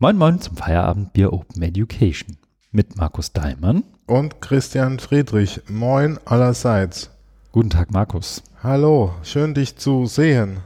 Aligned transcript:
Moin 0.00 0.16
Moin 0.16 0.40
zum 0.40 0.56
Feierabendbier 0.56 1.32
Open 1.32 1.60
Education 1.60 2.36
mit 2.70 2.96
Markus 2.96 3.32
Daimann 3.32 3.82
und 4.06 4.40
Christian 4.40 5.00
Friedrich. 5.00 5.60
Moin 5.68 6.20
allerseits. 6.24 7.10
Guten 7.50 7.70
Tag, 7.70 7.90
Markus. 7.90 8.44
Hallo, 8.62 9.12
schön 9.24 9.54
dich 9.54 9.74
zu 9.74 10.06
sehen. 10.06 10.58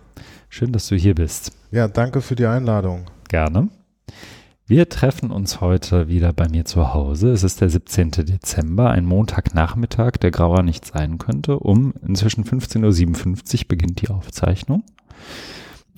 Schön, 0.51 0.71
dass 0.73 0.89
du 0.89 0.97
hier 0.97 1.15
bist. 1.15 1.53
Ja, 1.71 1.89
danke 1.89 2.21
für 2.21 2.35
die 2.35 2.45
Einladung. 2.45 3.07
Gerne. 3.31 3.71
Wir 4.67 4.91
treffen 4.91 5.31
uns 5.31 5.63
heute 5.63 6.09
wieder 6.09 6.35
bei 6.35 6.51
mir 6.51 6.67
zu 6.67 6.93
Hause. 6.93 7.31
Es 7.31 7.43
ist 7.43 7.63
der 7.63 7.71
17. 7.71 8.11
Dezember, 8.11 8.91
ein 8.91 9.07
Montagnachmittag, 9.07 10.19
der 10.21 10.31
grauer 10.31 10.63
nicht 10.63 10.85
sein 10.85 11.17
könnte. 11.17 11.59
Um 11.59 11.95
inzwischen 12.07 12.45
15.57 12.45 13.63
Uhr 13.63 13.69
beginnt 13.69 14.03
die 14.03 14.11
Aufzeichnung. 14.11 14.85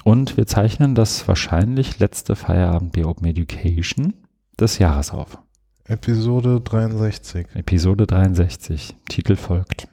Und 0.04 0.36
wir 0.36 0.46
zeichnen 0.46 0.94
das 0.94 1.26
wahrscheinlich 1.26 1.98
letzte 1.98 2.36
Feierabend 2.36 2.96
Open 2.98 3.26
Education 3.26 4.12
des 4.60 4.78
Jahres 4.78 5.12
auf. 5.12 5.38
Episode 5.86 6.60
63. 6.60 7.46
Episode 7.54 8.06
63. 8.06 8.96
Titel 9.08 9.34
folgt. 9.36 9.88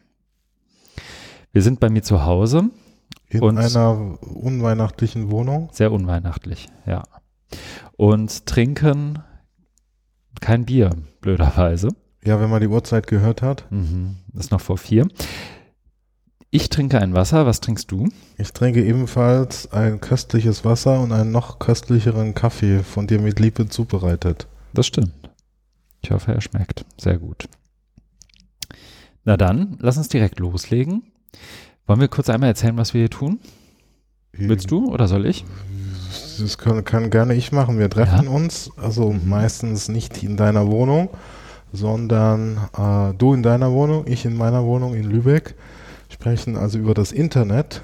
Wir 1.53 1.61
sind 1.61 1.79
bei 1.79 1.89
mir 1.89 2.03
zu 2.03 2.25
Hause. 2.25 2.71
In 3.29 3.57
einer 3.57 4.17
unweihnachtlichen 4.21 5.31
Wohnung? 5.31 5.69
Sehr 5.71 5.93
unweihnachtlich, 5.93 6.67
ja. 6.85 7.03
Und 7.95 8.45
trinken 8.45 9.19
kein 10.41 10.65
Bier, 10.65 10.89
blöderweise. 11.21 11.87
Ja, 12.23 12.41
wenn 12.41 12.49
man 12.49 12.59
die 12.59 12.67
Uhrzeit 12.67 13.07
gehört 13.07 13.41
hat. 13.41 13.65
Mhm, 13.71 14.17
ist 14.33 14.51
noch 14.51 14.61
vor 14.61 14.77
vier. 14.77 15.07
Ich 16.53 16.67
trinke 16.67 16.99
ein 16.99 17.13
Wasser. 17.13 17.45
Was 17.45 17.61
trinkst 17.61 17.89
du? 17.91 18.09
Ich 18.37 18.51
trinke 18.51 18.83
ebenfalls 18.83 19.71
ein 19.71 20.01
köstliches 20.01 20.65
Wasser 20.65 20.99
und 20.99 21.13
einen 21.13 21.31
noch 21.31 21.59
köstlicheren 21.59 22.33
Kaffee, 22.33 22.83
von 22.83 23.07
dir 23.07 23.21
mit 23.21 23.39
Liebe 23.39 23.69
zubereitet. 23.69 24.47
Das 24.73 24.85
stimmt. 24.85 25.13
Ich 26.01 26.11
hoffe, 26.11 26.33
er 26.33 26.41
schmeckt. 26.41 26.83
Sehr 26.99 27.17
gut. 27.19 27.47
Na 29.23 29.37
dann, 29.37 29.77
lass 29.79 29.95
uns 29.95 30.09
direkt 30.09 30.39
loslegen. 30.39 31.03
Wollen 31.87 32.01
wir 32.01 32.09
kurz 32.09 32.29
einmal 32.29 32.49
erzählen, 32.49 32.75
was 32.75 32.93
wir 32.93 32.99
hier 32.99 33.09
tun? 33.09 33.39
Willst 34.33 34.71
du 34.71 34.91
oder 34.91 35.07
soll 35.07 35.27
ich? 35.27 35.45
Das 36.37 36.57
kann, 36.57 36.83
kann 36.83 37.09
gerne 37.11 37.33
ich 37.33 37.53
machen. 37.53 37.79
Wir 37.79 37.89
treffen 37.89 38.25
ja. 38.25 38.29
uns, 38.29 38.71
also 38.75 39.13
meistens 39.13 39.87
nicht 39.87 40.21
in 40.21 40.35
deiner 40.35 40.67
Wohnung, 40.67 41.11
sondern 41.71 42.57
äh, 42.77 43.13
du 43.17 43.33
in 43.33 43.41
deiner 43.41 43.71
Wohnung, 43.71 44.05
ich 44.05 44.25
in 44.25 44.35
meiner 44.35 44.65
Wohnung 44.65 44.95
in 44.95 45.09
Lübeck 45.09 45.55
sprechen 46.21 46.55
also 46.55 46.77
über 46.77 46.93
das 46.93 47.11
Internet, 47.11 47.81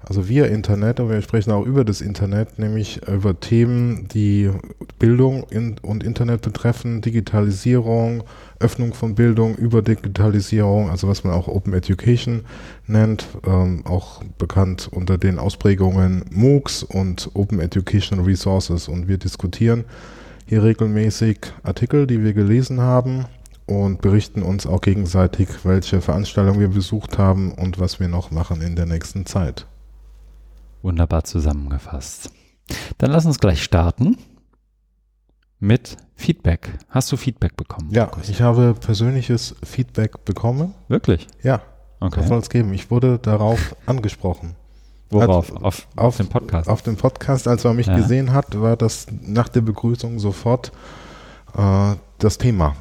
also 0.00 0.28
via 0.28 0.46
Internet, 0.46 0.98
aber 0.98 1.10
wir 1.10 1.22
sprechen 1.22 1.52
auch 1.52 1.64
über 1.64 1.84
das 1.84 2.00
Internet, 2.00 2.58
nämlich 2.58 3.06
über 3.06 3.38
Themen, 3.38 4.08
die 4.08 4.50
Bildung 4.98 5.44
und 5.82 6.02
Internet 6.02 6.42
betreffen, 6.42 7.00
Digitalisierung, 7.00 8.24
Öffnung 8.58 8.92
von 8.92 9.14
Bildung 9.14 9.54
über 9.54 9.82
Digitalisierung, 9.82 10.90
also 10.90 11.06
was 11.06 11.22
man 11.22 11.32
auch 11.32 11.46
Open 11.46 11.74
Education 11.74 12.44
nennt, 12.88 13.24
ähm, 13.46 13.86
auch 13.86 14.24
bekannt 14.36 14.88
unter 14.90 15.16
den 15.16 15.38
Ausprägungen 15.38 16.24
MOOCs 16.32 16.82
und 16.82 17.30
Open 17.34 17.60
Education 17.60 18.18
Resources. 18.18 18.88
Und 18.88 19.06
wir 19.06 19.16
diskutieren 19.16 19.84
hier 20.46 20.64
regelmäßig 20.64 21.38
Artikel, 21.62 22.08
die 22.08 22.20
wir 22.24 22.32
gelesen 22.32 22.80
haben 22.80 23.26
und 23.66 24.00
berichten 24.00 24.42
uns 24.42 24.66
auch 24.66 24.80
gegenseitig, 24.80 25.48
welche 25.64 26.00
Veranstaltungen 26.00 26.60
wir 26.60 26.68
besucht 26.68 27.18
haben 27.18 27.52
und 27.52 27.78
was 27.78 28.00
wir 28.00 28.08
noch 28.08 28.30
machen 28.30 28.60
in 28.60 28.76
der 28.76 28.86
nächsten 28.86 29.26
Zeit. 29.26 29.66
Wunderbar 30.82 31.24
zusammengefasst. 31.24 32.30
Dann 32.98 33.10
lass 33.10 33.24
uns 33.26 33.38
gleich 33.38 33.62
starten 33.62 34.18
mit 35.58 35.96
Feedback. 36.14 36.78
Hast 36.90 37.10
du 37.10 37.16
Feedback 37.16 37.56
bekommen? 37.56 37.90
Ja, 37.90 38.04
Markus? 38.04 38.28
ich 38.28 38.42
habe 38.42 38.74
persönliches 38.74 39.54
Feedback 39.62 40.24
bekommen. 40.24 40.74
Wirklich? 40.88 41.26
Ja. 41.42 41.62
Okay. 42.00 42.20
Was 42.20 42.28
soll 42.28 42.38
es 42.38 42.50
geben? 42.50 42.72
Ich 42.74 42.90
wurde 42.90 43.18
darauf 43.18 43.74
angesprochen. 43.86 44.56
Worauf? 45.10 45.48
Hat, 45.48 45.56
auf, 45.56 45.62
auf, 45.62 45.88
auf 45.96 46.16
dem 46.18 46.28
Podcast? 46.28 46.68
Auf 46.68 46.82
dem 46.82 46.96
Podcast, 46.96 47.48
als 47.48 47.64
man 47.64 47.76
mich 47.76 47.86
ja. 47.86 47.96
gesehen 47.96 48.32
hat, 48.32 48.60
war 48.60 48.76
das 48.76 49.06
nach 49.22 49.48
der 49.48 49.62
Begrüßung 49.62 50.18
sofort 50.18 50.72
äh, 51.56 51.94
das 52.18 52.36
Thema. 52.36 52.76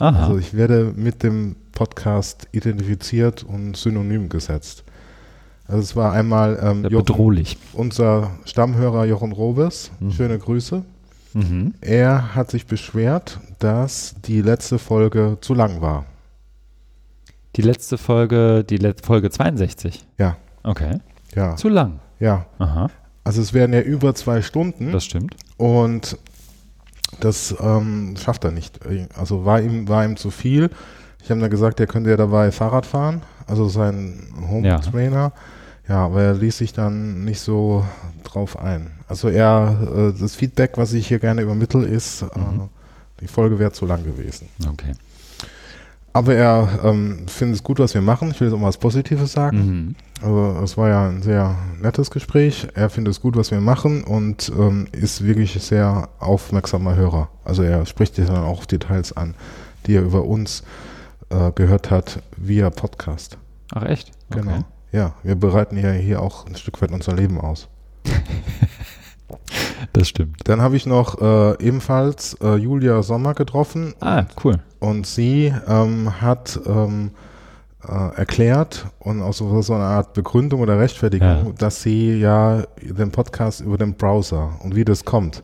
Aha. 0.00 0.26
Also 0.26 0.38
ich 0.38 0.54
werde 0.54 0.92
mit 0.96 1.22
dem 1.22 1.56
Podcast 1.72 2.48
identifiziert 2.52 3.42
und 3.42 3.76
synonym 3.76 4.28
gesetzt. 4.28 4.84
Also 5.66 5.80
es 5.80 5.96
war 5.96 6.12
einmal 6.12 6.58
ähm, 6.62 6.84
Jochen, 6.84 7.04
bedrohlich. 7.04 7.58
unser 7.74 8.30
Stammhörer 8.44 9.04
Jochen 9.04 9.32
Robes. 9.32 9.90
Mhm. 10.00 10.12
Schöne 10.12 10.38
Grüße. 10.38 10.82
Mhm. 11.34 11.74
Er 11.80 12.34
hat 12.34 12.50
sich 12.50 12.66
beschwert, 12.66 13.38
dass 13.58 14.14
die 14.24 14.40
letzte 14.40 14.78
Folge 14.78 15.36
zu 15.40 15.54
lang 15.54 15.80
war. 15.80 16.06
Die 17.56 17.62
letzte 17.62 17.98
Folge, 17.98 18.64
die 18.64 18.76
Let 18.76 19.04
Folge 19.04 19.30
62? 19.30 20.04
Ja. 20.18 20.36
Okay. 20.62 21.00
Ja. 21.34 21.56
Zu 21.56 21.68
lang? 21.68 22.00
Ja. 22.20 22.46
Aha. 22.58 22.88
Also 23.24 23.42
es 23.42 23.52
werden 23.52 23.72
ja 23.72 23.80
über 23.80 24.14
zwei 24.14 24.42
Stunden. 24.42 24.92
Das 24.92 25.04
stimmt. 25.04 25.34
Und 25.56 26.16
das 27.20 27.54
ähm, 27.60 28.14
schafft 28.16 28.44
er 28.44 28.50
nicht. 28.50 28.80
Also 29.16 29.44
war 29.44 29.60
ihm, 29.60 29.88
war 29.88 30.04
ihm 30.04 30.16
zu 30.16 30.30
viel. 30.30 30.70
Ich 31.22 31.30
habe 31.30 31.40
dann 31.40 31.50
gesagt, 31.50 31.80
er 31.80 31.86
könnte 31.86 32.10
ja 32.10 32.16
dabei 32.16 32.52
Fahrrad 32.52 32.86
fahren, 32.86 33.22
also 33.46 33.68
sein 33.68 34.28
Home 34.48 34.80
Trainer. 34.80 35.32
Ja. 35.88 35.94
ja, 35.94 36.04
aber 36.06 36.22
er 36.22 36.34
ließ 36.34 36.58
sich 36.58 36.72
dann 36.72 37.24
nicht 37.24 37.40
so 37.40 37.84
drauf 38.24 38.58
ein. 38.58 38.92
Also 39.08 39.28
er, 39.28 40.12
äh, 40.14 40.18
das 40.18 40.34
Feedback, 40.34 40.72
was 40.76 40.92
ich 40.92 41.08
hier 41.08 41.18
gerne 41.18 41.42
übermittle, 41.42 41.84
ist, 41.84 42.22
äh, 42.22 42.38
mhm. 42.38 42.60
äh, 42.60 43.20
die 43.20 43.26
Folge 43.26 43.58
wäre 43.58 43.72
zu 43.72 43.84
lang 43.84 44.04
gewesen. 44.04 44.48
Okay. 44.70 44.92
Aber 46.12 46.34
er 46.34 46.80
ähm, 46.84 47.26
findet 47.26 47.56
es 47.56 47.62
gut, 47.62 47.78
was 47.78 47.94
wir 47.94 48.00
machen. 48.00 48.30
Ich 48.30 48.40
will 48.40 48.48
jetzt 48.48 48.54
auch 48.54 48.60
mal 48.60 48.68
was 48.68 48.78
Positives 48.78 49.32
sagen. 49.32 49.58
Mhm. 49.58 49.94
Also 50.20 50.60
es 50.64 50.76
war 50.76 50.88
ja 50.88 51.08
ein 51.08 51.22
sehr 51.22 51.54
nettes 51.80 52.10
Gespräch. 52.10 52.68
Er 52.74 52.90
findet 52.90 53.12
es 53.14 53.20
gut, 53.20 53.36
was 53.36 53.50
wir 53.50 53.60
machen 53.60 54.02
und 54.02 54.50
ähm, 54.58 54.88
ist 54.92 55.24
wirklich 55.24 55.52
sehr 55.62 56.08
aufmerksamer 56.18 56.96
Hörer. 56.96 57.28
Also 57.44 57.62
er 57.62 57.86
spricht 57.86 58.16
sich 58.16 58.26
dann 58.26 58.42
auch 58.42 58.64
Details 58.64 59.16
an, 59.16 59.34
die 59.86 59.94
er 59.94 60.02
über 60.02 60.24
uns 60.24 60.64
äh, 61.30 61.52
gehört 61.52 61.90
hat 61.90 62.22
via 62.36 62.70
Podcast. 62.70 63.38
Ach 63.72 63.84
echt? 63.84 64.10
Genau. 64.30 64.52
Okay. 64.52 64.64
Ja, 64.90 65.14
wir 65.22 65.34
bereiten 65.34 65.76
ja 65.76 65.92
hier 65.92 66.22
auch 66.22 66.46
ein 66.46 66.56
Stück 66.56 66.80
weit 66.80 66.90
unser 66.90 67.14
Leben 67.14 67.40
aus. 67.40 67.68
das 69.92 70.08
stimmt. 70.08 70.40
Dann 70.44 70.62
habe 70.62 70.76
ich 70.76 70.86
noch 70.86 71.20
äh, 71.20 71.62
ebenfalls 71.64 72.34
äh, 72.42 72.56
Julia 72.56 73.02
Sommer 73.02 73.34
getroffen. 73.34 73.94
Ah, 74.00 74.24
cool. 74.42 74.60
Und 74.80 75.06
sie 75.06 75.52
ähm, 75.68 76.20
hat 76.20 76.58
ähm, 76.66 77.10
äh, 77.86 78.16
erklärt 78.16 78.86
und 78.98 79.22
auch 79.22 79.32
so, 79.32 79.62
so 79.62 79.74
eine 79.74 79.84
Art 79.84 80.12
Begründung 80.12 80.60
oder 80.60 80.78
Rechtfertigung, 80.78 81.28
ja. 81.28 81.52
dass 81.56 81.82
sie 81.82 82.18
ja 82.18 82.64
den 82.82 83.10
Podcast 83.10 83.60
über 83.60 83.78
den 83.78 83.94
Browser 83.94 84.58
und 84.62 84.74
wie 84.74 84.84
das 84.84 85.04
kommt. 85.04 85.40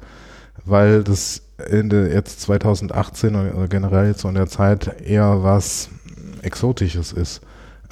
Weil 0.64 1.04
das 1.04 1.42
Ende 1.58 2.12
jetzt 2.12 2.40
2018 2.40 3.34
oder 3.36 3.68
generell 3.68 4.08
jetzt 4.08 4.20
so 4.20 4.28
in 4.28 4.34
der 4.34 4.48
Zeit 4.48 5.00
eher 5.02 5.42
was 5.42 5.90
Exotisches 6.42 7.12
ist. 7.12 7.40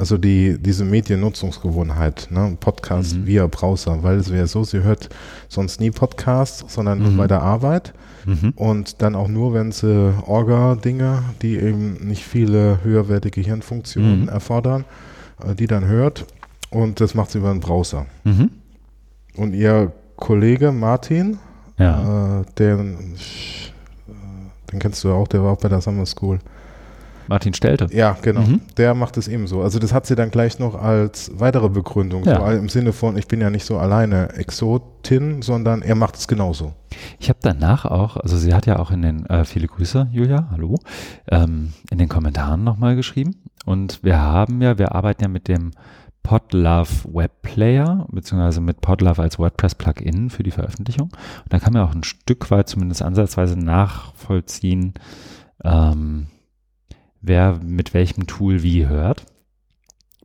Also 0.02 0.18
die, 0.18 0.58
diese 0.58 0.84
Mediennutzungsgewohnheit, 0.84 2.26
ne? 2.32 2.56
Podcast 2.58 3.14
mhm. 3.14 3.24
via 3.24 3.46
Browser, 3.46 4.02
weil 4.02 4.16
es 4.16 4.32
wäre 4.32 4.48
so, 4.48 4.64
sie 4.64 4.82
hört 4.82 5.08
sonst 5.48 5.78
nie 5.78 5.92
Podcasts, 5.92 6.64
sondern 6.74 6.98
mhm. 6.98 7.04
nur 7.04 7.16
bei 7.18 7.28
der 7.28 7.40
Arbeit 7.40 7.94
mhm. 8.26 8.52
und 8.56 9.00
dann 9.00 9.14
auch 9.14 9.28
nur, 9.28 9.54
wenn 9.54 9.70
sie 9.70 10.12
Orga-Dinge, 10.26 11.22
die 11.40 11.56
eben 11.56 12.04
nicht 12.04 12.24
viele 12.24 12.82
höherwertige 12.82 13.42
Hirnfunktionen 13.42 14.22
mhm. 14.22 14.28
erfordern, 14.28 14.86
äh, 15.46 15.54
die 15.54 15.68
dann 15.68 15.84
hört 15.84 16.26
und 16.70 17.00
das 17.00 17.14
macht 17.14 17.30
sie 17.30 17.38
über 17.38 17.52
einen 17.52 17.60
Browser. 17.60 18.06
Mhm. 18.24 18.50
Und 19.36 19.54
ihr 19.54 19.92
Kollege 20.16 20.72
Martin, 20.72 21.38
ja. 21.78 22.40
äh, 22.40 22.44
den, 22.58 23.14
äh, 24.08 24.12
den 24.72 24.80
kennst 24.80 25.04
du 25.04 25.10
ja 25.10 25.14
auch, 25.14 25.28
der 25.28 25.44
war 25.44 25.52
auch 25.52 25.60
bei 25.60 25.68
der 25.68 25.80
Summer 25.80 26.06
School. 26.06 26.40
Martin 27.28 27.54
Stelte. 27.54 27.88
Ja, 27.92 28.16
genau. 28.20 28.42
Mhm. 28.42 28.60
Der 28.76 28.94
macht 28.94 29.16
es 29.16 29.28
ebenso. 29.28 29.62
Also 29.62 29.78
das 29.78 29.92
hat 29.92 30.06
sie 30.06 30.14
dann 30.14 30.30
gleich 30.30 30.58
noch 30.58 30.74
als 30.74 31.30
weitere 31.34 31.68
Begründung. 31.68 32.24
Ja. 32.24 32.38
So 32.40 32.56
im 32.56 32.68
Sinne 32.68 32.92
von, 32.92 33.16
ich 33.16 33.28
bin 33.28 33.40
ja 33.40 33.50
nicht 33.50 33.64
so 33.64 33.78
alleine 33.78 34.30
Exotin, 34.34 35.42
sondern 35.42 35.82
er 35.82 35.94
macht 35.94 36.16
es 36.16 36.28
genauso. 36.28 36.74
Ich 37.18 37.28
habe 37.28 37.38
danach 37.42 37.84
auch, 37.84 38.16
also 38.16 38.36
sie 38.36 38.54
hat 38.54 38.66
ja 38.66 38.78
auch 38.78 38.90
in 38.90 39.02
den, 39.02 39.26
äh, 39.26 39.44
viele 39.44 39.66
Grüße, 39.66 40.08
Julia, 40.12 40.48
hallo, 40.50 40.76
ähm, 41.30 41.72
in 41.90 41.98
den 41.98 42.08
Kommentaren 42.08 42.64
nochmal 42.64 42.96
geschrieben. 42.96 43.42
Und 43.64 44.02
wir 44.02 44.20
haben 44.20 44.60
ja, 44.60 44.78
wir 44.78 44.94
arbeiten 44.94 45.22
ja 45.22 45.28
mit 45.28 45.48
dem 45.48 45.70
Podlove 46.22 47.12
Web 47.12 47.42
Player, 47.42 48.06
beziehungsweise 48.10 48.60
mit 48.60 48.80
Podlove 48.80 49.22
als 49.22 49.38
WordPress-Plugin 49.38 50.30
für 50.30 50.42
die 50.42 50.50
Veröffentlichung. 50.50 51.08
Und 51.08 51.52
da 51.52 51.58
kann 51.58 51.72
man 51.72 51.82
auch 51.82 51.94
ein 51.94 52.04
Stück 52.04 52.50
weit 52.50 52.68
zumindest 52.68 53.02
ansatzweise 53.02 53.58
nachvollziehen, 53.58 54.94
ähm, 55.64 56.28
wer 57.22 57.60
mit 57.62 57.94
welchem 57.94 58.26
Tool 58.26 58.62
wie 58.62 58.86
hört, 58.86 59.24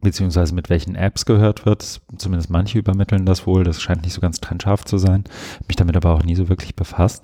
beziehungsweise 0.02 0.54
mit 0.54 0.70
welchen 0.70 0.96
Apps 0.96 1.26
gehört 1.26 1.66
wird. 1.66 2.02
Zumindest 2.18 2.50
manche 2.50 2.80
übermitteln 2.80 3.26
das 3.26 3.48
wohl. 3.48 3.64
Das 3.64 3.82
scheint 3.82 4.04
nicht 4.04 4.14
so 4.14 4.22
ganz 4.22 4.40
trennscharf 4.40 4.84
zu 4.84 4.98
sein. 4.98 5.24
Mich 5.68 5.78
damit 5.78 5.96
aber 5.96 6.14
auch 6.14 6.24
nie 6.24 6.36
so 6.36 6.50
wirklich 6.50 6.76
befasst. 6.76 7.24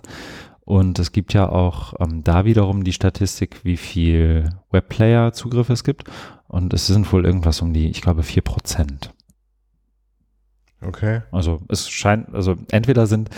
Und 0.66 0.98
es 0.98 1.12
gibt 1.12 1.34
ja 1.34 1.50
auch 1.50 1.94
ähm, 2.00 2.24
da 2.24 2.46
wiederum 2.46 2.86
die 2.86 2.94
Statistik, 2.94 3.66
wie 3.66 3.76
viel 3.76 4.50
Webplayer-Zugriffe 4.72 5.74
es 5.74 5.84
gibt. 5.84 6.10
Und 6.48 6.74
es 6.74 6.88
sind 6.88 7.12
wohl 7.12 7.26
irgendwas 7.26 7.62
um 7.62 7.74
die, 7.74 7.90
ich 7.90 8.02
glaube, 8.02 8.24
4 8.24 8.44
Prozent. 8.44 9.14
Okay. 10.86 11.22
Also 11.32 11.62
es 11.70 11.90
scheint, 11.90 12.34
also 12.34 12.56
entweder 12.72 13.08
sind, 13.08 13.30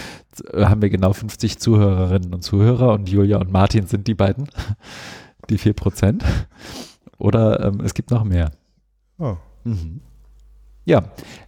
äh, 0.52 0.66
haben 0.66 0.82
wir 0.82 0.90
genau 0.90 1.14
50 1.14 1.60
Zuhörerinnen 1.60 2.34
und 2.34 2.44
Zuhörer 2.44 2.94
und 2.94 3.10
Julia 3.10 3.38
und 3.38 3.52
Martin 3.52 3.88
sind 3.88 4.08
die 4.08 4.16
beiden, 4.16 4.48
die 5.48 5.58
4 5.58 5.74
Prozent. 5.74 6.24
Oder 7.18 7.66
ähm, 7.66 7.82
es 7.82 7.94
gibt 7.94 8.12
noch 8.12 8.24
mehr. 8.24 8.52
Oh. 9.18 9.38
Mhm. 9.64 10.02
Ja. 10.86 11.02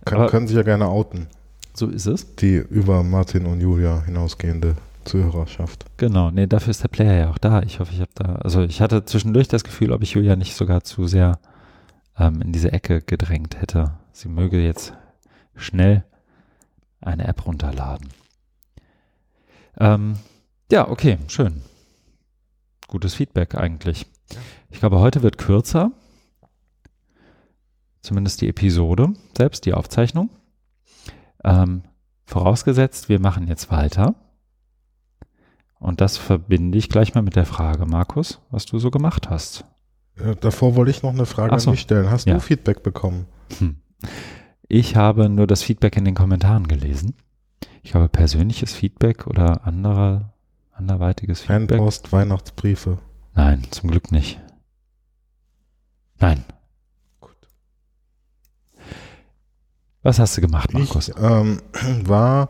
Kann, 0.06 0.20
aber 0.20 0.30
können 0.30 0.48
sich 0.48 0.58
ja 0.58 0.64
gerne 0.64 0.88
outen. 0.88 1.28
So 1.74 1.88
ist 1.88 2.08
es. 2.08 2.36
Die 2.36 2.56
über 2.56 3.04
Martin 3.04 3.46
und 3.46 3.62
Julia 3.62 4.02
hinausgehende 4.04 4.76
Zuhörerschaft. 5.06 5.86
Genau, 5.98 6.32
nee, 6.32 6.48
dafür 6.48 6.72
ist 6.72 6.84
der 6.84 6.90
Player 6.90 7.14
ja 7.14 7.30
auch 7.30 7.38
da. 7.38 7.62
Ich 7.62 7.80
hoffe, 7.80 7.94
ich 7.94 8.02
habe 8.02 8.12
da, 8.16 8.36
also 8.36 8.64
ich 8.64 8.82
hatte 8.82 9.06
zwischendurch 9.06 9.48
das 9.48 9.64
Gefühl, 9.64 9.92
ob 9.92 10.02
ich 10.02 10.12
Julia 10.12 10.36
nicht 10.36 10.56
sogar 10.56 10.84
zu 10.84 11.08
sehr 11.08 11.40
ähm, 12.18 12.42
in 12.42 12.52
diese 12.52 12.72
Ecke 12.72 13.02
gedrängt 13.02 13.60
hätte. 13.62 13.94
Sie 14.12 14.28
möge 14.28 14.60
jetzt 14.60 14.94
schnell 15.56 16.04
eine 17.02 17.28
App 17.28 17.46
runterladen. 17.46 18.10
Ähm, 19.80 20.16
ja, 20.72 20.90
okay, 20.90 21.18
schön. 21.28 21.62
Gutes 22.88 23.16
Feedback 23.16 23.56
eigentlich. 23.56 24.06
Ich 24.70 24.80
glaube, 24.80 25.00
heute 25.00 25.24
wird 25.24 25.38
kürzer. 25.38 25.92
Zumindest 28.02 28.42
die 28.42 28.48
Episode 28.48 29.14
selbst, 29.38 29.66
die 29.66 29.74
Aufzeichnung. 29.74 30.30
Ähm, 31.44 31.84
vorausgesetzt, 32.26 33.10
wir 33.10 33.20
machen 33.20 33.48
jetzt 33.48 33.70
weiter. 33.72 34.16
Und 35.80 36.02
das 36.02 36.18
verbinde 36.18 36.78
ich 36.78 36.90
gleich 36.90 37.14
mal 37.14 37.22
mit 37.22 37.36
der 37.36 37.46
Frage, 37.46 37.86
Markus, 37.86 38.40
was 38.50 38.66
du 38.66 38.80
so 38.80 38.90
gemacht 38.90 39.30
hast. 39.30 39.66
Äh, 40.16 40.36
davor 40.36 40.76
wollte 40.76 40.92
ich 40.92 41.04
noch 41.04 41.12
eine 41.14 41.26
Frage 41.26 41.60
so. 41.60 41.70
an 41.70 41.76
dich 41.76 41.82
stellen. 41.82 42.10
Hast 42.10 42.26
Ja. 42.28 42.36
du 42.36 42.40
Feedback 42.40 42.82
bekommen? 42.84 43.26
Hm. 43.60 43.78
Ich 44.68 44.96
habe 44.96 45.30
nur 45.30 45.48
das 45.48 45.62
Feedback 45.62 45.96
in 45.98 46.06
den 46.06 46.16
Kommentaren 46.16 46.68
gelesen. 46.68 47.16
Ich 47.84 47.94
habe 47.96 48.10
persönliches 48.10 48.74
Feedback 48.74 49.28
oder 49.28 49.66
anderer, 49.66 50.34
anderweitiges 50.78 51.42
Feedback. 51.42 51.78
Fanpost, 51.78 52.12
Weihnachtsbriefe. 52.12 52.98
Nein, 53.36 53.64
zum 53.72 53.92
Glück 53.92 54.12
nicht. 54.12 54.40
Nein. 56.20 56.44
Gut. 57.20 57.36
Was 60.04 60.20
hast 60.20 60.38
du 60.38 60.42
gemacht, 60.42 60.74
Markus? 60.74 61.10
Ich 61.10 61.16
ähm, 61.20 61.62
war 62.06 62.50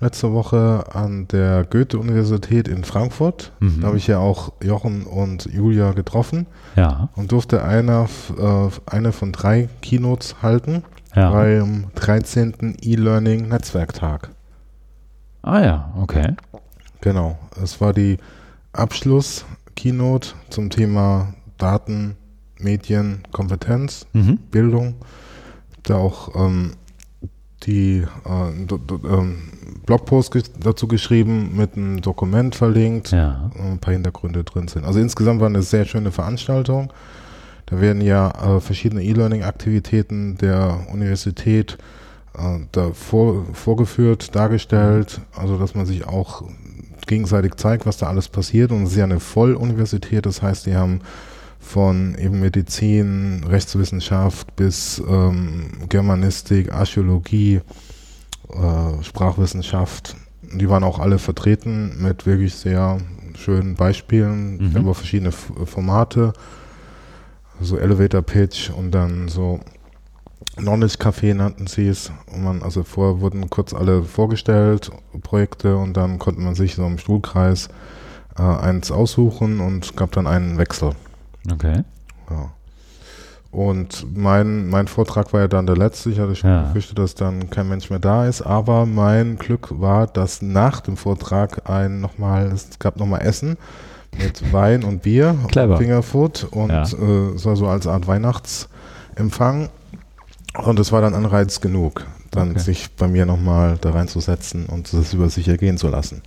letzte 0.00 0.32
Woche 0.32 0.84
an 0.92 1.28
der 1.28 1.64
Goethe-Universität 1.64 2.66
in 2.66 2.84
Frankfurt. 2.84 3.52
Mhm. 3.60 3.80
Da 3.80 3.86
habe 3.86 3.96
ich 3.96 4.08
ja 4.08 4.18
auch 4.18 4.52
Jochen 4.62 5.04
und 5.04 5.46
Julia 5.46 5.92
getroffen 5.92 6.46
ja, 6.76 7.08
und 7.14 7.30
durfte 7.30 7.62
einer, 7.64 8.08
äh, 8.36 8.68
eine 8.86 9.12
von 9.12 9.32
drei 9.32 9.68
Keynotes 9.80 10.42
halten 10.42 10.82
ja. 11.14 11.30
beim 11.30 11.86
13. 11.94 12.76
E-Learning 12.82 13.48
Netzwerktag. 13.48 14.30
Ah 15.42 15.60
ja, 15.60 15.92
okay. 15.96 16.34
Genau. 17.02 17.38
Es 17.62 17.80
war 17.80 17.92
die 17.92 18.16
Abschluss-Keynote 18.72 20.30
zum 20.48 20.70
Thema 20.70 21.34
Daten, 21.58 22.16
Medien, 22.58 23.22
Kompetenz, 23.32 24.06
Mhm. 24.12 24.38
Bildung. 24.50 24.94
Da 25.82 25.96
auch 25.96 26.34
ähm, 26.36 26.72
die 27.64 27.98
äh, 28.24 28.74
ähm, 29.08 29.36
Blogpost 29.84 30.32
dazu 30.60 30.86
geschrieben, 30.88 31.56
mit 31.56 31.76
einem 31.76 32.00
Dokument 32.00 32.54
verlinkt, 32.54 33.10
Ja. 33.10 33.50
äh, 33.56 33.62
ein 33.72 33.78
paar 33.78 33.92
Hintergründe 33.92 34.44
drin 34.44 34.68
sind. 34.68 34.84
Also 34.84 35.00
insgesamt 35.00 35.40
war 35.40 35.48
eine 35.48 35.62
sehr 35.62 35.84
schöne 35.84 36.12
Veranstaltung. 36.12 36.92
Da 37.66 37.80
werden 37.80 38.00
ja 38.02 38.30
äh, 38.56 38.60
verschiedene 38.60 39.02
E-Learning-Aktivitäten 39.02 40.36
der 40.38 40.86
Universität 40.92 41.78
äh, 42.38 42.60
da 42.70 42.92
vor, 42.92 43.44
vorgeführt, 43.54 44.34
dargestellt, 44.36 45.20
also 45.36 45.58
dass 45.58 45.74
man 45.74 45.86
sich 45.86 46.06
auch 46.06 46.42
gegenseitig 47.06 47.54
zeigt, 47.56 47.86
was 47.86 47.96
da 47.96 48.06
alles 48.06 48.28
passiert. 48.28 48.72
Und 48.72 48.84
es 48.84 48.90
ist 48.92 48.96
ja 48.96 49.04
eine 49.04 49.20
Volluniversität, 49.20 50.26
das 50.26 50.42
heißt, 50.42 50.66
die 50.66 50.74
haben 50.76 51.00
von 51.60 52.16
eben 52.18 52.40
Medizin, 52.40 53.44
Rechtswissenschaft 53.48 54.56
bis 54.56 55.00
ähm, 55.08 55.70
Germanistik, 55.88 56.72
Archäologie, 56.72 57.60
äh, 58.50 59.02
Sprachwissenschaft. 59.02 60.16
Die 60.54 60.68
waren 60.68 60.82
auch 60.84 60.98
alle 60.98 61.18
vertreten 61.18 62.02
mit 62.02 62.26
wirklich 62.26 62.54
sehr 62.56 62.98
schönen 63.36 63.76
Beispielen 63.76 64.56
Mhm. 64.70 64.76
über 64.76 64.94
verschiedene 64.94 65.28
F 65.30 65.52
Formate, 65.64 66.32
so 67.60 67.78
Elevator 67.78 68.22
Pitch 68.22 68.70
und 68.70 68.90
dann 68.90 69.28
so 69.28 69.60
Knowledge 70.56 70.96
Café 70.98 71.34
nannten 71.34 71.66
sie 71.66 71.88
es. 71.88 72.10
Und 72.32 72.44
man, 72.44 72.62
also 72.62 72.82
vorher 72.84 73.20
wurden 73.20 73.48
kurz 73.50 73.72
alle 73.74 74.02
vorgestellt, 74.02 74.90
Projekte, 75.22 75.76
und 75.76 75.94
dann 75.96 76.18
konnte 76.18 76.40
man 76.40 76.54
sich 76.54 76.74
so 76.74 76.86
im 76.86 76.98
Stuhlkreis 76.98 77.68
äh, 78.38 78.42
eins 78.42 78.90
aussuchen 78.90 79.60
und 79.60 79.96
gab 79.96 80.12
dann 80.12 80.26
einen 80.26 80.58
Wechsel. 80.58 80.90
Okay. 81.52 81.82
Ja. 82.30 82.50
Und 83.50 84.06
mein, 84.16 84.68
mein 84.70 84.86
Vortrag 84.88 85.32
war 85.34 85.40
ja 85.40 85.48
dann 85.48 85.66
der 85.66 85.76
letzte. 85.76 86.08
Ich 86.10 86.18
hatte 86.18 86.34
schon 86.34 86.48
Ja. 86.48 86.62
befürchtet, 86.62 86.98
dass 86.98 87.14
dann 87.14 87.50
kein 87.50 87.68
Mensch 87.68 87.90
mehr 87.90 87.98
da 87.98 88.26
ist. 88.26 88.40
Aber 88.40 88.86
mein 88.86 89.36
Glück 89.36 89.68
war, 89.78 90.06
dass 90.06 90.40
nach 90.40 90.80
dem 90.80 90.96
Vortrag 90.96 91.68
ein 91.68 92.00
nochmal, 92.00 92.46
es 92.46 92.78
gab 92.78 92.96
nochmal 92.96 93.20
Essen 93.22 93.58
mit 94.18 94.52
Wein 94.54 94.84
und 94.84 95.02
Bier, 95.02 95.36
Clever. 95.48 95.76
Fingerfood 95.76 96.44
und 96.50 96.70
Ja. 96.70 96.82
äh, 96.84 97.34
es 97.34 97.44
war 97.44 97.56
so 97.56 97.66
als 97.66 97.86
Art 97.86 98.06
Weihnachtsempfang. 98.06 99.68
Und 100.58 100.78
es 100.78 100.92
war 100.92 101.00
dann 101.00 101.14
Anreiz 101.14 101.60
genug, 101.60 102.06
dann 102.30 102.50
Okay. 102.50 102.58
sich 102.60 102.90
bei 102.96 103.08
mir 103.08 103.24
nochmal 103.26 103.78
da 103.80 103.90
reinzusetzen 103.90 104.66
und 104.66 104.92
es 104.92 105.14
über 105.14 105.28
sich 105.30 105.48
ergehen 105.48 105.78
zu 105.78 105.88
lassen. 105.88 106.22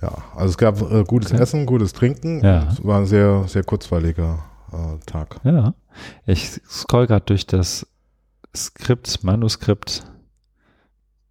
Ja, 0.00 0.12
also 0.34 0.50
es 0.50 0.58
gab 0.58 0.80
äh, 0.90 1.04
gutes 1.04 1.32
Okay. 1.32 1.42
Essen, 1.42 1.66
gutes 1.66 1.92
Trinken. 1.92 2.42
Ja. 2.44 2.68
Es 2.70 2.84
war 2.84 2.98
ein 3.00 3.06
sehr, 3.06 3.44
sehr 3.48 3.64
kurzweiliger 3.64 4.38
äh, 4.72 5.04
Tag. 5.06 5.40
Ja. 5.44 5.74
Ich 6.24 6.60
scroll 6.70 7.06
gerade 7.06 7.26
durch 7.26 7.46
das 7.46 7.86
Skript, 8.56 9.22
Manuskript 9.24 10.04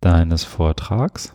deines 0.02 0.44
Vortrags. 0.44 1.34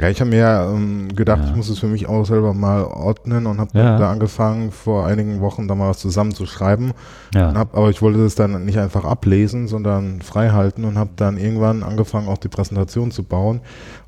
Ja, 0.00 0.08
ich 0.08 0.20
habe 0.20 0.30
mir 0.30 0.70
ähm, 0.72 1.08
gedacht, 1.16 1.40
Ja. 1.42 1.50
ich 1.50 1.56
muss 1.56 1.68
es 1.68 1.78
für 1.80 1.88
mich 1.88 2.08
auch 2.08 2.24
selber 2.24 2.54
mal 2.54 2.84
ordnen 2.84 3.46
und 3.46 3.58
habe 3.58 3.76
Ja. 3.76 3.98
da 3.98 4.12
angefangen, 4.12 4.70
vor 4.70 5.06
einigen 5.06 5.40
Wochen 5.40 5.66
da 5.66 5.74
mal 5.74 5.88
was 5.90 5.98
zusammenzuschreiben. 5.98 6.92
Ja. 7.34 7.52
Hab, 7.54 7.76
aber 7.76 7.90
ich 7.90 8.00
wollte 8.00 8.20
das 8.22 8.36
dann 8.36 8.64
nicht 8.64 8.78
einfach 8.78 9.04
ablesen, 9.04 9.66
sondern 9.66 10.22
frei 10.22 10.50
halten 10.50 10.84
und 10.84 10.96
habe 10.98 11.10
dann 11.16 11.36
irgendwann 11.36 11.82
angefangen, 11.82 12.28
auch 12.28 12.38
die 12.38 12.48
Präsentation 12.48 13.10
zu 13.10 13.24
bauen, 13.24 13.60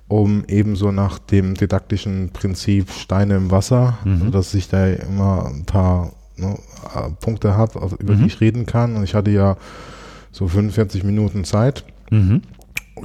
um 0.07 0.45
ebenso 0.47 0.93
nach 0.93 1.19
dem 1.19 1.55
didaktischen 1.55 2.31
Prinzip 2.33 2.91
Steine 2.91 3.35
im 3.37 3.51
Wasser, 3.51 3.99
Mhm. 4.05 4.31
dass 4.31 4.55
ich 4.55 4.69
da 4.69 4.87
immer 4.87 5.47
ein 5.47 5.65
paar 5.65 6.13
ne, 6.37 6.55
äh, 6.95 7.11
Punkte 7.21 7.57
habe, 7.57 7.79
über 7.99 8.15
Mhm. 8.15 8.19
die 8.21 8.27
ich 8.27 8.41
reden 8.41 8.65
kann. 8.65 8.95
Und 8.97 9.03
ich 9.03 9.15
hatte 9.15 9.31
ja 9.31 9.57
so 10.33 10.47
45 10.49 11.03
Minuten 11.05 11.45
Zeit. 11.45 11.85
Mhm. 12.11 12.43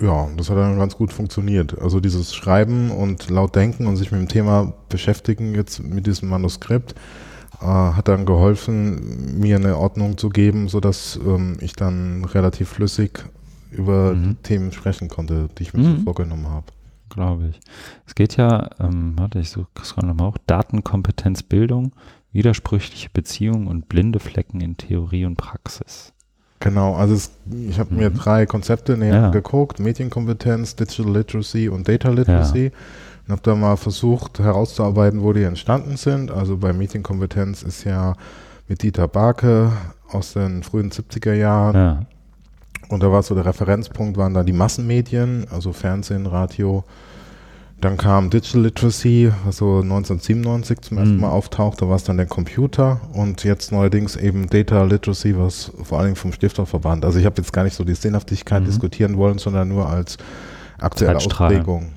Ja, 0.01 0.27
das 0.37 0.49
hat 0.49 0.57
dann 0.57 0.77
ganz 0.77 0.95
gut 0.97 1.13
funktioniert. 1.13 1.79
Also 1.81 1.99
dieses 1.99 2.33
Schreiben 2.35 2.91
und 2.91 3.29
laut 3.29 3.55
denken 3.55 3.87
und 3.87 3.95
sich 3.97 4.11
mit 4.11 4.19
dem 4.21 4.27
Thema 4.27 4.73
beschäftigen 4.89 5.55
jetzt 5.55 5.83
mit 5.83 6.05
diesem 6.07 6.29
Manuskript 6.29 6.95
äh, 7.61 7.65
hat 7.65 8.07
dann 8.07 8.25
geholfen, 8.25 9.39
mir 9.39 9.55
eine 9.55 9.77
Ordnung 9.77 10.17
zu 10.17 10.29
geben, 10.29 10.67
sodass 10.67 11.17
ähm, 11.25 11.57
ich 11.61 11.73
dann 11.73 12.25
relativ 12.25 12.69
flüssig 12.69 13.23
über 13.71 14.13
Mhm. 14.13 14.37
Themen 14.43 14.71
sprechen 14.71 15.07
konnte, 15.09 15.49
die 15.57 15.63
ich 15.63 15.73
mir 15.73 15.83
Mhm. 15.83 15.97
so 15.97 16.03
vorgenommen 16.03 16.47
habe. 16.47 16.65
glaube 17.09 17.47
ich. 17.49 17.59
Es 18.05 18.15
geht 18.15 18.35
ja, 18.35 18.69
ähm, 18.79 19.13
warte, 19.17 19.39
ich 19.39 19.49
suche 19.49 19.67
scroll 19.83 20.07
nochmal 20.07 20.27
auch, 20.27 20.37
Datenkompetenzbildung, 20.47 21.91
widersprüchliche 22.33 23.09
Beziehungen 23.13 23.67
und 23.67 23.87
blinde 23.87 24.19
Flecken 24.19 24.59
in 24.59 24.75
Theorie 24.75 25.25
und 25.25 25.37
Praxis. 25.37 26.11
Genau, 26.65 26.95
also 26.95 27.13
es, 27.13 27.29
ich 27.69 27.77
habe 27.77 27.93
mir 27.93 28.09
Mhm. 28.09 28.15
drei 28.15 28.45
Konzepte 28.47 28.97
näher 28.97 29.13
Ja. 29.13 29.25
angeguckt, 29.27 29.79
Medienkompetenz, 29.79 30.75
Digital 30.75 31.13
Literacy 31.15 31.69
und 31.69 31.87
Data 31.87 32.09
Literacy. 32.09 32.71
Und 33.27 33.31
habe 33.31 33.41
da 33.43 33.53
mal 33.53 33.75
versucht 33.77 34.39
herauszuarbeiten, 34.39 35.21
wo 35.21 35.31
die 35.31 35.43
entstanden 35.43 35.95
sind. 35.95 36.31
Also 36.31 36.57
bei 36.57 36.73
Medienkompetenz 36.73 37.61
ist 37.61 37.83
ja 37.83 38.15
mit 38.67 38.81
Dieter 38.81 39.07
Barke 39.07 39.71
aus 40.11 40.33
den 40.33 40.63
frühen 40.63 40.89
70er 40.91 41.33
Jahren. 41.33 41.75
Ja. 41.75 41.99
Und 42.89 43.03
da 43.03 43.11
war 43.11 43.21
so 43.21 43.35
der 43.35 43.45
Referenzpunkt, 43.45 44.17
waren 44.17 44.33
da 44.33 44.41
die 44.43 44.51
Massenmedien, 44.53 45.45
also 45.51 45.71
Fernsehen, 45.71 46.25
Radio. 46.25 46.83
Dann 47.81 47.97
kam 47.97 48.29
Digital 48.29 48.61
Literacy, 48.61 49.31
was 49.45 49.57
so 49.57 49.79
1997 49.81 50.81
zum 50.81 50.97
ersten 50.97 51.15
Mhm. 51.15 51.21
Mal 51.21 51.29
auftaucht, 51.29 51.81
da 51.81 51.89
war 51.89 51.97
es 51.97 52.03
dann 52.03 52.17
der 52.17 52.25
Computer 52.25 53.01
und 53.13 53.43
jetzt 53.43 53.71
neuerdings 53.71 54.15
eben 54.15 54.47
Data 54.49 54.83
Literacy, 54.83 55.37
was 55.37 55.71
vor 55.83 55.97
allen 55.99 56.07
Dingen 56.07 56.15
vom 56.15 56.31
Stifterverband. 56.33 57.05
Also 57.05 57.19
ich 57.19 57.25
habe 57.25 57.35
jetzt 57.41 57.51
gar 57.53 57.63
nicht 57.63 57.75
so 57.75 57.83
die 57.83 57.93
Sinnhaftigkeit 57.95 58.61
Mhm. 58.63 58.67
diskutieren 58.67 59.17
wollen, 59.17 59.37
sondern 59.37 59.67
nur 59.67 59.89
als 59.89 60.17
aktuelle. 60.79 61.17
Auslegung. 61.17 61.89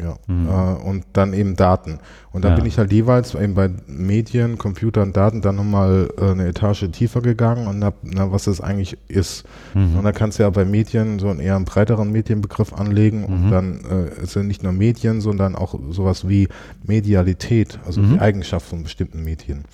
Ja. 0.00 0.16
Mhm. 0.26 0.48
Äh, 0.48 0.88
und 0.88 1.04
dann 1.12 1.32
eben 1.32 1.56
Daten. 1.56 1.98
Und 2.30 2.44
dann 2.44 2.52
ja. 2.52 2.56
bin 2.56 2.66
ich 2.66 2.78
halt 2.78 2.92
jeweils 2.92 3.34
eben 3.34 3.54
bei 3.54 3.70
Medien, 3.86 4.58
Computer 4.58 5.02
und 5.02 5.16
Daten 5.16 5.40
dann 5.40 5.56
nochmal 5.56 6.08
äh, 6.18 6.30
eine 6.30 6.46
Etage 6.46 6.86
tiefer 6.92 7.20
gegangen 7.20 7.66
und 7.66 7.82
hab, 7.84 7.96
na, 8.02 8.30
was 8.30 8.44
das 8.44 8.60
eigentlich 8.60 8.96
ist. 9.08 9.44
Mhm. 9.74 9.96
Und 9.96 10.04
dann 10.04 10.14
kannst 10.14 10.38
du 10.38 10.44
ja 10.44 10.50
bei 10.50 10.64
Medien 10.64 11.18
so 11.18 11.28
einen 11.28 11.40
eher 11.40 11.56
einen 11.56 11.64
breiteren 11.64 12.12
Medienbegriff 12.12 12.72
anlegen 12.72 13.24
und 13.24 13.46
mhm. 13.46 13.50
dann 13.50 13.80
äh, 13.84 14.24
ja 14.32 14.42
nicht 14.42 14.62
nur 14.62 14.72
Medien, 14.72 15.20
sondern 15.20 15.56
auch 15.56 15.74
sowas 15.90 16.28
wie 16.28 16.48
Medialität, 16.84 17.80
also 17.84 18.00
die 18.00 18.14
mhm. 18.14 18.20
Eigenschaft 18.20 18.66
von 18.66 18.84
bestimmten 18.84 19.24
Medien. 19.24 19.64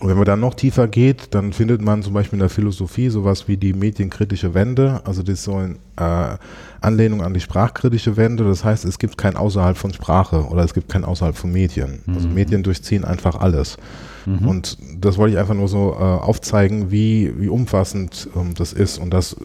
Und 0.00 0.08
wenn 0.08 0.16
man 0.16 0.26
dann 0.26 0.40
noch 0.40 0.54
tiefer 0.54 0.88
geht, 0.88 1.34
dann 1.34 1.54
findet 1.54 1.80
man 1.80 2.02
zum 2.02 2.12
Beispiel 2.12 2.36
in 2.36 2.40
der 2.40 2.50
Philosophie 2.50 3.08
sowas 3.08 3.48
wie 3.48 3.56
die 3.56 3.72
medienkritische 3.72 4.52
Wende. 4.52 5.00
Also 5.04 5.22
das 5.22 5.34
ist 5.34 5.44
so 5.44 5.56
eine 5.56 5.76
äh, 5.96 6.36
Anlehnung 6.82 7.22
an 7.22 7.32
die 7.32 7.40
sprachkritische 7.40 8.18
Wende. 8.18 8.44
Das 8.44 8.62
heißt, 8.62 8.84
es 8.84 8.98
gibt 8.98 9.16
kein 9.16 9.36
außerhalb 9.36 9.76
von 9.76 9.94
Sprache 9.94 10.44
oder 10.48 10.64
es 10.64 10.74
gibt 10.74 10.90
kein 10.90 11.04
außerhalb 11.04 11.34
von 11.34 11.50
Medien. 11.50 12.00
Also 12.06 12.10
mhm. 12.10 12.16
Also 12.16 12.28
Medien 12.28 12.62
durchziehen 12.62 13.06
einfach 13.06 13.36
alles. 13.36 13.78
Mhm. 14.26 14.46
Und 14.46 14.78
das 15.00 15.16
wollte 15.16 15.34
ich 15.34 15.38
einfach 15.38 15.54
nur 15.54 15.68
so 15.68 15.92
äh, 15.92 16.02
aufzeigen, 16.02 16.90
wie, 16.90 17.32
wie 17.38 17.48
umfassend 17.48 18.28
ähm, 18.36 18.52
das 18.54 18.74
ist 18.74 18.98
und 18.98 19.14
dass 19.14 19.36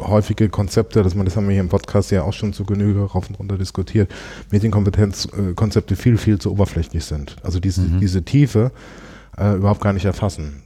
häufige 0.00 0.50
Konzepte, 0.50 1.02
dass 1.02 1.14
man, 1.14 1.24
das 1.24 1.36
haben 1.36 1.46
wir 1.46 1.52
hier 1.52 1.62
im 1.62 1.68
Podcast 1.70 2.10
ja 2.10 2.24
auch 2.24 2.32
schon 2.32 2.52
zu 2.52 2.64
Genüge 2.64 3.00
rauf 3.00 3.28
und 3.28 3.38
runter 3.38 3.56
diskutiert, 3.56 4.12
Medienkompetenzkonzepte 4.50 5.96
viel, 5.96 6.18
viel 6.18 6.38
zu 6.38 6.50
oberflächlich 6.50 7.04
sind. 7.04 7.36
Also 7.42 7.58
diese, 7.60 7.82
mhm. 7.82 8.00
diese 8.00 8.22
Tiefe, 8.22 8.70
äh, 9.38 9.56
überhaupt 9.56 9.80
gar 9.80 9.92
nicht 9.92 10.04
erfassen 10.04 10.62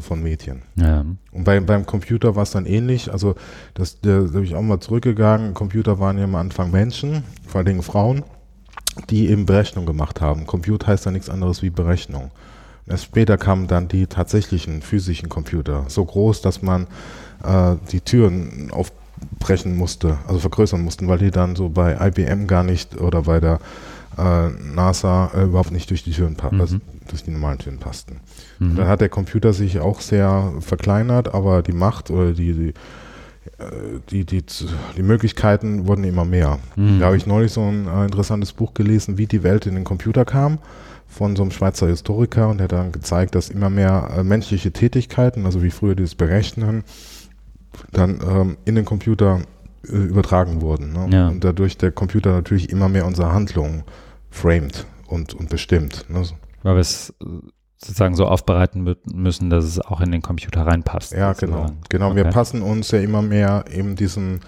von 0.00 0.22
Mädchen. 0.22 0.62
Ja. 0.76 1.04
Und 1.32 1.44
bei, 1.44 1.58
beim 1.60 1.86
Computer 1.86 2.36
war 2.36 2.44
es 2.44 2.52
dann 2.52 2.66
ähnlich. 2.66 3.12
Also 3.12 3.34
das, 3.74 4.00
da 4.00 4.20
bin 4.20 4.44
ich 4.44 4.54
auch 4.54 4.62
mal 4.62 4.80
zurückgegangen. 4.80 5.54
Computer 5.54 5.98
waren 5.98 6.18
ja 6.18 6.24
am 6.24 6.34
Anfang 6.36 6.70
Menschen, 6.70 7.24
vor 7.46 7.58
allen 7.58 7.66
Dingen 7.66 7.82
Frauen, 7.82 8.22
die 9.10 9.28
eben 9.28 9.46
Berechnung 9.46 9.86
gemacht 9.86 10.20
haben. 10.20 10.46
Computer 10.46 10.86
heißt 10.86 11.04
ja 11.06 11.10
nichts 11.10 11.28
anderes 11.28 11.62
wie 11.62 11.70
Berechnung. 11.70 12.30
Erst 12.86 13.04
später 13.04 13.36
kamen 13.36 13.66
dann 13.66 13.88
die 13.88 14.06
tatsächlichen 14.06 14.80
physischen 14.80 15.28
Computer, 15.28 15.84
so 15.88 16.04
groß, 16.04 16.40
dass 16.40 16.62
man 16.62 16.86
äh, 17.42 17.74
die 17.90 18.00
Türen 18.00 18.70
aufbrechen 18.70 19.76
musste, 19.76 20.18
also 20.28 20.38
vergrößern 20.38 20.80
mussten, 20.80 21.08
weil 21.08 21.18
die 21.18 21.32
dann 21.32 21.56
so 21.56 21.68
bei 21.68 21.96
IBM 22.00 22.46
gar 22.46 22.62
nicht 22.62 23.00
oder 23.00 23.22
bei 23.22 23.40
der 23.40 23.58
äh, 24.16 24.48
NASA 24.50 25.30
äh, 25.34 25.44
überhaupt 25.44 25.72
nicht 25.72 25.90
durch 25.90 26.04
die 26.04 26.12
Türen 26.12 26.36
mhm. 26.50 26.60
also 26.60 26.78
durch 27.08 27.24
die 27.24 27.30
normalen 27.30 27.58
Türen 27.58 27.78
passten. 27.78 28.20
Mhm. 28.58 28.76
Dann 28.76 28.88
hat 28.88 29.00
der 29.00 29.08
Computer 29.08 29.52
sich 29.52 29.80
auch 29.80 30.00
sehr 30.00 30.52
verkleinert, 30.60 31.34
aber 31.34 31.62
die 31.62 31.72
Macht 31.72 32.10
oder 32.10 32.32
die, 32.32 32.52
die 32.52 32.74
äh, 33.58 34.00
die, 34.10 34.24
die, 34.24 34.44
die 34.96 35.02
Möglichkeiten 35.02 35.86
wurden 35.86 36.04
immer 36.04 36.24
mehr. 36.24 36.58
Mhm. 36.76 37.00
Da 37.00 37.06
habe 37.06 37.16
ich 37.16 37.26
neulich 37.26 37.52
so 37.52 37.62
ein 37.62 37.86
äh, 37.86 38.04
interessantes 38.04 38.52
Buch 38.52 38.74
gelesen, 38.74 39.18
wie 39.18 39.26
die 39.26 39.42
Welt 39.42 39.66
in 39.66 39.74
den 39.74 39.84
Computer 39.84 40.24
kam, 40.24 40.58
von 41.06 41.36
so 41.36 41.42
einem 41.42 41.52
Schweizer 41.52 41.86
Historiker 41.86 42.48
und 42.48 42.58
der 42.58 42.64
hat 42.64 42.72
dann 42.72 42.92
gezeigt, 42.92 43.34
dass 43.34 43.48
immer 43.48 43.70
mehr 43.70 44.10
äh, 44.16 44.22
menschliche 44.22 44.72
Tätigkeiten, 44.72 45.46
also 45.46 45.62
wie 45.62 45.70
früher 45.70 45.94
dieses 45.94 46.14
Berechnen, 46.14 46.84
dann 47.92 48.20
ähm, 48.28 48.56
in 48.64 48.74
den 48.74 48.84
Computer 48.84 49.40
äh, 49.88 49.92
übertragen 49.92 50.60
wurden. 50.60 50.92
Ne? 50.92 51.08
Ja. 51.10 51.28
Und 51.28 51.44
dadurch 51.44 51.78
der 51.78 51.92
Computer 51.92 52.32
natürlich 52.32 52.70
immer 52.70 52.88
mehr 52.88 53.06
unsere 53.06 53.32
Handlungen 53.32 53.84
framed 54.36 54.86
und, 55.08 55.34
und 55.34 55.48
bestimmt. 55.48 56.04
Ne? 56.08 56.22
Weil 56.62 56.74
wir 56.74 56.80
es 56.80 57.10
äh, 57.20 57.24
sozusagen 57.78 58.14
so 58.14 58.26
aufbereiten 58.26 58.96
müssen, 59.12 59.50
dass 59.50 59.64
es 59.64 59.80
auch 59.80 60.00
in 60.00 60.12
den 60.12 60.22
Computer 60.22 60.66
reinpasst. 60.66 61.12
Ja, 61.12 61.32
genau. 61.32 61.66
Genau, 61.88 62.08
okay. 62.08 62.16
wir 62.16 62.24
passen 62.24 62.62
uns 62.62 62.90
ja 62.90 63.00
immer 63.00 63.22
mehr 63.22 63.64
eben 63.70 63.96
diesen, 63.96 64.40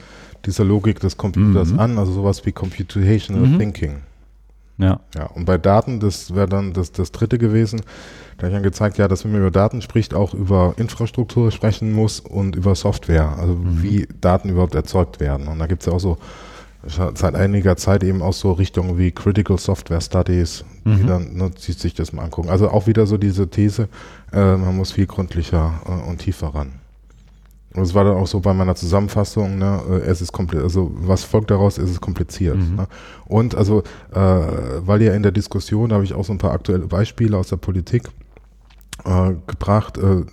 dieser 0.44 0.64
Logik 0.64 1.00
des 1.00 1.16
Computers 1.16 1.72
mhm. 1.72 1.78
an, 1.78 1.98
also 1.98 2.12
sowas 2.12 2.46
wie 2.46 2.52
Computational 2.52 3.46
mhm. 3.46 3.58
Thinking. 3.58 3.96
Ja. 4.78 5.00
Ja, 5.14 5.26
und 5.26 5.44
bei 5.44 5.58
Daten, 5.58 5.98
das 5.98 6.34
wäre 6.34 6.48
dann 6.48 6.72
das, 6.72 6.92
das 6.92 7.10
dritte 7.10 7.36
gewesen, 7.36 7.82
da 8.36 8.44
habe 8.44 8.48
ich 8.48 8.54
dann 8.54 8.62
gezeigt, 8.62 8.96
ja, 8.98 9.08
dass 9.08 9.24
wenn 9.24 9.32
man 9.32 9.40
über 9.40 9.50
Daten 9.50 9.82
spricht, 9.82 10.14
auch 10.14 10.32
über 10.34 10.74
Infrastruktur 10.76 11.50
sprechen 11.50 11.92
muss 11.92 12.20
und 12.20 12.54
über 12.54 12.76
Software, 12.76 13.36
also 13.36 13.54
mhm. 13.54 13.82
wie 13.82 14.08
Daten 14.20 14.48
überhaupt 14.48 14.76
erzeugt 14.76 15.18
werden. 15.18 15.48
Und 15.48 15.58
da 15.58 15.66
gibt 15.66 15.82
es 15.82 15.86
ja 15.86 15.92
auch 15.92 16.00
so 16.00 16.18
seit 16.86 17.34
einiger 17.34 17.76
Zeit 17.76 18.04
eben 18.04 18.22
auch 18.22 18.32
so 18.32 18.52
Richtungen 18.52 18.98
wie 18.98 19.10
Critical 19.10 19.58
Software 19.58 20.00
Studies, 20.00 20.64
mhm. 20.84 20.96
die 20.96 21.06
dann 21.06 21.34
ne, 21.34 21.50
sich 21.56 21.94
das 21.94 22.12
mal 22.12 22.24
angucken. 22.24 22.50
Also 22.50 22.70
auch 22.70 22.86
wieder 22.86 23.06
so 23.06 23.16
diese 23.16 23.48
These, 23.48 23.88
äh, 24.32 24.56
man 24.56 24.76
muss 24.76 24.92
viel 24.92 25.06
gründlicher 25.06 25.80
äh, 25.86 26.08
und 26.08 26.18
tiefer 26.18 26.48
ran. 26.54 26.72
Und 27.74 27.82
es 27.82 27.94
war 27.94 28.04
dann 28.04 28.16
auch 28.16 28.26
so 28.26 28.40
bei 28.40 28.54
meiner 28.54 28.74
Zusammenfassung, 28.74 29.58
ne, 29.58 29.80
äh, 29.90 30.06
es 30.06 30.22
ist 30.22 30.32
kompliziert, 30.32 30.64
also 30.64 30.90
was 30.94 31.24
folgt 31.24 31.50
daraus, 31.50 31.78
ist 31.78 31.90
es 31.90 32.00
kompliziert. 32.00 32.56
Mhm. 32.56 32.76
Ne? 32.76 32.86
Und 33.26 33.54
also, 33.54 33.82
äh, 34.12 34.20
weil 34.20 35.02
ja 35.02 35.14
in 35.14 35.22
der 35.22 35.32
Diskussion, 35.32 35.90
da 35.90 35.96
habe 35.96 36.04
ich 36.04 36.14
auch 36.14 36.24
so 36.24 36.32
ein 36.32 36.38
paar 36.38 36.52
aktuelle 36.52 36.86
Beispiele 36.86 37.36
aus 37.36 37.48
der 37.48 37.56
Politik 37.56 38.04
äh, 39.04 39.34
gebracht, 39.46 39.98
äh, 39.98 40.24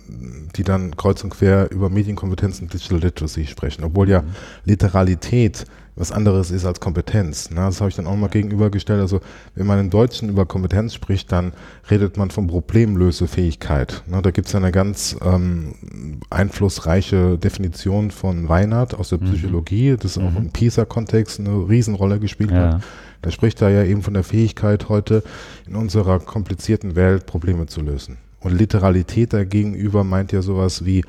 die 0.56 0.62
dann 0.62 0.96
kreuz 0.96 1.22
und 1.24 1.30
quer 1.30 1.70
über 1.70 1.90
Medienkompetenzen 1.90 2.64
und 2.64 2.72
Digital 2.72 3.00
Literacy 3.00 3.46
sprechen, 3.46 3.84
obwohl 3.84 4.08
ja 4.08 4.22
mhm. 4.22 4.28
Literalität 4.64 5.66
was 5.96 6.12
anderes 6.12 6.50
ist 6.50 6.66
als 6.66 6.78
Kompetenz. 6.78 7.50
Ne? 7.50 7.56
Das 7.56 7.80
habe 7.80 7.88
ich 7.88 7.96
dann 7.96 8.06
auch 8.06 8.16
mal 8.16 8.28
gegenübergestellt. 8.28 9.00
Also 9.00 9.20
wenn 9.54 9.66
man 9.66 9.80
im 9.80 9.90
Deutschen 9.90 10.28
über 10.28 10.44
Kompetenz 10.44 10.94
spricht, 10.94 11.32
dann 11.32 11.52
redet 11.90 12.18
man 12.18 12.30
von 12.30 12.46
Problemlösefähigkeit. 12.46 14.04
Ne? 14.06 14.20
Da 14.20 14.30
gibt 14.30 14.48
es 14.48 14.54
eine 14.54 14.72
ganz 14.72 15.16
ähm, 15.24 16.20
einflussreiche 16.28 17.38
Definition 17.38 18.10
von 18.10 18.48
Weinert 18.48 18.94
aus 18.94 19.08
der 19.08 19.20
mhm. 19.20 19.32
Psychologie, 19.32 19.96
das 19.98 20.18
mhm. 20.18 20.26
auch 20.26 20.36
im 20.36 20.50
PISA-Kontext 20.50 21.40
eine 21.40 21.68
Riesenrolle 21.68 22.20
gespielt 22.20 22.50
ja. 22.50 22.74
hat. 22.74 22.82
Da 23.22 23.30
spricht 23.30 23.62
er 23.62 23.70
ja 23.70 23.82
eben 23.82 24.02
von 24.02 24.14
der 24.14 24.22
Fähigkeit, 24.22 24.90
heute 24.90 25.22
in 25.66 25.74
unserer 25.74 26.20
komplizierten 26.20 26.94
Welt 26.94 27.24
Probleme 27.26 27.66
zu 27.66 27.80
lösen. 27.80 28.18
Und 28.40 28.56
Literalität 28.56 29.32
dagegenüber 29.32 30.04
meint 30.04 30.30
ja 30.30 30.42
sowas 30.42 30.84
wie 30.84 31.02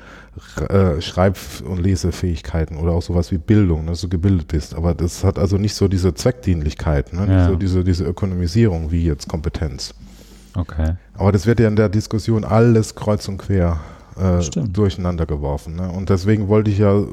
äh, 0.68 1.00
Schreib- 1.00 1.62
und 1.64 1.78
Lesefähigkeiten 1.78 2.76
oder 2.78 2.92
auch 2.92 3.02
sowas 3.02 3.30
wie 3.30 3.38
Bildung, 3.38 3.86
dass 3.86 4.00
du 4.00 4.08
gebildet 4.08 4.48
bist. 4.48 4.74
Aber 4.74 4.94
das 4.94 5.22
hat 5.24 5.38
also 5.38 5.58
nicht 5.58 5.74
so 5.74 5.88
diese 5.88 6.14
Zweckdienlichkeit, 6.14 7.12
ne? 7.12 7.26
Ja. 7.28 7.48
so 7.48 7.56
diese, 7.56 7.84
diese 7.84 8.04
Ökonomisierung 8.04 8.90
wie 8.90 9.04
jetzt 9.04 9.28
Kompetenz. 9.28 9.94
Okay. 10.54 10.94
Aber 11.14 11.30
das 11.30 11.46
wird 11.46 11.60
ja 11.60 11.68
in 11.68 11.76
der 11.76 11.88
Diskussion 11.88 12.44
alles 12.44 12.94
kreuz 12.94 13.28
und 13.28 13.38
quer 13.38 13.78
äh, 14.18 14.40
durcheinander 14.68 15.26
geworfen. 15.26 15.76
Ne? 15.76 15.88
Und 15.90 16.10
deswegen 16.10 16.48
wollte 16.48 16.70
ich 16.70 16.78
ja 16.78 16.98
äh, 16.98 17.06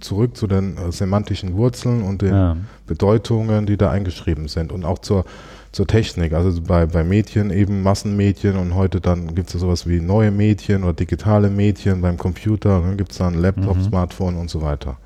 zurück 0.00 0.36
zu 0.36 0.46
den 0.46 0.76
äh, 0.76 0.90
semantischen 0.90 1.54
Wurzeln 1.54 2.02
und 2.02 2.22
den 2.22 2.34
ja. 2.34 2.56
Bedeutungen, 2.86 3.66
die 3.66 3.76
da 3.76 3.90
eingeschrieben 3.90 4.48
sind 4.48 4.72
und 4.72 4.84
auch 4.84 4.98
zur 4.98 5.24
zur 5.72 5.86
Technik. 5.86 6.32
Also 6.32 6.60
bei, 6.62 6.86
bei 6.86 7.04
Mädchen 7.04 7.50
eben 7.50 7.82
Massenmädchen 7.82 8.56
und 8.56 8.74
heute 8.74 9.00
dann 9.00 9.34
gibt 9.34 9.48
es 9.48 9.54
ja 9.54 9.60
sowas 9.60 9.86
wie 9.86 10.00
neue 10.00 10.30
Mädchen 10.30 10.84
oder 10.84 10.94
digitale 10.94 11.50
Mädchen 11.50 12.00
beim 12.00 12.16
Computer, 12.16 12.80
dann 12.80 12.96
gibt 12.96 13.12
es 13.12 13.18
dann 13.18 13.34
Laptop, 13.34 13.76
mhm. 13.76 13.84
Smartphone 13.84 14.36
und 14.36 14.50
so 14.50 14.62
weiter. 14.62 14.98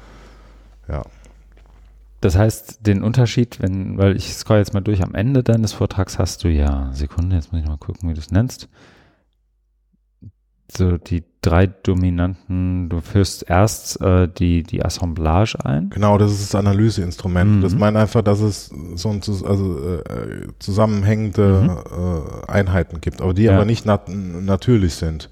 Ja. 0.88 1.02
Das 2.21 2.37
heißt, 2.37 2.87
den 2.87 3.02
Unterschied, 3.02 3.61
wenn, 3.61 3.99
weil 3.99 4.16
ich 4.16 4.33
scroll 4.35 4.59
jetzt 4.59 4.75
mal 4.75 4.81
durch, 4.81 5.02
am 5.02 5.14
Ende 5.14 5.42
deines 5.42 5.73
Vortrags 5.73 6.21
hast 6.21 6.45
du 6.45 6.49
ja, 6.49 6.90
Sekunde, 6.92 7.35
jetzt 7.35 7.52
muss 7.52 7.62
ich 7.62 7.69
mal 7.69 7.78
gucken, 7.78 8.09
wie 8.09 8.14
du 8.14 8.21
es 8.21 8.31
nennst 8.31 8.69
so 10.76 10.97
die 10.97 11.23
drei 11.43 11.67
dominanten, 11.67 12.88
du 12.88 13.00
führst 13.00 13.49
erst 13.49 14.00
äh, 14.00 14.29
die, 14.29 14.62
die 14.62 14.85
Assemblage 14.85 15.57
ein. 15.64 15.91
Genau, 15.91 16.17
das 16.17 16.33
ist 16.33 16.43
das 16.43 16.55
Analyseinstrument. 16.55 17.57
Mhm. 17.57 17.61
Das 17.62 17.75
meint 17.75 17.97
einfach, 17.97 18.23
dass 18.23 18.41
es 18.41 18.71
so 18.95 19.11
ein, 19.11 19.21
also, 19.21 19.99
äh, 19.99 20.49
zusammenhängende 20.61 21.62
mhm. 21.62 22.47
äh, 22.49 22.50
Einheiten 22.50 23.00
gibt, 23.00 23.21
aber 23.21 23.35
die 23.35 23.45
ja. 23.45 23.55
aber 23.55 23.64
nicht 23.64 23.85
nat 23.87 24.09
natürlich 24.09 24.95
sind. 24.95 25.29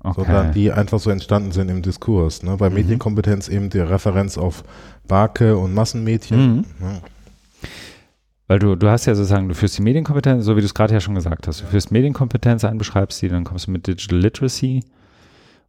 Okay. 0.00 0.22
Sondern 0.24 0.52
die 0.52 0.70
einfach 0.70 1.00
so 1.00 1.10
entstanden 1.10 1.52
sind 1.52 1.68
im 1.68 1.82
Diskurs. 1.82 2.42
Ne? 2.42 2.56
Bei 2.56 2.68
mhm. 2.68 2.76
Medienkompetenz 2.76 3.48
eben 3.48 3.70
die 3.70 3.80
Referenz 3.80 4.38
auf 4.38 4.62
Barke 5.08 5.56
und 5.56 5.74
Massenmädchen. 5.74 6.56
Mhm. 6.58 6.64
Weil 8.46 8.58
du, 8.58 8.76
du 8.76 8.88
hast 8.88 9.06
ja 9.06 9.14
sozusagen, 9.14 9.48
du 9.48 9.54
führst 9.54 9.76
die 9.78 9.82
Medienkompetenz, 9.82 10.44
so 10.44 10.56
wie 10.56 10.60
du 10.60 10.66
es 10.66 10.74
gerade 10.74 10.94
ja 10.94 11.00
schon 11.00 11.14
gesagt 11.14 11.48
hast, 11.48 11.62
du 11.62 11.66
führst 11.66 11.90
Medienkompetenz 11.90 12.64
ein, 12.64 12.78
beschreibst 12.78 13.18
sie, 13.18 13.28
dann 13.28 13.44
kommst 13.44 13.66
du 13.66 13.72
mit 13.72 13.86
Digital 13.86 14.18
Literacy 14.18 14.84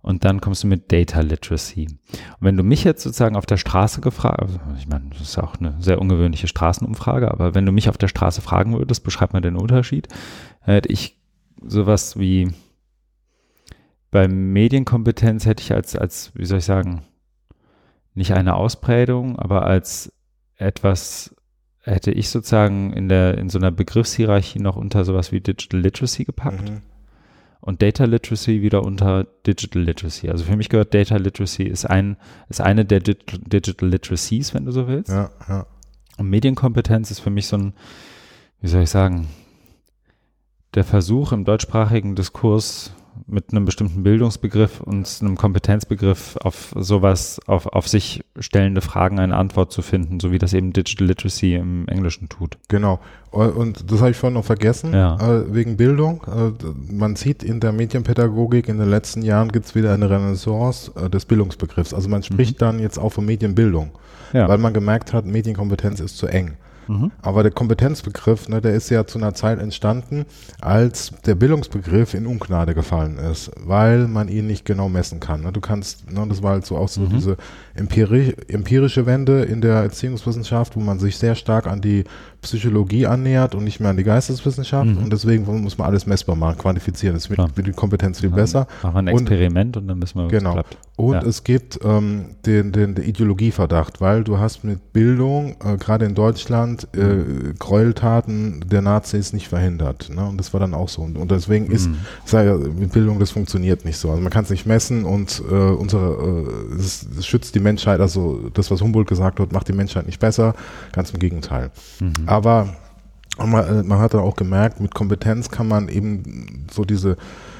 und 0.01 0.25
dann 0.25 0.41
kommst 0.41 0.63
du 0.63 0.67
mit 0.67 0.91
Data 0.91 1.21
Literacy. 1.21 1.87
Und 1.87 2.41
wenn 2.41 2.55
du 2.55 2.63
mich 2.63 2.83
jetzt 2.83 3.03
sozusagen 3.03 3.35
auf 3.35 3.47
der 3.47 3.57
Straße 3.57 3.99
gefragt, 4.01 4.41
also 4.41 4.59
ich 4.77 4.87
meine, 4.87 5.09
das 5.09 5.21
ist 5.21 5.37
auch 5.39 5.55
eine 5.55 5.75
sehr 5.79 5.99
ungewöhnliche 5.99 6.47
Straßenumfrage, 6.47 7.31
aber 7.31 7.55
wenn 7.55 7.65
du 7.65 7.71
mich 7.71 7.89
auf 7.89 7.97
der 7.97 8.07
Straße 8.07 8.41
fragen 8.41 8.77
würdest, 8.77 9.03
beschreib 9.03 9.33
mal 9.33 9.41
den 9.41 9.55
Unterschied, 9.55 10.07
hätte 10.61 10.89
ich 10.89 11.19
sowas 11.65 12.19
wie 12.19 12.51
bei 14.11 14.27
Medienkompetenz 14.27 15.45
hätte 15.45 15.63
ich 15.63 15.73
als, 15.73 15.95
als, 15.95 16.31
wie 16.35 16.45
soll 16.45 16.59
ich 16.59 16.65
sagen, 16.65 17.03
nicht 18.13 18.33
eine 18.33 18.55
Ausprägung, 18.55 19.37
aber 19.37 19.65
als 19.65 20.13
etwas 20.55 21.35
hätte 21.87 22.11
ich 22.11 22.29
sozusagen 22.29 22.93
in 22.93 23.09
der 23.09 23.37
in 23.37 23.49
so 23.49 23.57
einer 23.57 23.71
Begriffshierarchie 23.71 24.59
noch 24.59 24.75
unter 24.75 25.05
sowas 25.05 25.31
wie 25.31 25.39
Digital 25.39 25.79
Literacy 25.79 26.25
gepackt. 26.25 26.69
Mhm. 26.69 26.81
Und 27.59 27.81
Data 27.81 28.05
Literacy 28.05 28.61
wieder 28.61 28.83
unter 28.83 29.25
Digital 29.45 29.81
Literacy. 29.81 30.29
Also 30.29 30.45
für 30.45 30.55
mich 30.55 30.69
gehört 30.69 30.93
Data 30.93 31.17
Literacy 31.17 31.63
ist 31.63 31.85
ein, 31.85 32.17
ist 32.49 32.61
eine 32.61 32.85
der 32.85 32.99
Digital 32.99 33.89
Literacies, 33.89 34.53
wenn 34.53 34.65
du 34.65 34.71
so 34.71 34.87
willst. 34.87 35.09
Ja, 35.09 35.31
ja. 35.49 35.65
Und 36.17 36.29
Medienkompetenz 36.29 37.11
ist 37.11 37.19
für 37.19 37.29
mich 37.29 37.47
so 37.47 37.57
ein, 37.57 37.73
wie 38.61 38.67
soll 38.67 38.83
ich 38.83 38.89
sagen, 38.89 39.27
der 40.75 40.83
Versuch 40.83 41.31
im 41.31 41.45
deutschsprachigen 41.45 42.15
Diskurs 42.15 42.93
mit 43.25 43.51
einem 43.51 43.65
bestimmten 43.65 44.03
Bildungsbegriff 44.03 44.81
und 44.81 45.07
einem 45.21 45.35
Kompetenzbegriff 45.35 46.37
auf 46.37 46.73
sowas, 46.75 47.39
auf, 47.47 47.65
auf 47.67 47.87
sich 47.87 48.23
stellende 48.39 48.81
Fragen 48.81 49.19
eine 49.19 49.35
Antwort 49.35 49.71
zu 49.71 49.81
finden, 49.81 50.19
so 50.19 50.31
wie 50.31 50.37
das 50.37 50.53
eben 50.53 50.73
Digital 50.73 51.07
Literacy 51.07 51.55
im 51.55 51.87
Englischen 51.87 52.29
tut. 52.29 52.57
Genau. 52.67 52.99
Und 53.31 53.91
das 53.91 53.99
habe 53.99 54.11
ich 54.11 54.17
vorhin 54.17 54.35
noch 54.35 54.45
vergessen, 54.45 54.93
Ja. 54.93 55.15
äh, 55.17 55.53
wegen 55.53 55.77
Bildung. 55.77 56.23
Äh, 56.27 56.51
man 56.93 57.15
sieht 57.15 57.43
in 57.43 57.59
der 57.59 57.71
Medienpädagogik 57.71 58.67
in 58.69 58.77
den 58.79 58.89
letzten 58.89 59.21
Jahren 59.21 59.51
gibt 59.51 59.65
es 59.65 59.75
wieder 59.75 59.93
eine 59.93 60.09
Renaissance 60.09 60.91
äh, 60.95 61.09
des 61.09 61.25
Bildungsbegriffs. 61.25 61.93
Also 61.93 62.09
man 62.09 62.23
spricht 62.23 62.61
dann 62.61 62.79
jetzt 62.79 62.97
auch 62.97 63.09
von 63.11 63.25
Medienbildung, 63.25 63.91
Ja. 64.33 64.47
weil 64.47 64.57
man 64.57 64.73
gemerkt 64.73 65.13
hat, 65.13 65.25
Medienkompetenz 65.25 65.99
ist 65.99 66.17
zu 66.17 66.27
eng. 66.27 66.57
Mhm. 66.87 67.11
Aber 67.21 67.43
der 67.43 67.51
Kompetenzbegriff, 67.51 68.47
ne, 68.49 68.61
der 68.61 68.73
ist 68.73 68.89
ja 68.89 69.05
zu 69.05 69.17
einer 69.17 69.33
Zeit 69.33 69.59
entstanden, 69.59 70.25
als 70.61 71.11
der 71.25 71.35
Bildungsbegriff 71.35 72.13
in 72.13 72.25
Ungnade 72.25 72.73
gefallen 72.73 73.17
ist, 73.17 73.51
weil 73.57 74.07
man 74.07 74.27
ihn 74.27 74.47
nicht 74.47 74.65
genau 74.65 74.89
messen 74.89 75.19
kann. 75.19 75.41
Ne. 75.41 75.51
Du 75.51 75.61
kannst, 75.61 76.11
ne, 76.11 76.25
das 76.27 76.41
war 76.43 76.51
halt 76.51 76.65
so 76.65 76.77
auch 76.77 76.87
so 76.89 77.01
Mhm. 77.01 77.09
diese 77.09 77.37
empiri 77.77 78.33
empirische 78.47 79.05
Wende 79.05 79.43
in 79.43 79.61
der 79.61 79.75
Erziehungswissenschaft, 79.75 80.75
wo 80.75 80.79
man 80.79 80.99
sich 80.99 81.17
sehr 81.17 81.35
stark 81.35 81.67
an 81.67 81.81
die 81.81 82.03
Psychologie 82.41 83.07
annähert 83.07 83.55
und 83.55 83.63
nicht 83.63 83.79
mehr 83.79 83.89
an 83.89 83.97
die 83.97 84.03
Geisteswissenschaft. 84.03 84.87
Mhm. 84.89 84.97
Und 85.03 85.13
deswegen 85.13 85.45
muss 85.63 85.77
man 85.77 85.87
alles 85.87 86.05
messbar 86.05 86.35
machen, 86.35 86.57
quantifizieren. 86.57 87.15
Das 87.15 87.29
wird, 87.29 87.39
die 87.65 87.71
Kompetenz 87.71 88.19
viel 88.19 88.29
besser. 88.29 88.67
Machen 88.83 88.93
wir 88.95 88.99
ein 88.99 89.07
Und- 89.09 89.21
Experiment 89.29 89.77
und, 89.77 89.87
dann 89.87 89.99
müssen 89.99 90.19
wir, 90.19 90.27
Genau. 90.27 90.61
Und 90.95 91.13
Ja. 91.13 91.21
es 91.23 91.43
gibt 91.43 91.79
ähm, 91.83 92.25
den, 92.45 92.71
den, 92.71 92.95
den 92.95 93.05
Ideologieverdacht, 93.05 94.01
weil 94.01 94.23
du 94.23 94.39
hast 94.39 94.63
mit 94.63 94.93
Bildung, 94.93 95.55
äh, 95.63 95.77
gerade 95.77 96.05
in 96.05 96.15
Deutschland, 96.15 96.87
äh, 96.95 97.53
Gräueltaten 97.59 98.65
der 98.69 98.81
Nazis 98.81 99.33
nicht 99.33 99.47
verhindert. 99.47 100.09
Ne? 100.13 100.25
Und 100.25 100.37
das 100.37 100.53
war 100.53 100.59
dann 100.59 100.73
auch 100.73 100.89
so. 100.89 101.01
Und, 101.03 101.17
und 101.17 101.29
deswegen 101.31 101.67
ist, 101.67 101.87
Mhm. 101.89 101.97
ja, 102.31 102.55
mit 102.55 102.91
Bildung, 102.93 103.19
das 103.19 103.31
funktioniert 103.31 103.85
nicht 103.85 103.97
so. 103.97 104.09
Also 104.09 104.21
man 104.21 104.31
kann 104.31 104.43
es 104.43 104.49
nicht 104.49 104.65
messen 104.65 105.03
und 105.05 105.41
äh, 105.49 105.53
unsere, 105.53 106.45
äh, 106.73 106.75
es, 106.79 107.05
es 107.17 107.25
schützt 107.27 107.53
die 107.55 107.59
Menschheit, 107.67 107.99
also 107.99 108.49
das, 108.53 108.71
was 108.71 108.81
Humboldt 108.81 109.09
gesagt 109.09 109.39
hat, 109.39 109.51
macht 109.51 109.67
die 109.67 109.73
Menschheit 109.73 110.05
nicht 110.05 110.19
besser. 110.19 110.55
Ganz 110.93 111.11
im 111.11 111.19
Gegenteil. 111.19 111.71
Mhm. 111.99 112.13
Aber 112.25 112.69
man, 113.45 113.67
äh, 113.67 113.83
man 113.83 113.99
hat 113.99 114.13
dann 114.13 114.21
auch 114.21 114.35
gemerkt, 114.35 114.79
mit 114.79 114.95
Kompetenz 114.95 115.49
kann 115.49 115.67
man 115.67 115.89
eben 115.89 116.65
so 116.71 116.85
diese 116.85 117.17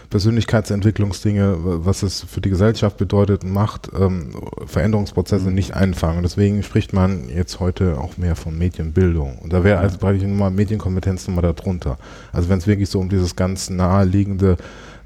Persönlichkeitsentwicklungsdinge, 0.10 1.58
was 1.60 2.02
es 2.02 2.24
für 2.24 2.40
die 2.40 2.50
Gesellschaft 2.50 2.98
bedeutet 2.98 3.44
macht, 3.44 3.90
ähm, 4.00 4.32
Veränderungsprozesse 4.66 5.52
nicht 5.52 5.74
einfangen. 5.74 6.18
Und 6.18 6.24
deswegen 6.24 6.64
spricht 6.64 6.94
man 6.94 7.28
jetzt 7.30 7.60
heute 7.60 8.00
auch 8.00 8.18
mehr 8.18 8.38
von 8.38 8.58
Medienbildung. 8.58 9.38
Und 9.40 9.52
da 9.52 9.66
wäre 9.66 9.80
also 9.80 9.98
praktisch 9.98 10.24
nochmal 10.24 10.52
Medienkompetenz 10.52 11.28
nochmal 11.28 11.54
darunter. 11.54 11.98
Also 12.32 12.48
wenn 12.48 12.60
es 12.60 12.68
wirklich 12.68 12.90
so 12.90 13.00
um 13.00 13.10
dieses 13.10 13.36
ganz 13.36 13.70
naheliegende 13.70 14.56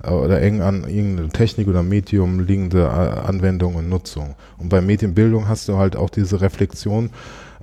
oder 0.09 0.41
eng 0.41 0.61
an 0.61 0.83
irgendeine 0.87 1.29
Technik 1.29 1.67
oder 1.67 1.83
Medium 1.83 2.39
liegende 2.39 2.83
äh, 2.83 3.27
Anwendung 3.27 3.75
und 3.75 3.89
Nutzung. 3.89 4.35
Und 4.57 4.69
bei 4.69 4.81
Medienbildung 4.81 5.47
hast 5.47 5.67
du 5.67 5.77
halt 5.77 5.95
auch 5.95 6.09
diese 6.09 6.41
Reflexion, 6.41 7.09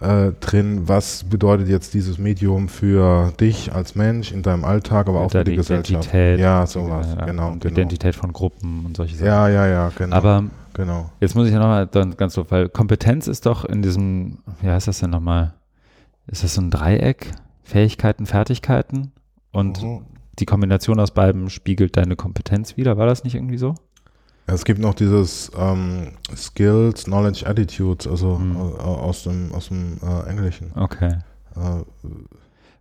äh, 0.00 0.30
drin, 0.40 0.82
was 0.86 1.24
bedeutet 1.24 1.66
jetzt 1.68 1.92
dieses 1.94 2.18
Medium 2.18 2.68
für 2.68 3.32
dich 3.40 3.74
als 3.74 3.96
Mensch 3.96 4.30
in 4.30 4.42
deinem 4.42 4.64
Alltag, 4.64 5.08
aber 5.08 5.20
auch 5.22 5.30
für 5.32 5.42
die, 5.42 5.52
die 5.52 5.56
Gesellschaft. 5.56 5.90
Identität. 5.90 6.38
Ja, 6.38 6.66
sowas, 6.66 7.08
Ja, 7.18 7.24
genau. 7.26 7.56
genau. 7.58 7.72
Identität 7.74 8.14
von 8.14 8.32
Gruppen 8.32 8.86
und 8.86 8.96
solche 8.96 9.16
Sachen. 9.16 9.26
Ja, 9.26 9.48
ja, 9.48 9.66
ja, 9.66 9.90
genau. 9.96 10.14
Aber 10.14 10.44
genau. 10.74 11.10
jetzt 11.20 11.34
muss 11.34 11.48
ich 11.48 11.52
ja 11.52 11.58
nochmal 11.58 11.88
dann 11.88 12.16
ganz 12.16 12.34
so, 12.34 12.48
weil 12.48 12.68
Kompetenz 12.68 13.26
ist 13.26 13.46
doch 13.46 13.64
in 13.64 13.82
diesem, 13.82 14.38
wie 14.60 14.68
heißt 14.68 14.86
das 14.86 15.00
denn 15.00 15.10
nochmal? 15.10 15.54
Ist 16.28 16.44
das 16.44 16.54
so 16.54 16.60
ein 16.60 16.70
Dreieck? 16.70 17.32
Fähigkeiten, 17.64 18.24
Fertigkeiten? 18.26 19.10
Und 19.50 19.82
Mhm. 19.82 20.02
Die 20.38 20.46
Kombination 20.46 21.00
aus 21.00 21.10
beiden 21.12 21.50
spiegelt 21.50 21.96
deine 21.96 22.16
Kompetenz 22.16 22.76
wieder. 22.76 22.96
War 22.96 23.06
das 23.06 23.24
nicht 23.24 23.34
irgendwie 23.34 23.58
so? 23.58 23.74
Es 24.46 24.64
gibt 24.64 24.80
noch 24.80 24.94
dieses 24.94 25.50
ähm, 25.58 26.12
Skills, 26.34 27.04
Knowledge, 27.04 27.46
Attitudes, 27.46 28.06
also 28.06 28.38
Hm. 28.38 28.56
äh, 28.56 28.58
aus 28.82 29.24
dem, 29.24 29.52
aus 29.52 29.68
dem 29.68 29.98
äh, 30.02 30.28
Englischen. 30.30 30.72
Okay. 30.74 31.18
Äh, 31.54 31.82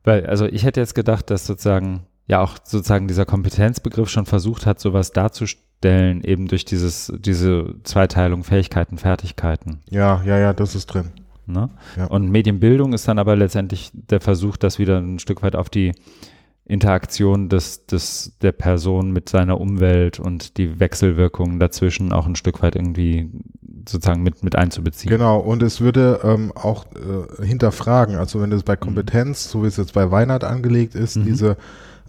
Weil, 0.03 0.25
also 0.25 0.45
ich 0.45 0.63
hätte 0.63 0.79
jetzt 0.79 0.95
gedacht, 0.95 1.29
dass 1.29 1.45
sozusagen, 1.45 2.01
ja 2.27 2.41
auch 2.41 2.58
sozusagen 2.63 3.08
dieser 3.08 3.25
Kompetenzbegriff 3.25 4.10
schon 4.10 4.25
versucht 4.25 4.65
hat, 4.65 4.79
sowas 4.79 5.12
darzustellen, 5.12 6.23
eben 6.23 6.47
durch 6.47 6.63
dieses, 6.63 7.12
diese 7.19 7.75
Zweiteilung 7.84 8.43
Fähigkeiten, 8.45 8.97
Fertigkeiten. 8.97 9.82
ja, 9.89 10.21
ja, 10.23 10.38
ja, 10.38 10.53
das 10.53 10.73
ist 10.75 10.86
drin. 10.88 11.12
Ne? 11.45 11.69
Ja. 11.95 12.05
Und 12.05 12.29
Medienbildung 12.29 12.91
ist 12.93 13.08
dann 13.08 13.19
aber 13.19 13.36
letztendlich 13.38 13.91
der 13.93 14.19
Versuch, 14.19 14.58
das 14.58 14.79
wieder 14.79 14.97
ein 14.99 15.19
Stück 15.19 15.41
weit 15.43 15.55
auf 15.55 15.69
die 15.69 15.93
Interaktion 16.67 17.47
des, 17.49 17.86
des, 17.86 18.34
der 18.41 18.51
Person 18.51 19.12
mit 19.12 19.30
seiner 19.30 19.60
Umwelt 19.60 20.19
und 20.19 20.58
die 20.58 20.80
Wechselwirkungen 20.80 21.60
dazwischen 21.60 22.12
auch 22.12 22.27
ein 22.27 22.36
Stück 22.36 22.62
weit 22.62 22.75
irgendwie 22.75 23.32
sozusagen 23.88 24.21
mit, 24.21 24.43
mit 24.43 24.56
einzubeziehen. 24.56 25.10
Genau, 25.10 25.39
und 25.39 25.63
es 25.63 25.80
würde 25.80 26.19
ähm, 26.23 26.51
auch 26.53 26.86
äh, 26.93 27.45
hinterfragen, 27.45 28.15
also 28.15 28.41
wenn 28.41 28.51
es 28.51 28.63
bei 28.63 28.75
Kompetenz, 28.75 29.49
so 29.49 29.63
wie 29.63 29.67
es 29.67 29.77
jetzt 29.77 29.93
bei 29.93 30.12
Weinert 30.12 30.43
angelegt 30.43 30.93
ist, 30.93 31.15
Mhm. 31.15 31.25
diese 31.25 31.58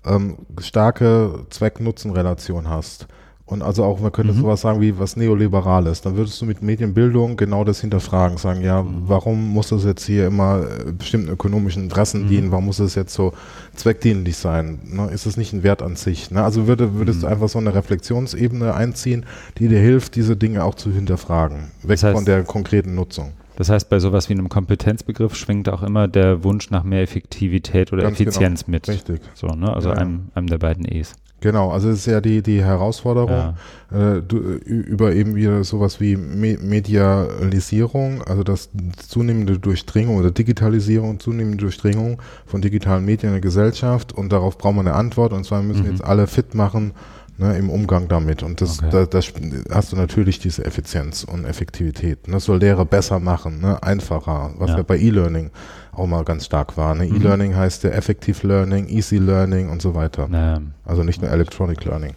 ähm, 0.04 0.38
starke 0.60 1.46
Zweck-Nutzen-Relation 1.50 2.68
hast. 2.68 3.06
Und 3.48 3.62
also 3.62 3.82
auch, 3.82 3.98
man 3.98 4.12
könnte 4.12 4.34
Mhm. 4.34 4.42
sowas 4.42 4.60
sagen 4.60 4.80
wie 4.82 4.98
was 4.98 5.16
Neoliberales. 5.16 6.02
Dann 6.02 6.16
würdest 6.16 6.38
du 6.40 6.44
mit 6.44 6.60
Medienbildung 6.62 7.36
genau 7.38 7.64
das 7.64 7.80
hinterfragen, 7.80 8.36
sagen, 8.36 8.60
ja, 8.62 8.82
Mhm. 8.82 9.04
warum 9.06 9.48
muss 9.48 9.68
das 9.70 9.84
jetzt 9.84 10.04
hier 10.04 10.26
immer 10.26 10.60
äh, 10.86 10.92
bestimmten 10.92 11.30
ökonomischen 11.30 11.84
Interessen 11.84 12.24
Mhm. 12.24 12.28
dienen? 12.28 12.50
Warum 12.52 12.66
muss 12.66 12.78
es 12.78 12.94
jetzt 12.94 13.14
so 13.14 13.32
zweckdienlich 13.74 14.36
sein? 14.36 14.78
Ne? 14.84 15.06
Ist 15.10 15.26
es 15.26 15.36
nicht 15.36 15.52
ein 15.52 15.62
Wert 15.62 15.82
an 15.82 15.96
sich? 15.96 16.30
Ne? 16.30 16.44
Also 16.44 16.66
würde, 16.66 16.94
würdest 16.94 17.18
Mhm. 17.18 17.22
du 17.22 17.26
einfach 17.28 17.48
so 17.48 17.58
eine 17.58 17.74
Reflexionsebene 17.74 18.74
einziehen, 18.74 19.24
die 19.58 19.68
dir 19.68 19.80
hilft, 19.80 20.14
diese 20.16 20.36
Dinge 20.36 20.62
auch 20.64 20.74
zu 20.74 20.90
hinterfragen. 20.92 21.56
Weg 21.82 21.90
Das 22.00 22.04
heißt- 22.04 22.12
von 22.12 22.24
der 22.24 22.42
konkreten 22.44 22.94
Nutzung. 22.94 23.32
Das 23.56 23.70
heißt, 23.70 23.88
bei 23.88 23.98
sowas 23.98 24.28
wie 24.28 24.34
einem 24.34 24.48
Kompetenzbegriff 24.48 25.34
schwingt 25.34 25.68
auch 25.68 25.82
immer 25.82 26.06
der 26.06 26.44
Wunsch 26.44 26.70
nach 26.70 26.84
mehr 26.84 27.02
Effektivität 27.02 27.92
oder 27.92 28.02
Ganz 28.02 28.20
Effizienz 28.20 28.68
mit. 28.68 28.86
Richtig. 28.88 29.20
So, 29.34 29.48
ne? 29.48 29.72
Also 29.72 29.88
ja. 29.88 29.96
einem, 29.96 30.28
einem 30.34 30.46
der 30.46 30.58
beiden 30.58 30.84
E's. 30.84 31.14
Genau, 31.40 31.70
also 31.70 31.88
es 31.90 32.00
ist 32.00 32.06
ja 32.06 32.20
die, 32.20 32.42
die 32.42 32.64
Herausforderung 32.64 33.54
Ja. 33.92 34.16
äh, 34.16 34.22
du, 34.22 34.38
über 34.38 35.12
eben 35.12 35.36
wieder 35.36 35.62
sowas 35.62 36.00
wie 36.00 36.16
Me 36.16 36.58
Medialisierung, 36.60 38.22
also 38.22 38.42
das 38.42 38.70
zunehmende 39.08 39.58
Durchdringung 39.58 40.16
oder 40.16 40.30
Digitalisierung, 40.30 41.20
zunehmende 41.20 41.58
Durchdringung 41.58 42.20
von 42.46 42.60
digitalen 42.60 43.04
Medien 43.04 43.28
in 43.28 43.34
der 43.34 43.40
Gesellschaft 43.40 44.12
und 44.12 44.32
darauf 44.32 44.58
brauchen 44.58 44.76
wir 44.76 44.80
eine 44.80 44.94
Antwort 44.94 45.32
und 45.32 45.44
zwar 45.44 45.62
müssen 45.62 45.84
Mhm. 45.84 45.90
jetzt 45.92 46.04
alle 46.04 46.26
fit 46.26 46.54
machen 46.54 46.92
ne, 47.36 47.56
im 47.56 47.70
Umgang 47.70 48.08
damit 48.08 48.42
und 48.42 48.60
das, 48.60 48.78
Okay. 48.80 48.88
da, 48.90 49.06
das 49.06 49.32
hast 49.70 49.92
du 49.92 49.96
natürlich 49.96 50.40
diese 50.40 50.64
Effizienz 50.64 51.22
und 51.24 51.44
Effektivität. 51.44 52.26
Ne? 52.26 52.34
Das 52.34 52.44
soll 52.46 52.58
Lehre 52.58 52.84
besser 52.84 53.20
machen, 53.20 53.60
ne? 53.60 53.80
einfacher, 53.82 54.50
was 54.58 54.70
Ja. 54.70 54.76
ja. 54.78 54.82
bei 54.82 54.98
E-Learning 54.98 55.50
auch 55.98 56.06
mal 56.06 56.24
ganz 56.24 56.46
stark 56.46 56.76
war. 56.76 56.94
Ne? 56.94 57.06
Mhm. 57.06 57.16
E-Learning 57.16 57.56
heißt 57.56 57.84
ja 57.84 57.90
Effective 57.90 58.46
Learning, 58.46 58.88
Easy 58.88 59.18
Learning 59.18 59.68
und 59.70 59.82
so 59.82 59.94
weiter. 59.94 60.26
Na, 60.30 60.60
Also 60.84 61.02
nicht 61.02 61.20
nur 61.22 61.30
Electronic 61.30 61.84
Learning. 61.84 62.14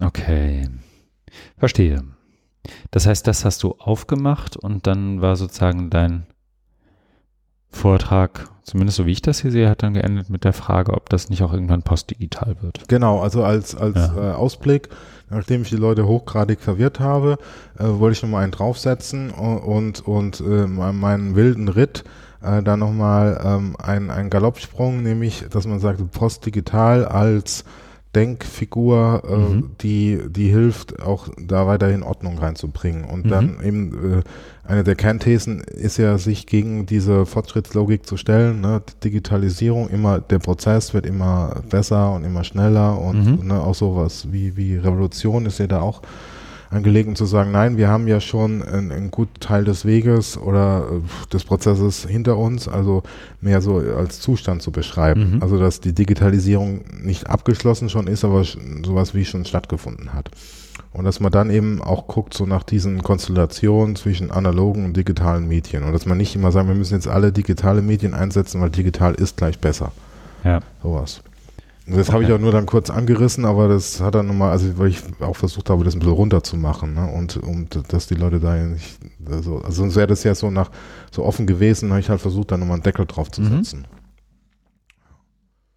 Okay. 0.00 0.68
Verstehe. 1.56 2.02
Das 2.90 3.06
heißt, 3.06 3.26
das 3.26 3.44
hast 3.44 3.62
du 3.62 3.74
aufgemacht 3.78 4.56
und 4.56 4.86
dann 4.86 5.20
war 5.20 5.36
sozusagen 5.36 5.90
dein 5.90 6.26
Vortrag, 7.70 8.48
zumindest 8.62 8.96
so 8.96 9.04
wie 9.06 9.12
ich 9.12 9.20
das 9.22 9.40
hier 9.42 9.50
sehe, 9.50 9.68
hat 9.68 9.82
dann 9.82 9.92
geendet 9.94 10.30
mit 10.30 10.44
der 10.44 10.54
Frage, 10.54 10.94
ob 10.94 11.10
das 11.10 11.28
nicht 11.28 11.42
auch 11.42 11.52
irgendwann 11.52 11.82
postdigital 11.82 12.56
wird. 12.62 12.88
Genau, 12.88 13.20
also 13.20 13.44
als, 13.44 13.74
als 13.74 13.96
Ja. 13.96 14.30
äh, 14.30 14.34
Ausblick, 14.34 14.88
nachdem 15.28 15.62
ich 15.62 15.68
die 15.68 15.76
Leute 15.76 16.06
hochgradig 16.06 16.60
verwirrt 16.60 16.98
habe, 16.98 17.36
äh, 17.78 17.84
wollte 17.86 18.16
ich 18.16 18.22
nochmal 18.22 18.42
einen 18.42 18.52
draufsetzen 18.52 19.30
und, 19.30 19.58
und, 19.58 20.00
und 20.00 20.40
äh, 20.40 20.66
meinen 20.66 21.36
wilden 21.36 21.68
Ritt 21.68 22.04
äh, 22.42 22.62
dann 22.62 22.80
nochmal 22.80 23.40
ähm, 23.44 23.76
einen, 23.82 24.10
einen 24.10 24.30
Galoppsprung, 24.30 25.02
nämlich, 25.02 25.44
dass 25.50 25.66
man 25.66 25.80
sagt, 25.80 26.10
postdigital 26.12 27.04
als 27.04 27.64
Denkfigur, 28.14 29.22
äh, 29.28 29.36
Mhm. 29.36 29.70
die, 29.80 30.18
die 30.30 30.48
hilft, 30.48 31.00
auch 31.02 31.28
da 31.38 31.66
weiterhin 31.66 32.02
Ordnung 32.02 32.38
reinzubringen. 32.38 33.04
Und 33.04 33.26
Mhm. 33.26 33.28
dann 33.28 33.58
eben 33.62 34.20
äh, 34.20 34.22
eine 34.66 34.82
der 34.82 34.96
Kernthesen 34.96 35.60
ist 35.60 35.98
ja, 35.98 36.18
sich 36.18 36.46
gegen 36.46 36.86
diese 36.86 37.26
Fortschrittslogik 37.26 38.06
zu 38.06 38.16
stellen. 38.16 38.60
Ne? 38.60 38.82
Digitalisierung, 39.04 39.88
immer 39.88 40.20
der 40.20 40.38
Prozess 40.38 40.94
wird 40.94 41.06
immer 41.06 41.56
besser 41.68 42.12
und 42.12 42.24
immer 42.24 42.44
schneller 42.44 42.98
und 43.00 43.40
Mhm. 43.42 43.46
ne, 43.46 43.60
auch 43.62 43.74
sowas 43.74 44.28
wie, 44.32 44.56
wie 44.56 44.76
Revolution 44.76 45.46
ist 45.46 45.58
ja 45.58 45.66
da 45.66 45.80
auch 45.80 46.02
angelegt, 46.70 47.08
um 47.08 47.16
zu 47.16 47.24
sagen, 47.24 47.50
nein, 47.50 47.76
wir 47.76 47.88
haben 47.88 48.06
ja 48.06 48.20
schon 48.20 48.62
einen, 48.62 48.92
einen 48.92 49.10
guten 49.10 49.40
Teil 49.40 49.64
des 49.64 49.84
Weges 49.84 50.36
oder 50.36 50.86
äh, 50.90 51.28
des 51.32 51.44
Prozesses 51.44 52.06
hinter 52.06 52.36
uns, 52.36 52.68
also 52.68 53.02
mehr 53.40 53.60
so 53.60 53.78
als 53.78 54.20
Zustand 54.20 54.62
zu 54.62 54.70
beschreiben. 54.70 55.36
Mhm. 55.36 55.42
Also 55.42 55.58
dass 55.58 55.80
die 55.80 55.94
Digitalisierung 55.94 56.84
nicht 57.00 57.28
abgeschlossen 57.28 57.88
schon 57.88 58.06
ist, 58.06 58.24
aber 58.24 58.44
sowas 58.44 59.14
wie 59.14 59.24
schon 59.24 59.44
stattgefunden 59.44 60.12
hat. 60.12 60.30
Und 60.92 61.04
dass 61.04 61.20
man 61.20 61.30
dann 61.30 61.50
eben 61.50 61.82
auch 61.82 62.06
guckt, 62.06 62.34
so 62.34 62.46
nach 62.46 62.62
diesen 62.62 63.02
Konstellationen 63.02 63.94
zwischen 63.94 64.30
analogen 64.30 64.84
und 64.84 64.96
digitalen 64.96 65.46
Medien. 65.46 65.84
Und 65.84 65.92
dass 65.92 66.06
man 66.06 66.16
nicht 66.16 66.34
immer 66.34 66.50
sagt, 66.50 66.68
wir 66.68 66.74
müssen 66.74 66.94
jetzt 66.94 67.08
alle 67.08 67.30
digitale 67.30 67.82
Medien 67.82 68.14
einsetzen, 68.14 68.60
weil 68.60 68.70
digital 68.70 69.14
ist 69.14 69.36
gleich 69.36 69.58
besser. 69.58 69.92
Ja. 70.44 70.60
Sowas. 70.82 71.22
Das 71.90 72.12
habe 72.12 72.22
ich 72.24 72.32
auch 72.32 72.38
nur 72.38 72.52
dann 72.52 72.66
kurz 72.66 72.90
angerissen, 72.90 73.44
aber 73.46 73.66
das 73.68 74.00
hat 74.00 74.14
dann 74.14 74.26
nochmal, 74.26 74.50
also 74.50 74.76
weil 74.78 74.88
ich 74.88 75.02
auch 75.20 75.36
versucht 75.36 75.70
habe, 75.70 75.84
das 75.84 75.94
ein 75.94 76.00
bisschen 76.00 76.12
runterzumachen, 76.14 76.92
ne? 76.92 77.10
Und, 77.10 77.36
und 77.38 77.92
dass 77.92 78.06
die 78.08 78.14
Leute 78.14 78.40
da 78.40 78.56
nicht, 78.56 78.98
also, 79.24 79.56
also 79.58 79.70
sonst 79.82 79.96
wäre 79.96 80.06
das 80.06 80.22
ja 80.22 80.34
so 80.34 80.50
nach 80.50 80.70
so 81.10 81.24
offen 81.24 81.46
gewesen, 81.46 81.90
habe 81.90 82.00
ich 82.00 82.10
halt 82.10 82.20
versucht, 82.20 82.50
da 82.52 82.56
nochmal 82.58 82.74
einen 82.74 82.82
Deckel 82.82 83.06
drauf 83.06 83.30
zu 83.30 83.40
Mhm. 83.40 83.64
setzen. 83.64 83.86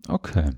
Okay. 0.07 0.49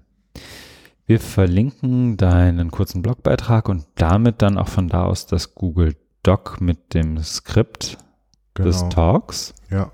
Wir 1.05 1.19
verlinken 1.19 2.17
deinen 2.17 2.71
kurzen 2.71 3.01
Blogbeitrag 3.01 3.67
und 3.69 3.85
damit 3.95 4.41
dann 4.41 4.57
auch 4.57 4.69
von 4.69 4.87
da 4.87 5.03
aus 5.03 5.27
das 5.27 5.53
Google 5.53 5.95
Doc 6.23 6.61
mit 6.61 6.93
dem 6.93 7.21
Skript 7.21 7.97
des 8.57 8.79
Genau. 8.79 8.89
Talks. 8.89 9.53
Ja. 9.69 9.91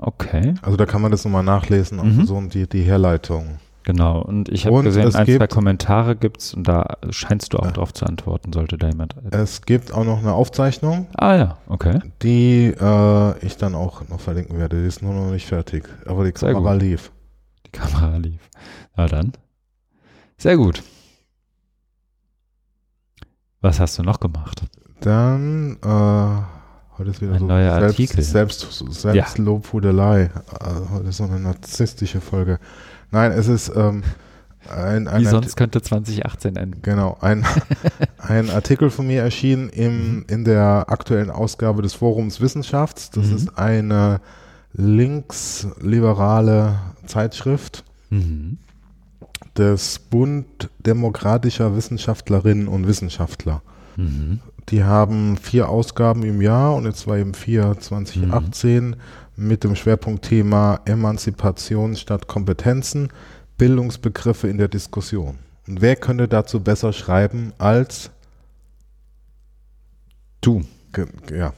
Okay, 0.00 0.54
Also 0.62 0.76
da 0.76 0.86
kann 0.86 1.02
man 1.02 1.10
das 1.10 1.24
nochmal 1.24 1.42
nachlesen, 1.42 1.98
auch 1.98 2.04
Mhm. 2.04 2.24
so 2.24 2.40
die, 2.42 2.68
die 2.68 2.82
Herleitung. 2.82 3.58
Genau. 3.84 4.20
Und 4.22 4.48
ich 4.48 4.66
habe 4.66 4.82
gesehen, 4.82 5.06
es 5.08 5.14
ein, 5.14 5.26
zwei 5.26 5.38
gibt- 5.38 5.52
Kommentare 5.52 6.16
gibt's 6.16 6.54
und 6.54 6.66
da 6.68 6.96
scheinst 7.10 7.52
du 7.52 7.58
auch 7.58 7.64
Ja. 7.66 7.70
drauf 7.72 7.92
zu 7.94 8.04
antworten, 8.06 8.52
sollte 8.52 8.76
da 8.78 8.88
jemand. 8.88 9.14
Es 9.30 9.62
gibt 9.62 9.92
auch 9.92 10.04
noch 10.04 10.18
eine 10.18 10.32
Aufzeichnung, 10.32 11.06
ah 11.16 11.34
ja, 11.36 11.58
okay. 11.68 12.00
die 12.22 12.66
äh, 12.78 13.38
ich 13.46 13.56
dann 13.56 13.74
auch 13.74 14.06
noch 14.08 14.20
verlinken 14.20 14.58
werde. 14.58 14.80
Die 14.80 14.86
ist 14.88 15.02
nur 15.02 15.14
noch 15.14 15.30
nicht 15.30 15.46
fertig, 15.46 15.88
aber 16.06 16.24
die 16.24 16.38
Sehr 16.38 16.52
Kamera 16.52 16.72
gut. 16.74 16.82
lief. 16.82 17.12
Die 17.66 17.70
Kamera 17.70 18.16
lief. 18.16 18.40
Na 18.96 19.06
dann. 19.06 19.32
Sehr 20.36 20.56
gut. 20.56 20.82
Was 23.60 23.80
hast 23.80 23.98
du 23.98 24.02
noch 24.02 24.20
gemacht? 24.20 24.62
Dann, 25.00 25.78
äh, 25.82 26.98
heute 26.98 27.10
ist 27.10 27.20
wieder 27.20 27.32
Ein 27.34 27.40
so 27.40 27.46
neuer 27.46 27.72
selbst, 27.80 27.90
Artikel. 28.00 28.22
Selbst, 28.22 28.82
Selbstlobhudelei. 29.00 30.22
Äh, 30.22 30.30
heute 30.92 31.08
ist 31.08 31.16
so 31.16 31.24
eine 31.24 31.40
narzisstische 31.40 32.20
Folge. 32.20 32.58
Nein, 33.10 33.32
es 33.32 33.48
ist 33.48 33.72
ähm, 33.74 34.02
ein, 34.74 35.08
ein 35.08 35.22
Wie 35.22 35.26
sonst 35.26 35.56
könnte 35.56 35.80
2018 35.80 36.56
enden. 36.56 36.82
Genau, 36.82 37.16
ein, 37.20 37.44
ein 38.18 38.50
Artikel 38.50 38.90
von 38.90 39.06
mir 39.06 39.22
erschienen 39.22 39.68
im, 39.70 40.24
in 40.28 40.44
der 40.44 40.86
aktuellen 40.88 41.30
Ausgabe 41.30 41.82
des 41.82 41.94
Forums 41.94 42.40
Wissenschafts. 42.40 43.10
Das 43.10 43.26
Mhm. 43.26 43.36
ist 43.36 43.58
eine 43.58 44.20
linksliberale 44.74 46.78
Zeitschrift 47.06 47.84
Mhm. 48.10 48.58
des 49.56 49.98
Bund 49.98 50.68
demokratischer 50.78 51.74
Wissenschaftlerinnen 51.76 52.68
und 52.68 52.86
Wissenschaftler. 52.86 53.62
Mhm. 54.70 54.76
Die 54.76 54.84
haben 54.84 55.36
vier 55.36 55.68
Ausgaben 55.68 56.22
im 56.22 56.40
Jahr 56.40 56.74
und 56.74 56.84
jetzt 56.84 57.06
war 57.06 57.16
eben 57.18 57.34
vier 57.34 57.76
2018 57.78 58.96
mit 59.36 59.64
dem 59.64 59.76
Schwerpunktthema 59.76 60.80
Emanzipation 60.84 61.96
statt 61.96 62.26
Kompetenzen, 62.26 63.08
Bildungsbegriffe 63.56 64.48
in 64.48 64.58
der 64.58 64.68
Diskussion. 64.68 65.38
Und 65.66 65.80
wer 65.80 65.96
könnte 65.96 66.28
dazu 66.28 66.60
besser 66.60 66.92
schreiben 66.92 67.52
als 67.58 68.10
Du. 70.40 70.62
Ja. 71.36 71.52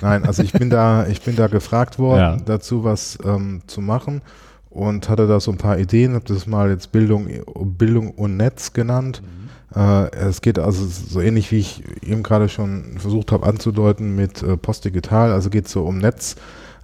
Nein, 0.00 0.24
also 0.24 0.42
ich 0.42 0.52
bin 0.52 0.70
da, 0.70 1.06
ich 1.06 1.20
bin 1.22 1.36
da 1.36 1.46
gefragt 1.46 1.98
worden, 1.98 2.20
Ja. 2.20 2.36
dazu 2.36 2.82
was 2.84 3.18
ähm, 3.24 3.62
zu 3.66 3.80
machen 3.80 4.22
und 4.70 5.08
hatte 5.08 5.26
da 5.26 5.38
so 5.38 5.50
ein 5.52 5.58
paar 5.58 5.78
Ideen, 5.78 6.14
habe 6.14 6.24
das 6.24 6.46
mal 6.46 6.70
jetzt 6.70 6.90
Bildung, 6.92 7.28
Bildung 7.76 8.10
und 8.12 8.36
Netz 8.36 8.72
genannt. 8.72 9.22
Äh, 9.24 9.41
es 9.74 10.40
geht 10.42 10.58
also 10.58 10.84
so 10.86 11.20
ähnlich 11.20 11.50
wie 11.50 11.58
ich 11.58 11.82
eben 12.02 12.22
gerade 12.22 12.48
schon 12.48 12.98
versucht 12.98 13.32
habe 13.32 13.46
anzudeuten 13.46 14.14
mit 14.14 14.42
äh, 14.42 14.56
Postdigital, 14.56 15.32
also 15.32 15.50
geht 15.50 15.66
es 15.66 15.72
so 15.72 15.84
um 15.84 15.98
Netz, 15.98 16.36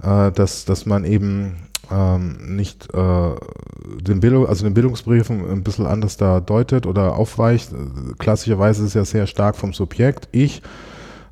äh, 0.03 0.33
dass, 0.33 0.65
dass 0.65 0.87
man 0.87 1.05
eben 1.05 1.57
ähm, 1.91 2.57
nicht 2.57 2.93
äh, 2.95 3.31
den, 4.01 4.21
Bildung, 4.21 4.47
also 4.47 4.65
den 4.65 4.75
Bildungsbriefen 4.75 5.51
ein 5.51 5.63
bisschen 5.63 5.87
anders 5.87 6.17
da 6.17 6.41
deutet 6.41 6.87
oder 6.87 7.17
aufweicht. 7.17 7.73
Äh, 7.73 7.77
Klassischerweise 8.19 8.83
ist 8.83 8.89
es 8.89 8.95
ja 8.95 9.05
sehr 9.05 9.27
stark 9.27 9.57
vom 9.57 9.73
Subjekt. 9.73 10.29
Ich 10.33 10.63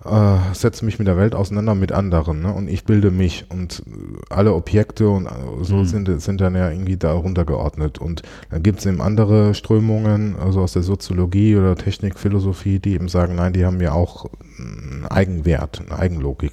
äh, 0.06 0.54
setze 0.54 0.84
mich 0.84 0.98
mit 0.98 1.08
der 1.08 1.16
Welt 1.16 1.34
auseinander 1.34 1.74
mit 1.74 1.92
anderen 1.92 2.40
ne? 2.40 2.52
und 2.52 2.68
ich 2.68 2.84
bilde 2.84 3.10
mich 3.10 3.46
und 3.50 3.82
äh, 3.86 4.34
alle 4.34 4.54
Objekte 4.54 5.08
und 5.08 5.26
äh, 5.26 5.30
so 5.62 5.76
Mhm. 5.76 5.84
sind, 5.86 6.22
sind 6.22 6.40
dann 6.40 6.54
ja 6.54 6.70
irgendwie 6.70 6.96
da 6.96 7.12
runtergeordnet 7.12 7.98
und 7.98 8.22
dann 8.50 8.62
gibt 8.62 8.78
es 8.80 8.86
eben 8.86 9.00
andere 9.00 9.54
Strömungen, 9.54 10.36
also 10.36 10.60
aus 10.60 10.72
der 10.72 10.82
Soziologie 10.82 11.56
oder 11.56 11.76
Technik, 11.76 12.18
Philosophie, 12.18 12.78
die 12.78 12.94
eben 12.94 13.08
sagen, 13.08 13.34
nein, 13.34 13.52
die 13.52 13.64
haben 13.64 13.80
ja 13.80 13.92
auch 13.92 14.26
einen 14.58 15.06
Eigenwert, 15.08 15.82
eine 15.88 15.98
Eigenlogik. 15.98 16.52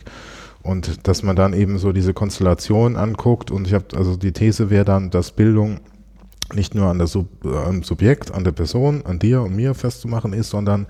Und 0.62 1.08
dass 1.08 1.24
man 1.24 1.36
dann 1.36 1.54
eben 1.54 1.78
so 1.78 1.92
diese 1.92 2.14
Konstellation 2.14 2.96
anguckt 2.96 3.52
und 3.52 3.68
ich 3.68 3.74
habe, 3.74 3.86
also 3.96 4.16
die 4.16 4.32
These 4.32 4.70
wäre 4.70 4.86
dann, 4.86 5.10
dass 5.10 5.32
Bildung 5.32 5.80
nicht 6.54 6.76
nur 6.76 6.88
an 6.88 6.98
der 6.98 7.08
Sub, 7.08 7.28
äh, 7.46 7.50
am 7.50 7.84
Subjekt, 7.84 8.34
an 8.34 8.44
der 8.44 8.52
Person, 8.52 9.06
an 9.06 9.20
dir 9.20 9.42
und 9.42 9.56
mir 9.56 9.74
festzumachen 9.74 10.34
ist, 10.34 10.50
sondern 10.50 10.88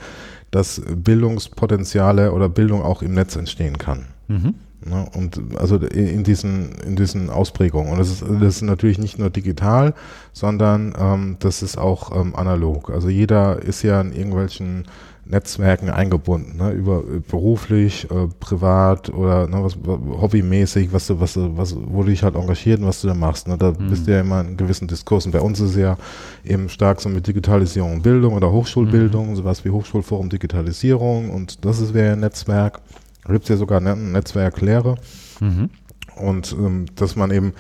dass 0.53 0.81
Bildungspotenziale 0.87 2.31
oder 2.31 2.47
Bildung 2.47 2.81
auch 2.83 3.01
im 3.01 3.13
Netz 3.13 3.35
entstehen 3.35 3.77
kann. 3.77 4.05
Mhm. 4.27 4.53
Ne? 4.85 5.05
Und 5.15 5.41
also 5.57 5.77
in 5.77 6.23
diesen, 6.23 6.73
in 6.85 6.95
diesen 6.95 7.29
Ausprägungen. 7.29 7.91
Und 7.91 7.97
das 7.97 8.09
ist, 8.09 8.21
das 8.21 8.55
ist 8.57 8.61
natürlich 8.61 8.97
nicht 8.97 9.17
nur 9.17 9.29
digital, 9.29 9.93
sondern 10.31 10.93
ähm, 10.97 11.37
das 11.39 11.63
ist 11.63 11.77
auch 11.77 12.15
ähm, 12.15 12.35
analog. 12.35 12.89
Also 12.89 13.09
jeder 13.09 13.61
ist 13.61 13.81
ja 13.81 13.99
in 14.01 14.13
irgendwelchen 14.13 14.85
Netzwerken 15.25 15.89
eingebunden, 15.89 16.57
ne? 16.57 16.71
über 16.71 16.99
äh, 16.99 17.19
beruflich, 17.19 18.09
äh, 18.11 18.27
privat 18.39 19.09
oder 19.09 19.47
ne, 19.47 19.63
was, 19.63 19.77
hobbymäßig, 19.85 20.91
was 20.91 21.07
du, 21.07 21.19
was 21.19 21.33
du, 21.33 21.55
was, 21.55 21.75
wo 21.75 22.03
du 22.03 22.09
dich 22.09 22.23
halt 22.23 22.35
engagiert 22.35 22.81
und 22.81 22.87
was 22.87 23.01
du 23.01 23.07
da 23.07 23.13
machst. 23.13 23.47
Ne? 23.47 23.57
Da 23.57 23.71
Mhm. 23.71 23.89
bist 23.89 24.05
du 24.05 24.11
ja 24.11 24.19
immer 24.19 24.41
in 24.41 24.57
gewissen 24.57 24.87
Diskursen. 24.87 25.31
Bei 25.31 25.39
uns 25.39 25.59
ist 25.61 25.71
es 25.71 25.75
ja 25.77 25.97
eben 26.43 26.67
stark 26.67 26.99
so 26.99 27.07
mit 27.09 27.25
Digitalisierung 27.25 27.93
und 27.93 28.01
Bildung 28.03 28.33
oder 28.33 28.51
Hochschulbildung, 28.51 29.35
sowas 29.35 29.63
wie 29.63 29.69
Hochschulforum 29.69 30.29
Digitalisierung 30.29 31.29
und 31.29 31.63
das 31.63 31.79
ist 31.79 31.93
wäre 31.93 32.13
ein 32.13 32.19
Netzwerk. 32.19 32.81
Da 33.25 33.31
gibt 33.31 33.43
es 33.43 33.49
ja 33.49 33.55
sogar 33.57 33.79
ein 33.79 34.11
Netzwerk 34.11 34.59
Lehre. 34.59 34.95
Mhm. 35.39 35.69
Und 36.17 36.51
ähm, 36.59 36.85
dass 36.95 37.15
man 37.15 37.31
eben 37.31 37.53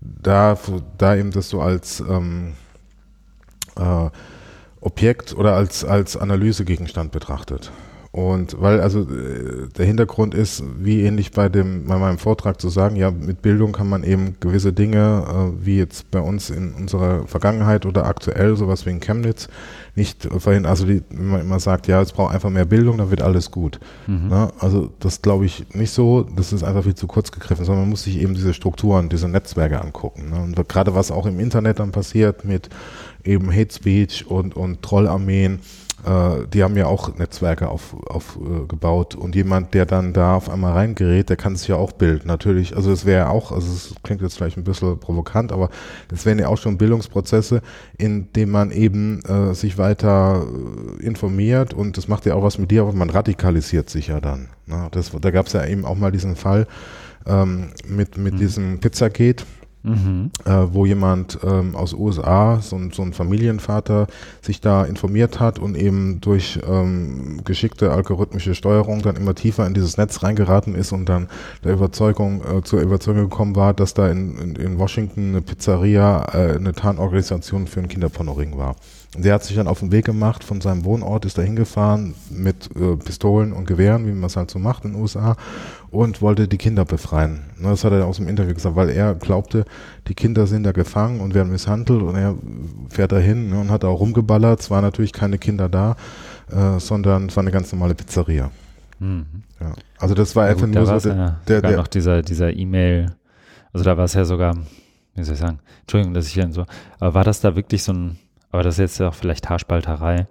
da, 0.00 0.58
da 0.98 1.16
eben 1.16 1.30
das 1.30 1.48
so 1.48 1.60
als 1.62 2.00
ähm, 2.00 2.54
äh, 3.78 4.10
Objekt 4.84 5.34
oder 5.34 5.54
als, 5.54 5.84
als 5.84 6.16
Analysegegenstand 6.16 7.10
betrachtet. 7.10 7.72
Und 8.14 8.60
weil 8.60 8.80
also 8.80 9.00
äh, 9.00 9.66
der 9.76 9.86
Hintergrund 9.86 10.34
ist, 10.34 10.62
wie 10.78 11.02
ähnlich 11.02 11.32
bei 11.32 11.48
dem 11.48 11.86
bei 11.86 11.98
meinem 11.98 12.18
Vortrag 12.18 12.60
zu 12.60 12.68
sagen, 12.68 12.94
ja, 12.94 13.10
mit 13.10 13.42
Bildung 13.42 13.72
kann 13.72 13.88
man 13.88 14.04
eben 14.04 14.36
gewisse 14.38 14.72
Dinge, 14.72 15.24
äh, 15.28 15.66
wie 15.66 15.78
jetzt 15.78 16.12
bei 16.12 16.20
uns 16.20 16.48
in 16.48 16.74
unserer 16.74 17.26
Vergangenheit 17.26 17.86
oder 17.86 18.06
aktuell, 18.06 18.54
sowas 18.54 18.86
wie 18.86 18.90
in 18.90 19.00
Chemnitz, 19.00 19.48
nicht 19.96 20.28
verhindern. 20.38 20.70
Also 20.70 20.86
die, 20.86 21.02
wenn 21.10 21.26
man 21.26 21.40
immer 21.40 21.58
sagt, 21.58 21.88
ja, 21.88 22.00
es 22.00 22.12
braucht 22.12 22.32
einfach 22.32 22.50
mehr 22.50 22.66
Bildung, 22.66 22.98
dann 22.98 23.10
wird 23.10 23.20
alles 23.20 23.50
gut. 23.50 23.80
Mhm. 24.06 24.28
Ne? 24.28 24.48
Also 24.60 24.92
das 25.00 25.20
glaube 25.20 25.46
ich 25.46 25.66
nicht 25.74 25.90
so, 25.90 26.22
das 26.22 26.52
ist 26.52 26.62
einfach 26.62 26.84
viel 26.84 26.94
zu 26.94 27.08
kurz 27.08 27.32
gegriffen, 27.32 27.64
sondern 27.64 27.82
man 27.82 27.90
muss 27.90 28.04
sich 28.04 28.20
eben 28.20 28.34
diese 28.34 28.54
Strukturen, 28.54 29.08
diese 29.08 29.28
Netzwerke 29.28 29.80
angucken. 29.80 30.30
Ne? 30.30 30.40
Und 30.40 30.68
gerade 30.68 30.94
was 30.94 31.10
auch 31.10 31.26
im 31.26 31.40
Internet 31.40 31.80
dann 31.80 31.90
passiert 31.90 32.44
mit 32.44 32.68
eben 33.24 33.50
Hate 33.54 33.74
Speech 33.74 34.26
und, 34.26 34.56
und 34.56 34.82
Trollarmeen, 34.82 35.60
äh, 36.04 36.46
die 36.52 36.62
haben 36.62 36.76
ja 36.76 36.86
auch 36.86 37.16
Netzwerke 37.16 37.68
aufgebaut 37.68 38.10
auf, 38.10 38.38
äh, 38.40 38.66
gebaut. 38.66 39.14
und 39.14 39.34
jemand, 39.34 39.72
der 39.74 39.86
dann 39.86 40.12
da 40.12 40.34
auf 40.36 40.50
einmal 40.50 40.72
reingerät, 40.72 41.30
der 41.30 41.36
kann 41.36 41.56
sich 41.56 41.68
ja 41.68 41.76
auch 41.76 41.92
bilden. 41.92 42.28
Natürlich, 42.28 42.76
also 42.76 42.92
es 42.92 43.06
wäre 43.06 43.30
auch, 43.30 43.52
also 43.52 43.72
es 43.72 43.94
klingt 44.02 44.20
jetzt 44.20 44.36
vielleicht 44.36 44.56
ein 44.56 44.64
bisschen 44.64 44.98
provokant, 44.98 45.52
aber 45.52 45.70
es 46.12 46.26
wären 46.26 46.38
ja 46.38 46.48
auch 46.48 46.58
schon 46.58 46.76
Bildungsprozesse, 46.76 47.62
in 47.96 48.32
denen 48.32 48.52
man 48.52 48.70
eben 48.70 49.20
äh, 49.24 49.54
sich 49.54 49.78
weiter 49.78 50.44
äh, 51.00 51.02
informiert 51.04 51.72
und 51.72 51.96
das 51.96 52.08
macht 52.08 52.26
ja 52.26 52.34
auch 52.34 52.42
was 52.42 52.58
mit 52.58 52.70
dir, 52.70 52.82
aber 52.82 52.92
man 52.92 53.10
radikalisiert 53.10 53.88
sich 53.88 54.08
ja 54.08 54.20
dann. 54.20 54.48
Ne? 54.66 54.88
Das, 54.90 55.10
da 55.18 55.30
gab 55.30 55.46
es 55.46 55.54
ja 55.54 55.64
eben 55.64 55.84
auch 55.84 55.96
mal 55.96 56.12
diesen 56.12 56.36
Fall 56.36 56.66
ähm, 57.26 57.68
mit, 57.88 58.18
mit 58.18 58.34
Mhm. 58.34 58.38
diesem 58.38 58.78
Pizzagate 58.80 59.44
Mhm. 59.86 60.30
äh, 60.46 60.50
wo 60.72 60.86
jemand 60.86 61.38
ähm, 61.44 61.76
aus 61.76 61.92
USA, 61.92 62.58
so 62.62 62.74
ein, 62.76 62.90
so 62.90 63.02
ein 63.02 63.12
Familienvater, 63.12 64.06
sich 64.40 64.62
da 64.62 64.82
informiert 64.84 65.40
hat 65.40 65.58
und 65.58 65.76
eben 65.76 66.22
durch 66.22 66.58
ähm, 66.66 67.42
geschickte 67.44 67.92
algorithmische 67.92 68.54
Steuerung 68.54 69.02
dann 69.02 69.16
immer 69.16 69.34
tiefer 69.34 69.66
in 69.66 69.74
dieses 69.74 69.98
Netz 69.98 70.22
reingeraten 70.22 70.74
ist 70.74 70.92
und 70.92 71.06
dann 71.06 71.28
der 71.64 71.74
Überzeugung, 71.74 72.42
äh, 72.44 72.62
zur 72.62 72.80
Überzeugung 72.80 73.24
gekommen 73.24 73.56
war, 73.56 73.74
dass 73.74 73.92
da 73.92 74.08
in, 74.08 74.38
in, 74.38 74.56
in 74.56 74.78
Washington 74.78 75.28
eine 75.28 75.42
Pizzeria 75.42 76.24
äh, 76.32 76.56
eine 76.56 76.72
Tarnorganisation 76.72 77.66
für 77.66 77.80
einen 77.80 77.88
Kinderpornoring 77.88 78.56
war. 78.56 78.76
Der 79.16 79.34
hat 79.34 79.44
sich 79.44 79.54
dann 79.54 79.68
auf 79.68 79.78
den 79.78 79.92
Weg 79.92 80.04
gemacht 80.06 80.42
von 80.42 80.60
seinem 80.60 80.84
Wohnort, 80.84 81.24
ist 81.24 81.38
da 81.38 81.42
hingefahren 81.42 82.14
mit 82.30 82.68
äh, 82.74 82.96
Pistolen 82.96 83.52
und 83.52 83.66
Gewehren, 83.66 84.06
wie 84.06 84.12
man 84.12 84.24
es 84.24 84.36
halt 84.36 84.50
so 84.50 84.58
macht 84.58 84.84
in 84.84 84.92
den 84.92 85.00
USA, 85.00 85.36
und 85.90 86.20
wollte 86.20 86.48
die 86.48 86.58
Kinder 86.58 86.84
befreien. 86.84 87.44
Ne, 87.58 87.68
Das 87.68 87.84
hat 87.84 87.92
er 87.92 88.06
aus 88.06 88.16
dem 88.16 88.26
Interview 88.26 88.54
gesagt, 88.54 88.74
weil 88.74 88.90
er 88.90 89.14
glaubte, 89.14 89.66
die 90.08 90.14
Kinder 90.14 90.48
sind 90.48 90.64
da 90.64 90.72
gefangen 90.72 91.20
und 91.20 91.32
werden 91.34 91.52
misshandelt 91.52 92.02
und 92.02 92.16
er 92.16 92.34
fährt 92.88 93.12
da 93.12 93.18
hin 93.18 93.50
ne, 93.50 93.60
und 93.60 93.70
hat 93.70 93.84
auch 93.84 94.00
rumgeballert. 94.00 94.60
Es 94.60 94.70
waren 94.70 94.82
natürlich 94.82 95.12
keine 95.12 95.38
Kinder 95.38 95.68
da, 95.68 95.94
äh, 96.50 96.80
sondern 96.80 97.26
es 97.26 97.36
war 97.36 97.42
eine 97.42 97.52
ganz 97.52 97.70
normale 97.72 97.94
Pizzeria. 97.94 98.50
Mhm. 98.98 99.26
Ja. 99.60 99.74
Also 99.98 100.14
das 100.14 100.34
war 100.34 100.46
Ja, 100.46 100.50
einfach 100.50 100.66
gut, 100.66 100.74
nur 100.74 100.86
da 100.86 100.98
so 100.98 101.08
der, 101.10 101.40
der, 101.46 101.62
der 101.62 101.76
noch 101.76 101.86
dieser, 101.88 102.22
dieser 102.22 102.52
E-Mail, 102.54 103.14
also 103.72 103.84
da 103.84 103.96
war 103.96 104.04
es 104.04 104.14
ja 104.14 104.24
sogar, 104.24 104.56
wie 105.14 105.22
soll 105.22 105.34
ich 105.34 105.40
sagen, 105.40 105.60
Entschuldigung, 105.82 106.14
dass 106.14 106.26
ich 106.26 106.32
hier 106.34 106.50
so, 106.50 106.64
aber 106.98 107.14
war 107.14 107.24
das 107.24 107.40
da 107.40 107.54
wirklich 107.54 107.82
so 107.84 107.92
ein, 107.92 108.18
aber 108.54 108.62
das 108.62 108.76
ist 108.76 108.78
jetzt 108.78 108.98
ja 109.00 109.08
auch 109.08 109.14
vielleicht 109.14 109.50
Haarspalterei. 109.50 110.28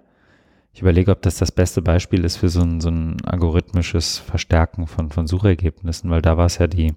Ich 0.72 0.80
überlege, 0.80 1.10
ob 1.10 1.20
das 1.20 1.36
das 1.36 1.52
beste 1.52 1.82
Beispiel 1.82 2.24
ist 2.24 2.38
für 2.38 2.48
so 2.48 2.62
ein, 2.62 2.80
so 2.80 2.88
ein 2.88 3.18
algorithmisches 3.22 4.16
Verstärken 4.16 4.86
von, 4.86 5.10
von 5.10 5.26
Suchergebnissen, 5.26 6.08
weil 6.08 6.22
da 6.22 6.38
war 6.38 6.46
es 6.46 6.56
ja 6.56 6.66
die, 6.66 6.94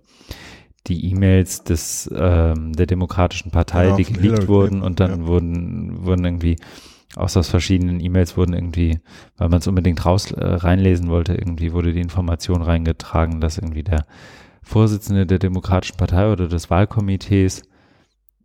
die 0.87 1.11
E-Mails 1.11 1.65
des, 1.65 2.09
ähm, 2.15 2.71
der 2.71 2.85
Demokratischen 2.85 3.51
Partei, 3.51 3.87
Genau, 3.87 3.97
die 3.97 4.05
geleakt 4.05 4.47
wurden 4.47 4.81
und 4.81 5.01
dann 5.01 5.19
ja. 5.19 5.27
wurden, 5.27 6.05
wurden 6.05 6.23
irgendwie 6.23 6.55
aus, 7.17 7.35
aus 7.35 7.49
verschiedenen 7.49 7.99
E-Mails 7.99 8.37
wurden 8.37 8.53
irgendwie, 8.53 9.01
weil 9.35 9.49
man 9.49 9.59
es 9.59 9.67
unbedingt 9.67 10.05
raus 10.05 10.31
äh, 10.31 10.41
reinlesen 10.41 11.09
wollte, 11.09 11.33
irgendwie 11.33 11.73
wurde 11.73 11.91
die 11.91 11.99
Information 11.99 12.61
reingetragen, 12.61 13.41
dass 13.41 13.57
irgendwie 13.57 13.83
der 13.83 14.05
Vorsitzende 14.63 15.25
der 15.25 15.39
Demokratischen 15.39 15.97
Partei 15.97 16.31
oder 16.31 16.47
des 16.47 16.69
Wahlkomitees 16.69 17.63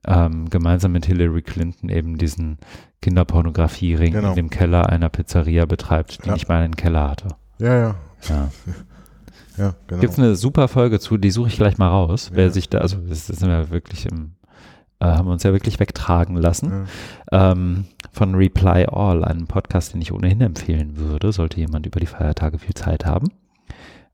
ähm, 0.06 0.50
gemeinsam 0.50 0.92
mit 0.92 1.06
Hillary 1.06 1.42
Clinton 1.42 1.88
eben 1.88 2.18
diesen 2.18 2.58
Kinderpornografiering 3.02 4.12
Genau. 4.12 4.30
in 4.30 4.34
dem 4.36 4.50
Keller 4.50 4.88
einer 4.88 5.08
Pizzeria 5.08 5.64
betreibt, 5.66 6.24
die 6.24 6.28
Ja. 6.28 6.34
nicht 6.34 6.48
mal 6.48 6.62
einen 6.62 6.76
Keller 6.76 7.10
hatte. 7.10 7.28
ja, 7.58 7.76
ja, 7.78 7.94
Ja. 8.28 8.48
ja, 9.58 9.74
genau. 9.86 10.00
Gibt 10.00 10.12
es 10.12 10.18
eine 10.18 10.34
super 10.36 10.68
Folge 10.68 10.98
zu, 11.00 11.16
die 11.18 11.30
suche 11.30 11.48
ich 11.48 11.56
gleich 11.56 11.78
mal 11.78 11.88
raus. 11.88 12.30
Wer 12.34 12.50
sich 12.50 12.68
da, 12.68 12.78
also 12.78 12.96
das, 12.98 13.26
sind 13.26 13.48
wir 13.48 13.70
wirklich 13.70 14.06
im, 14.06 14.32
äh, 15.00 15.06
haben 15.06 15.26
wir 15.26 15.32
uns 15.32 15.42
ja 15.42 15.52
wirklich 15.52 15.78
wegtragen 15.80 16.36
lassen. 16.36 16.86
Ähm, 17.30 17.84
von 18.12 18.34
Reply 18.34 18.86
All, 18.90 19.24
einem 19.24 19.46
Podcast, 19.46 19.94
den 19.94 20.00
ich 20.00 20.12
ohnehin 20.12 20.40
empfehlen 20.40 20.96
würde, 20.96 21.32
sollte 21.32 21.58
jemand 21.60 21.86
über 21.86 22.00
die 22.00 22.06
Feiertage 22.06 22.58
viel 22.58 22.74
Zeit 22.74 23.04
haben. 23.06 23.28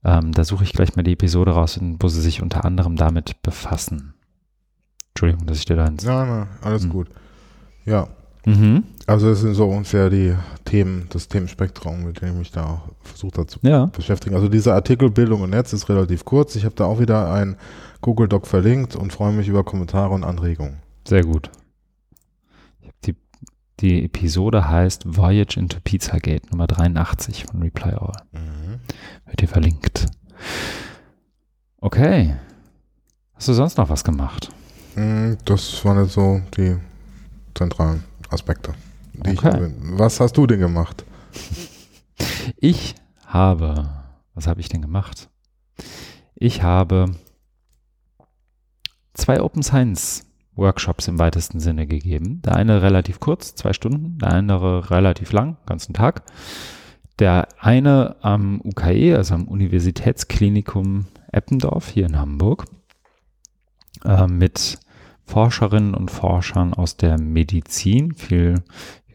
Ähm, 0.05 0.33
da 0.33 0.45
suche 0.45 0.65
ich 0.65 0.73
gleich 0.73 0.97
mal 0.97 1.03
die 1.03 1.13
Episode 1.13 1.51
raus, 1.53 1.79
wo 2.01 2.09
sie 2.09 2.21
sich 2.21 2.41
unter 2.43 2.65
anderem 2.65 2.97
damit 2.97 3.43
befassen. 3.43 4.15
Entschuldigung, 5.19 5.47
dass 5.47 5.59
ich 5.59 5.65
dir 5.65 5.75
da 5.75 5.87
ins. 5.87 6.05
Ja, 6.05 6.25
na, 6.25 6.47
alles 6.63 6.85
Hm. 6.85 6.91
gut. 6.91 7.09
Ja, 7.85 8.07
Mhm. 8.47 8.85
also 9.09 9.29
das 9.31 9.41
sind 9.41 9.55
so 9.55 9.69
ungefähr 9.69 10.11
die 10.11 10.33
Themen, 10.65 11.07
das 11.11 11.27
Themenspektrum, 11.27 12.05
mit 12.05 12.21
dem 12.23 12.29
ich 12.29 12.35
mich 12.37 12.53
da 12.53 12.65
auch 12.67 12.89
versucht 13.03 13.37
habe 13.37 13.49
zu 13.49 13.59
Ja. 13.63 13.87
beschäftigen. 13.87 14.37
Also 14.37 14.49
dieser 14.49 14.75
Artikel 14.75 15.11
Bildung 15.11 15.41
und 15.43 15.51
Netz 15.51 15.73
ist 15.73 15.89
relativ 15.89 16.25
kurz. 16.25 16.55
Ich 16.55 16.65
habe 16.65 16.77
da 16.77 16.85
auch 16.85 17.01
wieder 17.01 17.33
ein 17.33 17.57
Google 18.01 18.29
Doc 18.29 18.47
verlinkt 18.47 18.95
und 18.95 19.13
freue 19.13 19.33
mich 19.33 19.49
über 19.49 19.65
Kommentare 19.65 20.15
und 20.15 20.23
Anregungen. 20.23 20.77
Sehr 21.05 21.25
gut. 21.25 21.51
Die, 23.05 23.17
die 23.81 24.05
Episode 24.05 24.69
heißt 24.69 25.17
Voyage 25.17 25.59
into 25.59 25.79
Pizzagate 25.83 26.47
Nummer 26.53 26.69
83 26.69 27.47
von 27.47 27.61
Reply 27.63 27.95
All. 27.95 28.13
Wird 29.27 29.41
hier 29.41 29.49
verlinkt. 29.49 30.07
Okay. 31.81 32.37
Hast 33.35 33.49
du 33.49 33.53
sonst 33.53 33.79
noch 33.79 33.89
was 33.89 34.05
gemacht? 34.05 34.51
Mm, 34.99 35.37
Das 35.45 35.85
waren 35.85 36.03
jetzt 36.03 36.15
so 36.15 36.41
die 36.57 36.77
zentralen 37.55 38.03
Aspekte. 38.31 38.73
Die 39.13 39.31
ich 39.31 39.39
Okay. 39.39 39.53
habe. 39.53 39.73
Was 39.81 40.21
hast 40.21 40.37
du 40.37 40.47
denn 40.47 40.61
gemacht? 40.61 41.05
Ich 42.57 42.95
habe, 43.27 43.89
was 44.35 44.47
habe 44.47 44.61
ich 44.61 44.69
denn 44.69 44.83
gemacht? 44.83 45.29
Ich 46.35 46.63
habe 46.63 47.07
zwei 49.15 49.41
Open 49.43 49.63
Science 49.63 50.25
Workshops 50.57 51.07
im 51.07 51.19
weitesten 51.19 51.61
Sinne 51.61 51.87
gegeben. 51.87 52.43
Der 52.43 52.57
eine 52.57 52.83
relativ 52.83 53.21
kurz, 53.21 53.55
zwei 53.55 53.73
Stunden, 53.73 54.19
der 54.19 54.33
andere 54.33 54.91
relativ 54.91 55.31
lang, 55.33 55.57
ganzen 55.67 55.95
Tag. 55.95 56.23
Der 57.21 57.49
eine 57.61 58.17
am 58.23 58.61
UKE, 58.65 59.17
also 59.17 59.35
am 59.35 59.47
Universitätsklinikum 59.47 61.07
Eppendorf 61.33 61.89
hier 61.89 62.07
in 62.07 62.19
Hamburg, 62.19 62.65
äh, 64.05 64.27
mit 64.27 64.79
Forscherinnen 65.29 65.95
und 65.95 66.11
Forschern 66.11 66.73
aus 66.73 66.97
der 66.97 67.21
Medizin, 67.21 68.15
viel, 68.15 68.63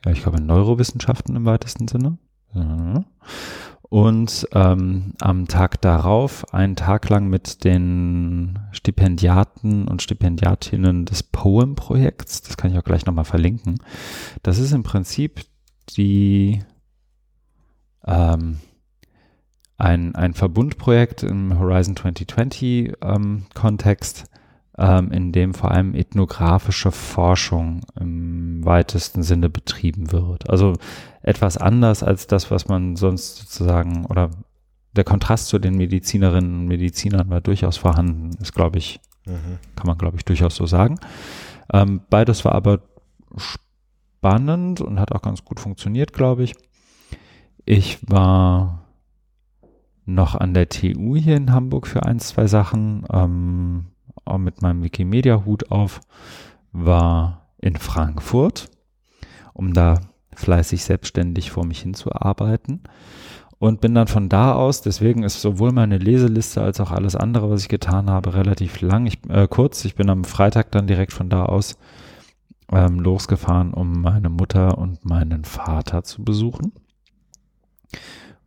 ich 0.08 0.21
glaube, 0.21 0.41
Neurowissenschaften 0.41 1.36
im 1.36 1.45
weitesten 1.45 1.88
Sinne. 1.88 2.17
Und 3.82 4.47
ähm, 4.54 5.13
am 5.19 5.47
Tag 5.47 5.82
darauf, 5.82 6.54
einen 6.54 6.76
Tag 6.76 7.10
lang 7.10 7.28
mit 7.28 7.63
den 7.63 8.60
Stipendiaten 8.71 9.88
und 9.88 10.04
Stipendiatinnen 10.04 11.06
des 11.06 11.23
Poem-Projekts, 11.23 12.43
das 12.43 12.58
kann 12.58 12.71
ich 12.71 12.78
auch 12.78 12.84
gleich 12.84 13.06
nochmal 13.06 13.26
verlinken. 13.26 13.80
Das 14.43 14.60
ist 14.60 14.71
im 14.71 14.84
Prinzip 14.84 15.41
die 15.97 16.62
ähm, 18.06 18.60
ein, 19.78 20.15
ein 20.15 20.34
Verbundprojekt 20.36 21.23
im 21.23 21.58
Horizon 21.58 21.95
2020 21.95 22.93
ähm, 23.02 23.45
Kontext, 23.54 24.26
ähm, 24.78 25.12
in 25.12 25.32
dem 25.32 25.54
vor 25.54 25.72
allem 25.72 25.94
ethnografische 25.94 26.92
Forschung 26.92 27.82
im 28.00 28.66
weitesten 28.66 29.24
Sinne 29.24 29.50
betrieben 29.50 30.12
wird. 30.12 30.50
Also 30.50 30.74
etwas 31.22 31.58
anders 31.58 32.04
als 32.04 32.28
das, 32.28 32.52
was 32.52 32.68
man 32.68 32.96
sonst 32.96 33.38
sozusagen, 33.38 34.06
oder 34.06 34.32
der 34.96 35.04
Kontrast 35.04 35.48
zu 35.48 35.60
den 35.60 35.76
Medizinerinnen 35.76 36.62
und 36.62 36.68
Medizinern 36.68 37.30
war 37.30 37.42
durchaus 37.42 37.78
vorhanden, 37.78 38.32
ist, 38.42 38.54
glaube 38.54 38.78
ich, 38.78 39.00
kann 39.26 39.88
man, 39.88 39.98
glaube 39.98 40.18
ich, 40.18 40.26
durchaus 40.26 40.56
so 40.56 40.66
sagen. 40.66 41.00
Ähm, 41.72 42.02
beides 42.10 42.44
war 42.46 42.54
aber 42.54 42.82
spannend 43.38 44.82
und 44.82 45.00
hat 45.00 45.12
auch 45.14 45.22
ganz 45.22 45.46
gut 45.46 45.60
funktioniert, 45.60 46.14
glaube 46.14 46.44
ich. 46.44 46.56
Ich 47.66 48.00
war 48.10 48.86
noch 50.06 50.36
an 50.36 50.54
der 50.54 50.68
TU 50.70 51.16
hier 51.16 51.38
in 51.38 51.52
Hamburg 51.52 51.88
für 51.88 52.04
ein, 52.04 52.20
zwei 52.20 52.48
Sachen, 52.48 53.06
ähm, 53.12 53.86
mit 54.38 54.62
meinem 54.62 54.84
Wikimedia-Hut 54.84 55.72
auf, 55.72 56.02
war 56.72 57.48
in 57.58 57.78
Frankfurt, 57.78 58.70
um 59.54 59.74
da 59.74 60.02
fleißig 60.36 60.84
selbstständig 60.84 61.52
vor 61.52 61.66
mich 61.66 61.82
hinzuarbeiten 61.82 62.82
und 63.60 63.80
bin 63.80 63.96
dann 63.96 64.08
von 64.08 64.28
da 64.28 64.54
aus, 64.54 64.82
deswegen 64.82 65.24
ist 65.24 65.42
sowohl 65.42 65.72
meine 65.72 65.98
Leseliste 65.98 66.62
als 66.62 66.82
auch 66.82 66.92
alles 66.92 67.16
andere, 67.16 67.50
was 67.50 67.62
ich 67.62 67.70
getan 67.70 68.10
habe, 68.10 68.34
relativ 68.34 68.82
lang, 68.82 69.06
ich, 69.06 69.20
äh, 69.30 69.48
kurz. 69.48 69.86
Ich 69.86 69.96
bin 69.96 70.10
am 70.10 70.26
Freitag 70.26 70.72
dann 70.72 70.88
direkt 70.88 71.14
von 71.14 71.30
da 71.30 71.46
aus 71.46 71.78
ähm, 72.72 73.00
losgefahren, 73.00 73.74
um 73.74 74.02
meine 74.02 74.30
Mutter 74.30 74.78
und 74.78 75.06
meinen 75.06 75.46
Vater 75.46 76.04
zu 76.04 76.24
besuchen 76.24 76.74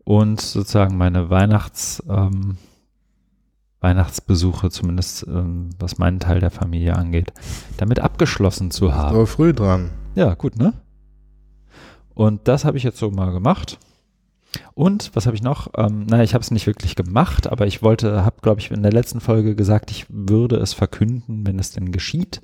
und 0.05 0.41
sozusagen 0.41 0.97
meine 0.97 1.31
Weihnachts, 1.31 2.03
ähm, 2.09 2.59
Weihnachtsbesuche, 3.87 4.69
zumindest 4.71 5.25
ähm, 5.29 5.71
was 5.79 5.99
meinen 5.99 6.19
Teil 6.19 6.41
der 6.41 6.51
Familie 6.51 6.97
angeht, 6.97 7.33
damit 7.77 8.01
abgeschlossen 8.01 8.73
zu 8.73 8.95
haben. 8.95 9.15
Aber 9.15 9.27
früh 9.29 9.53
dran. 9.53 9.91
Ja, 10.17 10.35
gut, 10.35 10.57
ne? 10.59 10.73
Und 12.15 12.49
das 12.49 12.65
habe 12.65 12.77
ich 12.79 12.83
jetzt 12.83 12.99
so 12.99 13.11
mal 13.13 13.31
gemacht. 13.31 13.79
Und 14.75 15.11
was 15.15 15.27
habe 15.27 15.37
ich 15.37 15.43
noch? 15.43 15.69
Ähm, 15.77 16.07
naja, 16.07 16.25
ich 16.25 16.35
habe 16.35 16.43
es 16.43 16.51
nicht 16.51 16.67
wirklich 16.67 16.97
gemacht, 16.97 17.47
aber 17.47 17.67
ich 17.67 17.83
wollte, 17.83 18.25
habe, 18.25 18.37
glaube 18.43 18.61
ich, 18.61 18.71
in 18.73 18.83
der 18.83 18.93
letzten 18.93 19.21
Folge 19.21 19.55
gesagt, 19.55 19.91
ich 19.93 20.07
würde 20.09 20.57
es 20.57 20.73
verkünden, 20.73 21.47
wenn 21.47 21.59
es 21.59 21.71
denn 21.71 21.93
geschieht. 21.93 22.41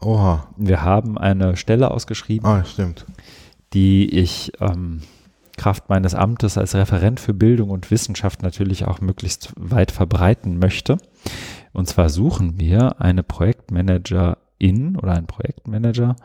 Oha. 0.00 0.48
Wir 0.56 0.82
haben 0.82 1.18
eine 1.18 1.56
Stelle 1.56 1.90
ausgeschrieben, 1.92 2.46
Ah, 2.48 2.64
stimmt. 2.64 3.06
die 3.74 4.08
ich 4.10 4.52
ähm, 4.60 5.02
Kraft 5.56 5.88
meines 5.88 6.14
Amtes 6.14 6.58
als 6.58 6.74
Referent 6.74 7.20
für 7.20 7.34
Bildung 7.34 7.70
und 7.70 7.90
Wissenschaft 7.90 8.42
natürlich 8.42 8.86
auch 8.86 9.00
möglichst 9.00 9.52
weit 9.56 9.92
verbreiten 9.92 10.58
möchte. 10.58 10.98
Und 11.72 11.88
zwar 11.88 12.08
suchen 12.08 12.58
wir 12.58 13.00
eine 13.00 13.22
Projektmanagerin 13.22 14.96
oder 14.96 15.12
einen 15.12 15.26
Projektmanager 15.26 16.16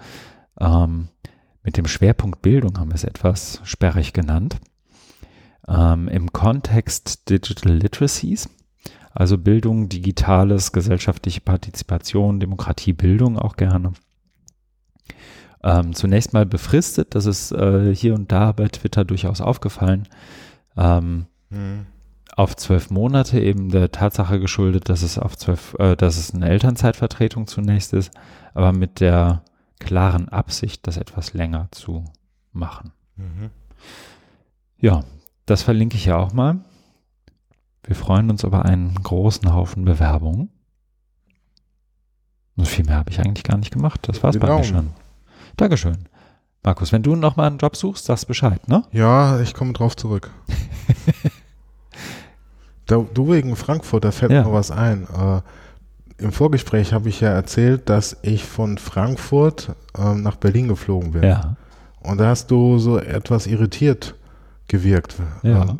ähm, 0.59 1.09
mit 1.63 1.77
dem 1.77 1.87
Schwerpunkt 1.87 2.41
Bildung, 2.41 2.79
haben 2.79 2.89
wir 2.91 2.95
es 2.95 3.03
etwas 3.03 3.61
sperrig 3.63 4.13
genannt, 4.13 4.57
ähm, 5.67 6.07
im 6.07 6.31
Kontext 6.33 7.29
Digital 7.29 7.73
Literacies, 7.73 8.49
also 9.11 9.37
Bildung, 9.37 9.89
Digitales, 9.89 10.71
gesellschaftliche 10.71 11.41
Partizipation, 11.41 12.39
Demokratie, 12.39 12.93
Bildung 12.93 13.37
auch 13.37 13.55
gerne. 13.55 13.93
Ähm, 15.63 15.93
zunächst 15.93 16.34
mal 16.34 16.45
befristet, 16.45 17.15
das 17.15 17.26
ist 17.26 17.52
äh, 17.52 17.93
hier 17.93 18.13
und 18.15 18.32
da 18.32 18.52
bei 18.54 18.67
Twitter 18.67 19.04
durchaus 19.04 19.41
aufgefallen, 19.41 20.08
ähm, 20.78 21.26
Hm. 21.52 21.88
auf 22.36 22.56
zwölf 22.56 22.91
Monate 22.91 23.39
eben 23.39 23.69
der 23.69 23.91
Tatsache 23.91 24.39
geschuldet, 24.39 24.88
dass 24.88 25.02
es 25.02 25.17
auf 25.17 25.36
zwölf, 25.36 25.76
äh, 25.80 25.95
dass 25.95 26.17
es 26.17 26.34
eine 26.34 26.48
Elternzeitvertretung 26.48 27.48
zunächst 27.48 27.91
ist, 27.93 28.12
aber 28.54 28.72
mit 28.72 29.00
der 29.00 29.41
klaren 29.80 30.30
Absicht, 30.30 30.86
das 30.88 30.98
etwas 30.98 31.34
länger 31.34 31.67
zu 31.72 32.06
machen. 32.54 32.91
Mhm. 33.15 33.50
Ja, 34.78 35.04
das 35.45 35.63
verlinke 35.63 35.98
ich 35.98 36.06
ja 36.06 36.17
auch 36.17 36.32
mal. 36.32 36.60
Wir 37.84 37.95
freuen 37.95 38.30
uns 38.30 38.43
über 38.43 38.65
einen 38.65 38.93
großen 38.93 39.52
Haufen 39.54 39.84
Bewerbungen. 39.86 40.50
Und 42.56 42.67
viel 42.67 42.86
mehr 42.86 42.98
habe 42.98 43.10
ich 43.10 43.19
eigentlich 43.19 43.43
gar 43.43 43.58
nicht 43.58 43.72
gemacht. 43.72 44.02
Das 44.08 44.22
war's 44.22 44.34
Die 44.34 44.39
bei 44.39 44.56
mir 44.56 44.63
schon. 44.63 44.91
Dankeschön. 45.60 45.98
Markus, 46.63 46.93
wenn 46.93 47.04
du 47.04 47.15
nochmal 47.17 47.48
einen 47.48 47.58
Job 47.58 47.76
suchst, 47.76 48.06
sagst 48.06 48.28
Bescheid, 48.28 48.65
ne? 48.69 48.84
Ja, 48.93 49.39
ich 49.41 49.54
komme 49.54 49.74
drauf 49.74 49.98
zurück. 49.98 50.30
da, 52.86 52.98
du 53.13 53.30
wegen 53.32 53.56
Frankfurt, 53.58 54.06
da 54.06 54.12
fällt 54.12 54.32
Ja. 54.32 54.39
mir 54.39 54.45
noch 54.48 54.54
was 54.54 54.72
ein. 54.72 55.04
Äh, 55.04 55.41
Im 56.24 56.32
Vorgespräch 56.32 56.93
habe 56.93 57.10
ich 57.10 57.19
ja 57.22 57.30
erzählt, 57.30 57.89
dass 57.89 58.17
ich 58.22 58.45
von 58.45 58.78
Frankfurt 58.78 59.74
ähm, 59.98 60.24
nach 60.24 60.38
Berlin 60.38 60.69
geflogen 60.69 61.12
bin. 61.12 61.24
Ja. 61.24 61.58
Und 62.02 62.19
da 62.19 62.28
hast 62.28 62.50
du 62.52 62.78
so 62.78 62.98
etwas 62.98 63.45
irritiert 63.45 64.15
gewirkt. 64.69 65.15
Ja. 65.43 65.63
Ähm, 65.63 65.78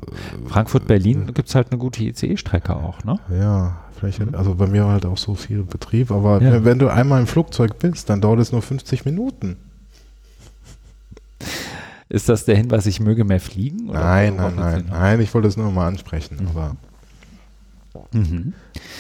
Frankfurt-Berlin 0.48 1.34
gibt 1.34 1.48
es 1.48 1.56
halt 1.56 1.72
eine 1.72 1.80
gute 1.80 2.04
ICE-Strecke 2.04 2.76
auch, 2.76 3.02
ne? 3.06 3.18
Ja, 3.30 3.78
vielleicht, 3.98 4.22
also 4.36 4.56
bei 4.56 4.68
mir 4.68 4.84
war 4.84 4.94
halt 4.94 5.06
auch 5.06 5.18
so 5.18 5.36
viel 5.36 5.64
Betrieb, 5.64 6.12
aber 6.12 6.42
Ja. 6.42 6.66
wenn 6.66 6.80
du 6.80 6.90
einmal 6.90 7.22
im 7.22 7.28
Flugzeug 7.28 7.80
bist, 7.80 8.10
dann 8.10 8.20
dauert 8.20 8.40
es 8.40 8.52
nur 8.52 8.62
50 8.62 9.06
Minuten. 9.06 9.56
Ist 12.10 12.28
das 12.30 12.46
der 12.46 12.56
Hinweis, 12.58 12.86
ich 12.88 13.00
möge 13.00 13.24
mehr 13.24 13.40
fliegen? 13.40 13.86
nein, 13.88 14.36
nein, 14.36 14.56
nein, 14.56 14.86
nein, 14.90 15.22
ich 15.22 15.34
wollte 15.34 15.48
es 15.48 15.58
nur 15.58 15.72
mal 15.72 15.88
ansprechen. 15.88 16.38
Mhm. 16.42 16.48
Aber? 16.50 16.76
Mhm. 18.12 18.54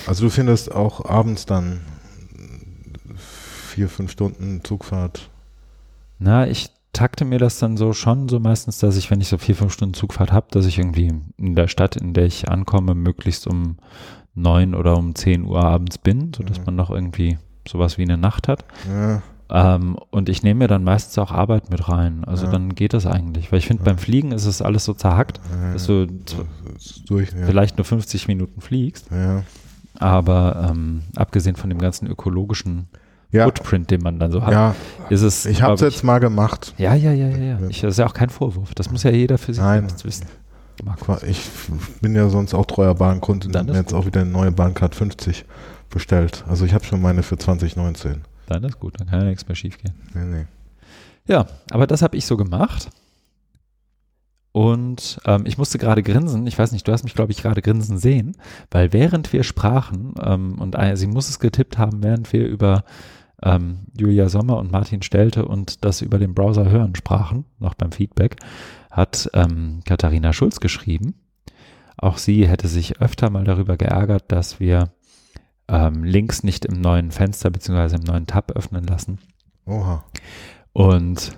also 0.08 0.25
du 0.25 0.30
findest 0.30 0.71
auch 0.73 1.06
abends 1.06 1.45
dann 1.45 1.82
vier, 3.15 3.89
fünf 3.89 4.12
Stunden 4.12 4.62
Zugfahrt. 4.63 5.30
Na, 6.17 6.47
ich 6.47 6.69
takte 6.93 7.23
mir 7.25 7.39
das 7.39 7.60
dann 7.60 7.78
so 7.78 7.93
schon 7.93 8.28
so 8.30 8.39
meistens, 8.39 8.80
dass 8.80 8.97
ich, 8.97 9.10
wenn 9.12 9.21
ich 9.21 9.28
so 9.30 9.38
vier, 9.38 9.56
fünf 9.56 9.73
Stunden 9.73 9.93
Zugfahrt 9.93 10.32
habe, 10.32 10.47
dass 10.52 10.65
ich 10.65 10.78
irgendwie 10.78 11.12
in 11.38 11.56
der 11.56 11.67
Stadt, 11.67 11.95
in 11.95 12.13
der 12.13 12.25
ich 12.25 12.49
ankomme, 12.49 12.95
möglichst 12.95 13.47
um 13.47 13.78
neun 14.36 14.73
oder 14.75 14.97
um 14.97 15.15
zehn 15.15 15.45
Uhr 15.45 15.63
abends 15.63 15.97
bin, 15.97 16.32
sodass 16.36 16.60
Mhm. 16.60 16.65
man 16.65 16.75
noch 16.75 16.89
irgendwie 16.89 17.38
sowas 17.67 17.97
wie 17.97 18.04
eine 18.04 18.17
Nacht 18.17 18.47
hat. 18.47 18.65
Ja, 18.89 19.21
Ähm, 19.51 19.97
und 20.12 20.29
ich 20.29 20.43
nehme 20.43 20.59
mir 20.59 20.67
dann 20.67 20.83
meistens 20.83 21.17
auch 21.17 21.31
Arbeit 21.31 21.69
mit 21.71 21.89
rein. 21.89 22.23
Also 22.25 22.45
Ja. 22.45 22.51
dann 22.51 22.75
geht 22.75 22.93
das 22.93 23.05
eigentlich. 23.07 23.51
Weil 23.51 23.59
ich 23.59 23.67
finde, 23.67 23.83
beim 23.83 23.97
Fliegen 23.97 24.31
ist 24.31 24.45
es 24.45 24.62
alles 24.62 24.85
so 24.85 24.93
zerhackt, 24.93 25.39
ja, 25.51 25.73
dass 25.73 25.88
du 25.88 26.05
durch. 27.07 27.31
Ja. 27.31 27.45
vielleicht 27.45 27.77
nur 27.77 27.85
50 27.85 28.27
Minuten 28.27 28.62
fliegst. 28.62 29.07
Ja, 29.12 29.43
Aber 29.97 30.69
ähm, 30.69 31.03
abgesehen 31.15 31.55
von 31.55 31.69
dem 31.69 31.79
ganzen 31.79 32.07
ökologischen 32.07 32.88
ja, 33.31 33.45
Footprint, 33.45 33.91
den 33.91 34.01
man 34.01 34.19
dann 34.19 34.31
so 34.31 34.43
hat, 34.43 34.51
ja 34.51 34.75
ist 35.09 35.21
es. 35.21 35.45
ich 35.45 35.62
habe 35.62 35.73
es 35.73 35.81
jetzt 35.81 36.03
mal 36.03 36.19
gemacht. 36.19 36.73
Ja, 36.77 36.93
ja, 36.93 37.12
ja, 37.12 37.27
ja. 37.27 37.38
ja. 37.38 37.59
Ja. 37.59 37.67
Ich, 37.69 37.81
das 37.81 37.91
ist 37.91 37.97
ja 37.97 38.05
auch 38.07 38.13
kein 38.13 38.29
Vorwurf. 38.29 38.73
Das 38.75 38.91
muss 38.91 39.03
ja 39.03 39.12
jeder 39.12 39.38
für 39.38 39.53
sich 39.53 39.62
Nein. 39.63 39.81
selbst 39.88 40.05
wissen. 40.05 40.25
Markus. 40.83 41.23
Ich 41.23 41.41
bin 42.01 42.15
ja 42.15 42.29
sonst 42.29 42.53
auch 42.53 42.65
treuer 42.65 42.95
Bahnkunde 42.95 43.47
und 43.47 43.55
habe 43.55 43.71
mir 43.71 43.79
jetzt 43.79 43.91
gut. 43.91 43.99
auch 44.01 44.05
wieder 44.05 44.21
eine 44.21 44.29
neue 44.29 44.51
Bahncard 44.51 44.95
50 44.95 45.45
bestellt. 45.89 46.43
Also 46.47 46.65
ich 46.65 46.73
habe 46.73 46.85
schon 46.85 47.01
meine 47.01 47.21
für 47.23 47.38
2019. 47.38 48.21
Dann 48.49 48.63
ist 48.63 48.79
gut, 48.79 48.99
dann 48.99 49.07
kann 49.07 49.21
ja 49.21 49.27
nichts 49.27 49.47
mehr 49.47 49.55
schief 49.55 49.77
gehen. 49.77 49.93
Nee, 50.13 50.25
nee. 50.25 50.45
Ja, 51.27 51.45
aber 51.69 51.85
das 51.85 52.01
habe 52.01 52.17
ich 52.17 52.25
so 52.25 52.35
gemacht. 52.35 52.89
Und 54.51 55.19
ähm, 55.25 55.43
ich 55.45 55.59
musste 55.59 55.77
gerade 55.77 56.01
grinsen. 56.01 56.47
Ich 56.47 56.57
weiß 56.57 56.71
nicht, 56.71 56.88
du 56.88 56.91
hast 56.91 57.03
mich, 57.03 57.13
glaube 57.13 57.31
ich, 57.31 57.43
gerade 57.43 57.62
grinsen 57.62 57.99
sehen, 57.99 58.35
weil 58.71 58.91
während 58.93 59.31
wir 59.31 59.43
sprachen, 59.43 60.15
ähm, 60.23 60.59
und 60.59 60.75
äh, 60.75 60.97
sie 60.97 61.05
muss 61.05 61.29
es 61.29 61.39
getippt 61.39 61.77
haben, 61.77 62.01
während 62.01 62.33
wir 62.33 62.47
über 62.47 62.83
ähm, 63.43 63.85
Julia 63.95 64.27
Sommer 64.27 64.57
und 64.57 64.71
Martin 64.71 65.03
Stelte 65.03 65.45
und 65.45 65.85
das 65.85 66.01
über 66.01 66.17
den 66.17 66.33
Browser 66.33 66.69
hören 66.69 66.95
sprachen, 66.95 67.45
noch 67.59 67.75
beim 67.75 67.91
Feedback, 67.91 68.38
hat 68.89 69.29
ähm, 69.33 69.81
Katharina 69.85 70.33
Schulz 70.33 70.59
geschrieben. 70.59 71.13
Auch 71.95 72.17
sie 72.17 72.47
hätte 72.47 72.67
sich 72.67 72.99
öfter 73.01 73.29
mal 73.29 73.43
darüber 73.43 73.77
geärgert, 73.77 74.31
dass 74.31 74.59
wir 74.59 74.89
ähm, 75.69 76.03
Links 76.03 76.43
nicht 76.43 76.65
im 76.65 76.82
neuen 76.82 77.12
Fenster 77.12 77.49
bzw. 77.49 77.95
im 77.95 78.03
neuen 78.03 78.27
Tab 78.27 78.51
öffnen 78.51 78.86
lassen. 78.86 79.19
Oha. 79.65 80.03
Und 80.73 81.38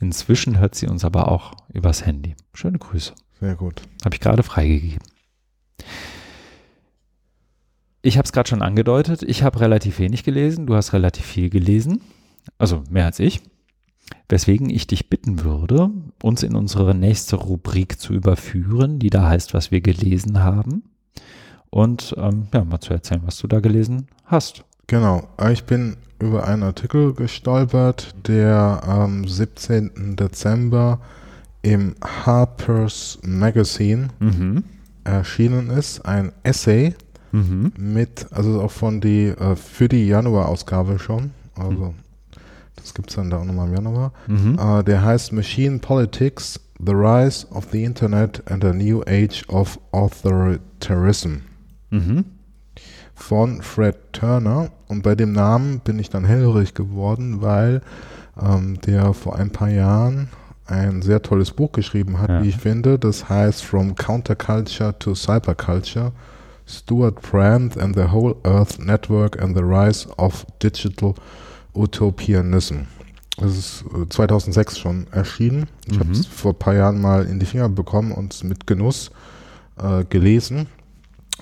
inzwischen 0.00 0.58
hört 0.58 0.74
sie 0.74 0.86
uns 0.86 1.04
aber 1.04 1.30
auch 1.30 1.52
übers 1.72 2.06
Handy. 2.06 2.34
Schöne 2.54 2.78
Grüße. 2.78 3.14
Sehr 3.40 3.54
gut. 3.54 3.82
Habe 4.04 4.14
ich 4.14 4.20
gerade 4.20 4.42
freigegeben. 4.42 5.06
Ich 8.02 8.16
habe 8.16 8.24
es 8.24 8.32
gerade 8.32 8.48
schon 8.48 8.62
angedeutet. 8.62 9.22
Ich 9.22 9.42
habe 9.42 9.60
relativ 9.60 9.98
wenig 9.98 10.24
gelesen. 10.24 10.66
Du 10.66 10.74
hast 10.74 10.92
relativ 10.92 11.24
viel 11.24 11.50
gelesen. 11.50 12.00
Also 12.56 12.82
mehr 12.90 13.06
als 13.06 13.18
ich. 13.18 13.42
Weswegen 14.28 14.70
ich 14.70 14.86
dich 14.86 15.10
bitten 15.10 15.44
würde, 15.44 15.90
uns 16.22 16.42
in 16.42 16.54
unsere 16.54 16.94
nächste 16.94 17.36
Rubrik 17.36 18.00
zu 18.00 18.14
überführen, 18.14 18.98
die 18.98 19.10
da 19.10 19.28
heißt, 19.28 19.52
was 19.52 19.70
wir 19.70 19.80
gelesen 19.82 20.42
haben. 20.42 20.84
Und 21.70 22.14
ähm, 22.18 22.48
ja, 22.52 22.64
mal 22.64 22.80
zu 22.80 22.92
erzählen, 22.92 23.22
was 23.24 23.38
du 23.38 23.46
da 23.46 23.60
gelesen 23.60 24.06
hast. 24.24 24.64
Genau. 24.86 25.28
Ich 25.50 25.64
bin 25.64 25.96
über 26.18 26.46
einen 26.48 26.62
Artikel 26.62 27.12
gestolpert, 27.12 28.14
der 28.26 28.82
am 28.86 29.26
17. 29.28 30.16
Dezember 30.16 31.00
im 31.62 31.94
Harper's 32.24 33.18
Magazine 33.22 34.08
Mhm. 34.18 34.64
erschienen 35.04 35.70
ist. 35.70 36.04
Ein 36.06 36.32
Essay 36.42 36.94
Mhm. 37.32 37.72
mit, 37.78 38.26
also 38.30 38.62
auch 38.62 38.70
von 38.70 39.00
die, 39.00 39.26
äh, 39.28 39.54
für 39.56 39.88
die 39.88 40.06
Januar-Ausgabe 40.08 40.98
schon. 40.98 41.32
Also 41.54 41.94
das 42.76 42.94
gibt 42.94 43.10
es 43.10 43.16
dann 43.16 43.28
da 43.30 43.38
auch 43.38 43.44
nochmal 43.44 43.68
im 43.68 43.74
Januar. 43.74 44.12
Mhm. 44.26 44.58
Äh, 44.58 44.84
der 44.84 45.02
heißt 45.04 45.32
Machine 45.32 45.78
Politics, 45.80 46.58
The 46.84 46.92
Rise 46.92 47.46
of 47.50 47.66
the 47.72 47.84
Internet 47.84 48.42
and 48.50 48.64
a 48.64 48.72
New 48.72 49.02
Age 49.02 49.44
of 49.48 49.78
Authoritarianism 49.92 51.40
Mhm. 51.90 52.24
von 53.14 53.62
Fred 53.62 53.96
Turner. 54.12 54.70
Und 54.86 55.02
bei 55.02 55.14
dem 55.14 55.32
Namen 55.32 55.80
bin 55.80 55.98
ich 55.98 56.08
dann 56.10 56.24
hellhörig 56.24 56.74
geworden, 56.74 57.40
weil 57.42 57.82
ähm, 58.40 58.80
der 58.82 59.12
vor 59.14 59.36
ein 59.36 59.50
paar 59.50 59.70
Jahren 59.70 60.28
ein 60.66 61.02
sehr 61.02 61.22
tolles 61.22 61.50
Buch 61.50 61.72
geschrieben 61.72 62.20
hat, 62.20 62.28
Ja. 62.28 62.42
wie 62.42 62.48
ich 62.50 62.56
finde. 62.58 62.98
Das 62.98 63.28
heißt 63.28 63.64
From 63.64 63.94
Counterculture 63.96 64.96
to 64.98 65.14
Cyberculture, 65.14 66.12
Stuart 66.66 67.20
Brand 67.22 67.76
and 67.78 67.96
the 67.96 68.10
Whole 68.12 68.36
Earth 68.44 68.78
Network 68.78 69.40
and 69.42 69.56
the 69.56 69.62
Rise 69.64 70.06
of 70.18 70.44
Digital 70.62 71.14
Utopianism. 71.74 72.86
Das 73.38 73.56
ist 73.56 73.84
äh, 73.94 74.08
2006 74.08 74.78
schon 74.78 75.06
erschienen. 75.12 75.66
Ich 75.86 75.94
Mhm. 75.96 76.00
habe 76.00 76.12
es 76.12 76.26
vor 76.26 76.52
ein 76.52 76.58
paar 76.58 76.74
Jahren 76.74 77.00
mal 77.00 77.24
in 77.26 77.38
die 77.38 77.46
Finger 77.46 77.68
bekommen 77.68 78.12
und 78.12 78.34
es 78.34 78.42
mit 78.44 78.66
Genuss 78.66 79.10
äh, 79.82 80.04
gelesen. 80.04 80.66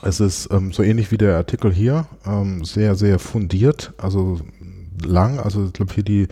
Es 0.02 0.20
ist 0.20 0.48
ähm, 0.52 0.72
so 0.72 0.82
ähnlich 0.82 1.10
wie 1.10 1.18
der 1.18 1.36
Artikel 1.36 1.72
hier, 1.72 2.06
ähm, 2.26 2.64
sehr, 2.64 2.94
sehr 2.94 3.18
fundiert, 3.18 3.92
also 3.98 4.40
lang. 5.04 5.38
Also 5.38 5.66
ich 5.66 5.72
glaube 5.72 5.92
hier 5.94 6.04
die, 6.04 6.28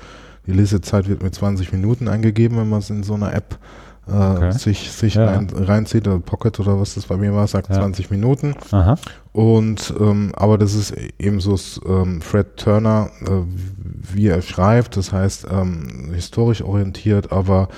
die 0.46 0.52
Lesezeit 0.52 1.08
wird 1.08 1.22
mit 1.22 1.34
20 1.34 1.72
Minuten 1.72 2.08
eingegeben, 2.08 2.58
wenn 2.58 2.68
man 2.68 2.80
es 2.80 2.90
in 2.90 3.02
so 3.02 3.14
einer 3.14 3.32
App 3.32 3.58
äh, 4.08 4.12
Okay. 4.12 4.52
sich, 4.52 4.90
sich 4.92 5.14
Ja. 5.14 5.26
rein, 5.26 5.48
reinzieht. 5.54 6.06
Oder 6.06 6.18
Pocket 6.20 6.58
oder 6.60 6.78
was 6.80 6.94
das 6.94 7.06
bei 7.06 7.16
mir 7.16 7.34
war, 7.34 7.46
sagt 7.46 7.68
Ja. 7.70 7.76
20 7.76 8.10
Minuten. 8.10 8.54
Aha. 8.70 8.96
Und 9.32 9.92
ähm, 9.98 10.30
aber 10.36 10.58
das 10.58 10.74
ist 10.74 10.94
eben 11.18 11.40
so 11.40 11.56
ähm, 11.88 12.20
Fred 12.20 12.56
Turner, 12.56 13.10
äh, 13.26 13.30
wie 14.14 14.28
er 14.28 14.42
schreibt, 14.42 14.96
das 14.96 15.12
heißt 15.12 15.46
ähm, 15.50 16.10
historisch 16.14 16.62
orientiert, 16.62 17.32
aber 17.32 17.68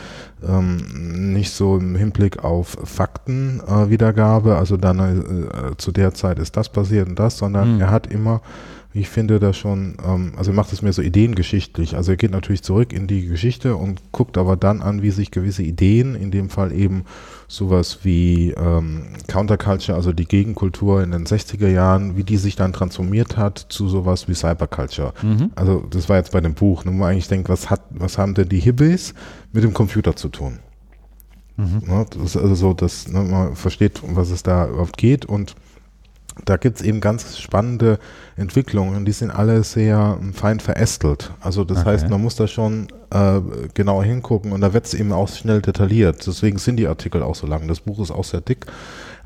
ähm, 0.46 1.32
nicht 1.32 1.50
so 1.52 1.78
im 1.78 1.96
Hinblick 1.96 2.44
auf 2.44 2.76
Faktenwiedergabe, 2.84 4.50
äh, 4.50 4.54
also 4.54 4.76
dann 4.76 4.98
äh, 4.98 5.76
zu 5.76 5.92
der 5.92 6.12
Zeit 6.14 6.38
ist 6.38 6.56
das 6.56 6.68
passiert 6.68 7.08
und 7.08 7.18
das, 7.18 7.38
sondern 7.38 7.74
Hm. 7.74 7.80
er 7.80 7.90
hat 7.90 8.06
immer, 8.06 8.40
ich 8.96 9.10
finde 9.10 9.38
das 9.38 9.58
schon, 9.58 9.98
ähm, 10.04 10.32
also 10.36 10.52
er 10.52 10.54
macht 10.54 10.72
es 10.72 10.80
mir 10.80 10.92
so 10.92 11.02
ideengeschichtlich, 11.02 11.96
also 11.96 12.12
er 12.12 12.16
geht 12.16 12.30
natürlich 12.30 12.62
zurück 12.62 12.94
in 12.94 13.06
die 13.06 13.26
Geschichte 13.26 13.76
und 13.76 14.00
guckt 14.10 14.38
aber 14.38 14.56
dann 14.56 14.80
an, 14.80 15.02
wie 15.02 15.10
sich 15.10 15.30
gewisse 15.30 15.62
Ideen, 15.62 16.14
in 16.14 16.30
dem 16.30 16.48
Fall 16.48 16.72
eben 16.72 17.04
sowas 17.46 18.00
wie 18.04 18.52
ähm, 18.52 19.08
Counterculture, 19.28 19.96
also 19.96 20.12
die 20.12 20.24
Gegenkultur 20.24 21.02
in 21.02 21.10
den 21.10 21.26
60er 21.26 21.68
Jahren, 21.68 22.16
wie 22.16 22.24
die 22.24 22.38
sich 22.38 22.56
dann 22.56 22.72
transformiert 22.72 23.36
hat 23.36 23.66
zu 23.68 23.86
sowas 23.88 24.28
wie 24.28 24.34
Cyberculture. 24.34 25.12
Mhm. 25.22 25.50
Also 25.54 25.84
das 25.90 26.08
war 26.08 26.16
jetzt 26.16 26.32
bei 26.32 26.40
dem 26.40 26.54
Buch, 26.54 26.84
ne, 26.84 26.90
wo 26.90 26.96
man 26.96 27.10
eigentlich 27.10 27.28
denkt, 27.28 27.50
was 27.50 27.68
hat, 27.68 27.82
was 27.90 28.16
haben 28.16 28.32
denn 28.32 28.48
die 28.48 28.60
Hippies 28.60 29.12
mit 29.52 29.62
dem 29.62 29.74
Computer 29.74 30.16
zu 30.16 30.30
tun? 30.30 30.60
Mhm. 31.58 31.82
Ne, 31.86 32.06
das 32.10 32.22
ist 32.22 32.36
also 32.38 32.54
so, 32.54 32.72
dass 32.72 33.08
ne, 33.08 33.20
man 33.22 33.56
versteht, 33.56 34.02
um 34.02 34.16
was 34.16 34.30
es 34.30 34.42
da 34.42 34.66
überhaupt 34.66 34.96
geht 34.96 35.26
und 35.26 35.54
da 36.44 36.56
gibt 36.56 36.76
es 36.76 36.82
eben 36.82 37.00
ganz 37.00 37.38
spannende 37.38 37.98
Entwicklungen, 38.36 39.04
die 39.04 39.12
sind 39.12 39.30
alle 39.30 39.64
sehr 39.64 40.18
ähm, 40.20 40.34
fein 40.34 40.60
verästelt. 40.60 41.32
Also 41.40 41.64
das 41.64 41.78
Okay. 41.78 41.90
heißt, 41.90 42.10
man 42.10 42.20
muss 42.20 42.36
da 42.36 42.46
schon 42.46 42.88
äh, 43.10 43.40
genauer 43.74 44.04
hingucken 44.04 44.52
und 44.52 44.60
da 44.60 44.72
wird 44.72 44.86
es 44.86 44.94
eben 44.94 45.12
auch 45.12 45.28
schnell 45.28 45.62
detailliert. 45.62 46.26
Deswegen 46.26 46.58
sind 46.58 46.76
die 46.76 46.86
Artikel 46.88 47.22
auch 47.22 47.34
so 47.34 47.46
lang. 47.46 47.66
Das 47.68 47.80
Buch 47.80 48.00
ist 48.00 48.10
auch 48.10 48.24
sehr 48.24 48.40
dick, 48.42 48.66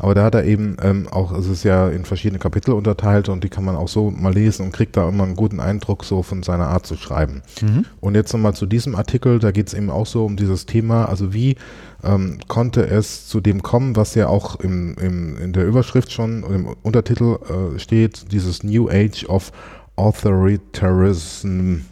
aber 0.01 0.15
da 0.15 0.25
hat 0.25 0.35
er 0.35 0.45
eben 0.45 0.79
ähm, 0.83 1.09
auch, 1.09 1.31
es 1.33 1.47
ist 1.47 1.63
ja 1.63 1.89
in 1.89 2.07
verschiedene 2.07 2.39
Kapitel 2.39 2.73
unterteilt 2.73 3.29
und 3.29 3.45
die 3.45 3.51
kann 3.51 3.65
man 3.65 3.77
auch 3.77 3.89
so 3.89 4.11
mal 4.11 4.33
lesen 4.33 4.65
und 4.65 4.73
kriegt 4.73 4.97
da 4.97 5.07
immer 5.07 5.25
einen 5.25 5.37
guten 5.37 5.61
Eindruck 5.61 6.05
so 6.05 6.23
von 6.23 6.43
seiner 6.43 6.69
Art 6.69 6.87
zu 6.87 6.97
schreiben. 6.97 7.43
Mhm. 7.61 7.85
Und 8.01 8.15
jetzt 8.15 8.33
nochmal 8.33 8.55
zu 8.55 8.65
diesem 8.65 8.95
Artikel, 8.97 9.39
da 9.39 9.51
geht 9.51 9.69
es 9.69 9.75
eben 9.75 9.91
auch 9.91 10.07
so 10.07 10.25
um 10.25 10.37
dieses 10.37 10.65
Thema, 10.65 11.05
also 11.05 11.35
wie 11.35 11.57
ähm, 12.03 12.39
konnte 12.49 12.87
es 12.87 13.29
zu 13.29 13.43
dem 13.43 13.63
kommen, 13.63 13.95
was 13.95 14.15
ja 14.15 14.29
auch 14.29 14.57
im, 14.57 14.95
im, 14.95 15.37
in 15.37 15.53
der 15.53 15.67
Überschrift 15.67 16.11
schon, 16.11 16.45
im 16.45 16.75
Untertitel 16.83 17.37
äh, 17.75 17.79
steht, 17.79 18.33
dieses 18.33 18.63
New 18.63 18.89
Age 18.89 19.27
of 19.27 19.53
Authoritarianism, 19.97 21.83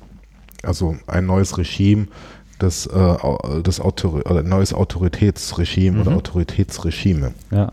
also 0.63 0.97
ein 1.07 1.27
neues 1.27 1.59
Regime 1.59 2.07
das, 2.59 2.87
äh, 2.87 3.17
das 3.63 3.81
Autor 3.81 4.15
oder 4.29 4.43
neues 4.43 4.73
Autoritätsregime 4.75 5.99
mhm. 5.99 6.01
oder 6.01 6.17
Autoritätsregime. 6.17 7.35
Ja. 7.51 7.71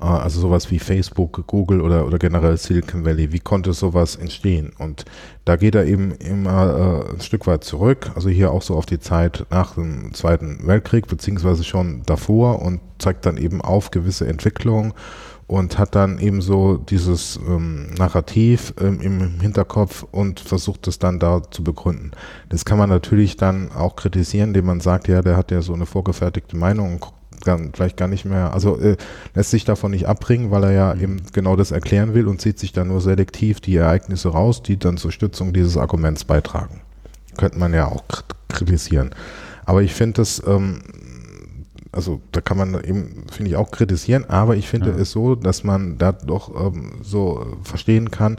Also 0.00 0.40
sowas 0.40 0.70
wie 0.70 0.78
Facebook, 0.78 1.46
Google 1.46 1.80
oder, 1.82 2.06
oder 2.06 2.18
generell 2.18 2.56
Silicon 2.56 3.04
Valley. 3.04 3.32
Wie 3.32 3.38
konnte 3.38 3.72
sowas 3.72 4.16
entstehen? 4.16 4.72
Und 4.78 5.04
da 5.44 5.56
geht 5.56 5.74
er 5.74 5.84
eben 5.84 6.12
immer 6.12 7.04
äh, 7.10 7.14
ein 7.14 7.20
Stück 7.20 7.46
weit 7.46 7.64
zurück, 7.64 8.10
also 8.14 8.28
hier 8.28 8.50
auch 8.50 8.62
so 8.62 8.76
auf 8.76 8.86
die 8.86 8.98
Zeit 8.98 9.46
nach 9.50 9.74
dem 9.74 10.14
Zweiten 10.14 10.66
Weltkrieg, 10.66 11.06
beziehungsweise 11.06 11.64
schon 11.64 12.02
davor 12.06 12.62
und 12.62 12.80
zeigt 12.98 13.26
dann 13.26 13.36
eben 13.36 13.60
auf 13.60 13.90
gewisse 13.90 14.26
Entwicklungen 14.26 14.94
und 15.50 15.78
hat 15.78 15.96
dann 15.96 16.18
eben 16.20 16.42
so 16.42 16.76
dieses 16.76 17.38
ähm, 17.44 17.92
Narrativ 17.98 18.72
ähm, 18.80 19.00
im 19.00 19.40
Hinterkopf 19.40 20.06
und 20.12 20.38
versucht 20.38 20.86
es 20.86 21.00
dann 21.00 21.18
da 21.18 21.42
zu 21.50 21.64
begründen. 21.64 22.12
Das 22.48 22.64
kann 22.64 22.78
man 22.78 22.88
natürlich 22.88 23.36
dann 23.36 23.72
auch 23.72 23.96
kritisieren, 23.96 24.50
indem 24.50 24.66
man 24.66 24.80
sagt, 24.80 25.08
ja, 25.08 25.22
der 25.22 25.36
hat 25.36 25.50
ja 25.50 25.60
so 25.60 25.74
eine 25.74 25.86
vorgefertigte 25.86 26.56
Meinung 26.56 26.92
und 26.94 27.00
dann 27.00 27.19
vielleicht 27.44 27.96
gar 27.96 28.08
nicht 28.08 28.24
mehr, 28.24 28.52
also 28.52 28.78
äh, 28.78 28.96
lässt 29.34 29.50
sich 29.50 29.64
davon 29.64 29.90
nicht 29.90 30.06
abbringen, 30.06 30.50
weil 30.50 30.64
er 30.64 30.72
ja 30.72 30.94
mhm. 30.94 31.00
eben 31.02 31.16
genau 31.32 31.56
das 31.56 31.70
erklären 31.70 32.14
will 32.14 32.26
und 32.26 32.40
zieht 32.40 32.58
sich 32.58 32.72
dann 32.72 32.88
nur 32.88 33.00
selektiv 33.00 33.60
die 33.60 33.76
Ereignisse 33.76 34.28
raus, 34.30 34.62
die 34.62 34.78
dann 34.78 34.96
zur 34.96 35.12
Stützung 35.12 35.52
dieses 35.52 35.76
Arguments 35.76 36.24
beitragen. 36.24 36.80
Könnte 37.36 37.58
man 37.58 37.72
ja 37.72 37.86
auch 37.86 38.04
kritisieren. 38.48 39.10
Aber 39.64 39.82
ich 39.82 39.94
finde 39.94 40.14
das, 40.14 40.42
ähm, 40.46 40.82
also 41.92 42.20
da 42.32 42.40
kann 42.40 42.56
man 42.56 42.74
eben, 42.84 43.24
finde 43.30 43.50
ich, 43.50 43.56
auch 43.56 43.70
kritisieren, 43.70 44.24
aber 44.28 44.56
ich 44.56 44.68
finde 44.68 44.90
ja. 44.90 44.96
es 44.96 45.12
so, 45.12 45.34
dass 45.34 45.64
man 45.64 45.98
da 45.98 46.12
doch 46.12 46.54
ähm, 46.66 46.92
so 47.02 47.58
verstehen 47.62 48.10
kann, 48.10 48.38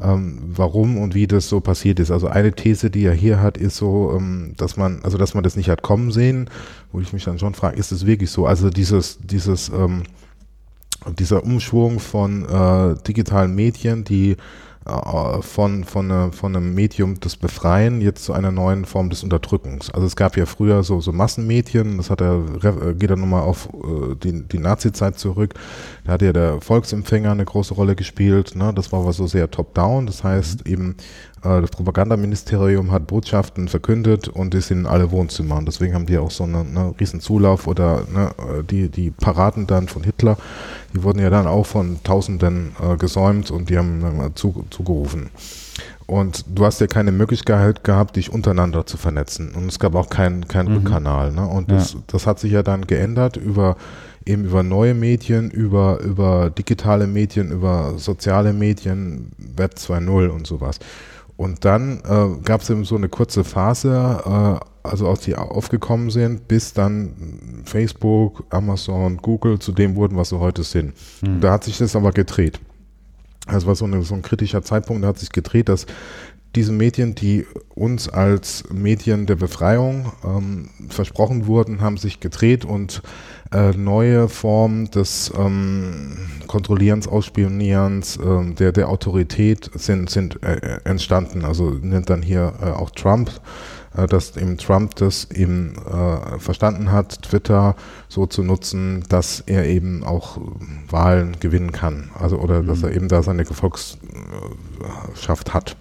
ähm, 0.00 0.38
warum 0.46 0.98
und 0.98 1.14
wie 1.14 1.26
das 1.26 1.48
so 1.48 1.60
passiert 1.60 2.00
ist. 2.00 2.10
Also 2.10 2.28
eine 2.28 2.52
These, 2.52 2.90
die 2.90 3.04
er 3.04 3.12
hier 3.12 3.40
hat, 3.40 3.58
ist 3.58 3.76
so, 3.76 4.14
ähm, 4.16 4.54
dass 4.56 4.76
man, 4.76 5.00
also 5.02 5.18
dass 5.18 5.34
man 5.34 5.42
das 5.42 5.56
nicht 5.56 5.68
hat 5.68 5.82
kommen 5.82 6.10
sehen, 6.10 6.48
wo 6.92 7.00
ich 7.00 7.12
mich 7.12 7.24
dann 7.24 7.38
schon 7.38 7.54
frage, 7.54 7.76
ist 7.76 7.92
es 7.92 8.06
wirklich 8.06 8.30
so? 8.30 8.46
Also 8.46 8.70
dieses, 8.70 9.18
dieses, 9.22 9.68
ähm, 9.68 10.04
dieser 11.18 11.42
Umschwung 11.44 11.98
von 11.98 12.44
äh, 12.44 12.94
digitalen 13.06 13.54
Medien, 13.54 14.04
die 14.04 14.36
von, 14.84 15.84
von, 15.84 16.10
äh, 16.10 16.32
von 16.32 16.56
einem 16.56 16.74
Medium 16.74 17.20
des 17.20 17.36
Befreien 17.36 18.00
jetzt 18.00 18.24
zu 18.24 18.32
einer 18.32 18.50
neuen 18.50 18.84
Form 18.84 19.10
des 19.10 19.22
Unterdrückens. 19.22 19.90
Also 19.90 20.06
es 20.06 20.16
gab 20.16 20.36
ja 20.36 20.46
früher 20.46 20.82
so, 20.82 21.00
so 21.00 21.12
Massenmedien, 21.12 21.96
das 21.96 22.10
hat 22.10 22.20
er, 22.20 22.42
äh, 22.62 22.94
geht 22.94 23.10
dann 23.10 23.20
nochmal 23.20 23.42
auf 23.42 23.68
die, 24.22 24.42
die 24.42 24.58
Nazi-Zeit 24.58 25.18
zurück, 25.18 25.54
da 26.04 26.12
hat 26.12 26.22
ja 26.22 26.32
der 26.32 26.60
Volksempfänger 26.60 27.30
eine 27.30 27.44
große 27.44 27.74
Rolle 27.74 27.94
gespielt, 27.94 28.56
ne? 28.56 28.72
das 28.74 28.92
war 28.92 29.00
aber 29.00 29.12
so 29.12 29.26
sehr 29.26 29.50
top-down, 29.50 30.06
das 30.06 30.24
heißt 30.24 30.66
eben 30.66 30.96
äh, 30.96 31.31
das 31.42 31.70
Propagandaministerium 31.70 32.92
hat 32.92 33.08
Botschaften 33.08 33.66
verkündet 33.66 34.28
und 34.28 34.54
ist 34.54 34.70
in 34.70 34.86
alle 34.86 35.10
Wohnzimmer. 35.10 35.56
Und 35.56 35.66
deswegen 35.66 35.94
haben 35.94 36.06
die 36.06 36.18
auch 36.18 36.30
so 36.30 36.44
einen 36.44 36.72
ne, 36.72 36.94
riesen 37.00 37.20
Zulauf 37.20 37.66
oder 37.66 38.04
ne, 38.12 38.30
äh, 38.38 38.62
die, 38.62 38.88
die 38.88 39.10
Paraden 39.10 39.66
dann 39.66 39.88
von 39.88 40.04
Hitler, 40.04 40.36
die 40.94 41.02
wurden 41.02 41.18
ja 41.18 41.30
dann 41.30 41.46
auch 41.46 41.66
von 41.66 41.98
Tausenden 42.04 42.76
äh, 42.80 42.96
gesäumt 42.96 43.50
und 43.50 43.70
die 43.70 43.78
haben 43.78 44.20
äh, 44.20 44.34
zu, 44.34 44.64
zugerufen. 44.70 45.30
Und 46.06 46.44
du 46.48 46.64
hast 46.64 46.80
ja 46.80 46.86
keine 46.86 47.10
Möglichkeit 47.10 47.84
gehabt, 47.84 48.16
dich 48.16 48.32
untereinander 48.32 48.86
zu 48.86 48.96
vernetzen. 48.96 49.52
Und 49.54 49.66
es 49.66 49.78
gab 49.78 49.94
auch 49.94 50.10
keinen 50.10 50.46
kein 50.46 50.66
mhm. 50.66 50.74
Rückkanal. 50.74 51.32
Ne? 51.32 51.46
Und 51.46 51.70
das, 51.70 51.94
ja. 51.94 52.00
das 52.06 52.26
hat 52.26 52.38
sich 52.38 52.52
ja 52.52 52.62
dann 52.62 52.86
geändert 52.86 53.36
über 53.36 53.76
eben 54.24 54.44
über 54.44 54.62
neue 54.62 54.94
Medien, 54.94 55.50
über, 55.50 56.00
über 56.00 56.50
digitale 56.50 57.06
Medien, 57.06 57.50
über 57.50 57.94
soziale 57.96 58.52
Medien, 58.52 59.32
Web 59.56 59.74
2.0 59.76 60.28
und 60.28 60.46
sowas. 60.46 60.78
Und 61.42 61.64
dann 61.64 62.00
äh, 62.08 62.40
gab 62.44 62.60
es 62.60 62.70
eben 62.70 62.84
so 62.84 62.94
eine 62.94 63.08
kurze 63.08 63.42
Phase, 63.42 64.22
äh, 64.24 64.88
also 64.88 65.08
als 65.08 65.22
die 65.22 65.34
aufgekommen 65.34 66.10
sind, 66.10 66.46
bis 66.46 66.72
dann 66.72 67.62
Facebook, 67.64 68.44
Amazon, 68.50 69.16
Google 69.16 69.58
zu 69.58 69.72
dem 69.72 69.96
wurden, 69.96 70.16
was 70.16 70.28
sie 70.28 70.38
heute 70.38 70.62
sind. 70.62 70.94
Mhm. 71.20 71.40
Da 71.40 71.52
hat 71.52 71.64
sich 71.64 71.78
das 71.78 71.96
aber 71.96 72.12
gedreht. 72.12 72.60
Das 73.48 73.66
war 73.66 73.74
so, 73.74 73.86
eine, 73.86 74.02
so 74.02 74.14
ein 74.14 74.22
kritischer 74.22 74.62
Zeitpunkt, 74.62 75.02
da 75.02 75.08
hat 75.08 75.18
sich 75.18 75.30
gedreht, 75.30 75.68
dass 75.68 75.86
diese 76.54 76.72
Medien, 76.72 77.14
die 77.14 77.46
uns 77.74 78.08
als 78.08 78.64
Medien 78.70 79.26
der 79.26 79.36
Befreiung 79.36 80.12
ähm, 80.24 80.68
versprochen 80.88 81.46
wurden, 81.46 81.80
haben 81.80 81.96
sich 81.96 82.20
gedreht 82.20 82.64
und 82.64 83.02
äh, 83.52 83.72
neue 83.72 84.28
Formen 84.28 84.90
des 84.90 85.32
ähm, 85.36 86.16
Kontrollierens, 86.46 87.08
Ausspionierens, 87.08 88.16
äh, 88.16 88.54
der, 88.54 88.72
der 88.72 88.88
Autorität 88.88 89.70
sind, 89.74 90.10
sind 90.10 90.42
äh, 90.42 90.80
entstanden. 90.84 91.44
Also 91.44 91.70
nennt 91.70 92.10
dann 92.10 92.22
hier 92.22 92.52
äh, 92.60 92.66
auch 92.66 92.90
Trump, 92.90 93.30
äh, 93.96 94.06
dass 94.06 94.36
eben 94.36 94.58
Trump 94.58 94.96
das 94.96 95.30
eben 95.30 95.74
äh, 95.76 96.38
verstanden 96.38 96.92
hat, 96.92 97.22
Twitter 97.22 97.76
so 98.08 98.26
zu 98.26 98.42
nutzen, 98.42 99.04
dass 99.08 99.40
er 99.40 99.66
eben 99.66 100.04
auch 100.04 100.38
Wahlen 100.88 101.36
gewinnen 101.40 101.72
kann. 101.72 102.10
Also 102.18 102.38
oder 102.38 102.62
mhm. 102.62 102.66
dass 102.66 102.82
er 102.82 102.92
eben 102.92 103.08
da 103.08 103.22
seine 103.22 103.44
Gefolgschaft 103.44 105.54
hat. 105.54 105.76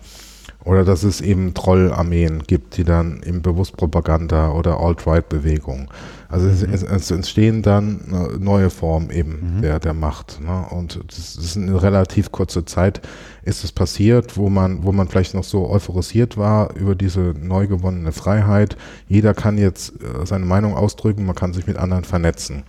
Oder 0.64 0.86
dass 0.86 1.04
es 1.04 1.22
eben 1.22 1.54
Trollarmeen 1.54 2.44
gibt, 2.44 2.78
die 2.78 2.84
dann 2.84 3.22
im 3.24 3.42
Bewusstpropaganda 3.42 4.52
oder 4.52 4.80
Alt-Right-Bewegung. 4.80 5.90
Also 6.30 6.48
mhm. 6.48 6.74
es, 6.74 6.84
es, 6.84 7.12
entstehen 7.12 7.62
dann 7.62 8.02
äh, 8.12 8.38
neue 8.38 8.70
Formen 8.70 9.10
eben 9.10 9.58
mhm. 9.58 9.62
der, 9.62 9.80
der 9.80 9.94
Macht. 9.94 10.40
Ne? 10.40 10.66
Und 10.70 11.00
das 11.08 11.36
ist 11.36 11.58
eine 11.58 11.82
relativ 11.82 12.32
kurze 12.32 12.64
Zeit 12.64 13.02
ist 13.44 13.64
es 13.64 13.72
passiert, 13.72 14.38
wo 14.38 14.50
man, 14.50 14.84
wo 14.84 14.92
man 14.92 15.08
vielleicht 15.08 15.34
noch 15.34 15.44
so 15.44 15.70
euphorisiert 15.70 16.38
war 16.38 16.76
über 16.76 16.96
diese 16.96 17.34
neu 17.40 17.68
gewonnene 17.68 18.12
Freiheit. 18.12 18.78
Jeder 19.08 19.34
kann 19.34 19.58
jetzt 19.58 19.94
äh, 20.02 20.26
seine 20.26 20.46
Meinung 20.46 20.76
ausdrücken, 20.76 21.26
man 21.26 21.36
kann 21.36 21.54
sich 21.54 21.68
mit 21.68 21.78
anderen 21.78 22.04
vernetzen. 22.04 22.64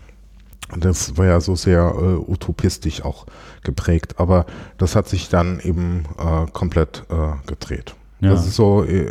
Das 0.76 1.16
war 1.16 1.26
ja 1.26 1.40
so 1.40 1.54
sehr 1.54 1.94
äh, 1.96 2.30
utopistisch 2.30 3.04
auch 3.04 3.26
geprägt. 3.62 4.14
Aber 4.18 4.46
das 4.78 4.96
hat 4.96 5.08
sich 5.08 5.28
dann 5.28 5.60
eben 5.60 6.04
äh, 6.18 6.50
komplett 6.52 7.04
äh, 7.10 7.46
gedreht. 7.46 7.94
Ja. 8.20 8.30
Das 8.30 8.46
ist 8.46 8.56
so 8.56 8.84
äh, 8.84 9.04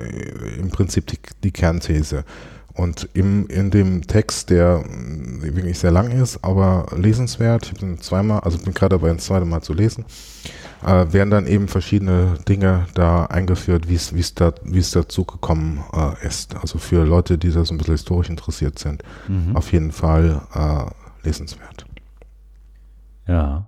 im 0.58 0.70
Prinzip 0.70 1.08
die, 1.08 1.20
die 1.44 1.52
Kernthese. 1.52 2.24
Und 2.74 3.10
im, 3.14 3.48
in 3.48 3.70
dem 3.70 4.08
Text, 4.08 4.50
der 4.50 4.84
wirklich 4.88 5.78
sehr 5.78 5.92
lang 5.92 6.10
ist, 6.12 6.44
aber 6.44 6.86
lesenswert, 6.96 7.70
ich 7.74 7.80
bin 7.80 8.00
zweimal, 8.00 8.40
also 8.40 8.58
bin 8.60 8.74
gerade 8.74 8.98
dabei, 8.98 9.10
ein 9.10 9.20
zweites 9.20 9.48
Mal 9.48 9.62
zu 9.62 9.74
lesen, 9.74 10.06
äh, 10.86 11.12
werden 11.12 11.30
dann 11.30 11.48
eben 11.48 11.68
verschiedene 11.68 12.36
Dinge 12.48 12.88
da 12.94 13.26
eingeführt, 13.26 13.90
wie 13.90 13.96
es 13.96 14.36
da, 14.36 14.54
dazu 14.54 15.26
gekommen 15.26 15.84
äh, 15.94 16.26
ist. 16.26 16.56
Also 16.56 16.80
für 16.80 17.04
Leute, 17.04 17.38
die 17.38 17.52
da 17.52 17.66
so 17.66 17.74
ein 17.74 17.78
bisschen 17.78 17.96
historisch 17.96 18.30
interessiert 18.30 18.80
sind, 18.80 19.04
mhm. 19.28 19.56
auf 19.56 19.72
jeden 19.74 19.92
Fall 19.92 20.42
äh, 20.56 20.86
lesenswert. 21.24 21.86
Ja. 23.28 23.68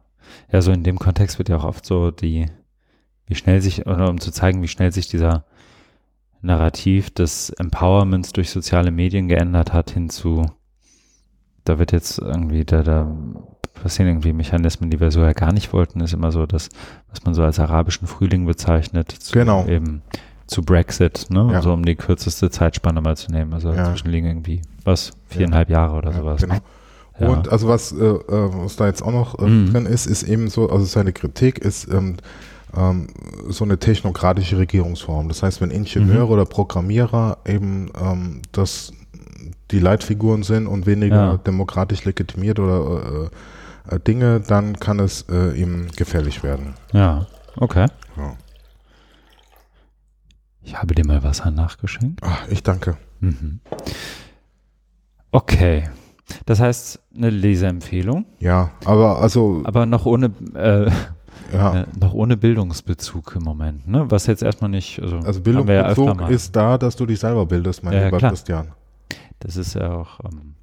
Ja, 0.51 0.61
so 0.61 0.71
in 0.71 0.83
dem 0.83 0.99
Kontext 0.99 1.37
wird 1.37 1.49
ja 1.49 1.57
auch 1.57 1.63
oft 1.63 1.85
so 1.85 2.11
die, 2.11 2.47
wie 3.27 3.35
schnell 3.35 3.61
sich, 3.61 3.85
oder 3.85 4.09
um 4.09 4.19
zu 4.19 4.31
zeigen, 4.31 4.61
wie 4.61 4.67
schnell 4.67 4.91
sich 4.91 5.07
dieser 5.07 5.45
Narrativ 6.41 7.09
des 7.11 7.49
Empowerments 7.51 8.33
durch 8.33 8.49
soziale 8.49 8.91
Medien 8.91 9.27
geändert 9.27 9.73
hat, 9.73 9.91
hinzu, 9.91 10.45
da 11.63 11.79
wird 11.79 11.91
jetzt 11.91 12.19
irgendwie, 12.19 12.65
da, 12.65 12.83
da 12.83 13.15
passieren 13.73 14.09
irgendwie 14.09 14.33
Mechanismen, 14.33 14.89
die 14.89 14.99
wir 14.99 15.11
so 15.11 15.21
ja 15.21 15.33
gar 15.33 15.53
nicht 15.53 15.73
wollten, 15.73 16.01
ist 16.01 16.13
immer 16.13 16.31
so, 16.31 16.45
dass, 16.45 16.69
was 17.09 17.23
man 17.23 17.33
so 17.33 17.43
als 17.43 17.59
arabischen 17.59 18.07
Frühling 18.07 18.45
bezeichnet, 18.45 19.11
zu, 19.11 19.33
genau. 19.33 19.65
eben 19.67 20.01
zu 20.47 20.63
Brexit, 20.63 21.27
ne? 21.29 21.49
Ja. 21.51 21.61
So 21.61 21.73
um 21.73 21.85
die 21.85 21.95
kürzeste 21.95 22.49
Zeitspanne 22.49 23.01
mal 23.01 23.15
zu 23.15 23.31
nehmen. 23.31 23.53
Also 23.53 23.69
ja. 23.69 23.75
dazwischen 23.75 24.09
liegen 24.09 24.27
irgendwie, 24.27 24.61
was, 24.83 25.11
viereinhalb 25.27 25.69
ja. 25.69 25.79
Jahre 25.79 25.97
oder 25.97 26.11
ja, 26.11 26.17
sowas. 26.17 26.41
Genau. 26.41 26.59
Ja. 27.19 27.29
Und 27.29 27.49
also 27.49 27.67
was, 27.67 27.91
äh, 27.91 28.03
äh, 28.03 28.23
was 28.27 28.75
da 28.75 28.87
jetzt 28.87 29.03
auch 29.03 29.11
noch 29.11 29.39
äh, 29.39 29.45
mhm. 29.45 29.71
drin 29.71 29.85
ist, 29.85 30.05
ist 30.05 30.23
eben 30.23 30.49
so, 30.49 30.69
also 30.69 30.85
seine 30.85 31.13
Kritik 31.13 31.59
ist 31.59 31.87
ähm, 31.91 32.17
ähm, 32.75 33.07
so 33.49 33.63
eine 33.63 33.77
technokratische 33.77 34.57
Regierungsform. 34.57 35.27
Das 35.27 35.43
heißt, 35.43 35.61
wenn 35.61 35.69
Ingenieure 35.69 36.25
mhm. 36.25 36.31
oder 36.31 36.45
Programmierer 36.45 37.37
eben 37.45 37.91
ähm, 37.99 38.41
das 38.51 38.93
die 39.71 39.79
Leitfiguren 39.79 40.43
sind 40.43 40.67
und 40.67 40.85
weniger 40.85 41.15
ja. 41.15 41.37
demokratisch 41.37 42.05
legitimiert 42.05 42.59
oder 42.59 43.29
äh, 43.89 43.95
äh, 43.95 43.99
Dinge, 43.99 44.39
dann 44.39 44.79
kann 44.79 44.99
es 44.99 45.23
äh, 45.29 45.59
eben 45.59 45.87
gefährlich 45.95 46.43
werden. 46.43 46.75
Ja, 46.91 47.25
okay. 47.57 47.87
Ja. 48.17 48.35
Ich 50.61 50.75
habe 50.77 50.95
dir 50.95 51.05
mal 51.05 51.23
Wasser 51.23 51.51
nachgeschenkt. 51.51 52.21
Ach, 52.23 52.47
ich 52.47 52.63
danke. 52.63 52.97
Mhm. 53.19 53.59
Okay. 55.31 55.89
Das 56.45 56.59
heißt, 56.59 56.99
eine 57.15 57.29
Leseempfehlung. 57.29 58.25
Ja, 58.39 58.71
aber 58.85 59.21
also. 59.21 59.61
Aber 59.65 59.85
noch 59.85 60.05
ohne, 60.05 60.31
äh, 60.55 60.89
ja. 61.53 61.81
äh, 61.81 61.85
noch 61.99 62.13
ohne 62.13 62.37
Bildungsbezug 62.37 63.35
im 63.35 63.43
Moment, 63.43 63.87
ne? 63.87 64.05
Was 64.09 64.27
jetzt 64.27 64.43
erstmal 64.43 64.69
nicht. 64.69 65.01
Also, 65.01 65.17
also 65.17 65.41
Bildungsbezug 65.41 66.21
ja 66.21 66.27
ist 66.27 66.55
da, 66.55 66.77
dass 66.77 66.95
du 66.95 67.05
dich 67.05 67.19
selber 67.19 67.45
bildest, 67.45 67.83
mein 67.83 67.93
ja, 67.93 68.05
lieber 68.05 68.17
klar. 68.17 68.31
Christian. 68.31 68.67
Das 69.39 69.57
ist 69.57 69.75
ja 69.75 69.93
auch. 69.93 70.19
Ähm, 70.23 70.55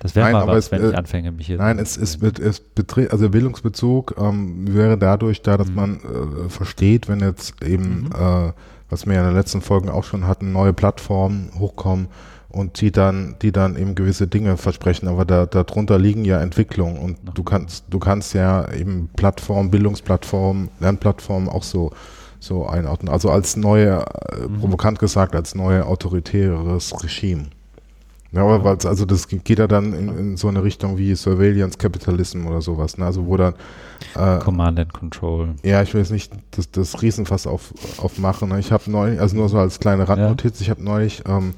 das 0.00 0.16
wäre 0.16 0.32
mal 0.32 0.46
was, 0.46 0.66
es, 0.66 0.72
wenn 0.72 0.88
ich 0.88 0.96
anfange, 0.96 1.30
mich 1.30 1.46
hier. 1.46 1.58
Nein, 1.58 1.78
es, 1.78 1.98
es, 1.98 2.16
es 2.22 2.60
betrifft, 2.60 3.12
also 3.12 3.28
Bildungsbezug 3.28 4.14
ähm, 4.18 4.74
wäre 4.74 4.96
dadurch 4.96 5.42
da, 5.42 5.58
dass 5.58 5.68
mhm. 5.68 5.74
man 5.74 6.00
äh, 6.00 6.48
versteht, 6.48 7.06
wenn 7.08 7.20
jetzt 7.20 7.62
eben 7.62 8.04
mhm. 8.04 8.12
äh, 8.18 8.52
was 8.90 9.06
wir 9.06 9.14
ja 9.14 9.20
in 9.20 9.28
den 9.28 9.36
letzten 9.36 9.60
Folgen 9.60 9.88
auch 9.88 10.04
schon 10.04 10.26
hatten, 10.26 10.52
neue 10.52 10.72
Plattformen 10.72 11.50
hochkommen 11.58 12.08
und 12.50 12.80
die 12.80 12.90
dann, 12.90 13.36
die 13.42 13.52
dann 13.52 13.76
eben 13.76 13.94
gewisse 13.94 14.26
Dinge 14.26 14.56
versprechen, 14.56 15.08
aber 15.08 15.24
da, 15.24 15.46
darunter 15.46 15.98
liegen 15.98 16.24
ja 16.24 16.40
Entwicklungen 16.40 16.98
und 16.98 17.18
du 17.34 17.42
kannst, 17.42 17.84
du 17.88 17.98
kannst 17.98 18.34
ja 18.34 18.70
eben 18.72 19.08
Plattformen, 19.16 19.70
Bildungsplattformen, 19.70 20.68
Lernplattformen 20.80 21.48
auch 21.48 21.62
so, 21.62 21.92
so 22.40 22.66
einordnen. 22.66 23.12
Also 23.12 23.30
als 23.30 23.56
neue, 23.56 24.04
äh, 24.32 24.48
mhm. 24.48 24.60
provokant 24.60 24.98
gesagt, 24.98 25.34
als 25.34 25.54
neue 25.54 25.86
autoritäres 25.86 26.92
Regime. 27.02 27.46
Ja, 28.32 28.44
aber 28.46 28.76
ja. 28.80 28.88
also 28.88 29.04
das 29.04 29.26
geht 29.26 29.58
ja 29.58 29.66
dann 29.66 29.92
in, 29.92 30.18
in, 30.18 30.36
so 30.36 30.46
eine 30.46 30.62
Richtung 30.62 30.96
wie 30.98 31.14
Surveillance 31.16 31.78
Capitalism 31.78 32.46
oder 32.46 32.60
sowas, 32.60 32.96
ne? 32.96 33.04
Also 33.04 33.26
wo 33.26 33.36
dann 33.36 33.54
äh, 34.14 34.38
Command 34.38 34.78
and 34.78 34.92
Control. 34.92 35.54
Ja, 35.64 35.82
ich 35.82 35.92
will 35.94 36.00
jetzt 36.00 36.12
nicht 36.12 36.32
das, 36.52 36.70
das 36.70 37.02
Riesenfass 37.02 37.48
auf, 37.48 37.72
aufmachen. 37.98 38.50
Ne? 38.50 38.60
Ich 38.60 38.70
habe 38.70 38.88
neulich, 38.88 39.20
also 39.20 39.36
nur 39.36 39.48
so 39.48 39.58
als 39.58 39.80
kleine 39.80 40.08
Randnotiz, 40.08 40.60
ja. 40.60 40.62
ich 40.62 40.70
habe 40.70 40.82
neulich 40.82 41.24
ähm, 41.26 41.54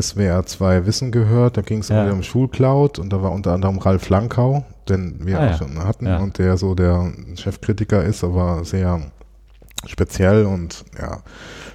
SWR 0.00 0.44
2 0.44 0.86
Wissen 0.86 1.12
gehört, 1.12 1.56
da 1.56 1.62
ging 1.62 1.80
es 1.80 1.88
ja. 1.88 2.10
um 2.10 2.22
Schulcloud 2.22 2.98
und 2.98 3.12
da 3.12 3.22
war 3.22 3.32
unter 3.32 3.52
anderem 3.52 3.78
Ralf 3.78 4.08
Lankau, 4.08 4.64
den 4.88 5.26
wir 5.26 5.38
ah, 5.38 5.46
auch 5.46 5.50
ja. 5.50 5.56
schon 5.58 5.78
hatten 5.84 6.06
und 6.06 6.38
der 6.38 6.56
so 6.56 6.74
der 6.74 7.12
Chefkritiker 7.36 8.02
ist, 8.04 8.24
aber 8.24 8.64
sehr 8.64 9.00
speziell 9.86 10.46
und 10.46 10.84
ja, 10.98 11.22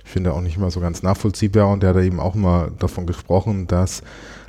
ich 0.04 0.12
finde 0.12 0.34
auch 0.34 0.42
nicht 0.42 0.58
immer 0.58 0.72
so 0.72 0.80
ganz 0.80 1.04
nachvollziehbar 1.04 1.70
und 1.70 1.84
der 1.84 1.94
hat 1.94 2.04
eben 2.04 2.20
auch 2.20 2.36
mal 2.36 2.72
davon 2.80 3.06
gesprochen, 3.06 3.68
dass 3.68 4.02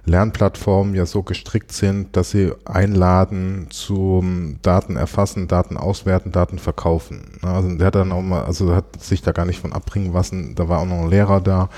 Lernplattformen 0.05 0.95
ja 0.95 1.07
so 1.07 1.23
gestrickt 1.23 1.73
sind, 1.73 2.17
dass 2.17 2.31
sie 2.31 2.53
einladen 2.65 3.67
zum 3.71 4.57
Daten 4.63 4.97
erfassen, 4.97 5.49
Daten 5.49 5.77
auswerten, 5.77 6.33
Daten 6.33 6.59
verkaufen. 6.59 7.39
Also 7.43 7.75
der 7.77 7.89
hat 7.89 7.95
dann 7.95 8.13
auch 8.13 8.23
mal, 8.23 8.45
also 8.45 8.75
hat 8.75 9.01
sich 9.03 9.23
da 9.23 9.33
gar 9.33 9.45
nicht 9.45 9.61
von 9.61 9.73
abbringen 9.73 10.13
lassen. 10.13 10.55
Da 10.55 10.69
war 10.69 10.81
auch 10.81 10.87
noch 10.87 11.03
ein 11.03 11.11
Lehrer 11.11 11.41
da, 11.41 11.69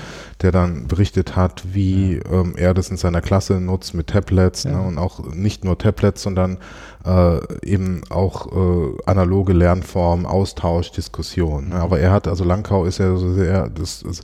der 0.41 0.51
dann 0.51 0.87
berichtet 0.87 1.35
hat, 1.35 1.63
wie 1.73 2.15
ähm, 2.31 2.53
er 2.55 2.73
das 2.73 2.89
in 2.89 2.97
seiner 2.97 3.21
Klasse 3.21 3.59
nutzt 3.59 3.93
mit 3.93 4.07
Tablets 4.07 4.63
ja. 4.63 4.71
ne, 4.71 4.81
und 4.81 4.97
auch 4.97 5.33
nicht 5.33 5.63
nur 5.63 5.77
Tablets, 5.77 6.21
sondern 6.21 6.57
äh, 7.05 7.39
eben 7.65 8.01
auch 8.09 8.47
äh, 8.51 8.97
analoge 9.05 9.53
Lernformen, 9.53 10.25
Austausch, 10.25 10.91
Diskussion. 10.91 11.69
Ne. 11.69 11.75
Aber 11.75 11.99
er 11.99 12.11
hat, 12.11 12.27
also 12.27 12.43
Langkau 12.43 12.85
ist 12.85 12.99
ja 12.99 13.15
so 13.15 13.33
sehr, 13.33 13.69
das, 13.69 14.03
das 14.05 14.21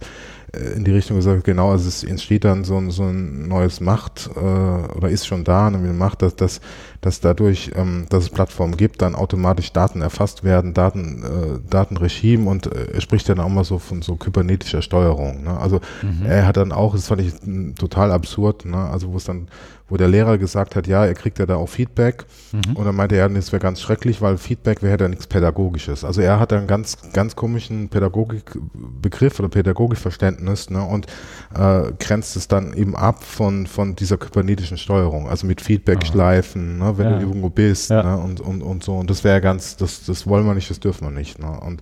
in 0.76 0.84
die 0.84 0.92
Richtung 0.92 1.18
gesagt, 1.18 1.44
genau, 1.44 1.72
also 1.72 1.88
es 1.88 2.04
entsteht 2.04 2.44
dann 2.44 2.64
so 2.64 2.78
ein, 2.78 2.92
so 2.92 3.04
ein 3.04 3.48
neues 3.48 3.80
Macht 3.82 4.30
äh, 4.36 4.40
oder 4.40 5.10
ist 5.10 5.28
schon 5.28 5.44
da, 5.44 5.68
eine 5.68 5.78
Macht, 5.94 6.22
dass, 6.22 6.36
dass, 6.36 6.62
dass 7.02 7.22
dadurch, 7.22 7.72
ähm, 7.76 8.06
dass 8.10 8.24
es 8.24 8.30
Plattformen 8.30 8.76
gibt, 8.76 9.02
dann 9.02 9.16
automatisch 9.16 9.72
Daten 9.72 10.02
erfasst 10.02 10.44
werden, 10.44 10.74
Daten, 10.74 11.24
äh, 11.24 11.70
Datenregime 11.70 12.50
und 12.50 12.68
äh, 12.68 12.94
er 12.94 13.02
spricht 13.02 13.30
dann 13.30 13.40
auch 13.40 13.50
mal 13.50 13.64
so 13.64 13.80
von 13.80 14.02
so 14.02 14.16
kybernetischer 14.16 14.82
Steuerung. 14.82 15.44
Ne? 15.44 15.58
Also 15.58 15.80
mhm. 16.02 16.26
er 16.26 16.46
hat 16.46 16.58
dann 16.58 16.72
auch, 16.72 16.94
das 16.94 17.08
fand 17.08 17.22
ich 17.22 17.34
total 17.76 18.12
absurd, 18.12 18.66
ne? 18.66 18.78
also 18.78 19.12
wo 19.14 19.18
es 19.18 19.24
dann 19.24 19.48
wo 19.90 19.98
der 19.98 20.08
Lehrer 20.08 20.38
gesagt 20.38 20.76
hat, 20.76 20.88
ja, 20.88 21.06
er 21.06 21.14
kriegt 21.16 21.40
ja 21.40 21.46
da 21.46 21.56
auch 21.56 21.68
Feedback. 21.68 22.26
Mhm. 22.52 22.76
Und 22.76 22.86
dann 22.86 22.96
meinte 22.96 23.16
er, 23.16 23.28
das 23.28 23.52
wäre 23.52 23.62
ganz 23.62 23.82
schrecklich, 23.82 24.22
weil 24.22 24.38
Feedback 24.38 24.82
wäre 24.84 25.00
ja 25.00 25.08
nichts 25.08 25.28
Pädagogisches. 25.28 26.04
Also 26.04 26.22
er 26.22 26.40
hat 26.40 26.54
einen 26.54 26.68
ganz, 26.68 26.98
ganz 27.12 27.36
komischen 27.36 27.90
Pädagogikbegriff 27.90 29.40
oder 29.40 29.50
Pädagogikverständnis 29.50 30.70
ne, 30.70 30.84
und 30.84 31.08
äh, 31.56 31.92
grenzt 32.00 32.36
es 32.36 32.48
dann 32.48 32.74
eben 32.74 32.96
ab 32.96 33.24
von, 33.24 33.68
von 33.68 33.96
dieser 33.96 34.18
kybernetischen 34.18 34.78
Steuerung, 34.78 35.28
also 35.28 35.48
mit 35.48 35.62
Feedback-Schleifen, 35.62 36.80
ne, 36.80 36.89
wenn 36.98 37.12
ja. 37.12 37.20
du 37.20 37.28
irgendwo 37.28 37.50
bist 37.50 37.90
ja. 37.90 38.04
ne, 38.04 38.18
und, 38.18 38.42
und, 38.42 38.62
und 38.62 38.84
so. 38.84 38.98
Und 38.98 39.10
das 39.10 39.24
wäre 39.24 39.42
ganz, 39.42 39.78
das, 39.78 40.06
das 40.06 40.28
wollen 40.28 40.46
wir 40.46 40.54
nicht, 40.54 40.70
das 40.70 40.80
dürfen 40.80 41.08
wir 41.08 41.12
nicht. 41.12 41.40
Ne. 41.40 41.60
Und 41.60 41.82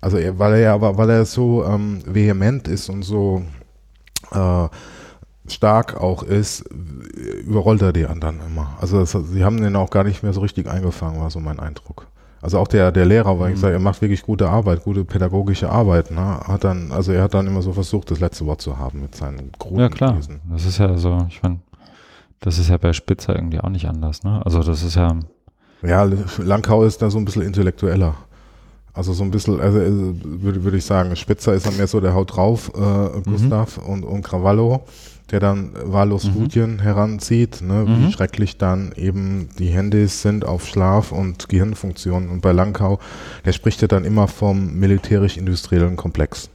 also 0.00 0.16
er, 0.16 0.38
weil 0.38 0.54
er 0.54 0.60
ja, 0.60 0.74
aber 0.74 0.96
weil 0.96 1.10
er 1.10 1.24
so 1.24 1.64
ähm, 1.64 2.00
vehement 2.06 2.68
ist 2.68 2.88
und 2.88 3.02
so 3.02 3.42
äh, 4.32 4.68
stark 5.46 6.00
auch 6.00 6.22
ist, 6.22 6.64
überrollt 7.44 7.82
er 7.82 7.92
die 7.92 8.06
anderen 8.06 8.40
immer. 8.46 8.76
Also 8.80 9.00
das, 9.00 9.12
sie 9.12 9.44
haben 9.44 9.60
den 9.60 9.76
auch 9.76 9.90
gar 9.90 10.04
nicht 10.04 10.22
mehr 10.22 10.32
so 10.32 10.40
richtig 10.40 10.68
eingefangen, 10.68 11.20
war 11.20 11.30
so 11.30 11.40
mein 11.40 11.60
Eindruck. 11.60 12.06
Also 12.42 12.58
auch 12.58 12.68
der, 12.68 12.90
der 12.90 13.04
Lehrer, 13.04 13.38
weil 13.38 13.48
mhm. 13.48 13.54
ich 13.54 13.60
sage, 13.60 13.74
er 13.74 13.80
macht 13.80 14.00
wirklich 14.00 14.22
gute 14.22 14.48
Arbeit, 14.48 14.82
gute 14.82 15.04
pädagogische 15.04 15.68
Arbeit. 15.68 16.10
Ne? 16.10 16.40
Hat 16.40 16.64
dann, 16.64 16.90
also 16.90 17.12
er 17.12 17.24
hat 17.24 17.34
dann 17.34 17.46
immer 17.46 17.60
so 17.60 17.72
versucht, 17.72 18.10
das 18.10 18.20
letzte 18.20 18.46
Wort 18.46 18.62
zu 18.62 18.78
haben 18.78 19.02
mit 19.02 19.14
seinen 19.14 19.52
Gruten. 19.58 19.80
Ja 19.80 19.88
klar, 19.90 20.16
das 20.50 20.64
ist 20.64 20.78
ja 20.78 20.96
so, 20.96 21.26
ich 21.28 21.42
meine, 21.42 21.58
das 22.40 22.58
ist 22.58 22.68
ja 22.68 22.76
bei 22.76 22.92
Spitzer 22.92 23.34
irgendwie 23.34 23.60
auch 23.60 23.68
nicht 23.68 23.88
anders. 23.88 24.22
Ne? 24.22 24.40
Also 24.44 24.62
das 24.62 24.82
ist 24.82 24.96
ja... 24.96 25.16
Ja, 25.82 26.08
Langkau 26.38 26.84
ist 26.84 27.00
da 27.00 27.08
so 27.08 27.18
ein 27.18 27.24
bisschen 27.24 27.42
intellektueller. 27.42 28.14
Also 28.92 29.14
so 29.14 29.22
ein 29.22 29.30
bisschen, 29.30 29.60
also, 29.60 29.78
würde, 29.78 30.62
würde 30.64 30.76
ich 30.76 30.84
sagen, 30.84 31.16
Spitzer 31.16 31.54
ist 31.54 31.64
dann 31.64 31.76
mehr 31.76 31.86
so 31.86 32.00
der 32.00 32.12
Haut 32.12 32.36
drauf, 32.36 32.70
äh, 32.74 33.20
Gustav 33.22 33.78
mhm. 33.78 33.92
und, 33.92 34.04
und 34.04 34.22
Cravallo 34.22 34.84
der 35.30 35.40
dann 35.40 35.70
wahllos 35.84 36.24
mhm. 36.24 36.30
Studien 36.30 36.78
heranzieht, 36.80 37.62
ne, 37.62 37.84
mhm. 37.86 38.06
wie 38.06 38.12
schrecklich 38.12 38.56
dann 38.56 38.92
eben 38.96 39.48
die 39.58 39.68
Handys 39.68 40.22
sind 40.22 40.44
auf 40.44 40.66
Schlaf 40.66 41.12
und 41.12 41.48
Gehirnfunktionen. 41.48 42.28
Und 42.28 42.40
bei 42.40 42.52
Langkau, 42.52 42.98
der 43.44 43.52
spricht 43.52 43.82
ja 43.82 43.88
dann 43.88 44.04
immer 44.04 44.28
vom 44.28 44.74
militärisch-industriellen 44.74 45.96
Komplex. 45.96 46.50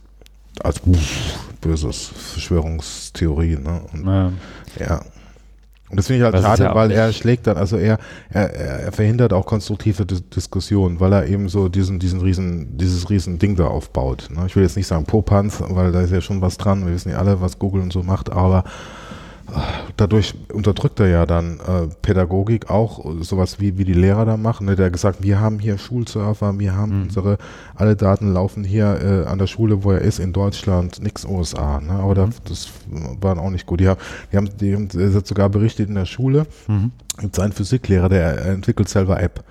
Als 0.62 0.78
pff, 0.80 1.38
böses 1.60 2.06
Verschwörungstheorie. 2.06 3.56
Ne? 3.56 3.80
Und, 3.92 4.06
ja. 4.06 4.32
ja. 4.78 5.00
Und 5.88 5.98
das 5.98 6.08
finde 6.08 6.18
ich 6.18 6.32
halt 6.32 6.42
schade, 6.42 6.64
ja 6.64 6.74
weil 6.74 6.90
er 6.90 7.12
schlägt 7.12 7.46
dann, 7.46 7.56
also 7.56 7.76
er, 7.76 7.98
er, 8.28 8.52
er 8.52 8.92
verhindert 8.92 9.32
auch 9.32 9.46
konstruktive 9.46 10.04
Dis 10.04 10.28
Diskussionen, 10.28 10.98
weil 10.98 11.12
er 11.12 11.26
eben 11.26 11.48
so 11.48 11.68
diesen, 11.68 12.00
diesen 12.00 12.20
riesen, 12.20 12.76
dieses 12.76 13.08
riesen 13.08 13.38
Ding 13.38 13.54
da 13.54 13.68
aufbaut. 13.68 14.28
Ne? 14.30 14.44
Ich 14.46 14.56
will 14.56 14.64
jetzt 14.64 14.76
nicht 14.76 14.88
sagen 14.88 15.04
Popanz, 15.04 15.62
weil 15.68 15.92
da 15.92 16.00
ist 16.00 16.12
ja 16.12 16.20
schon 16.20 16.40
was 16.40 16.56
dran. 16.56 16.86
Wir 16.86 16.92
wissen 16.92 17.10
ja 17.10 17.18
alle, 17.18 17.40
was 17.40 17.60
Google 17.60 17.82
und 17.82 17.92
so 17.92 18.02
macht, 18.02 18.32
aber 18.32 18.64
dadurch 19.96 20.34
unterdrückt 20.52 21.00
er 21.00 21.08
ja 21.08 21.26
dann 21.26 21.60
äh, 21.60 21.88
Pädagogik 22.02 22.70
auch, 22.70 23.04
sowas 23.20 23.60
wie, 23.60 23.78
wie 23.78 23.84
die 23.84 23.92
Lehrer 23.92 24.24
da 24.24 24.36
machen. 24.36 24.66
Ne? 24.66 24.76
Der 24.76 24.86
hat 24.86 24.92
gesagt, 24.92 25.22
wir 25.22 25.40
haben 25.40 25.58
hier 25.58 25.78
Schulserver, 25.78 26.58
wir 26.58 26.74
haben 26.74 26.96
mhm. 26.96 27.02
unsere, 27.04 27.38
alle 27.74 27.96
Daten 27.96 28.32
laufen 28.32 28.64
hier 28.64 29.00
äh, 29.00 29.28
an 29.28 29.38
der 29.38 29.46
Schule, 29.46 29.84
wo 29.84 29.92
er 29.92 30.00
ist, 30.00 30.18
in 30.18 30.32
Deutschland, 30.32 31.02
nix 31.02 31.24
USA. 31.24 31.80
Ne? 31.80 31.92
Aber 31.92 32.26
mhm. 32.26 32.30
das, 32.30 32.42
das 32.44 32.68
war 33.20 33.38
auch 33.38 33.50
nicht 33.50 33.66
gut. 33.66 33.80
Die 33.80 33.88
haben, 33.88 34.00
die 34.32 34.36
haben, 34.36 34.48
die 34.58 34.74
haben 34.74 34.88
er 34.94 35.14
hat 35.14 35.26
sogar 35.26 35.48
berichtet 35.48 35.88
in 35.88 35.94
der 35.94 36.06
Schule, 36.06 36.46
mhm. 36.66 36.90
sein 37.32 37.52
Physiklehrer, 37.52 38.08
der 38.08 38.44
entwickelt 38.46 38.88
selber 38.88 39.20
App. 39.20 39.44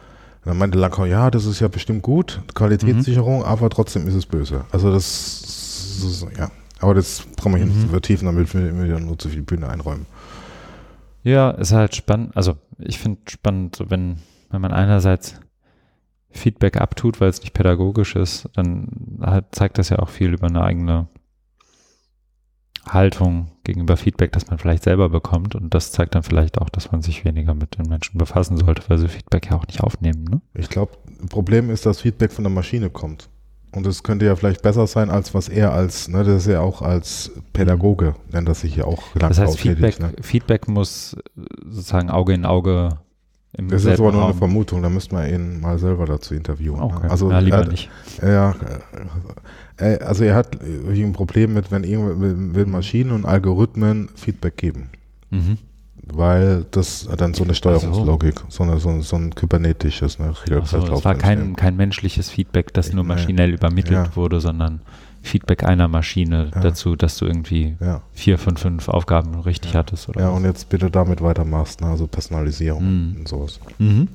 Und 0.43 0.51
dann 0.51 0.57
meinte 0.57 0.77
Lacan, 0.77 1.09
ja, 1.09 1.31
das 1.31 1.45
ist 1.45 1.59
ja 1.59 1.67
bestimmt 1.67 2.03
gut, 2.03 2.41
Qualitätssicherung, 2.53 3.39
mhm. 3.39 3.45
aber 3.45 3.69
trotzdem 3.69 4.07
ist 4.07 4.13
es 4.13 4.25
böse. 4.25 4.65
Also 4.71 4.91
das, 4.91 6.01
das 6.03 6.25
ja. 6.37 6.51
Aber 6.79 6.93
das 6.93 7.25
brauchen 7.35 7.53
wir 7.53 7.57
hier 7.57 7.67
mhm. 7.67 7.73
nicht 7.73 7.81
zu 7.83 7.89
vertiefen, 7.89 8.25
damit 8.25 8.53
wir 8.53 8.61
mir 8.73 8.99
nur 8.99 9.17
zu 9.17 9.29
viel 9.29 9.41
Bühne 9.41 9.69
einräumen. 9.69 10.05
Ja, 11.23 11.51
ist 11.51 11.71
halt 11.71 11.95
spannend. 11.95 12.35
Also 12.35 12.57
ich 12.77 12.99
finde 12.99 13.19
spannend, 13.27 13.83
wenn, 13.87 14.17
wenn 14.51 14.61
man 14.61 14.71
einerseits 14.71 15.39
Feedback 16.29 16.77
abtut, 16.77 17.21
weil 17.21 17.29
es 17.29 17.41
nicht 17.41 17.53
pädagogisch 17.53 18.15
ist, 18.15 18.49
dann 18.53 19.17
halt 19.21 19.45
zeigt 19.51 19.77
das 19.77 19.89
ja 19.89 19.99
auch 19.99 20.09
viel 20.09 20.33
über 20.33 20.47
eine 20.47 20.63
eigene 20.63 21.07
Haltung 22.87 23.51
gegenüber 23.63 23.97
Feedback, 23.97 24.31
das 24.33 24.47
man 24.47 24.59
vielleicht 24.59 24.83
selber 24.83 25.09
bekommt. 25.09 25.55
Und 25.55 25.73
das 25.73 25.91
zeigt 25.91 26.13
dann 26.13 26.23
vielleicht 26.23 26.59
auch, 26.59 26.69
dass 26.69 26.91
man 26.91 27.01
sich 27.01 27.25
weniger 27.25 27.55
mit 27.55 27.77
den 27.77 27.89
Menschen 27.89 28.17
befassen 28.17 28.57
sollte, 28.57 28.83
weil 28.87 28.97
sie 28.97 29.07
Feedback 29.07 29.49
ja 29.49 29.57
auch 29.57 29.65
nicht 29.65 29.81
aufnehmen. 29.81 30.25
Ne? 30.25 30.41
Ich 30.53 30.69
glaube, 30.69 30.93
Problem 31.29 31.69
ist, 31.69 31.85
dass 31.85 32.01
Feedback 32.01 32.31
von 32.31 32.43
der 32.43 32.51
Maschine 32.51 32.89
kommt. 32.89 33.29
Und 33.75 33.85
es 33.85 34.03
könnte 34.03 34.25
ja 34.25 34.35
vielleicht 34.35 34.61
besser 34.61 34.87
sein, 34.87 35.09
als 35.09 35.33
was 35.33 35.49
er 35.49 35.73
als, 35.73 36.07
ne, 36.07 36.23
das 36.23 36.45
ist 36.45 36.51
ja 36.51 36.61
auch 36.61 36.81
als 36.81 37.31
Pädagoge, 37.53 38.15
nennt 38.31 38.47
das 38.47 38.61
sich 38.61 38.75
ja 38.77 38.85
auch 38.85 39.03
Das 39.19 39.37
heißt, 39.37 39.59
Feedback, 39.59 39.99
ne? 39.99 40.13
Feedback 40.21 40.67
muss 40.67 41.15
sozusagen 41.69 42.09
Auge 42.09 42.33
in 42.33 42.45
Auge 42.45 42.97
im 43.57 43.69
Das 43.69 43.83
ist 43.83 43.99
aber 43.99 44.11
nur 44.11 44.25
eine 44.25 44.33
Vermutung, 44.33 44.81
da 44.81 44.89
müsste 44.89 45.15
man 45.15 45.29
ihn 45.29 45.59
mal 45.59 45.77
selber 45.77 46.05
dazu 46.05 46.33
interviewen. 46.33 46.77
Ne? 46.77 46.83
Okay. 46.83 47.07
Also, 47.09 47.29
ja, 47.29 47.39
lieber 47.39 47.57
er, 47.57 47.67
nicht. 47.67 47.89
Ja, 48.21 48.55
äh, 49.77 49.99
also 49.99 50.23
er 50.23 50.35
hat 50.35 50.57
ein 50.61 51.13
Problem 51.13 51.53
mit, 51.53 51.71
wenn, 51.71 51.83
wenn 52.55 52.71
Maschinen 52.71 53.11
und 53.11 53.25
Algorithmen 53.25 54.09
Feedback 54.15 54.57
geben. 54.57 54.89
Mhm 55.31 55.57
weil 56.13 56.65
das 56.71 57.07
dann 57.17 57.33
so 57.33 57.43
eine 57.43 57.55
Steuerungslogik, 57.55 58.41
so, 58.49 58.63
eine, 58.63 58.77
so, 58.79 59.01
so 59.01 59.15
ein 59.15 59.33
kybernetisches, 59.33 60.19
ne, 60.19 60.33
also, 60.49 60.79
Das 60.79 61.05
war 61.05 61.15
kein, 61.15 61.55
kein 61.55 61.75
menschliches 61.75 62.29
Feedback, 62.29 62.73
das 62.73 62.93
nur 62.93 63.03
maschinell 63.03 63.51
übermittelt 63.51 64.07
ja. 64.07 64.15
wurde, 64.15 64.39
sondern 64.39 64.81
Feedback 65.21 65.63
einer 65.63 65.87
Maschine 65.87 66.51
ja. 66.53 66.61
dazu, 66.61 66.95
dass 66.95 67.17
du 67.17 67.25
irgendwie 67.25 67.75
ja. 67.79 68.01
vier 68.13 68.37
von 68.37 68.57
fünf 68.57 68.87
Aufgaben 68.87 69.39
richtig 69.41 69.73
ja. 69.73 69.79
hattest. 69.79 70.07
Oder 70.07 70.21
ja, 70.21 70.29
was? 70.29 70.37
und 70.37 70.45
jetzt 70.45 70.69
bitte 70.69 70.91
damit 70.91 71.21
weitermachst, 71.21 71.81
ne? 71.81 71.87
also 71.87 72.05
Personalisierung 72.05 72.83
mhm. 72.83 73.15
und 73.19 73.27
sowas. 73.27 73.59
Mhm. 73.79 74.07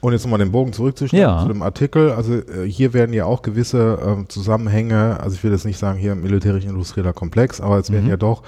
Und 0.00 0.12
jetzt 0.12 0.24
nochmal 0.24 0.40
den 0.40 0.52
Bogen 0.52 0.72
zurückzustellen 0.72 1.22
ja. 1.22 1.42
zu 1.42 1.48
dem 1.48 1.62
Artikel. 1.62 2.12
Also 2.12 2.34
äh, 2.34 2.68
hier 2.68 2.92
werden 2.92 3.12
ja 3.12 3.24
auch 3.24 3.42
gewisse 3.42 3.98
äh, 4.24 4.28
Zusammenhänge, 4.28 5.18
also 5.20 5.36
ich 5.36 5.44
will 5.44 5.52
jetzt 5.52 5.64
nicht 5.64 5.78
sagen 5.78 5.98
hier 5.98 6.14
militärisch-industrieller 6.14 7.12
Komplex, 7.12 7.60
aber 7.60 7.78
es 7.78 7.88
mhm. 7.88 7.94
werden 7.94 8.08
ja 8.08 8.16
doch 8.16 8.42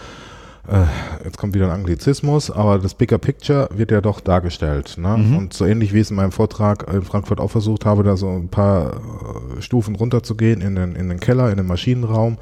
jetzt 1.25 1.39
kommt 1.39 1.55
wieder 1.55 1.67
ein 1.67 1.81
Anglizismus, 1.81 2.51
aber 2.51 2.79
das 2.79 2.95
Bigger 2.95 3.19
Picture 3.19 3.69
wird 3.73 3.91
ja 3.91 4.01
doch 4.01 4.21
dargestellt. 4.21 4.97
Ne? 4.99 5.17
Mhm. 5.17 5.37
Und 5.37 5.55
so 5.55 5.65
ähnlich 5.65 5.93
wie 5.93 5.99
ich 5.99 6.03
es 6.03 6.11
in 6.11 6.17
meinem 6.17 6.33
Vortrag 6.33 6.93
in 6.93 7.03
Frankfurt 7.03 7.41
auch 7.41 7.51
versucht 7.51 7.85
habe, 7.85 8.03
da 8.03 8.17
so 8.17 8.29
ein 8.29 8.49
paar 8.49 8.97
äh, 8.97 9.63
Stufen 9.63 9.97
runterzugehen 9.97 10.61
in 10.61 10.75
den, 10.75 10.95
in 10.95 11.09
den 11.09 11.21
Keller, 11.21 11.51
in 11.51 11.57
den 11.57 11.67
Maschinenraum. 11.67 12.39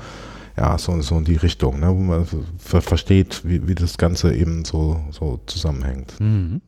Ja, 0.56 0.78
so, 0.78 1.00
so 1.02 1.18
in 1.18 1.24
die 1.24 1.36
Richtung, 1.36 1.80
ne? 1.80 1.88
wo 1.88 2.00
man 2.00 2.26
versteht, 2.58 3.42
wie, 3.44 3.68
wie 3.68 3.74
das 3.74 3.98
Ganze 3.98 4.34
eben 4.34 4.64
so, 4.64 5.00
so 5.10 5.38
zusammenhängt. 5.46 6.18
Mhm. 6.18 6.62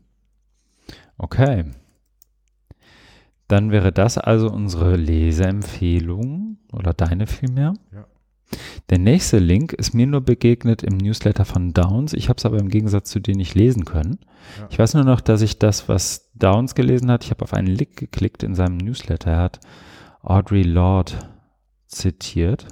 Okay. 1.17 1.65
Dann 3.49 3.71
wäre 3.71 3.93
das 3.93 4.19
also 4.19 4.51
unsere 4.51 4.97
Leseempfehlung 4.97 6.59
oder 6.71 6.93
deine 6.93 7.27
vielmehr. 7.27 7.73
Ja. 7.93 8.07
Der 8.91 8.99
nächste 8.99 9.39
Link 9.39 9.73
ist 9.75 9.93
mir 9.93 10.07
nur 10.07 10.23
begegnet 10.23 10.83
im 10.83 10.97
Newsletter 10.97 11.45
von 11.45 11.75
Downs. 11.75 12.15
Ich 12.15 12.29
habe 12.29 12.39
es 12.39 12.47
aber 12.47 12.59
im 12.59 12.69
Gegensatz 12.69 13.11
zu 13.11 13.21
dir 13.21 13.37
nicht 13.37 13.55
lesen 13.55 13.85
können. 13.85 14.19
Ja. 14.59 14.69
Ich 14.71 14.79
weiß 14.79 14.95
nur 14.95 15.05
noch, 15.05 15.21
dass 15.21 15.43
ich 15.43 15.59
das, 15.59 15.89
was 15.89 16.31
Downs 16.35 16.75
gelesen 16.75 17.11
hat, 17.11 17.25
ich 17.25 17.31
habe 17.31 17.45
auf 17.45 17.53
einen 17.53 17.69
Link 17.69 17.97
geklickt 17.97 18.43
in 18.43 18.55
seinem 18.55 18.79
Newsletter. 18.79 19.31
Er 19.31 19.43
hat 19.43 19.61
Audrey 20.23 20.63
Lorde 20.63 21.13
zitiert. 21.87 22.67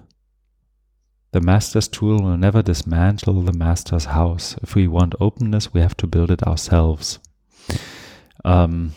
The 1.33 1.41
master's 1.41 1.91
tool 1.91 2.19
will 2.21 2.39
never 2.39 2.63
dismantle 2.63 3.45
the 3.45 3.57
master's 3.57 4.15
house. 4.15 4.57
If 4.63 4.75
we 4.75 4.91
want 4.91 5.21
openness, 5.21 5.75
we 5.75 5.83
have 5.83 5.97
to 5.97 6.07
build 6.07 6.31
it 6.31 6.47
ourselves. 6.47 7.21
Ähm, 8.45 8.93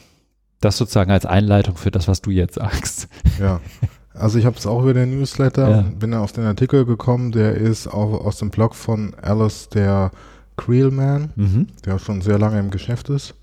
das 0.62 0.78
sozusagen 0.78 1.12
als 1.12 1.26
Einleitung 1.26 1.76
für 1.76 1.92
das, 1.92 2.08
was 2.08 2.22
du 2.22 2.32
jetzt 2.32 2.56
sagst. 2.56 3.10
Ja. 3.40 3.60
Also 4.14 4.40
ich 4.40 4.46
habe 4.46 4.58
es 4.58 4.66
auch 4.66 4.82
über 4.82 4.94
den 4.94 5.18
Newsletter, 5.18 5.70
ja. 5.70 5.82
bin 5.82 6.14
auf 6.14 6.32
den 6.32 6.46
Artikel 6.46 6.86
gekommen, 6.86 7.32
der 7.32 7.56
ist 7.56 7.88
auch 7.88 8.26
aus 8.26 8.38
dem 8.38 8.50
Blog 8.50 8.76
von 8.76 9.14
Alice, 9.22 9.70
der 9.70 10.12
Creelman, 10.58 11.32
mhm. 11.36 11.68
der 11.86 12.00
schon 12.00 12.22
sehr 12.22 12.38
lange 12.40 12.60
im 12.60 12.72
Geschäft 12.72 13.10
ist. 13.10 13.36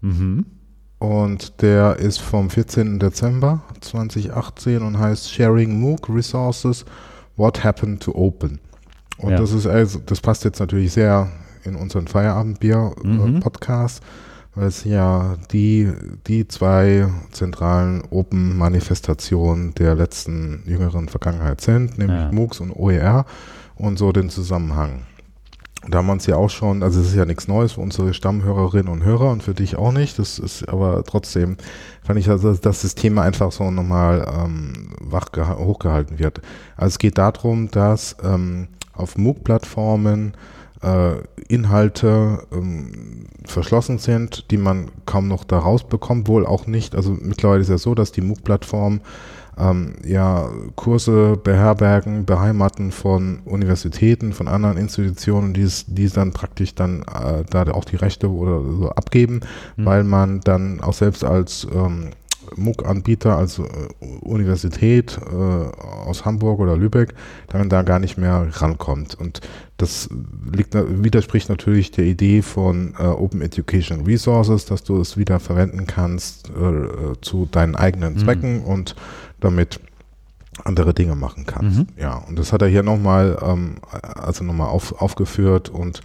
Mhm. 0.00 0.46
Und 0.98 1.62
der 1.62 1.96
ist 1.96 2.18
vom 2.18 2.50
14. 2.50 2.98
Dezember 2.98 3.62
2018 3.80 4.82
und 4.82 4.98
heißt 4.98 5.32
Sharing 5.32 5.78
MOOC 5.80 6.08
Resources, 6.08 6.84
What 7.36 7.62
Happened 7.64 8.02
to 8.02 8.14
Open. 8.14 8.58
Und 9.18 9.30
ja. 9.30 9.38
das 9.38 9.52
ist 9.52 9.66
also, 9.66 10.00
das 10.04 10.20
passt 10.20 10.44
jetzt 10.44 10.60
natürlich 10.60 10.92
sehr 10.92 11.30
in 11.64 11.76
unseren 11.76 12.08
Feierabendbier-Podcast. 12.08 14.02
Mhm 14.02 14.06
weil 14.06 14.29
es 14.62 14.84
ja 14.84 15.36
die, 15.52 15.92
die 16.26 16.48
zwei 16.48 17.08
zentralen 17.30 18.02
Open-Manifestationen 18.10 19.74
der 19.74 19.94
letzten 19.94 20.62
jüngeren 20.66 21.08
Vergangenheit 21.08 21.60
sind, 21.60 21.98
nämlich 21.98 22.20
ja. 22.20 22.32
MOOCs 22.32 22.60
und 22.60 22.72
OER 22.72 23.24
und 23.76 23.98
so 23.98 24.12
den 24.12 24.30
Zusammenhang. 24.30 25.02
Da 25.88 25.98
haben 25.98 26.06
wir 26.06 26.12
uns 26.12 26.26
ja 26.26 26.36
auch 26.36 26.50
schon, 26.50 26.82
also 26.82 27.00
es 27.00 27.08
ist 27.08 27.14
ja 27.14 27.24
nichts 27.24 27.48
Neues 27.48 27.72
für 27.72 27.80
unsere 27.80 28.12
Stammhörerinnen 28.12 28.92
und 28.92 29.02
Hörer 29.02 29.30
und 29.30 29.42
für 29.42 29.54
dich 29.54 29.76
auch 29.76 29.92
nicht. 29.92 30.18
Das 30.18 30.38
ist 30.38 30.68
aber 30.68 31.02
trotzdem, 31.04 31.56
fand 32.02 32.18
ich, 32.18 32.28
also, 32.28 32.52
dass 32.52 32.82
das 32.82 32.94
Thema 32.94 33.22
einfach 33.22 33.50
so 33.50 33.70
nochmal 33.70 34.26
ähm, 34.30 34.90
wach 35.00 35.30
hochgehalten 35.36 36.18
wird. 36.18 36.42
Also 36.76 36.88
es 36.88 36.98
geht 36.98 37.16
darum, 37.16 37.70
dass 37.70 38.16
ähm, 38.22 38.68
auf 38.92 39.16
MOOC-Plattformen 39.16 40.34
äh, 40.82 41.16
Inhalte 41.48 42.46
ähm, 42.52 43.26
verschlossen 43.44 43.98
sind, 43.98 44.50
die 44.50 44.56
man 44.56 44.90
kaum 45.06 45.28
noch 45.28 45.44
da 45.44 45.58
rausbekommt, 45.58 46.28
wohl 46.28 46.46
auch 46.46 46.66
nicht. 46.66 46.94
Also 46.94 47.16
mittlerweile 47.20 47.62
ist 47.62 47.70
ja 47.70 47.78
so, 47.78 47.94
dass 47.94 48.12
die 48.12 48.22
MOOC-Plattform 48.22 49.00
ähm, 49.58 49.94
ja 50.04 50.48
Kurse 50.76 51.38
beherbergen, 51.42 52.24
beheimaten 52.24 52.92
von 52.92 53.40
Universitäten, 53.44 54.32
von 54.32 54.48
anderen 54.48 54.76
Institutionen, 54.76 55.52
die 55.52 55.62
es, 55.62 55.84
die 55.86 56.04
es 56.04 56.14
dann 56.14 56.32
praktisch 56.32 56.74
dann 56.74 57.02
äh, 57.02 57.44
da 57.48 57.70
auch 57.72 57.84
die 57.84 57.96
Rechte 57.96 58.30
oder 58.30 58.62
so 58.62 58.90
abgeben, 58.90 59.40
mhm. 59.76 59.84
weil 59.84 60.04
man 60.04 60.40
dann 60.40 60.80
auch 60.80 60.94
selbst 60.94 61.24
als 61.24 61.66
ähm, 61.74 62.10
MOOC-Anbieter, 62.56 63.36
also 63.36 63.64
äh, 63.64 64.04
Universität 64.20 65.18
äh, 65.18 65.34
aus 65.34 66.24
Hamburg 66.24 66.60
oder 66.60 66.76
Lübeck, 66.76 67.14
dann 67.48 67.68
da 67.68 67.82
gar 67.82 67.98
nicht 67.98 68.16
mehr 68.16 68.48
rankommt. 68.50 69.14
Und 69.14 69.40
das 69.76 70.08
liegt, 70.52 70.74
widerspricht 70.74 71.48
natürlich 71.48 71.90
der 71.90 72.04
Idee 72.04 72.42
von 72.42 72.94
äh, 72.98 73.02
Open 73.04 73.42
Education 73.42 74.02
Resources, 74.02 74.66
dass 74.66 74.82
du 74.82 75.00
es 75.00 75.16
wieder 75.16 75.40
verwenden 75.40 75.86
kannst 75.86 76.50
zu 77.20 77.48
deinen 77.50 77.76
eigenen 77.76 78.14
mhm. 78.14 78.18
Zwecken 78.18 78.58
mhm. 78.58 78.64
und 78.64 78.96
damit 79.40 79.80
andere 80.64 80.94
Dinge 80.94 81.14
machen 81.14 81.46
kannst. 81.46 81.78
Mhm. 81.78 81.86
Ja, 81.96 82.16
und 82.16 82.38
das 82.38 82.52
hat 82.52 82.62
er 82.62 82.68
hier 82.68 82.82
nochmal, 82.82 83.38
ähm, 83.42 83.76
also 84.02 84.44
nochmal 84.44 84.68
auf, 84.68 85.00
aufgeführt 85.00 85.68
und 85.68 86.00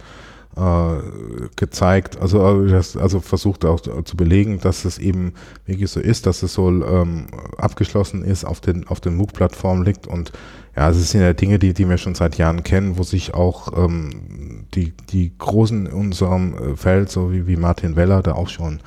gezeigt, 1.56 2.18
also, 2.18 2.66
äh, 2.66 2.74
also 2.74 3.20
versucht 3.20 3.66
auch 3.66 3.80
zu 3.80 4.16
belegen, 4.16 4.58
dass 4.58 4.86
es 4.86 4.96
eben 4.96 5.34
wirklich 5.66 5.90
so 5.90 6.00
ist, 6.00 6.24
dass 6.26 6.42
es 6.42 6.54
so 6.54 6.68
ähm, 6.68 7.26
abgeschlossen 7.58 8.24
ist, 8.24 8.44
auf 8.44 8.60
den, 8.60 8.86
auf 8.88 9.00
den 9.00 9.16
MOOC-Plattformen 9.16 9.84
liegt 9.84 10.06
und 10.06 10.32
ja, 10.74 10.90
es 10.90 11.10
sind 11.10 11.20
ja 11.20 11.32
Dinge, 11.32 11.58
die, 11.58 11.74
die 11.74 11.88
wir 11.88 11.98
schon 11.98 12.14
seit 12.14 12.38
Jahren 12.38 12.62
kennen, 12.62 12.96
wo 12.96 13.02
sich 13.02 13.34
auch 13.34 13.76
ähm, 13.76 14.64
die, 14.74 14.92
die 15.10 15.32
Großen 15.36 15.86
in 15.86 15.92
unserem 15.92 16.54
äh, 16.54 16.76
Feld, 16.76 17.10
so 17.10 17.32
wie, 17.32 17.46
wie 17.46 17.56
Martin 17.56 17.96
Weller, 17.96 18.22
da 18.22 18.32
auch 18.32 18.48
schon 18.48 18.80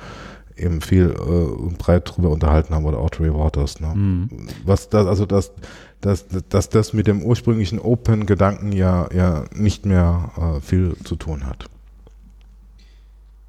eben 0.56 0.80
viel 0.80 1.10
äh, 1.10 1.74
breit 1.76 2.10
drüber 2.16 2.30
unterhalten 2.30 2.74
haben 2.74 2.84
oder 2.84 2.98
Audrey 2.98 3.32
Waters. 3.32 3.80
Ne? 3.80 3.92
Mhm. 3.94 4.28
Was 4.64 4.88
das, 4.88 5.06
also 5.06 5.26
das, 5.26 5.52
dass, 6.00 6.26
dass 6.48 6.68
das 6.68 6.92
mit 6.92 7.06
dem 7.06 7.22
ursprünglichen 7.22 7.78
Open-Gedanken 7.78 8.72
ja, 8.72 9.08
ja 9.12 9.44
nicht 9.54 9.84
mehr 9.86 10.30
äh, 10.36 10.60
viel 10.60 10.96
zu 11.04 11.16
tun 11.16 11.46
hat. 11.46 11.66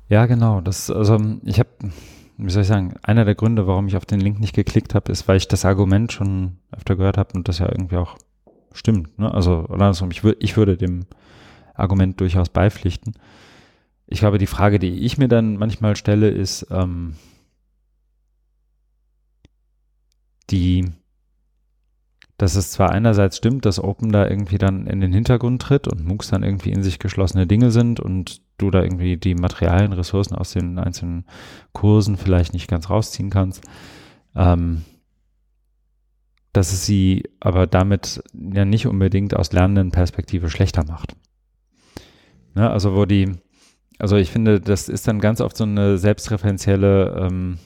Ja, 0.10 0.26
genau. 0.26 0.60
Das, 0.60 0.90
also 0.90 1.18
ich 1.46 1.60
habe, 1.60 1.70
wie 2.38 2.52
soll 2.52 2.64
ich 2.64 2.68
sagen, 2.68 2.96
einer 3.02 3.24
der 3.24 3.36
Gründe, 3.36 3.68
warum 3.68 3.88
ich 3.88 3.96
auf 3.96 4.06
den 4.06 4.20
Link 4.20 4.40
nicht 4.40 4.54
geklickt 4.54 4.94
habe, 4.94 5.12
ist, 5.12 5.28
weil 5.28 5.38
ich 5.38 5.48
das 5.48 5.64
Argument 5.64 6.12
schon 6.12 6.58
öfter 6.72 6.98
gehört 6.98 7.18
habe 7.18 7.34
und 7.34 7.48
das 7.48 7.60
ja 7.60 7.70
irgendwie 7.70 7.96
auch 7.96 8.18
stimmt. 8.74 9.18
Ne? 9.18 9.34
Also 9.34 9.68
andersrum, 9.70 10.12
ich, 10.12 10.24
ich 10.40 10.58
würde 10.58 10.76
dem 10.76 11.06
Argument 11.74 12.20
durchaus 12.20 12.50
beipflichten. 12.50 13.14
Ich 14.08 14.20
glaube, 14.20 14.38
die 14.38 14.48
Frage, 14.48 14.80
die 14.80 15.06
ich 15.06 15.18
mir 15.18 15.30
dann 15.30 15.56
manchmal 15.56 15.96
stelle, 15.96 16.30
ist 16.30 16.68
ähm, 16.70 17.16
die 20.50 20.92
dass 22.42 22.56
es 22.56 22.72
zwar 22.72 22.90
einerseits 22.90 23.38
stimmt, 23.38 23.68
dass 23.68 23.80
Open 23.80 24.12
da 24.12 24.28
irgendwie 24.28 24.58
dann 24.58 24.88
in 24.88 25.00
den 25.00 25.14
Hintergrund 25.14 25.62
tritt 25.62 25.88
und 25.88 26.04
MOOCs 26.04 26.30
dann 26.30 26.42
irgendwie 26.42 26.72
in 26.72 26.82
sich 26.82 26.98
geschlossene 26.98 27.46
Dinge 27.46 27.70
sind 27.70 28.00
und 28.00 28.42
du 28.58 28.72
da 28.72 28.82
irgendwie 28.82 29.16
die 29.18 29.36
Materialien, 29.36 29.94
Ressourcen 29.94 30.34
aus 30.34 30.54
den 30.54 30.80
einzelnen 30.80 31.26
Kursen 31.72 32.18
vielleicht 32.18 32.54
nicht 32.54 32.68
ganz 32.68 32.90
rausziehen 32.90 33.30
kannst. 33.30 33.64
Ähm, 34.36 34.82
dass 36.52 36.74
es 36.74 36.84
sie 36.84 37.30
aber 37.40 37.68
damit 37.68 38.24
ja 38.34 38.66
nicht 38.66 38.88
unbedingt 38.88 39.36
aus 39.36 39.54
lernenden 39.54 39.92
Perspektive 39.92 40.50
schlechter 40.50 40.84
macht. 40.84 41.16
Ne, 42.56 42.72
also 42.72 42.96
wo 42.96 43.06
die, 43.06 43.34
also 44.00 44.16
ich 44.16 44.32
finde, 44.32 44.60
das 44.60 44.90
ist 44.90 45.08
dann 45.08 45.20
ganz 45.20 45.42
oft 45.42 45.56
so 45.56 45.64
eine 45.64 46.00
selbstreferenzielle 46.00 47.28
ähm, 47.30 47.60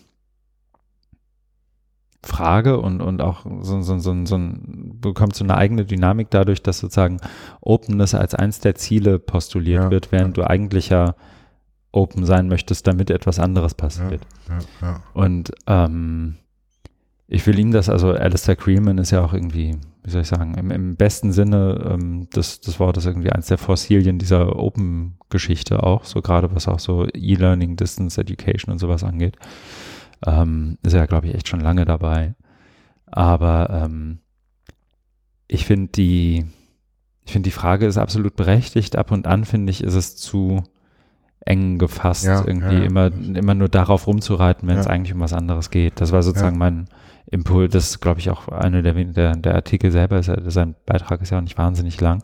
Frage 2.26 2.80
und, 2.80 3.02
und 3.02 3.22
auch 3.22 3.46
so, 3.62 3.82
so, 3.82 4.00
so, 4.00 4.26
so 4.26 4.36
ein, 4.36 4.98
bekommt 5.00 5.36
so 5.36 5.44
eine 5.44 5.56
eigene 5.56 5.86
Dynamik 5.86 6.30
dadurch, 6.32 6.62
dass 6.64 6.80
sozusagen 6.80 7.20
Openness 7.62 8.14
als 8.14 8.36
eins 8.36 8.60
der 8.60 8.76
Ziele 8.76 9.20
postuliert 9.20 9.84
ja, 9.84 9.92
wird, 9.92 10.12
während 10.12 10.38
ja. 10.38 10.44
du 10.44 10.50
eigentlich 10.50 10.90
ja 10.90 11.16
open 11.92 12.26
sein 12.26 12.48
möchtest, 12.48 12.88
damit 12.88 13.10
etwas 13.10 13.40
anderes 13.40 13.74
passiert. 13.74 14.22
Ja, 14.82 15.02
und 15.14 15.52
ähm, 15.66 16.36
ich 17.28 17.46
will 17.48 17.58
ihm 17.58 17.72
das, 17.72 17.90
also 17.90 18.12
Alistair 18.12 18.56
Creeman 18.56 18.98
ist 18.98 19.12
ja 19.12 19.24
auch 19.24 19.34
irgendwie, 19.34 19.78
wie 20.04 20.10
soll 20.10 20.22
ich 20.22 20.28
sagen, 20.28 20.56
im, 20.56 20.72
im 20.72 20.96
besten 20.96 21.32
Sinne 21.32 21.90
ähm, 21.90 22.30
des, 22.30 22.62
des 22.62 22.80
Wortes 22.80 23.06
irgendwie 23.06 23.32
eins 23.32 23.48
der 23.48 23.58
Fossilien 23.58 24.20
dieser 24.20 24.58
Open-Geschichte 24.58 25.82
auch, 25.84 26.06
so 26.06 26.22
gerade 26.22 26.54
was 26.54 26.68
auch 26.68 26.80
so 26.80 27.08
E-Learning, 27.14 27.78
Distance 27.78 28.20
Education 28.20 28.72
und 28.72 28.80
sowas 28.80 29.04
angeht. 29.04 29.38
Ähm, 30.26 30.78
ist 30.84 30.94
ja, 30.94 31.06
glaube 31.06 31.28
ich, 31.28 31.36
echt 31.36 31.48
schon 31.48 31.60
lange 31.60 31.86
dabei. 31.86 32.36
Aber 33.06 33.70
ähm, 33.70 34.20
ich 35.48 35.66
finde 35.66 35.92
die, 35.92 36.46
ich 37.26 37.32
finde 37.32 37.48
die 37.48 37.52
Frage 37.52 37.86
ist 37.86 37.98
absolut 37.98 38.36
berechtigt. 38.36 38.96
Ab 38.96 39.12
und 39.12 39.28
an 39.28 39.46
finde 39.46 39.72
ich, 39.72 39.84
ist 39.84 39.94
es 39.94 40.16
zu 40.16 40.64
eng 41.46 41.78
gefasst, 41.78 42.26
ja, 42.26 42.44
irgendwie 42.46 42.76
ja, 42.76 42.84
immer, 42.84 43.12
immer 43.14 43.54
nur 43.54 43.70
darauf 43.70 44.08
rumzureiten, 44.08 44.68
wenn 44.68 44.80
es 44.80 44.88
eigentlich 44.88 45.14
um 45.14 45.20
was 45.20 45.34
anderes 45.34 45.70
geht. 45.70 46.02
Das 46.02 46.12
war 46.12 46.24
sozusagen 46.24 46.58
mein 46.58 46.88
Impuls. 47.30 47.72
Das 47.72 47.90
ist, 47.90 48.02
glaube 48.02 48.20
ich, 48.20 48.32
auch 48.32 48.48
einer 48.48 48.82
der, 48.82 48.94
der, 48.94 49.36
der 49.36 49.56
Artikel 49.56 49.92
selber, 49.92 50.18
ist, 50.18 50.32
sein 50.48 50.76
Beitrag 50.86 51.22
ist 51.22 51.30
ja 51.30 51.38
auch 51.38 51.44
nicht 51.44 51.58
wahnsinnig 51.58 52.02
lang. 52.02 52.24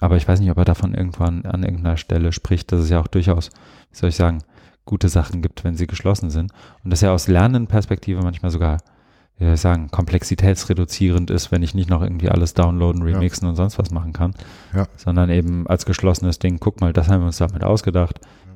Aber 0.00 0.16
ich 0.16 0.26
weiß 0.26 0.40
nicht, 0.40 0.50
ob 0.50 0.56
er 0.56 0.64
davon 0.64 0.94
irgendwann 0.94 1.44
an 1.44 1.62
irgendeiner 1.62 1.98
Stelle 1.98 2.32
spricht, 2.32 2.72
dass 2.72 2.80
es 2.80 2.88
ja 2.88 3.00
auch 3.00 3.06
durchaus, 3.06 3.50
wie 3.90 3.96
soll 3.96 4.08
ich 4.08 4.16
sagen, 4.16 4.38
gute 4.84 5.08
Sachen 5.08 5.42
gibt, 5.42 5.64
wenn 5.64 5.76
sie 5.76 5.86
geschlossen 5.86 6.30
sind. 6.30 6.52
Und 6.84 6.90
das 6.90 7.00
ja 7.00 7.12
aus 7.12 7.28
Lernenperspektive 7.28 8.22
manchmal 8.22 8.50
sogar 8.50 8.78
wie 9.38 9.44
soll 9.44 9.54
ich 9.54 9.60
sagen, 9.60 9.90
komplexitätsreduzierend 9.90 11.30
ist, 11.30 11.50
wenn 11.50 11.62
ich 11.62 11.74
nicht 11.74 11.90
noch 11.90 12.02
irgendwie 12.02 12.28
alles 12.28 12.54
downloaden, 12.54 13.02
remixen 13.02 13.44
ja. 13.46 13.50
und 13.50 13.56
sonst 13.56 13.76
was 13.78 13.90
machen 13.90 14.12
kann, 14.12 14.34
ja. 14.72 14.86
sondern 14.96 15.30
eben 15.30 15.66
als 15.66 15.84
geschlossenes 15.84 16.38
Ding, 16.38 16.60
guck 16.60 16.80
mal, 16.80 16.92
das 16.92 17.08
haben 17.08 17.22
wir 17.22 17.26
uns 17.26 17.38
damit 17.38 17.64
ausgedacht. 17.64 18.20
Ja. 18.22 18.52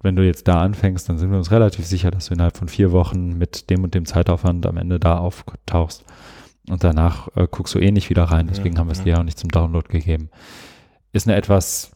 Wenn 0.00 0.16
du 0.16 0.24
jetzt 0.24 0.48
da 0.48 0.62
anfängst, 0.62 1.08
dann 1.08 1.18
sind 1.18 1.30
wir 1.30 1.36
uns 1.36 1.50
relativ 1.50 1.84
sicher, 1.84 2.10
dass 2.10 2.26
du 2.26 2.34
innerhalb 2.34 2.56
von 2.56 2.68
vier 2.68 2.90
Wochen 2.92 3.36
mit 3.36 3.68
dem 3.68 3.84
und 3.84 3.94
dem 3.94 4.06
Zeitaufwand 4.06 4.64
am 4.64 4.78
Ende 4.78 4.98
da 4.98 5.18
auftauchst. 5.18 6.04
Und 6.70 6.84
danach 6.84 7.28
äh, 7.36 7.46
guckst 7.50 7.74
du 7.74 7.78
eh 7.78 7.90
nicht 7.90 8.08
wieder 8.08 8.24
rein, 8.24 8.46
deswegen 8.46 8.78
haben 8.78 8.88
wir 8.88 8.92
es 8.92 9.02
dir 9.02 9.14
ja 9.14 9.18
auch 9.18 9.24
nicht 9.24 9.38
zum 9.38 9.50
Download 9.50 9.88
gegeben. 9.88 10.30
Ist 11.12 11.26
eine 11.26 11.36
etwas 11.36 11.90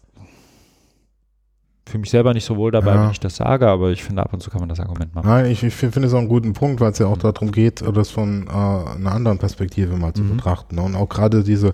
fühle 1.86 2.00
mich 2.00 2.10
selber 2.10 2.32
nicht 2.32 2.44
so 2.44 2.56
wohl 2.56 2.70
dabei, 2.70 2.94
ja. 2.94 3.04
wenn 3.04 3.10
ich 3.10 3.20
das 3.20 3.36
sage, 3.36 3.66
aber 3.66 3.90
ich 3.90 4.02
finde, 4.02 4.22
ab 4.22 4.32
und 4.32 4.40
zu 4.40 4.50
kann 4.50 4.60
man 4.60 4.68
das 4.68 4.80
Argument 4.80 5.14
machen. 5.14 5.28
Nein, 5.28 5.46
ich, 5.46 5.62
ich 5.62 5.74
finde 5.74 6.06
es 6.06 6.14
auch 6.14 6.18
einen 6.18 6.28
guten 6.28 6.52
Punkt, 6.52 6.80
weil 6.80 6.92
es 6.92 6.98
ja 6.98 7.06
auch 7.06 7.16
mhm. 7.16 7.20
darum 7.22 7.52
geht, 7.52 7.82
das 7.82 8.10
von 8.10 8.46
äh, 8.46 8.50
einer 8.50 9.12
anderen 9.12 9.38
Perspektive 9.38 9.96
mal 9.96 10.14
zu 10.14 10.22
mhm. 10.22 10.36
betrachten. 10.36 10.76
Ne? 10.76 10.82
Und 10.82 10.94
auch 10.94 11.08
gerade 11.08 11.42
diese, 11.42 11.72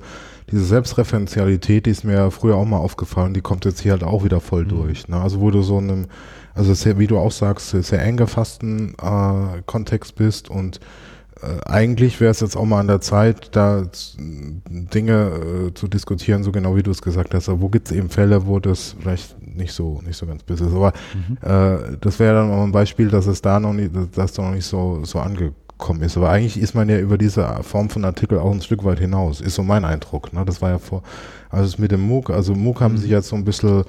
diese 0.50 0.64
Selbstreferenzialität, 0.64 1.86
die 1.86 1.90
ist 1.90 2.04
mir 2.04 2.30
früher 2.30 2.56
auch 2.56 2.64
mal 2.64 2.78
aufgefallen, 2.78 3.34
die 3.34 3.42
kommt 3.42 3.64
jetzt 3.64 3.80
hier 3.80 3.92
halt 3.92 4.04
auch 4.04 4.24
wieder 4.24 4.40
voll 4.40 4.64
mhm. 4.64 4.68
durch. 4.68 5.08
Ne? 5.08 5.20
Also 5.20 5.40
wo 5.40 5.50
du 5.50 5.62
so 5.62 5.78
einem, 5.78 6.06
also 6.54 6.72
sehr, 6.74 6.98
wie 6.98 7.06
du 7.06 7.18
auch 7.18 7.32
sagst, 7.32 7.70
sehr 7.70 8.02
eng 8.02 8.16
gefassten 8.16 8.94
äh, 9.00 9.62
Kontext 9.66 10.16
bist 10.16 10.48
und 10.48 10.80
eigentlich 11.64 12.20
wäre 12.20 12.30
es 12.30 12.40
jetzt 12.40 12.56
auch 12.56 12.64
mal 12.64 12.80
an 12.80 12.88
der 12.88 13.00
Zeit, 13.00 13.54
da 13.54 13.84
Dinge 14.18 15.68
äh, 15.68 15.74
zu 15.74 15.88
diskutieren, 15.88 16.42
so 16.42 16.52
genau 16.52 16.76
wie 16.76 16.82
du 16.82 16.90
es 16.90 17.02
gesagt 17.02 17.34
hast. 17.34 17.48
Aber 17.48 17.60
wo 17.60 17.68
gibt 17.68 17.88
es 17.88 17.96
eben 17.96 18.08
Fälle, 18.08 18.46
wo 18.46 18.58
das 18.58 18.96
vielleicht 19.00 19.36
nicht 19.40 19.72
so 19.72 20.00
nicht 20.04 20.16
so 20.16 20.26
ganz 20.26 20.42
bis 20.42 20.60
ist. 20.60 20.72
Aber 20.72 20.92
mhm. 21.14 21.36
äh, 21.42 21.96
das 22.00 22.18
wäre 22.18 22.34
dann 22.34 22.50
auch 22.50 22.62
ein 22.62 22.72
Beispiel, 22.72 23.08
dass 23.08 23.26
es 23.26 23.42
da 23.42 23.60
noch 23.60 23.72
nicht, 23.72 23.92
dass 24.14 24.32
da 24.32 24.42
noch 24.42 24.54
nicht 24.54 24.66
so 24.66 25.04
so 25.04 25.18
angekommen 25.20 26.02
ist. 26.02 26.16
Aber 26.16 26.30
eigentlich 26.30 26.58
ist 26.58 26.74
man 26.74 26.88
ja 26.88 26.98
über 26.98 27.18
diese 27.18 27.46
Form 27.62 27.90
von 27.90 28.04
Artikel 28.04 28.38
auch 28.38 28.50
ein 28.50 28.62
Stück 28.62 28.84
weit 28.84 28.98
hinaus. 28.98 29.40
Ist 29.40 29.54
so 29.54 29.62
mein 29.62 29.84
Eindruck. 29.84 30.32
Ne? 30.32 30.44
Das 30.44 30.60
war 30.62 30.70
ja 30.70 30.78
vor, 30.78 31.02
also 31.50 31.76
mit 31.80 31.92
dem 31.92 32.00
MOOC, 32.00 32.30
also 32.30 32.54
MOOC 32.54 32.80
haben 32.80 32.94
mhm. 32.94 32.98
sich 32.98 33.10
jetzt 33.10 33.28
so 33.28 33.36
ein 33.36 33.44
bisschen, 33.44 33.84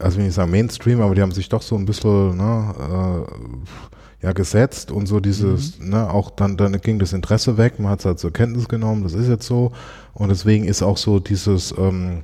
also 0.00 0.18
wenn 0.18 0.26
ich 0.26 0.34
sage 0.34 0.50
Mainstream, 0.50 1.00
aber 1.00 1.14
die 1.14 1.22
haben 1.22 1.32
sich 1.32 1.48
doch 1.48 1.62
so 1.62 1.76
ein 1.76 1.86
bisschen, 1.86 2.36
ne, 2.36 2.74
äh, 2.78 4.22
ja 4.22 4.32
gesetzt 4.32 4.90
und 4.90 5.06
so 5.06 5.20
dieses, 5.20 5.78
mhm. 5.78 5.90
ne, 5.90 6.10
auch 6.10 6.30
dann, 6.30 6.56
dann 6.56 6.78
ging 6.80 6.98
das 6.98 7.12
Interesse 7.12 7.56
weg, 7.56 7.78
man 7.78 7.92
hat 7.92 8.00
es 8.00 8.04
halt 8.04 8.18
zur 8.18 8.32
Kenntnis 8.32 8.68
genommen, 8.68 9.02
das 9.02 9.14
ist 9.14 9.28
jetzt 9.28 9.46
so 9.46 9.72
und 10.12 10.28
deswegen 10.28 10.64
ist 10.64 10.82
auch 10.82 10.98
so 10.98 11.20
dieses 11.20 11.74
ähm, 11.78 12.22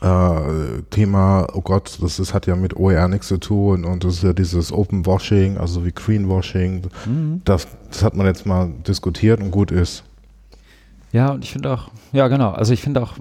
äh, 0.00 0.82
Thema, 0.90 1.46
oh 1.52 1.60
Gott, 1.60 1.98
das 2.02 2.18
ist, 2.18 2.34
hat 2.34 2.46
ja 2.46 2.56
mit 2.56 2.76
OER 2.76 3.08
nichts 3.08 3.28
zu 3.28 3.38
tun 3.38 3.84
und 3.84 4.02
das 4.02 4.14
ist 4.14 4.22
ja 4.24 4.32
dieses 4.32 4.72
Open 4.72 5.06
Washing, 5.06 5.58
also 5.58 5.84
wie 5.84 5.92
Greenwashing, 5.92 6.82
mhm. 7.06 7.40
das, 7.44 7.68
das 7.90 8.02
hat 8.02 8.16
man 8.16 8.26
jetzt 8.26 8.44
mal 8.44 8.72
diskutiert 8.86 9.40
und 9.40 9.52
gut 9.52 9.70
ist. 9.70 10.02
Ja, 11.12 11.30
und 11.30 11.44
ich 11.44 11.52
finde 11.52 11.72
auch, 11.72 11.90
ja 12.12 12.26
genau, 12.26 12.50
also 12.50 12.72
ich 12.72 12.82
finde 12.82 13.00
auch, 13.00 13.14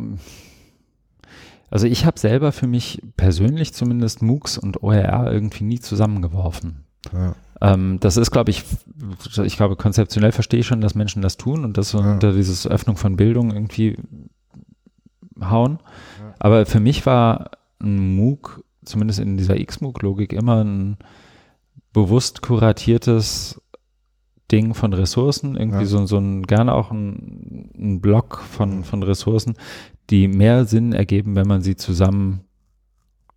also 1.75 1.87
ich 1.87 2.05
habe 2.05 2.17
selber 2.17 2.53
für 2.53 2.67
mich 2.67 3.01
persönlich 3.17 3.73
zumindest 3.73 4.21
MOOCs 4.21 4.57
und 4.57 4.81
OER 4.81 5.29
irgendwie 5.29 5.65
nie 5.65 5.81
zusammengeworfen. 5.81 6.85
Ja. 7.11 7.35
Ähm, 7.59 7.97
das 7.99 8.15
ist, 8.15 8.31
glaube 8.31 8.49
ich, 8.49 8.63
ich 9.43 9.57
glaube, 9.57 9.75
konzeptionell 9.75 10.31
verstehe 10.31 10.61
ich 10.61 10.67
schon, 10.67 10.79
dass 10.79 10.95
Menschen 10.95 11.21
das 11.21 11.35
tun 11.35 11.65
und 11.65 11.77
dass 11.77 11.89
so 11.89 11.99
ja. 11.99 12.13
unter 12.13 12.31
dieses 12.31 12.65
Öffnung 12.65 12.95
von 12.95 13.17
Bildung 13.17 13.51
irgendwie 13.51 13.97
hauen. 15.41 15.79
Aber 16.39 16.65
für 16.65 16.79
mich 16.79 17.05
war 17.05 17.51
ein 17.79 18.15
MOOC, 18.15 18.63
zumindest 18.85 19.19
in 19.19 19.35
dieser 19.35 19.59
X-MOOC-Logik, 19.59 20.31
immer 20.31 20.63
ein 20.63 20.95
bewusst 21.91 22.41
kuratiertes 22.41 23.61
Ding 24.49 24.75
von 24.75 24.93
Ressourcen, 24.93 25.57
irgendwie 25.57 25.79
ja. 25.79 25.85
so, 25.85 26.05
so 26.05 26.19
ein, 26.19 26.43
gerne 26.43 26.73
auch 26.73 26.91
ein, 26.91 27.69
ein 27.77 27.99
Block 27.99 28.39
von, 28.39 28.85
von 28.85 29.03
Ressourcen, 29.03 29.55
die 30.09 30.27
mehr 30.27 30.65
Sinn 30.65 30.93
ergeben, 30.93 31.35
wenn 31.35 31.47
man 31.47 31.61
sie 31.61 31.75
zusammen 31.75 32.41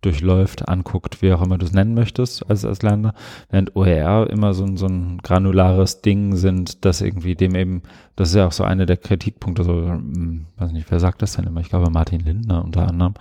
durchläuft, 0.01 0.69
anguckt, 0.69 1.21
wie 1.21 1.33
auch 1.33 1.41
immer 1.41 1.57
du 1.57 1.65
es 1.65 1.73
nennen 1.73 1.93
möchtest 1.93 2.49
als, 2.49 2.63
als 2.63 2.81
Lerner, 2.81 3.13
während 3.49 3.75
OER 3.75 4.29
immer 4.29 4.53
so, 4.53 4.63
ein 4.63 4.77
so 4.77 4.85
ein 4.85 5.17
granulares 5.17 6.01
Ding 6.01 6.35
sind, 6.37 6.85
das 6.85 7.01
irgendwie 7.01 7.35
dem 7.35 7.53
eben, 7.55 7.83
das 8.15 8.29
ist 8.29 8.35
ja 8.35 8.47
auch 8.47 8.53
so 8.53 8.63
eine 8.63 8.85
der 8.85 8.97
Kritikpunkte, 8.97 9.63
so, 9.63 9.73
hm, 9.73 10.45
weiß 10.57 10.71
nicht, 10.71 10.89
wer 10.89 10.99
sagt 10.99 11.21
das 11.21 11.33
denn 11.33 11.45
immer? 11.45 11.59
Ich 11.59 11.69
glaube 11.69 11.91
Martin 11.91 12.21
Lindner 12.21 12.63
unter 12.63 12.87
anderem, 12.87 13.15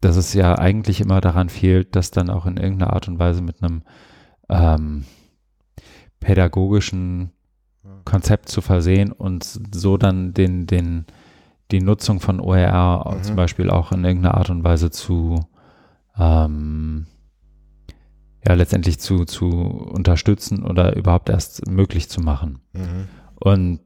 dass 0.00 0.16
es 0.16 0.34
ja 0.34 0.58
eigentlich 0.58 1.00
immer 1.00 1.20
daran 1.20 1.48
fehlt, 1.48 1.94
dass 1.94 2.10
dann 2.10 2.30
auch 2.30 2.46
in 2.46 2.56
irgendeiner 2.56 2.92
Art 2.92 3.06
und 3.06 3.18
Weise 3.18 3.42
mit 3.42 3.62
einem 3.62 3.82
ähm, 4.48 5.04
pädagogischen 6.18 7.30
Konzept 8.04 8.48
zu 8.48 8.60
versehen 8.60 9.12
und 9.12 9.44
so 9.72 9.96
dann 9.96 10.34
den, 10.34 10.66
den, 10.66 11.06
die 11.70 11.80
Nutzung 11.80 12.20
von 12.20 12.40
OER 12.40 13.14
mhm. 13.16 13.22
zum 13.22 13.36
Beispiel 13.36 13.70
auch 13.70 13.92
in 13.92 14.04
irgendeiner 14.04 14.36
Art 14.36 14.50
und 14.50 14.64
Weise 14.64 14.90
zu 14.90 15.40
ähm, 16.18 17.06
ja 18.46 18.54
letztendlich 18.54 18.98
zu, 18.98 19.24
zu 19.24 19.48
unterstützen 19.48 20.64
oder 20.64 20.96
überhaupt 20.96 21.28
erst 21.28 21.68
möglich 21.68 22.08
zu 22.08 22.20
machen. 22.20 22.60
Mhm. 22.72 23.08
Und 23.34 23.80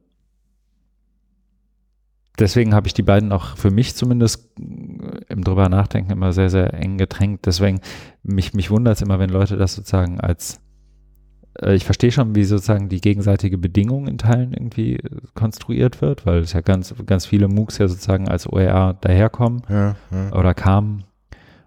deswegen 2.39 2.75
habe 2.75 2.87
ich 2.87 2.95
die 2.95 3.03
beiden 3.03 3.33
auch 3.33 3.57
für 3.57 3.71
mich 3.71 3.95
zumindest 3.95 4.51
im 4.59 5.45
drüber 5.45 5.69
nachdenken 5.69 6.13
immer 6.13 6.33
sehr, 6.33 6.51
sehr 6.51 6.75
eng 6.75 6.99
getränkt. 6.99 7.47
Deswegen, 7.47 7.81
mich, 8.23 8.55
mich 8.55 8.71
wundert 8.71 8.97
es 8.97 9.03
immer, 9.03 9.19
wenn 9.19 9.31
Leute 9.31 9.57
das 9.57 9.75
sozusagen 9.75 10.21
als 10.21 10.57
äh, 10.57 10.64
ich 11.63 11.85
verstehe 11.85 12.11
schon, 12.11 12.35
wie 12.35 12.45
sozusagen 12.45 12.89
die 12.89 13.01
gegenseitige 13.01 13.59
Bedingung 13.59 14.09
in 14.09 14.19
Teilen 14.19 14.53
irgendwie 14.53 14.99
konstruiert 15.35 16.03
wird, 16.03 16.27
weil 16.27 16.41
es 16.41 16.53
ja 16.53 16.61
ganz, 16.61 16.95
ganz 17.07 17.27
viele 17.27 17.49
MOOCs 17.49 17.79
ja 17.79 17.89
sozusagen 17.89 18.29
als 18.29 18.51
OER 18.51 18.95
daherkommen 19.01 19.63
ja, 19.69 19.95
ja. 20.11 20.33
oder 20.33 20.53
kamen 20.55 21.05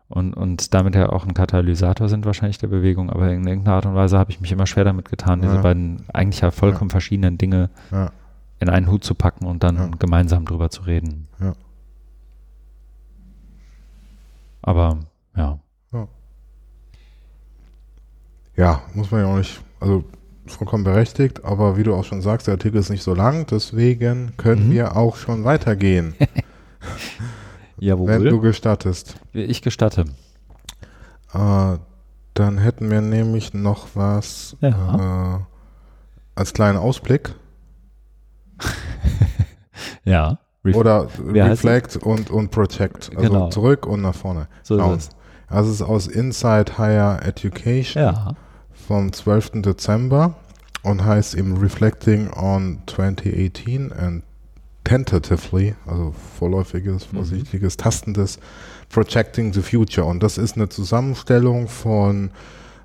und, 0.09 0.33
und 0.33 0.73
damit 0.73 0.95
ja 0.95 1.09
auch 1.09 1.25
ein 1.25 1.33
Katalysator 1.33 2.09
sind 2.09 2.25
wahrscheinlich 2.25 2.57
der 2.57 2.67
Bewegung, 2.67 3.09
aber 3.09 3.29
in 3.29 3.47
irgendeiner 3.47 3.75
Art 3.75 3.85
und 3.85 3.95
Weise 3.95 4.17
habe 4.17 4.31
ich 4.31 4.41
mich 4.41 4.51
immer 4.51 4.67
schwer 4.67 4.83
damit 4.83 5.09
getan, 5.09 5.41
diese 5.41 5.59
beiden 5.59 6.05
eigentlich 6.13 6.41
ja 6.41 6.51
vollkommen 6.51 6.89
ja. 6.89 6.93
verschiedenen 6.93 7.37
Dinge 7.37 7.69
ja. 7.91 8.11
in 8.59 8.69
einen 8.69 8.89
Hut 8.89 9.03
zu 9.03 9.15
packen 9.15 9.45
und 9.45 9.63
dann 9.63 9.75
ja. 9.75 9.89
gemeinsam 9.99 10.45
drüber 10.45 10.69
zu 10.69 10.83
reden. 10.83 11.27
Ja. 11.39 11.53
Aber 14.61 14.99
ja. 15.35 15.59
Ja, 18.57 18.81
muss 18.95 19.11
man 19.11 19.21
ja 19.21 19.27
auch 19.27 19.37
nicht, 19.37 19.61
also 19.79 20.03
vollkommen 20.45 20.83
berechtigt, 20.83 21.43
aber 21.43 21.77
wie 21.77 21.83
du 21.83 21.93
auch 21.93 22.03
schon 22.03 22.21
sagst, 22.21 22.47
der 22.47 22.53
Artikel 22.53 22.77
ist 22.77 22.89
nicht 22.89 23.03
so 23.03 23.13
lang, 23.13 23.45
deswegen 23.47 24.33
können 24.37 24.67
mhm. 24.67 24.71
wir 24.71 24.97
auch 24.97 25.17
schon 25.17 25.43
weitergehen. 25.43 26.15
Jawohl. 27.79 28.07
Wenn 28.07 28.23
du 28.23 28.39
gestattest. 28.39 29.17
Ich 29.33 29.61
gestatte. 29.61 30.05
Äh, 31.33 31.77
dann 32.33 32.57
hätten 32.57 32.89
wir 32.89 33.01
nämlich 33.01 33.53
noch 33.53 33.87
was 33.93 34.55
ja. 34.61 35.37
äh, 35.37 35.39
als 36.35 36.53
kleinen 36.53 36.77
Ausblick. 36.77 37.35
ja. 40.05 40.39
Ref 40.65 40.75
Oder 40.75 41.07
Reflect 41.19 41.97
und, 41.97 42.29
und 42.29 42.51
Protect. 42.51 43.11
Also 43.15 43.29
genau. 43.29 43.49
zurück 43.49 43.85
und 43.85 44.01
nach 44.01 44.15
vorne. 44.15 44.47
So 44.63 44.75
genau. 44.75 44.93
ist 44.93 45.09
es. 45.09 45.17
Also 45.47 45.69
es 45.69 45.75
ist 45.77 45.81
aus 45.81 46.07
Inside 46.07 46.77
Higher 46.77 47.25
Education 47.25 48.03
ja. 48.03 48.35
Vom 48.87 49.11
12. 49.11 49.61
Dezember 49.61 50.35
und 50.81 51.03
heißt 51.03 51.35
eben 51.35 51.57
Reflecting 51.57 52.29
on 52.31 52.79
2018 52.87 53.91
and 53.91 54.23
tentatively, 54.85 55.75
also 55.85 56.15
vorläufiges, 56.39 57.11
mhm. 57.11 57.17
vorsichtiges, 57.17 57.77
mhm. 57.77 57.81
tastendes 57.81 58.39
Projecting 58.89 59.51
the 59.51 59.61
Future. 59.61 60.07
Und 60.07 60.23
das 60.23 60.37
ist 60.37 60.55
eine 60.55 60.69
Zusammenstellung 60.69 61.67
von 61.67 62.31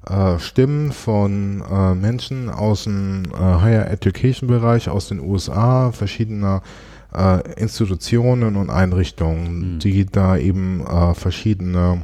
äh, 0.08 0.40
Stimmen 0.40 0.90
von 0.90 1.62
äh, 1.70 1.94
Menschen 1.94 2.50
aus 2.50 2.84
dem 2.84 3.22
äh, 3.32 3.36
Higher 3.36 3.88
Education 3.88 4.48
Bereich 4.48 4.88
aus 4.88 5.06
den 5.06 5.20
USA, 5.20 5.92
verschiedener 5.92 6.62
äh, 7.14 7.48
Institutionen 7.54 8.56
und 8.56 8.70
Einrichtungen, 8.70 9.74
mhm. 9.74 9.78
die 9.78 10.04
da 10.06 10.36
eben 10.36 10.84
äh, 10.84 11.14
verschiedene 11.14 12.02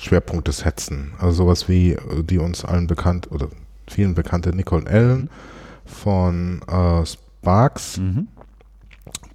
Schwerpunkte 0.00 0.52
setzen. 0.52 1.12
Also 1.18 1.44
sowas 1.44 1.68
wie 1.68 1.92
äh, 1.92 2.22
die 2.22 2.38
uns 2.38 2.64
allen 2.64 2.86
bekannt 2.86 3.30
oder 3.30 3.48
vielen 3.88 4.14
bekannte 4.14 4.54
Nicole 4.54 4.86
Allen 4.86 5.30
von 5.84 6.60
Sparks. 7.04 7.98
Mhm 7.98 8.28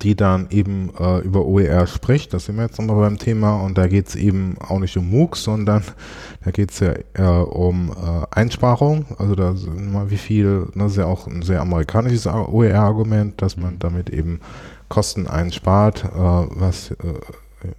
die 0.01 0.15
dann 0.15 0.47
eben 0.49 0.91
äh, 0.99 1.19
über 1.19 1.45
OER 1.45 1.87
spricht. 1.87 2.33
Das 2.33 2.45
sind 2.45 2.57
wir 2.57 2.63
jetzt 2.63 2.79
nochmal 2.79 2.97
beim 2.97 3.17
Thema 3.17 3.55
und 3.61 3.77
da 3.77 3.87
geht 3.87 4.07
es 4.07 4.15
eben 4.15 4.55
auch 4.59 4.79
nicht 4.79 4.95
um 4.97 5.09
MOOCs, 5.09 5.43
sondern 5.43 5.83
da 6.43 6.51
geht 6.51 6.71
es 6.71 6.79
ja 6.79 6.93
äh, 7.13 7.43
um 7.43 7.91
äh, 7.91 8.25
Einsparung. 8.31 9.05
Also 9.17 9.35
da 9.35 9.55
sind 9.55 9.91
mal 9.91 10.09
wie 10.09 10.17
viel, 10.17 10.67
das 10.75 10.91
ist 10.91 10.97
ja 10.97 11.05
auch 11.05 11.27
ein 11.27 11.41
sehr 11.41 11.61
amerikanisches 11.61 12.27
OER-Argument, 12.27 13.41
dass 13.41 13.57
man 13.57 13.75
mhm. 13.75 13.79
damit 13.79 14.09
eben 14.09 14.41
Kosten 14.89 15.27
einspart, 15.27 16.05
äh, 16.05 16.09
was 16.13 16.91
äh, 16.91 16.95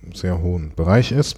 im 0.03 0.13
sehr 0.13 0.41
hohen 0.41 0.73
Bereich 0.75 1.13
ist. 1.13 1.37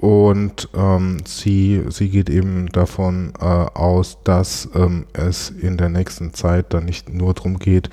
Und 0.00 0.68
ähm, 0.76 1.18
sie, 1.24 1.82
sie 1.88 2.08
geht 2.08 2.30
eben 2.30 2.68
davon 2.68 3.32
äh, 3.40 3.44
aus, 3.44 4.18
dass 4.22 4.68
ähm, 4.74 5.06
es 5.12 5.50
in 5.50 5.76
der 5.76 5.88
nächsten 5.88 6.32
Zeit 6.32 6.72
dann 6.72 6.84
nicht 6.84 7.12
nur 7.12 7.34
darum 7.34 7.58
geht, 7.58 7.90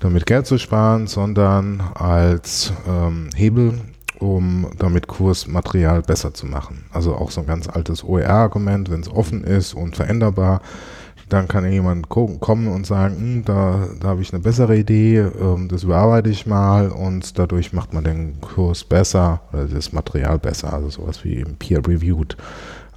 damit 0.00 0.26
Geld 0.26 0.46
zu 0.46 0.58
sparen, 0.58 1.06
sondern 1.06 1.80
als 1.94 2.72
ähm, 2.88 3.30
Hebel, 3.36 3.74
um 4.18 4.70
damit 4.78 5.06
Kursmaterial 5.06 6.02
besser 6.02 6.34
zu 6.34 6.46
machen. 6.46 6.84
Also 6.92 7.14
auch 7.14 7.30
so 7.30 7.42
ein 7.42 7.46
ganz 7.46 7.68
altes 7.68 8.02
OER-Argument, 8.02 8.90
wenn 8.90 9.00
es 9.00 9.08
offen 9.08 9.44
ist 9.44 9.72
und 9.74 9.94
veränderbar, 9.94 10.62
dann 11.28 11.48
kann 11.48 11.70
jemand 11.70 12.08
kommen 12.08 12.68
und 12.68 12.86
sagen, 12.86 13.16
hm, 13.16 13.44
da, 13.44 13.88
da 14.00 14.08
habe 14.08 14.22
ich 14.22 14.32
eine 14.32 14.42
bessere 14.42 14.76
Idee, 14.76 15.18
ähm, 15.18 15.68
das 15.68 15.82
überarbeite 15.82 16.30
ich 16.30 16.46
mal 16.46 16.88
und 16.88 17.38
dadurch 17.38 17.72
macht 17.72 17.92
man 17.92 18.04
den 18.04 18.40
Kurs 18.40 18.84
besser 18.84 19.40
oder 19.52 19.66
das 19.66 19.92
Material 19.92 20.38
besser, 20.38 20.72
also 20.72 20.88
sowas 20.88 21.24
wie 21.24 21.44
peer-reviewed 21.44 22.36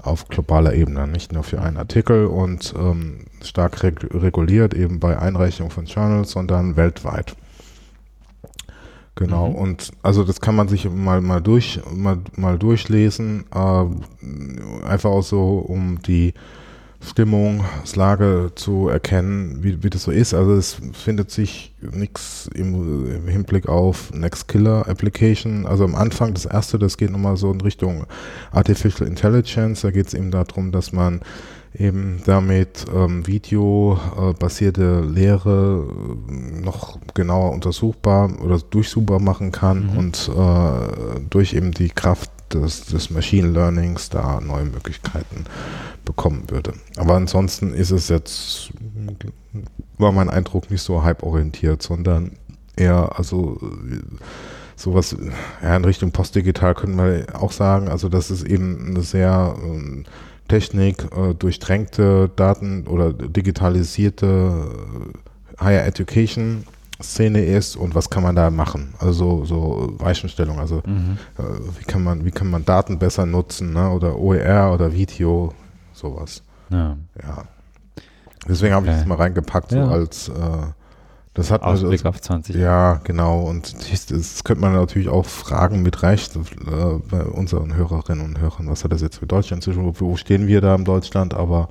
auf 0.02 0.28
globaler 0.28 0.74
Ebene, 0.74 1.08
nicht 1.08 1.34
nur 1.34 1.44
für 1.44 1.62
einen 1.62 1.78
Artikel 1.78 2.28
und 2.28 2.74
ähm, 2.78 3.26
stark 3.42 3.84
reg 3.84 4.08
reguliert 4.14 4.74
eben 4.74 5.00
bei 5.00 5.18
Einreichung 5.18 5.72
von 5.72 5.86
Journals, 5.86 6.32
sondern 6.32 6.76
weltweit. 6.78 7.36
Genau, 9.16 9.50
mhm. 9.50 9.56
und 9.56 9.92
also 10.02 10.24
das 10.24 10.40
kann 10.40 10.56
man 10.56 10.70
sich 10.70 10.90
mal 10.90 11.20
mal 11.20 11.42
durch 11.42 11.82
mal, 11.94 12.20
mal 12.38 12.58
durchlesen, 12.58 13.46
äh, 13.54 14.86
einfach 14.86 15.10
auch 15.10 15.24
so 15.24 15.58
um 15.58 16.00
die 16.02 16.34
Stimmungslage 17.02 18.52
zu 18.56 18.90
erkennen, 18.90 19.64
wie, 19.64 19.84
wie 19.84 19.90
das 19.90 20.04
so 20.04 20.12
ist. 20.12 20.34
Also 20.34 20.54
es 20.54 20.78
findet 20.94 21.32
sich 21.32 21.74
nichts 21.80 22.50
im, 22.54 23.16
im, 23.16 23.28
Hinblick 23.28 23.70
auf 23.70 24.12
Nextkiller 24.14 24.88
Application. 24.88 25.66
Also 25.66 25.86
am 25.86 25.96
Anfang 25.96 26.34
das 26.34 26.46
erste, 26.46 26.78
das 26.78 26.98
geht 26.98 27.12
nochmal 27.12 27.38
so 27.38 27.52
in 27.52 27.62
Richtung 27.62 28.06
Artificial 28.52 29.08
Intelligence. 29.08 29.82
Da 29.82 29.92
geht 29.92 30.08
es 30.08 30.14
eben 30.14 30.30
darum, 30.30 30.72
dass 30.72 30.92
man 30.92 31.22
eben 31.78 32.22
damit 32.26 32.86
ähm, 32.94 33.26
videobasierte 33.28 35.02
Lehre 35.02 35.88
äh, 36.28 36.62
noch 36.62 37.00
genauer 37.14 37.52
untersuchbar 37.52 38.30
oder 38.42 38.60
durchsuchbar 38.60 39.20
machen 39.20 39.52
kann 39.52 39.92
mhm. 39.92 39.98
und 39.98 40.32
äh, 40.36 41.20
durch 41.30 41.54
eben 41.54 41.72
die 41.72 41.90
Kraft 41.90 42.32
des, 42.54 42.86
des 42.86 43.10
Machine 43.10 43.50
Learnings 43.50 44.10
da 44.10 44.40
neue 44.42 44.66
Möglichkeiten 44.66 45.46
bekommen 46.06 46.50
würde. 46.50 46.74
Aber 46.98 47.16
ansonsten 47.16 47.74
ist 47.74 47.92
es 47.92 48.10
jetzt, 48.10 48.72
war 49.98 50.12
mein 50.12 50.30
Eindruck, 50.30 50.72
nicht 50.72 50.82
so 50.82 51.04
hype-orientiert, 51.04 51.82
sondern 51.82 52.32
eher, 52.76 53.18
also 53.18 53.60
sowas 54.76 55.16
ja, 55.62 55.76
in 55.76 55.86
Richtung 55.86 56.12
Postdigital 56.12 56.74
können 56.74 56.98
wir 56.98 57.26
auch 57.40 57.52
sagen. 57.52 57.90
Also 57.90 58.10
das 58.10 58.32
ist 58.32 58.44
eben 58.44 58.88
eine 58.88 59.02
sehr 59.02 59.56
ähm, 59.62 60.06
Technik 60.48 61.06
äh, 61.16 61.34
durchdrängte 61.36 62.30
Daten 62.36 62.88
oder 62.88 63.14
digitalisierte 63.14 64.68
äh, 65.60 65.64
Higher 65.64 65.86
Education 65.86 66.64
Szene 67.02 67.44
ist 67.44 67.76
und 67.76 67.96
was 67.96 68.10
kann 68.10 68.24
man 68.24 68.36
da 68.36 68.50
machen. 68.52 68.94
Also 69.00 69.46
so 69.46 69.94
Weichenstellung, 69.98 70.60
also 70.60 70.82
mhm. 70.86 71.18
äh, 71.38 71.44
wie 71.80 71.86
kann 71.86 72.04
man, 72.04 72.26
wie 72.26 72.32
kann 72.32 72.50
man 72.50 72.66
Daten 72.66 73.00
besser 73.00 73.26
nutzen, 73.26 73.74
ne? 73.74 73.90
oder 73.90 74.18
OER 74.18 74.74
oder 74.74 74.92
Video, 74.92 75.54
sowas. 75.94 76.44
Ja. 76.70 76.98
ja. 77.22 77.44
Deswegen 78.48 78.74
habe 78.74 78.88
ich 78.88 78.94
das 78.94 79.06
mal 79.06 79.16
reingepackt, 79.16 79.72
ja. 79.72 79.86
so 79.86 79.92
als 79.92 80.30
äh, 80.30 80.34
das 81.40 81.52
hat 81.52 81.62
Ausblick 81.62 82.06
also, 82.06 82.10
auf 82.10 82.22
20. 82.22 82.56
Ja, 82.56 83.00
genau. 83.04 83.44
Und 83.44 83.74
das, 83.92 84.08
das 84.08 84.44
könnte 84.44 84.62
man 84.62 84.74
natürlich 84.74 85.08
auch 85.08 85.26
fragen 85.26 85.82
mit 85.82 86.04
Recht 86.04 86.36
äh, 86.36 86.40
bei 87.10 87.24
unseren 87.24 87.76
Hörerinnen 87.76 88.26
und 88.26 88.40
Hörern, 88.42 88.68
was 88.68 88.84
hat 88.84 88.92
das 88.92 89.02
jetzt 89.02 89.20
für 89.20 89.28
Deutschland 89.28 89.64
zu 89.64 89.72
tun? 89.72 89.94
Wo 89.98 90.16
stehen 90.18 90.48
wir 90.48 90.60
da 90.60 90.76
in 90.76 90.84
Deutschland? 90.86 91.34
Aber 91.34 91.70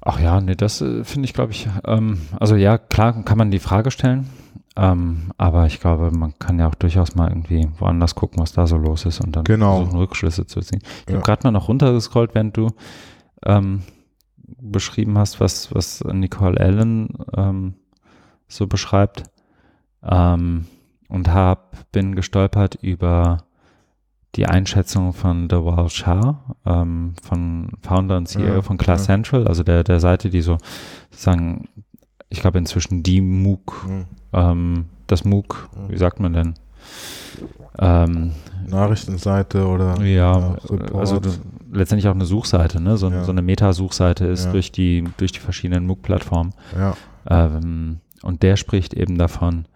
Ach 0.00 0.20
ja, 0.20 0.40
nee, 0.40 0.54
das 0.54 0.80
äh, 0.80 1.04
finde 1.04 1.26
ich, 1.26 1.34
glaube 1.34 1.52
ich, 1.52 1.68
ähm, 1.86 2.20
also 2.38 2.56
ja, 2.56 2.78
klar 2.78 3.24
kann 3.24 3.38
man 3.38 3.50
die 3.50 3.58
Frage 3.58 3.90
stellen, 3.90 4.28
ähm, 4.76 5.32
aber 5.38 5.66
ich 5.66 5.80
glaube, 5.80 6.10
man 6.10 6.38
kann 6.38 6.58
ja 6.58 6.68
auch 6.68 6.74
durchaus 6.74 7.14
mal 7.16 7.28
irgendwie 7.28 7.68
woanders 7.78 8.14
gucken, 8.14 8.40
was 8.40 8.52
da 8.52 8.66
so 8.66 8.76
los 8.76 9.04
ist 9.06 9.20
und 9.20 9.34
dann 9.34 9.44
genau. 9.44 9.78
versuchen, 9.78 9.98
Rückschlüsse 9.98 10.46
zu 10.46 10.60
ziehen. 10.60 10.80
Ich 10.82 11.08
ja. 11.08 11.14
habe 11.14 11.24
gerade 11.24 11.42
mal 11.44 11.50
noch 11.50 11.68
runtergescrollt, 11.68 12.34
während 12.34 12.56
du 12.56 12.68
ähm, 13.44 13.82
beschrieben 14.60 15.18
hast, 15.18 15.40
was, 15.40 15.74
was 15.74 16.02
Nicole 16.04 16.60
Allen 16.60 17.08
ähm, 17.36 17.74
so 18.46 18.66
beschreibt 18.66 19.24
ähm, 20.02 20.66
und 21.08 21.28
hab, 21.32 21.90
bin 21.92 22.14
gestolpert 22.14 22.76
über 22.76 23.38
die 24.38 24.46
Einschätzung 24.46 25.12
von 25.12 25.48
The 25.50 25.56
Wall 25.56 25.90
Shah, 25.90 26.38
ähm, 26.64 27.14
von 27.22 27.70
Founder 27.82 28.16
und 28.16 28.28
CEO 28.28 28.54
ja, 28.54 28.62
von 28.62 28.78
Class 28.78 29.02
ja. 29.02 29.14
Central, 29.14 29.48
also 29.48 29.64
der, 29.64 29.82
der 29.82 29.98
Seite, 29.98 30.30
die 30.30 30.40
so 30.40 30.58
sozusagen, 31.10 31.68
ich 32.28 32.40
glaube 32.40 32.58
inzwischen 32.58 33.02
die 33.02 33.20
MOOC, 33.20 33.86
mhm. 33.86 34.04
ähm, 34.32 34.84
das 35.08 35.24
MOOC, 35.24 35.68
mhm. 35.76 35.92
wie 35.92 35.96
sagt 35.96 36.20
man 36.20 36.32
denn? 36.32 36.54
Ähm, 37.80 38.32
Nachrichtenseite 38.66 39.66
oder 39.66 40.00
ja, 40.02 40.56
also 40.94 41.20
letztendlich 41.72 42.08
auch 42.08 42.14
eine 42.14 42.24
Suchseite, 42.24 42.80
ne? 42.80 42.96
So, 42.96 43.10
ja. 43.10 43.24
so 43.24 43.32
eine 43.32 43.42
Meta-Suchseite 43.42 44.26
ist 44.26 44.52
durch 44.52 44.72
die 44.72 45.04
durch 45.16 45.32
die 45.32 45.40
verschiedenen 45.40 45.86
MOOC-Plattformen. 45.86 46.54
Ja. 46.76 46.96
Ähm, 47.28 48.00
und 48.22 48.42
der 48.42 48.56
spricht 48.56 48.94
eben 48.94 49.18
davon, 49.18 49.66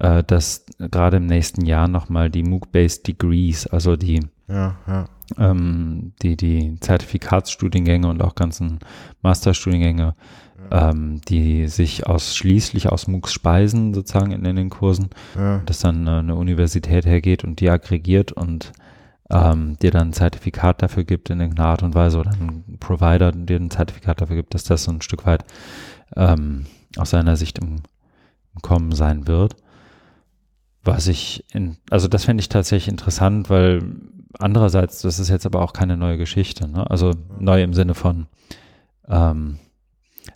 äh, 0.00 0.24
dass 0.24 0.64
gerade 0.78 1.18
im 1.18 1.26
nächsten 1.26 1.64
Jahr 1.64 1.86
nochmal 1.86 2.30
die 2.30 2.42
MOOC-based 2.42 3.06
Degrees, 3.06 3.66
also 3.66 3.96
die, 3.96 4.20
ja, 4.48 4.76
ja. 4.86 5.04
Ähm, 5.38 6.12
die, 6.22 6.36
die 6.36 6.76
Zertifikatsstudiengänge 6.80 8.08
und 8.08 8.20
auch 8.20 8.34
ganzen 8.34 8.80
Masterstudiengänge, 9.22 10.16
ja. 10.70 10.90
ähm, 10.90 11.20
die 11.28 11.68
sich 11.68 12.06
ausschließlich 12.06 12.88
aus 12.88 13.06
MOOCs 13.06 13.32
speisen, 13.32 13.94
sozusagen 13.94 14.32
in, 14.32 14.44
in 14.44 14.56
den 14.56 14.70
Kursen, 14.70 15.10
dass 15.66 15.80
dann 15.80 16.06
äh, 16.06 16.10
eine 16.10 16.34
Universität 16.34 17.06
hergeht 17.06 17.44
und 17.44 17.60
die 17.60 17.70
aggregiert 17.70 18.32
und 18.32 18.72
ähm, 19.30 19.76
dir 19.80 19.90
dann 19.90 20.08
ein 20.08 20.12
Zertifikat 20.12 20.82
dafür 20.82 21.04
gibt 21.04 21.30
in 21.30 21.40
irgendeiner 21.40 21.68
Art 21.68 21.82
und 21.82 21.94
Weise 21.94 22.18
oder 22.18 22.32
ein 22.32 22.78
Provider 22.80 23.30
dir 23.32 23.56
ein 23.56 23.70
Zertifikat 23.70 24.20
dafür 24.20 24.36
gibt, 24.36 24.54
dass 24.54 24.64
das 24.64 24.84
so 24.84 24.90
ein 24.90 25.02
Stück 25.02 25.24
weit 25.26 25.44
ähm, 26.16 26.66
aus 26.96 27.10
seiner 27.10 27.36
Sicht 27.36 27.58
im, 27.58 27.76
im 28.54 28.62
Kommen 28.62 28.92
sein 28.92 29.28
wird. 29.28 29.54
Was 30.82 31.08
ich 31.08 31.44
in, 31.52 31.76
also 31.90 32.08
das 32.08 32.24
fände 32.24 32.40
ich 32.40 32.48
tatsächlich 32.48 32.88
interessant, 32.88 33.50
weil 33.50 33.82
andererseits, 34.38 35.02
das 35.02 35.18
ist 35.18 35.28
jetzt 35.28 35.46
aber 35.46 35.62
auch 35.62 35.72
keine 35.72 35.96
neue 35.96 36.16
Geschichte, 36.16 36.68
ne? 36.68 36.88
Also 36.90 37.12
neu 37.38 37.62
im 37.62 37.74
Sinne 37.74 37.94
von, 37.94 38.26
ähm, 39.08 39.58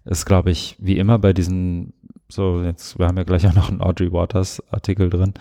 ist, 0.04 0.26
glaube 0.26 0.50
ich, 0.50 0.76
wie 0.78 0.98
immer 0.98 1.18
bei 1.18 1.32
diesen, 1.32 1.94
so 2.28 2.62
jetzt, 2.62 2.98
wir 2.98 3.06
haben 3.06 3.16
ja 3.16 3.24
gleich 3.24 3.46
auch 3.46 3.54
noch 3.54 3.70
einen 3.70 3.80
Audrey 3.80 4.12
Waters 4.12 4.62
Artikel 4.70 5.08
drin, 5.08 5.34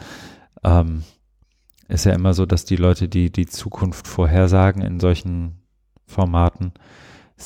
ähm, 0.63 1.03
ist 1.87 2.05
ja 2.05 2.13
immer 2.13 2.33
so, 2.33 2.45
dass 2.45 2.65
die 2.65 2.77
Leute, 2.77 3.09
die 3.09 3.31
die 3.31 3.45
Zukunft 3.45 4.07
vorhersagen 4.07 4.81
in 4.81 4.99
solchen 4.99 5.59
Formaten, 6.05 6.73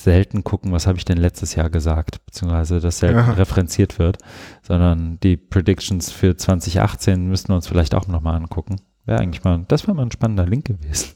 selten 0.04 0.44
gucken, 0.44 0.72
was 0.72 0.88
habe 0.88 0.98
ich 0.98 1.06
denn 1.06 1.18
letztes 1.18 1.56
Jahr 1.56 1.70
gesagt, 1.70 2.26
beziehungsweise 2.26 2.80
das 2.80 3.00
selten 3.00 3.18
ja. 3.18 3.32
referenziert 3.32 4.00
wird, 4.00 4.18
sondern 4.62 5.20
die 5.22 5.38
Predictions 5.38 6.12
für 6.12 6.38
2018 6.38 7.28
müssten 7.28 7.50
wir 7.50 7.56
uns 7.56 7.68
vielleicht 7.68 7.96
auch 7.96 8.08
nochmal 8.08 8.36
angucken. 8.36 8.78
Wäre 9.06 9.20
eigentlich 9.20 9.44
mal, 9.44 9.64
das 9.68 9.88
wäre 9.88 9.96
mal 9.96 10.04
ein 10.04 10.12
spannender 10.12 10.46
Link 10.46 10.66
gewesen. 10.66 11.14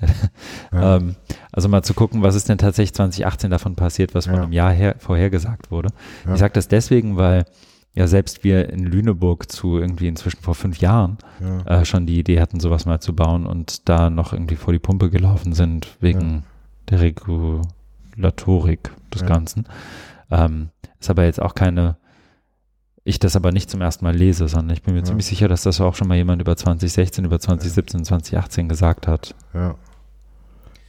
Ja. 0.72 0.96
ähm, 0.96 1.16
also 1.50 1.68
mal 1.68 1.82
zu 1.82 1.92
gucken, 1.92 2.22
was 2.22 2.36
ist 2.36 2.48
denn 2.48 2.58
tatsächlich 2.58 2.94
2018 2.94 3.50
davon 3.50 3.74
passiert, 3.74 4.14
was 4.14 4.26
ja. 4.26 4.32
von 4.32 4.42
einem 4.42 4.52
Jahr 4.52 4.70
her, 4.70 4.94
vorher 4.98 5.28
gesagt 5.28 5.72
wurde. 5.72 5.88
Ich 6.32 6.38
sage 6.38 6.52
das 6.52 6.68
deswegen, 6.68 7.16
weil 7.16 7.46
ja 7.94 8.06
selbst 8.06 8.44
wir 8.44 8.70
in 8.70 8.84
Lüneburg 8.84 9.50
zu 9.50 9.78
irgendwie 9.78 10.06
inzwischen 10.06 10.40
vor 10.40 10.54
fünf 10.54 10.78
Jahren 10.78 11.18
äh, 11.66 11.84
schon 11.84 12.06
die 12.06 12.20
Idee 12.20 12.40
hatten, 12.40 12.60
sowas 12.60 12.86
mal 12.86 13.00
zu 13.00 13.16
bauen 13.16 13.44
und 13.44 13.88
da 13.88 14.08
noch 14.08 14.32
irgendwie 14.32 14.54
vor 14.54 14.72
die 14.72 14.78
Pumpe 14.78 15.10
gelaufen 15.10 15.52
sind 15.52 15.88
wegen 15.98 16.44
der 16.90 17.00
Regu 17.00 17.62
Regulatorik 18.18 18.90
des 19.14 19.22
ja. 19.22 19.28
Ganzen. 19.28 19.66
Ähm, 20.30 20.70
ist 21.00 21.08
aber 21.08 21.24
jetzt 21.24 21.40
auch 21.40 21.54
keine, 21.54 21.96
ich 23.04 23.18
das 23.18 23.36
aber 23.36 23.52
nicht 23.52 23.70
zum 23.70 23.80
ersten 23.80 24.04
Mal 24.04 24.14
lese, 24.14 24.48
sondern 24.48 24.70
ich 24.70 24.82
bin 24.82 24.94
mir 24.94 25.00
ja. 25.00 25.06
ziemlich 25.06 25.26
sicher, 25.26 25.48
dass 25.48 25.62
das 25.62 25.80
auch 25.80 25.94
schon 25.94 26.08
mal 26.08 26.16
jemand 26.16 26.42
über 26.42 26.56
2016, 26.56 27.24
über 27.24 27.38
2017, 27.38 28.00
ja. 28.00 28.04
2018 28.04 28.68
gesagt 28.68 29.06
hat. 29.06 29.34
Ja. 29.54 29.76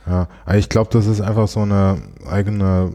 Ja, 0.08 0.28
ich 0.56 0.70
glaube, 0.70 0.90
das 0.92 1.06
ist 1.06 1.22
einfach 1.22 1.48
so 1.48 1.60
eine 1.60 2.02
eigene 2.28 2.92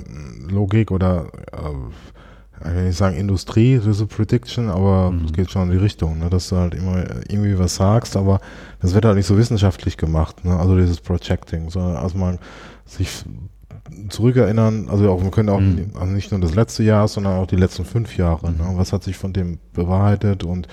Logik 0.48 0.90
oder 0.90 1.26
äh, 1.52 2.68
ich 2.68 2.74
will 2.74 2.84
nicht 2.86 2.96
sagen 2.96 3.16
Industrie, 3.16 3.78
diese 3.78 4.06
Prediction, 4.06 4.68
aber 4.68 5.12
es 5.14 5.30
mhm. 5.30 5.32
geht 5.32 5.50
schon 5.50 5.64
in 5.64 5.72
die 5.72 5.84
Richtung, 5.84 6.18
ne, 6.18 6.28
dass 6.30 6.48
du 6.48 6.56
halt 6.56 6.74
immer 6.74 7.04
irgendwie 7.28 7.58
was 7.58 7.76
sagst, 7.76 8.16
aber 8.16 8.40
das 8.80 8.94
wird 8.94 9.04
halt 9.04 9.16
nicht 9.16 9.26
so 9.26 9.36
wissenschaftlich 9.36 9.96
gemacht, 9.96 10.44
ne, 10.44 10.58
also 10.58 10.76
dieses 10.76 11.00
Projecting, 11.00 11.70
sondern 11.70 11.96
also 11.96 12.18
man 12.18 12.38
sich 12.86 13.24
zurückerinnern, 14.08 14.88
also 14.88 15.10
auch, 15.10 15.22
wir 15.22 15.30
können 15.30 15.48
auch 15.48 15.60
mhm. 15.60 15.90
also 15.98 16.12
nicht 16.12 16.30
nur 16.30 16.40
das 16.40 16.54
letzte 16.54 16.82
Jahr, 16.82 17.06
sondern 17.08 17.38
auch 17.38 17.46
die 17.46 17.56
letzten 17.56 17.84
fünf 17.84 18.16
Jahre. 18.16 18.50
Ne? 18.50 18.64
Was 18.74 18.92
hat 18.92 19.02
sich 19.02 19.16
von 19.16 19.32
dem 19.32 19.58
bewahrheitet 19.72 20.44
und 20.44 20.68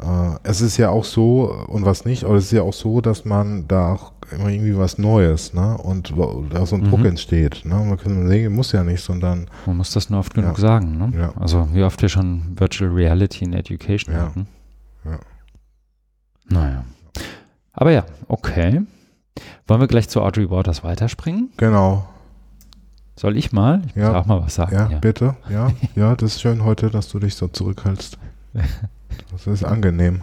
äh, 0.00 0.38
es 0.42 0.60
ist 0.60 0.76
ja 0.76 0.90
auch 0.90 1.04
so, 1.04 1.54
und 1.68 1.84
was 1.84 2.04
nicht, 2.04 2.24
aber 2.24 2.34
es 2.34 2.44
ist 2.44 2.52
ja 2.52 2.62
auch 2.62 2.72
so, 2.72 3.00
dass 3.00 3.24
man 3.24 3.66
da 3.68 3.94
auch 3.94 4.12
immer 4.32 4.48
irgendwie 4.48 4.76
was 4.76 4.98
Neues, 4.98 5.54
ne? 5.54 5.76
Und 5.78 6.14
da 6.50 6.64
so 6.64 6.76
ein 6.76 6.84
Druck 6.84 7.00
mhm. 7.00 7.06
entsteht. 7.06 7.62
Ne? 7.64 7.74
Man 7.74 7.98
kann 7.98 8.28
sagen, 8.28 8.54
muss 8.54 8.72
ja 8.72 8.84
nicht, 8.84 9.02
sondern. 9.02 9.48
Man 9.66 9.76
muss 9.76 9.92
das 9.92 10.08
nur 10.08 10.20
oft 10.20 10.34
genug 10.34 10.56
ja. 10.56 10.60
sagen, 10.60 10.98
ne? 10.98 11.12
Ja. 11.18 11.32
Also 11.36 11.68
wie 11.72 11.82
oft 11.82 12.00
wir 12.00 12.08
schon 12.08 12.42
Virtual 12.56 12.90
Reality 12.90 13.44
in 13.44 13.52
Education 13.52 14.14
ja. 14.14 14.22
hatten. 14.22 14.46
Ja. 15.04 15.18
Naja. 16.48 16.84
Aber 17.72 17.90
ja, 17.92 18.04
okay. 18.28 18.82
Wollen 19.66 19.80
wir 19.80 19.88
gleich 19.88 20.08
zu 20.08 20.20
Audrey 20.20 20.50
Waters 20.50 20.82
weiterspringen? 20.84 21.50
Genau. 21.56 22.08
Soll 23.20 23.36
ich 23.36 23.52
mal? 23.52 23.82
Ich 23.86 23.96
ja. 23.96 24.06
muss 24.06 24.16
auch 24.16 24.26
mal 24.26 24.40
was 24.40 24.54
sagen. 24.54 24.74
Ja, 24.74 24.90
ja, 24.90 24.98
bitte. 24.98 25.36
Ja, 25.50 25.70
ja, 25.94 26.16
das 26.16 26.36
ist 26.36 26.40
schön 26.40 26.64
heute, 26.64 26.88
dass 26.88 27.10
du 27.10 27.18
dich 27.18 27.34
so 27.34 27.48
zurückhältst. 27.48 28.18
Das 29.30 29.46
ist 29.46 29.62
angenehm. 29.62 30.22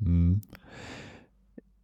Hm. 0.00 0.40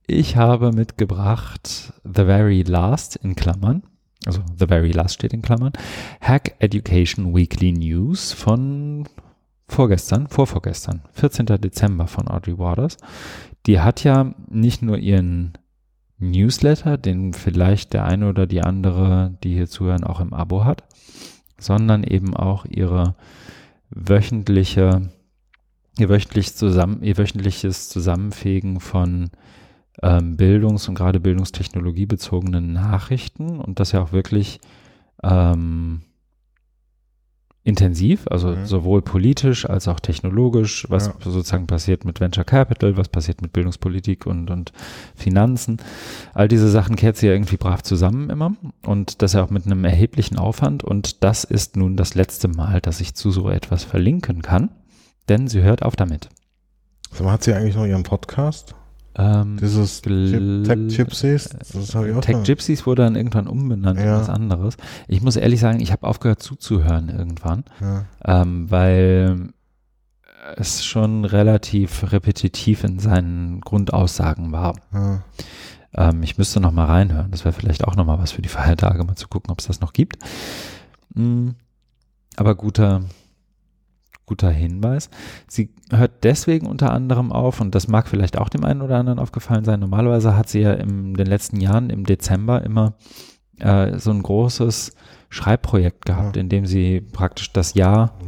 Ich 0.07 0.37
habe 0.37 0.71
mitgebracht 0.71 1.93
The 2.05 2.23
Very 2.25 2.63
Last 2.63 3.17
in 3.17 3.35
Klammern. 3.35 3.83
Also 4.25 4.43
The 4.57 4.69
Very 4.69 4.93
Last 4.93 5.15
steht 5.15 5.33
in 5.33 5.43
Klammern. 5.43 5.73
Hack 6.21 6.55
Education 6.61 7.35
Weekly 7.35 7.73
News 7.73 8.33
von 8.33 9.09
vorgestern, 9.67 10.29
vorvorgestern, 10.29 11.03
14. 11.15 11.47
Dezember 11.47 12.07
von 12.07 12.29
Audrey 12.29 12.57
Waters. 12.57 12.97
Die 13.67 13.81
hat 13.81 14.05
ja 14.05 14.33
nicht 14.49 14.83
nur 14.83 14.99
ihren 14.99 15.59
Newsletter, 16.19 16.97
den 16.97 17.33
vielleicht 17.35 17.93
der 17.93 18.05
eine 18.05 18.29
oder 18.29 18.47
die 18.47 18.63
andere, 18.63 19.37
die 19.43 19.55
hier 19.55 19.67
zuhören, 19.67 20.05
auch 20.05 20.21
im 20.21 20.33
Abo 20.33 20.65
hat, 20.65 20.85
sondern 21.59 22.05
eben 22.05 22.37
auch 22.37 22.65
ihre 22.65 23.15
wöchentliche, 23.91 25.11
ihr, 25.99 26.09
wöchentlich 26.09 26.55
zusammen, 26.55 27.03
ihr 27.03 27.19
wöchentliches 27.19 27.89
Zusammenfegen 27.89 28.81
von 28.81 29.31
ähm, 30.03 30.37
Bildungs- 30.37 30.89
und 30.89 30.95
gerade 30.95 31.21
bildungstechnologiebezogenen 31.21 32.73
Nachrichten 32.73 33.61
und 33.61 33.81
das 33.81 33.93
ja 33.93 34.03
auch 34.03 34.13
wirklich 34.13 34.61
ähm, 35.23 36.03
intensiv, 37.67 38.29
also 38.31 38.51
mhm. 38.51 38.65
sowohl 38.65 39.03
politisch 39.03 39.69
als 39.69 39.89
auch 39.89 39.99
technologisch, 39.99 40.87
was 40.89 41.07
ja. 41.07 41.15
sozusagen 41.19 41.67
passiert 41.67 42.05
mit 42.05 42.21
Venture 42.21 42.45
Capital, 42.45 42.97
was 42.97 43.09
passiert 43.09 43.43
mit 43.43 43.53
Bildungspolitik 43.53 44.25
und, 44.25 44.51
und 44.51 44.73
Finanzen. 45.17 45.79
All 46.33 46.47
diese 46.47 46.71
Sachen 46.71 46.95
kehrt 46.95 47.17
sie 47.17 47.27
ja 47.27 47.33
irgendwie 47.33 47.57
brav 47.57 47.83
zusammen 47.83 48.31
immer 48.31 48.55
und 48.85 49.21
das 49.21 49.33
ja 49.33 49.43
auch 49.43 49.51
mit 49.51 49.67
einem 49.67 49.85
erheblichen 49.85 50.39
Aufwand 50.39 50.85
und 50.85 51.25
das 51.25 51.43
ist 51.43 51.77
nun 51.77 51.97
das 51.97 52.15
letzte 52.15 52.47
Mal, 52.47 52.81
dass 52.81 53.01
ich 53.01 53.15
zu 53.17 53.33
so 53.33 53.51
etwas 53.51 53.83
verlinken 53.83 54.43
kann, 54.43 54.71
denn 55.29 55.49
sie 55.49 55.63
hört 55.63 55.83
auf 55.83 55.97
damit. 55.97 56.29
So, 57.11 57.29
hat 57.29 57.43
sie 57.43 57.53
eigentlich 57.53 57.75
noch 57.75 57.87
ihren 57.87 58.05
Podcast? 58.05 58.77
Ähm, 59.19 59.57
Dieses 59.59 60.03
Tech 60.03 60.97
Gypsies, 60.97 61.49
das 61.73 61.95
habe 61.95 62.11
ich 62.11 62.15
auch 62.15 62.21
Tech 62.21 62.43
Gypsies 62.45 62.85
wurde 62.87 63.03
dann 63.03 63.17
irgendwann 63.17 63.47
umbenannt 63.47 63.99
ja. 63.99 64.17
in 64.17 64.21
was 64.21 64.29
anderes. 64.29 64.77
Ich 65.09 65.23
muss 65.23 65.37
ehrlich 65.37 65.61
sagen, 65.61 65.81
ich 65.81 65.91
habe 65.91 66.07
aufgehört 66.07 66.43
zuzuhören 66.43 67.09
irgendwann, 67.09 67.65
ja. 67.81 68.05
ähm, 68.25 68.71
weil 68.71 69.49
es 70.57 70.85
schon 70.85 71.25
relativ 71.25 72.13
repetitiv 72.13 72.85
in 72.85 72.99
seinen 72.99 73.61
Grundaussagen 73.63 74.53
war. 74.53 74.77
Ja. 74.93 75.23
Ähm, 75.95 76.23
ich 76.23 76.37
müsste 76.37 76.61
noch 76.61 76.73
mal 76.73 76.85
reinhören. 76.85 77.31
Das 77.31 77.45
wäre 77.45 77.55
vielleicht 77.55 77.85
auch 77.85 77.97
noch 77.97 78.05
mal 78.05 78.19
was 78.19 78.33
für 78.33 78.43
die 78.43 78.49
Feiertage, 78.49 79.03
mal 79.05 79.17
zu 79.17 79.29
gucken, 79.29 79.51
ob 79.51 79.61
es 79.61 79.67
das 79.67 79.81
noch 79.81 79.93
gibt. 79.93 80.19
Mhm. 81.15 81.55
Aber 82.37 82.55
guter, 82.55 83.03
guter 84.27 84.51
Hinweis. 84.51 85.09
Sie 85.47 85.71
hört 85.91 86.25
deswegen 86.25 86.67
unter 86.67 86.93
anderem 86.93 87.33
auf, 87.33 87.61
und 87.61 87.75
das 87.75 87.89
mag 87.89 88.09
vielleicht 88.09 88.39
auch 88.39 88.49
dem 88.49 88.65
einen 88.65 88.83
oder 88.83 88.99
anderen 88.99 89.19
aufgefallen 89.19 89.65
sein, 89.65 89.81
normalerweise 89.81 90.37
hat 90.37 90.49
sie 90.49 90.61
ja 90.61 90.73
in 90.73 91.15
den 91.15 91.27
letzten 91.27 91.61
Jahren 91.61 91.91
im 91.91 92.05
Dezember 92.05 92.63
immer 92.63 92.95
äh, 93.61 93.99
so 93.99 94.11
ein 94.11 94.23
großes 94.23 94.93
Schreibprojekt 95.29 96.05
gehabt, 96.05 96.37
ja. 96.37 96.41
in 96.41 96.49
dem 96.49 96.67
sie 96.67 97.01
praktisch 97.01 97.53
das 97.53 97.75
Jahr. 97.75 98.19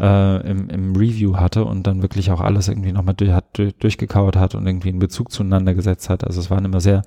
Äh, 0.00 0.50
im, 0.50 0.68
im, 0.68 0.96
Review 0.96 1.36
hatte 1.36 1.64
und 1.64 1.86
dann 1.86 2.02
wirklich 2.02 2.30
auch 2.30 2.40
alles 2.40 2.68
irgendwie 2.68 2.92
nochmal 2.92 3.14
durch, 3.14 3.32
hat, 3.32 3.56
durch, 3.56 3.74
durchgekaut 3.76 4.36
hat 4.36 4.54
und 4.54 4.66
irgendwie 4.66 4.90
einen 4.90 4.98
Bezug 4.98 5.32
zueinander 5.32 5.74
gesetzt 5.74 6.10
hat. 6.10 6.24
Also 6.24 6.40
es 6.40 6.50
waren 6.50 6.64
immer 6.64 6.80
sehr 6.80 7.02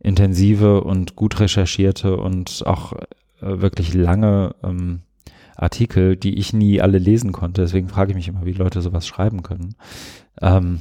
intensive 0.00 0.82
und 0.82 1.14
gut 1.14 1.40
recherchierte 1.40 2.16
und 2.16 2.62
auch 2.66 2.94
äh, 2.94 3.60
wirklich 3.60 3.92
lange 3.92 4.54
ähm, 4.62 5.00
Artikel, 5.60 6.16
die 6.16 6.38
ich 6.38 6.52
nie 6.52 6.80
alle 6.80 6.98
lesen 6.98 7.32
konnte. 7.32 7.62
Deswegen 7.62 7.88
frage 7.88 8.10
ich 8.10 8.16
mich 8.16 8.28
immer, 8.28 8.44
wie 8.44 8.52
Leute 8.52 8.80
sowas 8.82 9.06
schreiben 9.06 9.42
können. 9.42 9.74
Ähm, 10.40 10.80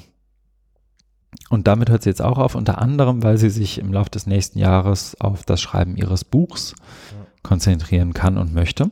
und 1.49 1.67
damit 1.67 1.89
hört 1.89 2.03
sie 2.03 2.09
jetzt 2.09 2.21
auch 2.21 2.37
auf, 2.37 2.55
unter 2.55 2.79
anderem, 2.79 3.23
weil 3.23 3.37
sie 3.37 3.49
sich 3.49 3.77
im 3.77 3.93
Laufe 3.93 4.09
des 4.09 4.25
nächsten 4.25 4.59
Jahres 4.59 5.19
auf 5.19 5.43
das 5.43 5.61
Schreiben 5.61 5.95
ihres 5.95 6.23
Buchs 6.23 6.75
ja. 6.77 7.25
konzentrieren 7.43 8.13
kann 8.13 8.37
und 8.37 8.53
möchte. 8.53 8.91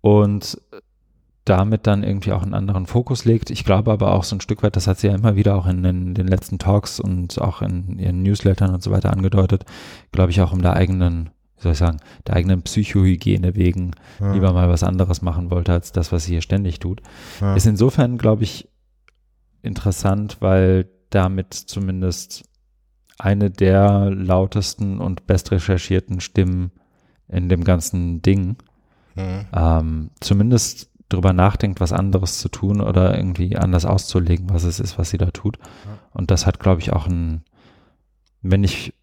Und 0.00 0.58
damit 1.44 1.86
dann 1.86 2.02
irgendwie 2.02 2.32
auch 2.32 2.42
einen 2.42 2.54
anderen 2.54 2.86
Fokus 2.86 3.26
legt. 3.26 3.50
Ich 3.50 3.64
glaube 3.64 3.92
aber 3.92 4.12
auch 4.12 4.24
so 4.24 4.36
ein 4.36 4.40
Stück 4.40 4.62
weit, 4.62 4.76
das 4.76 4.86
hat 4.86 4.98
sie 4.98 5.08
ja 5.08 5.14
immer 5.14 5.36
wieder 5.36 5.56
auch 5.56 5.66
in 5.66 5.82
den, 5.82 6.14
den 6.14 6.26
letzten 6.26 6.58
Talks 6.58 7.00
und 7.00 7.38
auch 7.40 7.60
in 7.60 7.98
ihren 7.98 8.22
Newslettern 8.22 8.72
und 8.72 8.82
so 8.82 8.90
weiter 8.90 9.12
angedeutet, 9.12 9.64
glaube 10.10 10.30
ich 10.30 10.40
auch 10.40 10.52
um 10.52 10.62
der 10.62 10.74
eigenen 10.74 11.30
soll 11.64 11.72
ich 11.72 11.78
sagen, 11.78 11.98
der 12.26 12.36
eigenen 12.36 12.62
Psychohygiene 12.62 13.56
wegen 13.56 13.92
ja. 14.20 14.32
lieber 14.32 14.52
mal 14.52 14.68
was 14.68 14.84
anderes 14.84 15.22
machen 15.22 15.50
wollte, 15.50 15.72
als 15.72 15.90
das, 15.90 16.12
was 16.12 16.24
sie 16.24 16.32
hier 16.32 16.42
ständig 16.42 16.78
tut. 16.78 17.02
Ja. 17.40 17.56
Ist 17.56 17.66
insofern, 17.66 18.16
glaube 18.18 18.44
ich, 18.44 18.68
interessant, 19.62 20.36
weil 20.40 20.88
damit 21.10 21.54
zumindest 21.54 22.44
eine 23.18 23.50
der 23.50 24.10
lautesten 24.10 25.00
und 25.00 25.26
best 25.26 25.50
recherchierten 25.50 26.20
Stimmen 26.20 26.72
in 27.28 27.48
dem 27.48 27.64
ganzen 27.64 28.22
Ding 28.22 28.56
mhm. 29.14 29.46
ähm, 29.54 30.10
zumindest 30.20 30.90
drüber 31.08 31.32
nachdenkt, 31.32 31.80
was 31.80 31.92
anderes 31.92 32.38
zu 32.38 32.48
tun 32.48 32.80
oder 32.80 33.16
irgendwie 33.16 33.56
anders 33.56 33.84
auszulegen, 33.84 34.50
was 34.50 34.64
es 34.64 34.80
ist, 34.80 34.98
was 34.98 35.10
sie 35.10 35.18
da 35.18 35.30
tut. 35.30 35.58
Ja. 35.58 35.98
Und 36.12 36.30
das 36.30 36.46
hat, 36.46 36.60
glaube 36.60 36.80
ich, 36.80 36.92
auch 36.92 37.06
ein, 37.06 37.44
wenn 38.42 38.64
ich 38.64 38.94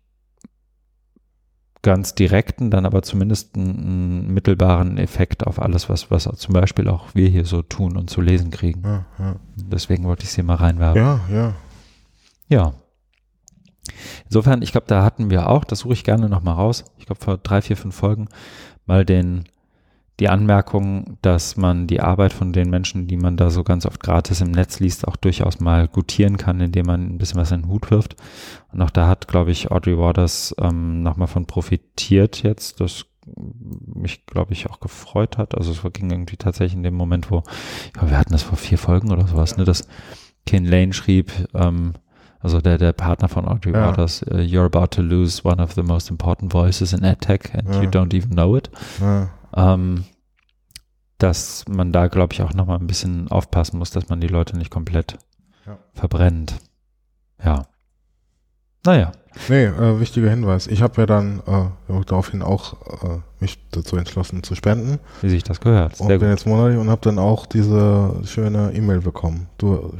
ganz 1.81 2.13
direkten, 2.13 2.69
dann 2.69 2.85
aber 2.85 3.01
zumindest 3.01 3.55
einen, 3.55 4.33
mittelbaren 4.33 4.97
Effekt 4.97 5.45
auf 5.47 5.61
alles, 5.61 5.89
was, 5.89 6.11
was 6.11 6.23
zum 6.23 6.53
Beispiel 6.53 6.87
auch 6.87 7.07
wir 7.13 7.27
hier 7.27 7.45
so 7.45 7.61
tun 7.61 7.97
und 7.97 8.09
zu 8.09 8.21
lesen 8.21 8.51
kriegen. 8.51 8.83
Ja, 8.83 9.05
ja. 9.17 9.35
Deswegen 9.55 10.03
wollte 10.03 10.23
ich 10.23 10.31
sie 10.31 10.43
mal 10.43 10.55
reinwerfen. 10.55 11.01
Ja, 11.01 11.19
ja. 11.31 11.53
Ja. 12.49 12.73
Insofern, 14.25 14.61
ich 14.61 14.71
glaube, 14.71 14.87
da 14.87 15.03
hatten 15.03 15.29
wir 15.29 15.49
auch, 15.49 15.63
das 15.63 15.79
suche 15.79 15.93
ich 15.93 16.03
gerne 16.03 16.29
nochmal 16.29 16.55
raus, 16.55 16.85
ich 16.97 17.05
glaube 17.05 17.23
vor 17.23 17.37
drei, 17.37 17.61
vier, 17.61 17.77
fünf 17.77 17.95
Folgen, 17.95 18.27
mal 18.85 19.05
den 19.05 19.45
die 20.21 20.29
Anmerkung, 20.29 21.17
dass 21.23 21.57
man 21.57 21.87
die 21.87 21.99
Arbeit 21.99 22.31
von 22.31 22.53
den 22.53 22.69
Menschen, 22.69 23.07
die 23.07 23.17
man 23.17 23.37
da 23.37 23.49
so 23.49 23.63
ganz 23.63 23.87
oft 23.87 23.99
gratis 24.03 24.39
im 24.39 24.51
Netz 24.51 24.79
liest, 24.79 25.07
auch 25.07 25.15
durchaus 25.15 25.59
mal 25.59 25.87
gutieren 25.87 26.37
kann, 26.37 26.61
indem 26.61 26.85
man 26.85 27.01
ein 27.01 27.17
bisschen 27.17 27.41
was 27.41 27.51
in 27.51 27.63
den 27.63 27.69
Hut 27.69 27.89
wirft. 27.89 28.15
Und 28.71 28.83
auch 28.83 28.91
da 28.91 29.07
hat, 29.07 29.27
glaube 29.27 29.49
ich, 29.49 29.71
Audrey 29.71 29.97
Waters 29.97 30.53
ähm, 30.59 31.01
nochmal 31.01 31.27
von 31.27 31.47
profitiert 31.47 32.43
jetzt, 32.43 32.79
das 32.79 33.07
mich, 33.95 34.27
glaube 34.27 34.53
ich, 34.53 34.69
auch 34.69 34.79
gefreut 34.79 35.39
hat. 35.39 35.57
Also 35.57 35.71
es 35.71 35.81
ging 35.91 36.11
irgendwie 36.11 36.37
tatsächlich 36.37 36.75
in 36.75 36.83
dem 36.83 36.93
Moment, 36.93 37.31
wo, 37.31 37.41
glaube, 37.93 38.11
wir 38.11 38.17
hatten 38.19 38.31
das 38.31 38.43
vor 38.43 38.59
vier 38.59 38.77
Folgen 38.77 39.11
oder 39.11 39.25
sowas, 39.25 39.57
ne, 39.57 39.63
dass 39.63 39.87
Ken 40.45 40.65
Lane 40.65 40.93
schrieb, 40.93 41.31
ähm, 41.55 41.93
also 42.41 42.61
der, 42.61 42.77
der 42.77 42.93
Partner 42.93 43.27
von 43.27 43.47
Audrey 43.47 43.73
ja. 43.73 43.87
Waters, 43.87 44.23
uh, 44.29 44.35
you're 44.35 44.65
about 44.65 44.87
to 44.91 45.01
lose 45.01 45.43
one 45.43 45.59
of 45.59 45.73
the 45.73 45.81
most 45.81 46.11
important 46.11 46.53
voices 46.53 46.93
in 46.93 47.03
EdTech 47.03 47.55
and 47.55 47.69
ja. 47.73 47.81
you 47.81 47.89
don't 47.89 48.15
even 48.15 48.31
know 48.31 48.55
it. 48.55 48.69
Ja. 48.99 49.29
Ähm, 49.55 50.05
dass 51.21 51.65
man 51.69 51.91
da, 51.91 52.07
glaube 52.07 52.33
ich, 52.33 52.41
auch 52.41 52.53
nochmal 52.53 52.79
ein 52.79 52.87
bisschen 52.87 53.29
aufpassen 53.29 53.77
muss, 53.77 53.91
dass 53.91 54.09
man 54.09 54.21
die 54.21 54.27
Leute 54.27 54.57
nicht 54.57 54.71
komplett 54.71 55.17
ja. 55.67 55.77
verbrennt. 55.93 56.55
Ja. 57.43 57.67
Naja. 58.85 59.11
Nee, 59.47 59.65
äh, 59.65 59.99
wichtiger 59.99 60.29
Hinweis. 60.29 60.67
Ich 60.67 60.81
habe 60.81 61.01
ja 61.01 61.05
dann 61.05 61.41
äh, 61.45 62.03
daraufhin 62.05 62.41
auch 62.41 62.73
äh, 63.03 63.19
mich 63.39 63.59
dazu 63.69 63.95
entschlossen 63.95 64.43
zu 64.43 64.55
spenden. 64.55 64.99
Wie 65.21 65.29
sich 65.29 65.43
das 65.43 65.61
gehört. 65.61 65.97
Sehr 65.97 66.07
und 66.07 66.19
bin 66.19 66.29
jetzt 66.29 66.47
monatlich 66.47 66.79
und 66.79 66.89
habe 66.89 67.01
dann 67.01 67.19
auch 67.19 67.45
diese 67.45 68.15
schöne 68.25 68.73
E-Mail 68.73 69.01
bekommen. 69.01 69.47
Du 69.57 69.93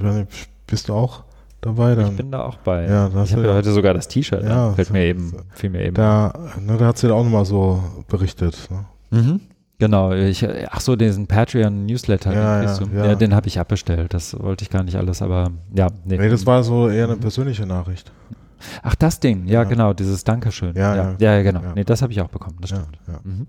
bist 0.68 0.90
du 0.90 0.94
auch 0.94 1.24
dabei? 1.62 1.96
Dann, 1.96 2.12
ich 2.12 2.18
bin 2.18 2.32
da 2.32 2.44
auch 2.44 2.58
bei. 2.58 2.86
Ja, 2.86 3.08
ich 3.24 3.34
habe 3.34 3.46
ja 3.46 3.54
heute 3.54 3.72
sogar 3.72 3.94
das 3.94 4.08
T-Shirt. 4.08 4.44
Ja, 4.44 4.74
fällt 4.74 4.92
mir 4.92 5.06
eben, 5.06 5.34
fiel 5.52 5.70
mir 5.70 5.86
eben. 5.86 5.96
Da, 5.96 6.34
ne, 6.60 6.78
da 6.78 6.88
hat 6.88 6.98
sie 6.98 7.14
auch 7.14 7.24
nochmal 7.24 7.46
so 7.46 7.82
berichtet. 8.10 8.68
Ne? 8.70 8.86
Mhm. 9.12 9.42
Genau, 9.82 10.12
ich, 10.14 10.48
ach 10.70 10.80
so, 10.80 10.96
diesen 10.96 11.26
Patreon-Newsletter, 11.26 12.32
ja, 12.32 12.62
ja, 12.62 12.80
ja. 12.94 13.06
ja, 13.08 13.16
den 13.16 13.34
habe 13.34 13.48
ich 13.48 13.60
abbestellt. 13.60 14.14
Das 14.14 14.40
wollte 14.40 14.64
ich 14.64 14.70
gar 14.70 14.84
nicht 14.84 14.96
alles, 14.96 15.24
aber 15.24 15.50
ja. 15.74 15.88
Nee, 16.06 16.20
nee 16.20 16.30
das 16.30 16.46
war 16.46 16.62
so 16.62 16.88
eher 16.88 17.06
eine 17.06 17.18
persönliche 17.18 17.66
Nachricht. 17.66 18.12
Ach, 18.84 18.94
das 18.94 19.20
Ding, 19.20 19.48
ja, 19.48 19.64
genau, 19.64 19.94
dieses 19.94 20.24
Dankeschön. 20.24 20.76
Ja, 20.76 20.96
ja, 20.96 21.16
ja, 21.18 21.38
ja 21.38 21.42
genau. 21.42 21.62
Nee, 21.74 21.84
das 21.84 22.04
habe 22.04 22.14
ich 22.14 22.22
auch 22.22 22.28
bekommen, 22.28 22.58
das 22.62 22.70
stimmt. 22.70 23.00
Ja, 23.08 23.22
mhm. 23.24 23.48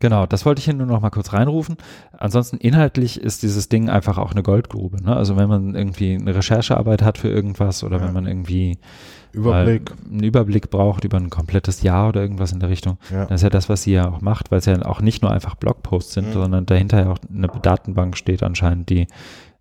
Genau, 0.00 0.24
das 0.24 0.46
wollte 0.46 0.60
ich 0.60 0.64
hier 0.64 0.74
nur 0.74 0.86
noch 0.86 1.02
mal 1.02 1.10
kurz 1.10 1.34
reinrufen. 1.34 1.76
Ansonsten 2.12 2.56
inhaltlich 2.56 3.20
ist 3.20 3.42
dieses 3.42 3.68
Ding 3.68 3.90
einfach 3.90 4.16
auch 4.16 4.32
eine 4.32 4.42
Goldgrube. 4.42 5.02
Ne? 5.02 5.14
Also 5.14 5.36
wenn 5.36 5.48
man 5.48 5.74
irgendwie 5.74 6.14
eine 6.14 6.34
Recherchearbeit 6.34 7.02
hat 7.02 7.18
für 7.18 7.28
irgendwas 7.28 7.84
oder 7.84 7.98
ja. 7.98 8.04
wenn 8.06 8.14
man 8.14 8.26
irgendwie 8.26 8.78
Überblick. 9.32 9.92
einen 10.10 10.22
Überblick 10.22 10.70
braucht 10.70 11.04
über 11.04 11.18
ein 11.18 11.28
komplettes 11.28 11.82
Jahr 11.82 12.08
oder 12.08 12.22
irgendwas 12.22 12.50
in 12.52 12.60
der 12.60 12.70
Richtung, 12.70 12.96
ja. 13.10 13.26
dann 13.26 13.34
ist 13.34 13.42
ja 13.42 13.50
das, 13.50 13.68
was 13.68 13.82
sie 13.82 13.92
ja 13.92 14.10
auch 14.10 14.22
macht, 14.22 14.50
weil 14.50 14.60
es 14.60 14.64
ja 14.64 14.80
auch 14.86 15.02
nicht 15.02 15.20
nur 15.20 15.30
einfach 15.30 15.54
Blogposts 15.54 16.14
sind, 16.14 16.28
mhm. 16.28 16.32
sondern 16.32 16.66
dahinter 16.66 17.00
ja 17.04 17.12
auch 17.12 17.18
eine 17.32 17.48
Datenbank 17.48 18.16
steht 18.16 18.42
anscheinend, 18.42 18.88
die 18.88 19.06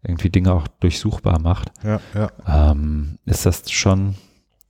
irgendwie 0.04 0.30
Dinge 0.30 0.54
auch 0.54 0.68
durchsuchbar 0.80 1.42
macht. 1.42 1.72
Ja, 1.84 2.00
ja. 2.16 2.72
Ähm, 2.72 3.18
ist 3.26 3.46
das 3.46 3.70
schon 3.70 4.16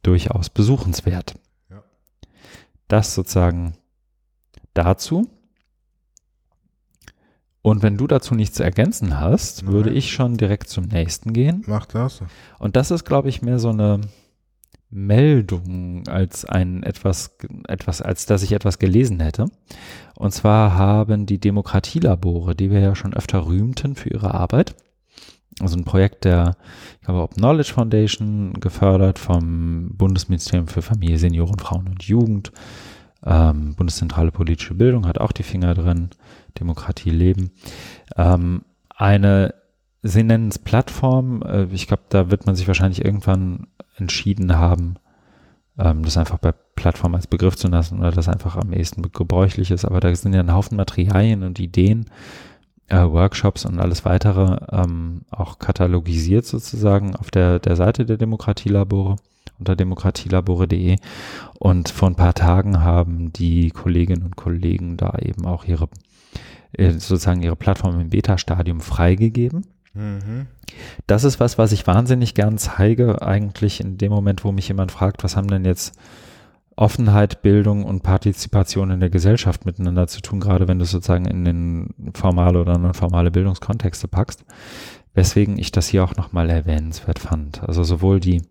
durchaus 0.01 0.49
besuchenswert. 0.49 1.35
Ja. 1.69 1.83
Das 2.87 3.13
sozusagen 3.13 3.73
dazu. 4.73 5.29
Und 7.69 7.83
wenn 7.83 7.97
du 7.97 8.07
dazu 8.07 8.35
nichts 8.35 8.55
zu 8.57 8.63
ergänzen 8.63 9.19
hast, 9.19 9.63
Nein. 9.63 9.73
würde 9.73 9.91
ich 9.91 10.11
schon 10.11 10.37
direkt 10.37 10.69
zum 10.69 10.85
nächsten 10.85 11.33
gehen. 11.33 11.63
Mach 11.67 11.85
das. 11.85 12.21
Und 12.57 12.75
das 12.75 12.91
ist, 12.91 13.05
glaube 13.05 13.29
ich, 13.29 13.41
mehr 13.41 13.59
so 13.59 13.69
eine 13.69 14.01
Meldung 14.89 16.07
als 16.07 16.45
ein 16.45 16.83
etwas, 16.83 17.37
etwas, 17.67 18.01
als 18.01 18.25
dass 18.25 18.43
ich 18.43 18.53
etwas 18.53 18.79
gelesen 18.79 19.19
hätte. 19.19 19.45
Und 20.15 20.33
zwar 20.33 20.73
haben 20.73 21.25
die 21.25 21.39
Demokratielabore, 21.39 22.55
die 22.55 22.71
wir 22.71 22.79
ja 22.79 22.95
schon 22.95 23.13
öfter 23.13 23.45
rühmten 23.45 23.95
für 23.95 24.09
ihre 24.09 24.33
Arbeit, 24.33 24.75
also 25.59 25.77
ein 25.77 25.83
Projekt 25.83 26.25
der, 26.25 26.55
ich 26.99 27.05
glaube, 27.05 27.21
Open 27.21 27.37
Knowledge 27.37 27.73
Foundation, 27.73 28.53
gefördert 28.53 29.19
vom 29.19 29.91
Bundesministerium 29.95 30.67
für 30.67 30.81
Familie, 30.81 31.17
Senioren, 31.17 31.59
Frauen 31.59 31.87
und 31.87 32.03
Jugend. 32.03 32.51
Ähm, 33.25 33.75
Bundeszentrale 33.75 34.31
politische 34.31 34.73
Bildung 34.73 35.05
hat 35.05 35.19
auch 35.19 35.33
die 35.33 35.43
Finger 35.43 35.73
drin. 35.73 36.09
Demokratie 36.59 37.11
leben. 37.11 37.51
Ähm, 38.15 38.63
eine, 38.95 39.53
sie 40.01 40.23
nennen 40.23 40.49
es 40.49 40.59
Plattform. 40.59 41.41
Äh, 41.43 41.65
ich 41.71 41.87
glaube, 41.87 42.03
da 42.09 42.31
wird 42.31 42.45
man 42.45 42.55
sich 42.55 42.67
wahrscheinlich 42.67 43.03
irgendwann 43.03 43.67
entschieden 43.95 44.57
haben, 44.57 44.95
ähm, 45.77 46.03
das 46.03 46.17
einfach 46.17 46.37
bei 46.37 46.53
Plattform 46.75 47.15
als 47.15 47.27
Begriff 47.27 47.55
zu 47.55 47.67
lassen 47.67 47.99
oder 47.99 48.11
das 48.11 48.29
einfach 48.29 48.55
am 48.55 48.73
ehesten 48.73 49.01
gebräuchlich 49.01 49.71
ist. 49.71 49.85
Aber 49.85 49.99
da 49.99 50.13
sind 50.15 50.33
ja 50.33 50.39
ein 50.39 50.53
Haufen 50.53 50.77
Materialien 50.77 51.43
und 51.43 51.59
Ideen, 51.59 52.05
äh, 52.87 53.03
Workshops 53.03 53.65
und 53.65 53.79
alles 53.79 54.05
weitere 54.05 54.57
ähm, 54.71 55.21
auch 55.29 55.59
katalogisiert 55.59 56.45
sozusagen 56.45 57.15
auf 57.15 57.31
der, 57.31 57.59
der 57.59 57.75
Seite 57.75 58.05
der 58.05 58.17
Demokratielabore 58.17 59.17
unter 59.59 59.75
demokratielabore.de. 59.75 60.97
Und 61.59 61.89
vor 61.89 62.09
ein 62.09 62.15
paar 62.15 62.33
Tagen 62.33 62.81
haben 62.81 63.31
die 63.33 63.69
Kolleginnen 63.71 64.23
und 64.23 64.35
Kollegen 64.35 64.97
da 64.97 65.17
eben 65.19 65.45
auch 65.45 65.65
ihre 65.65 65.89
sozusagen 66.77 67.41
ihre 67.41 67.55
Plattform 67.55 67.99
im 67.99 68.09
Beta-Stadium 68.09 68.81
freigegeben. 68.81 69.65
Mhm. 69.93 70.47
Das 71.07 71.23
ist 71.23 71.39
was, 71.39 71.57
was 71.57 71.71
ich 71.71 71.87
wahnsinnig 71.87 72.35
gern 72.35 72.57
zeige, 72.57 73.21
eigentlich 73.21 73.81
in 73.81 73.97
dem 73.97 74.11
Moment, 74.11 74.43
wo 74.43 74.51
mich 74.51 74.67
jemand 74.67 74.91
fragt, 74.91 75.23
was 75.23 75.35
haben 75.35 75.47
denn 75.47 75.65
jetzt 75.65 75.97
Offenheit, 76.75 77.41
Bildung 77.41 77.83
und 77.83 78.03
Partizipation 78.03 78.91
in 78.91 79.01
der 79.01 79.09
Gesellschaft 79.09 79.65
miteinander 79.65 80.07
zu 80.07 80.21
tun, 80.21 80.39
gerade 80.39 80.67
wenn 80.67 80.79
du 80.79 80.85
sozusagen 80.85 81.25
in 81.25 81.43
den 81.43 81.93
formale 82.13 82.61
oder 82.61 82.77
non-formale 82.77 83.31
Bildungskontexte 83.31 84.07
packst. 84.07 84.45
Weswegen 85.13 85.57
ich 85.57 85.71
das 85.71 85.87
hier 85.89 86.03
auch 86.03 86.15
nochmal 86.15 86.49
erwähnenswert 86.49 87.19
fand. 87.19 87.63
Also 87.63 87.83
sowohl 87.83 88.21
die 88.21 88.43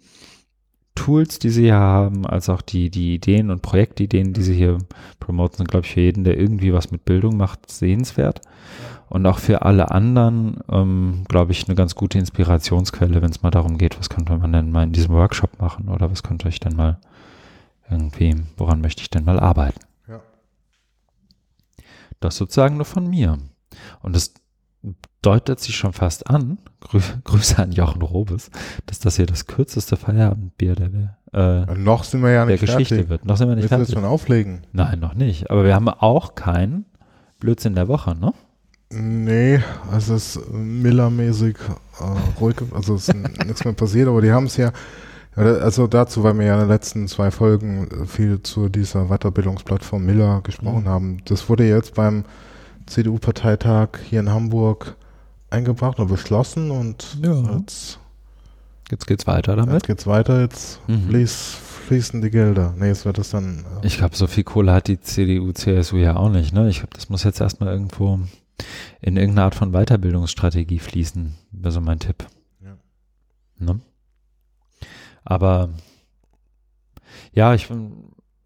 Tools, 0.98 1.38
die 1.38 1.50
sie 1.50 1.62
hier 1.62 1.76
haben, 1.76 2.26
als 2.26 2.48
auch 2.48 2.60
die, 2.60 2.90
die 2.90 3.14
Ideen 3.14 3.52
und 3.52 3.62
Projektideen, 3.62 4.32
die 4.32 4.42
sie 4.42 4.54
hier 4.54 4.78
promoten, 5.20 5.58
sind, 5.58 5.70
glaube 5.70 5.86
ich, 5.86 5.92
für 5.92 6.00
jeden, 6.00 6.24
der 6.24 6.36
irgendwie 6.36 6.72
was 6.72 6.90
mit 6.90 7.04
Bildung 7.04 7.36
macht, 7.36 7.70
sehenswert. 7.70 8.40
Und 9.08 9.24
auch 9.24 9.38
für 9.38 9.62
alle 9.62 9.92
anderen, 9.92 10.58
ähm, 10.68 11.22
glaube 11.28 11.52
ich, 11.52 11.68
eine 11.68 11.76
ganz 11.76 11.94
gute 11.94 12.18
Inspirationsquelle, 12.18 13.22
wenn 13.22 13.30
es 13.30 13.42
mal 13.42 13.52
darum 13.52 13.78
geht, 13.78 13.96
was 13.96 14.10
könnte 14.10 14.36
man 14.36 14.52
denn 14.52 14.72
mal 14.72 14.82
in 14.82 14.92
diesem 14.92 15.14
Workshop 15.14 15.60
machen 15.60 15.88
oder 15.88 16.10
was 16.10 16.24
könnte 16.24 16.48
ich 16.48 16.58
denn 16.58 16.74
mal 16.74 16.98
irgendwie, 17.88 18.34
woran 18.56 18.80
möchte 18.80 19.02
ich 19.02 19.08
denn 19.08 19.24
mal 19.24 19.38
arbeiten? 19.38 19.80
Ja. 20.08 20.20
Das 22.18 22.36
sozusagen 22.36 22.76
nur 22.76 22.86
von 22.86 23.08
mir. 23.08 23.38
Und 24.02 24.16
es 24.16 24.34
deutet 25.22 25.60
sich 25.60 25.76
schon 25.76 25.92
fast 25.92 26.28
an, 26.28 26.58
Grü 26.80 27.00
Grüße 27.24 27.58
an 27.58 27.72
Jochen 27.72 28.02
Robes, 28.02 28.50
dass 28.86 28.98
das 28.98 29.16
hier 29.16 29.26
das 29.26 29.46
kürzeste 29.46 29.96
Feierabendbier 29.96 30.74
der, 30.74 31.16
äh, 31.32 31.74
noch 31.74 32.04
sind 32.04 32.22
wir 32.22 32.30
ja 32.30 32.44
nicht 32.46 32.62
der 32.62 32.66
Geschichte 32.68 32.94
fertig. 32.94 33.10
wird. 33.10 33.24
Noch 33.24 33.36
sind 33.36 33.48
wir 33.48 33.56
nicht 33.56 33.70
Willst 33.70 33.74
fertig. 33.74 33.94
schon 33.94 34.04
auflegen? 34.04 34.62
Nein, 34.72 35.00
noch 35.00 35.14
nicht. 35.14 35.50
Aber 35.50 35.64
wir 35.64 35.74
haben 35.74 35.88
auch 35.88 36.34
keinen 36.34 36.86
Blödsinn 37.40 37.74
der 37.74 37.88
Woche, 37.88 38.14
ne? 38.14 38.32
Nee, 38.90 39.60
es 39.94 40.08
ist 40.08 40.50
Miller-mäßig 40.50 41.56
äh, 42.00 42.40
ruhig, 42.40 42.56
also 42.72 42.94
es 42.94 43.08
ist 43.08 43.14
nichts 43.46 43.64
mehr 43.64 43.74
passiert, 43.74 44.08
aber 44.08 44.22
die 44.22 44.32
haben 44.32 44.46
es 44.46 44.56
ja, 44.56 44.72
also 45.36 45.86
dazu, 45.86 46.22
weil 46.24 46.38
wir 46.38 46.46
ja 46.46 46.54
in 46.54 46.60
den 46.60 46.68
letzten 46.68 47.06
zwei 47.06 47.30
Folgen 47.30 48.06
viel 48.06 48.42
zu 48.42 48.70
dieser 48.70 49.06
Weiterbildungsplattform 49.08 50.04
Miller 50.04 50.40
gesprochen 50.42 50.84
mhm. 50.84 50.88
haben. 50.88 51.18
Das 51.26 51.48
wurde 51.50 51.68
jetzt 51.68 51.94
beim 51.94 52.24
CDU-Parteitag 52.86 53.98
hier 54.08 54.20
in 54.20 54.30
Hamburg 54.30 54.96
eingebracht 55.50 55.98
und 55.98 56.08
beschlossen 56.08 56.70
und 56.70 57.18
ja. 57.22 57.56
jetzt, 57.56 57.98
jetzt 58.90 59.06
geht's 59.06 59.26
weiter 59.26 59.56
damit. 59.56 59.74
Jetzt 59.74 59.86
geht's 59.86 60.06
weiter, 60.06 60.40
jetzt 60.40 60.80
mhm. 60.88 61.08
fließ, 61.08 61.56
fließen 61.86 62.20
die 62.20 62.30
Gelder. 62.30 62.74
Nee, 62.78 62.88
jetzt 62.88 63.04
wird 63.04 63.18
das 63.18 63.30
dann. 63.30 63.64
Äh 63.82 63.86
ich 63.86 63.98
glaube, 63.98 64.16
so 64.16 64.26
viel 64.26 64.44
Kohle 64.44 64.72
hat 64.72 64.88
die 64.88 65.00
CDU, 65.00 65.52
CSU 65.52 65.96
ja 65.96 66.16
auch 66.16 66.30
nicht, 66.30 66.52
ne? 66.52 66.68
Ich 66.68 66.78
glaube, 66.78 66.94
das 66.94 67.08
muss 67.08 67.24
jetzt 67.24 67.40
erstmal 67.40 67.72
irgendwo 67.72 68.20
in 69.00 69.16
irgendeine 69.16 69.44
Art 69.44 69.54
von 69.54 69.72
Weiterbildungsstrategie 69.72 70.80
fließen, 70.80 71.34
wäre 71.52 71.72
so 71.72 71.80
mein 71.80 72.00
Tipp. 72.00 72.26
Ja. 72.60 72.76
Ne? 73.58 73.80
Aber 75.24 75.70
ja, 77.32 77.54
ich 77.54 77.68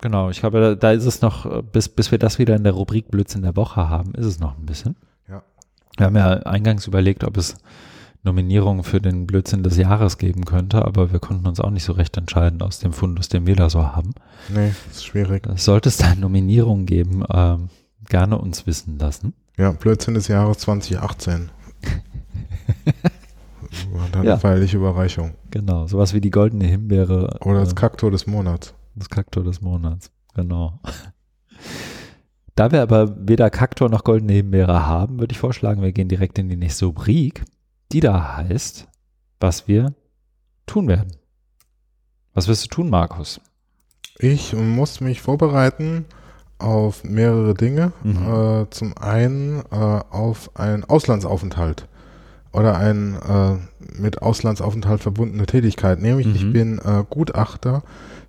Genau, 0.03 0.30
ich 0.30 0.40
glaube, 0.40 0.61
da, 0.61 0.74
da, 0.74 0.90
ist 0.90 1.07
es 1.07 1.22
noch, 1.22 1.62
bis, 1.62 1.88
bis 1.88 2.11
wir 2.11 2.18
das 2.18 2.40
wieder 2.40 2.57
in 2.57 2.64
der 2.64 2.72
Rubrik 2.72 3.09
Blödsinn 3.09 3.42
der 3.42 3.55
Woche 3.55 3.88
haben, 3.88 4.16
ist 4.16 4.26
es 4.26 4.40
noch 4.40 4.59
ein 4.59 4.66
bisschen. 4.66 4.96
Wir 5.97 6.07
haben 6.07 6.16
ja 6.16 6.30
eingangs 6.45 6.86
überlegt, 6.86 7.24
ob 7.24 7.36
es 7.36 7.57
Nominierungen 8.24 8.84
für 8.84 9.01
den 9.01 9.26
Blödsinn 9.26 9.62
des 9.62 9.76
Jahres 9.76 10.16
geben 10.16 10.45
könnte, 10.45 10.84
aber 10.84 11.12
wir 11.12 11.18
konnten 11.18 11.47
uns 11.47 11.61
auch 11.61 11.70
nicht 11.70 11.84
so 11.84 11.93
recht 11.93 12.16
entscheiden 12.16 12.62
aus 12.62 12.78
dem 12.78 12.93
Fundus, 12.93 13.28
den 13.28 13.47
wir 13.47 13.57
da 13.57 13.68
so 13.68 13.84
haben. 13.84 14.14
Nee, 14.49 14.72
ist 14.90 15.05
schwierig. 15.05 15.47
Sollte 15.57 15.88
es 15.88 15.97
da 15.97 16.14
Nominierungen 16.14 16.86
geben, 16.86 17.24
äh, 17.28 17.57
gerne 18.09 18.38
uns 18.38 18.66
wissen 18.66 18.99
lassen. 18.99 19.34
Ja, 19.57 19.72
Blödsinn 19.72 20.14
des 20.14 20.28
Jahres 20.28 20.59
2018. 20.59 21.51
Dann 24.12 24.24
ja. 24.24 24.36
feierliche 24.36 24.76
Überreichung. 24.76 25.32
Genau, 25.51 25.86
sowas 25.86 26.14
wie 26.14 26.20
die 26.20 26.30
goldene 26.30 26.66
Himbeere. 26.66 27.38
Oder 27.40 27.61
das 27.61 27.72
äh, 27.72 27.74
Kaktor 27.74 28.11
des 28.11 28.26
Monats. 28.26 28.74
Das 28.95 29.09
Kaktor 29.09 29.43
des 29.43 29.62
Monats, 29.62 30.11
genau. 30.34 30.78
Da 32.55 32.70
wir 32.70 32.82
aber 32.82 33.16
weder 33.26 33.48
Kaktor 33.50 33.88
noch 33.88 34.05
goldene 34.05 34.34
Himbeere 34.34 34.86
haben, 34.86 35.18
würde 35.20 35.32
ich 35.32 35.38
vorschlagen, 35.38 35.82
wir 35.82 35.92
gehen 35.92 36.09
direkt 36.09 36.38
in 36.38 36.48
die 36.48 36.57
nächste 36.57 36.86
Rubrik, 36.86 37.44
die 37.92 38.00
da 38.00 38.36
heißt, 38.36 38.88
was 39.40 39.68
wir 39.68 39.94
tun 40.66 40.88
werden. 40.88 41.16
Was 42.34 42.48
wirst 42.48 42.64
du 42.64 42.68
tun, 42.68 42.90
Markus? 42.90 43.40
Ich 44.18 44.55
muss 44.55 45.00
mich 45.00 45.20
vorbereiten 45.20 46.05
auf 46.59 47.05
mehrere 47.05 47.55
Dinge. 47.55 47.92
Mhm. 48.05 48.62
Äh, 48.62 48.70
zum 48.70 48.96
einen 48.96 49.62
äh, 49.70 49.74
auf 49.74 50.55
einen 50.55 50.84
Auslandsaufenthalt 50.84 51.88
oder 52.53 52.76
ein 52.76 53.16
äh, 53.16 54.00
mit 54.00 54.22
Auslandsaufenthalt 54.22 55.00
verbundene 55.00 55.46
Tätigkeit. 55.46 56.00
Nämlich, 56.00 56.26
mhm. 56.26 56.34
ich 56.34 56.53
bin 56.53 56.78
äh, 56.78 57.05
Gutachter 57.09 57.82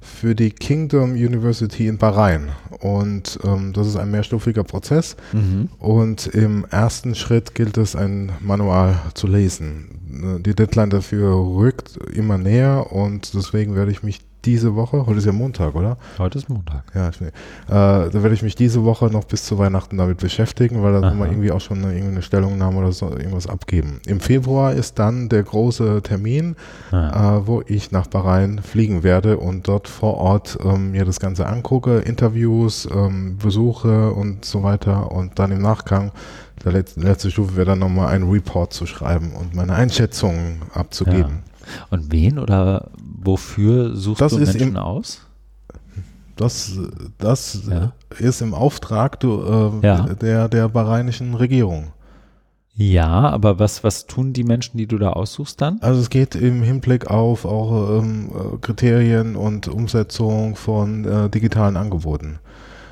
für 0.04 0.36
die 0.36 0.52
Kingdom 0.52 1.14
University 1.14 1.88
in 1.88 1.98
Bahrain. 1.98 2.50
Und 2.80 3.40
ähm, 3.44 3.74
das 3.74 3.88
ist 3.88 3.96
ein 3.96 4.12
mehrstufiger 4.12 4.64
Prozess. 4.64 5.16
Mhm. 5.32 5.70
Und 5.80 6.28
im 6.28 6.66
ersten 6.70 7.16
Schritt 7.16 7.56
gilt 7.56 7.78
es, 7.78 7.96
ein 7.96 8.32
Manual 8.40 9.00
zu 9.14 9.28
lesen. 9.28 10.42
Die 10.46 10.54
Deadline 10.54 10.90
dafür 10.90 11.34
rückt 11.36 11.98
immer 12.14 12.38
näher 12.38 12.92
und 12.92 13.34
deswegen 13.34 13.76
werde 13.76 13.92
ich 13.92 14.04
mich 14.04 14.22
diese 14.46 14.76
Woche, 14.76 15.06
heute 15.06 15.20
ist 15.20 15.26
ja 15.26 15.32
Montag, 15.32 15.76
oder? 15.76 15.98
Heute 16.18 16.38
ist 16.38 16.50
Montag. 16.50 16.84
Ja, 16.94 17.10
ich, 17.10 17.22
äh, 17.22 17.32
da 17.68 18.14
werde 18.14 18.34
ich 18.34 18.44
mich 18.44 18.56
diese 18.56 18.84
Woche 18.84 19.06
noch 19.06 19.24
bis 19.24 19.46
zu 19.46 19.58
Weihnachten 19.58 19.98
damit 19.98 20.18
beschäftigen, 20.18 20.84
weil 20.84 20.94
da 20.94 21.00
soll 21.02 21.16
man 21.16 21.30
irgendwie 21.30 21.52
auch 21.52 21.62
schon 21.62 21.84
eine, 21.84 21.94
eine 21.94 22.22
Stellungnahme 22.22 22.80
oder 22.80 22.92
so 22.92 23.10
irgendwas 23.10 23.48
abgeben. 23.48 24.02
Im 24.06 24.20
Februar 24.20 24.74
ist 24.74 25.00
dann 25.00 25.30
der 25.30 25.44
große 25.44 26.02
Termin, 26.04 26.56
äh, 26.92 26.96
wo 26.96 27.64
ich 27.66 27.92
nach 27.92 28.08
Bahrain 28.08 28.60
fliegen 28.60 29.04
werde 29.04 29.38
und 29.38 29.68
dort 29.68 29.88
vor 29.88 30.18
Ort 30.18 30.58
ähm, 30.64 30.92
mir 30.92 31.06
das 31.06 31.20
Ganze 31.20 31.46
angucke, 31.46 32.00
Interviews, 32.00 32.88
ähm, 32.94 33.38
Besuche 33.38 34.12
und 34.12 34.46
so 34.46 34.64
weiter 34.64 35.12
und 35.12 35.40
dann 35.40 35.52
im 35.52 35.62
Nachgang 35.62 36.12
der 36.64 36.72
letzte, 36.72 37.02
letzte 37.02 37.32
Stufe 37.32 37.56
wäre 37.56 37.66
dann 37.66 37.80
nochmal 37.80 38.08
einen 38.08 38.30
Report 38.30 38.74
zu 38.74 38.86
schreiben 38.86 39.34
und 39.34 39.56
meine 39.56 39.74
Einschätzungen 39.74 40.62
abzugeben. 40.74 41.44
Ja. 41.44 41.88
Und 41.90 42.12
wen 42.12 42.40
oder 42.40 42.90
wofür 43.26 43.96
suchst 43.96 44.22
das 44.22 44.34
du 44.34 44.40
Menschen 44.40 44.62
im, 44.62 44.78
aus? 44.78 45.22
das, 46.36 46.80
das 47.18 47.62
ja. 47.70 47.92
ist 48.20 48.42
im 48.42 48.54
Auftrag 48.54 49.20
du, 49.20 49.82
äh, 49.82 49.86
ja. 49.86 50.02
der, 50.14 50.50
der 50.50 50.70
bahrainischen 50.70 51.36
Regierung. 51.36 51.94
Ja, 52.76 53.30
aber 53.30 53.60
was, 53.60 53.84
was 53.84 54.08
tun 54.08 54.34
die 54.34 54.44
Menschen, 54.44 54.80
die 54.80 54.88
du 54.88 54.98
da 54.98 55.12
aussuchst 55.12 55.62
dann? 55.62 55.78
Also 55.82 56.02
es 56.02 56.10
geht 56.10 56.34
im 56.34 56.64
Hinblick 56.64 57.06
auf 57.06 57.46
auch 57.46 58.00
ähm, 58.00 58.32
Kriterien 58.62 59.36
und 59.36 59.68
Umsetzung 59.68 60.56
von 60.56 61.06
äh, 61.06 61.30
digitalen 61.30 61.78
Angeboten. 61.78 62.40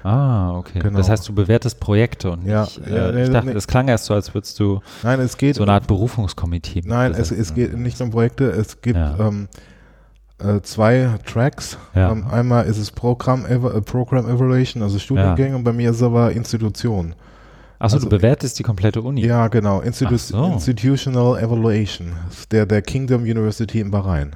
Ah, 0.04 0.56
okay. 0.56 0.80
Genau. 0.80 0.98
Das 0.98 1.10
heißt, 1.10 1.28
du 1.28 1.34
bewertest 1.34 1.80
Projekte 1.80 2.32
und 2.32 2.46
ja, 2.46 2.64
nicht, 2.64 2.80
äh, 2.88 3.12
nee, 3.12 3.24
ich 3.24 3.30
dachte, 3.30 3.48
nee. 3.48 3.54
das 3.54 3.68
klang 3.68 3.88
erst 3.88 4.06
so, 4.06 4.14
als 4.14 4.34
würdest 4.34 4.60
du 4.60 4.82
nein, 5.04 5.20
es 5.20 5.38
geht, 5.38 5.56
so 5.56 5.64
eine 5.64 5.74
Art 5.74 5.88
Berufungskomitee. 5.88 6.82
Nein, 6.86 7.14
es, 7.14 7.32
es 7.32 7.54
geht 7.54 7.76
nicht 7.78 8.02
um 8.02 8.12
Projekte, 8.12 8.52
es 8.52 8.82
gibt 8.82 8.98
ja. 8.98 9.18
ähm, 9.20 9.48
äh, 10.44 10.62
zwei 10.62 11.10
Tracks. 11.26 11.78
Ja. 11.96 12.12
Ähm, 12.12 12.26
einmal 12.30 12.66
ist 12.66 12.78
es 12.78 12.92
Program, 12.92 13.46
Ev 13.46 13.66
äh, 13.66 13.82
Program 13.82 14.28
Evaluation, 14.30 14.84
also 14.84 15.00
Studiengänge, 15.00 15.56
und 15.56 15.64
bei 15.64 15.74
mir 15.74 15.92
ist 15.92 15.98
es 15.98 16.04
aber 16.04 16.32
Institution. 16.32 17.16
Achso, 17.80 17.96
also, 17.96 18.10
du 18.10 18.16
bewertest 18.16 18.60
die 18.60 18.64
komplette 18.64 19.02
Uni? 19.02 19.26
Ja, 19.26 19.48
genau. 19.48 19.82
Institu 19.82 20.16
so. 20.18 20.46
Institutional 20.46 21.40
Evaluation 21.40 22.14
der, 22.52 22.68
der 22.68 22.84
Kingdom 22.84 23.24
University 23.24 23.80
in 23.80 23.90
Bahrain. 23.90 24.36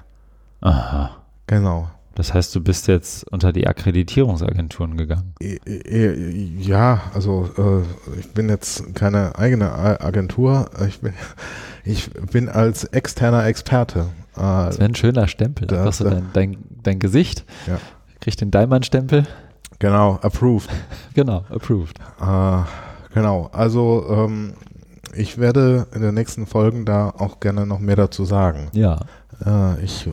Aha. 0.62 1.12
Genau. 1.46 1.90
Das 2.16 2.34
heißt, 2.34 2.56
du 2.56 2.62
bist 2.62 2.88
jetzt 2.88 3.30
unter 3.32 3.52
die 3.52 3.68
Akkreditierungsagenturen 3.68 4.98
gegangen? 4.98 5.36
Ja, 6.60 7.02
also 7.14 7.50
äh, 7.58 8.20
ich 8.20 8.30
bin 8.30 8.48
jetzt 8.50 8.96
keine 8.96 9.38
eigene 9.38 9.72
Agentur. 10.02 10.70
Ich 10.88 11.02
bin, 11.02 11.14
ich 11.84 12.10
bin 12.12 12.48
als 12.48 12.86
externer 12.86 13.46
Experte. 13.46 14.08
Äh, 14.36 14.42
das 14.42 14.80
wäre 14.80 14.90
ein 14.90 14.96
schöner 14.96 15.28
Stempel. 15.28 15.68
Da 15.68 15.86
hast 15.86 16.00
du 16.00 16.06
dein, 16.06 16.30
dein, 16.34 16.58
dein 16.84 17.00
Gesicht, 17.00 17.46
ja. 17.68 17.80
kriegst 18.20 18.42
den 18.42 18.52
Daimann-Stempel. 18.52 19.26
Genau, 19.80 20.20
approved. 20.22 20.70
genau, 21.14 21.44
approved. 21.50 22.00
Äh, 22.22 22.62
genau, 23.14 23.50
also 23.52 24.06
ähm, 24.10 24.54
ich 25.16 25.38
werde 25.38 25.88
in 25.94 26.02
den 26.02 26.14
nächsten 26.14 26.46
Folgen 26.46 26.86
da 26.86 27.10
auch 27.10 27.40
gerne 27.40 27.66
noch 27.66 27.80
mehr 27.80 27.96
dazu 27.96 28.26
sagen. 28.26 28.70
Ja. 28.74 29.00
Äh, 29.46 29.84
ich, 29.84 30.08
äh, 30.08 30.12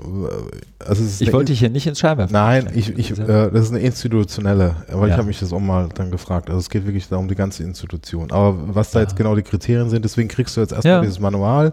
also 0.84 1.04
ich 1.24 1.32
wollte 1.32 1.52
dich 1.52 1.60
hier 1.60 1.70
nicht 1.70 1.86
ins 1.86 2.00
Scheinwerfer. 2.00 2.32
Nein, 2.32 2.70
ich, 2.74 2.96
ich, 2.98 3.12
äh, 3.12 3.50
das 3.50 3.64
ist 3.64 3.70
eine 3.70 3.80
institutionelle, 3.80 4.74
aber 4.90 5.06
ja. 5.06 5.12
ich 5.12 5.18
habe 5.18 5.28
mich 5.28 5.38
das 5.38 5.52
auch 5.52 5.60
mal 5.60 5.88
dann 5.94 6.10
gefragt. 6.10 6.48
Also 6.48 6.58
es 6.60 6.70
geht 6.70 6.86
wirklich 6.86 7.08
da 7.08 7.16
um 7.16 7.28
die 7.28 7.34
ganze 7.34 7.62
Institution. 7.62 8.32
Aber 8.32 8.56
was 8.74 8.90
da 8.90 8.98
ja. 8.98 9.04
jetzt 9.04 9.16
genau 9.16 9.36
die 9.36 9.42
Kriterien 9.42 9.90
sind, 9.90 10.04
deswegen 10.04 10.28
kriegst 10.28 10.56
du 10.56 10.60
jetzt 10.60 10.72
erstmal 10.72 10.94
ja. 10.94 11.00
dieses 11.02 11.20
Manual 11.20 11.72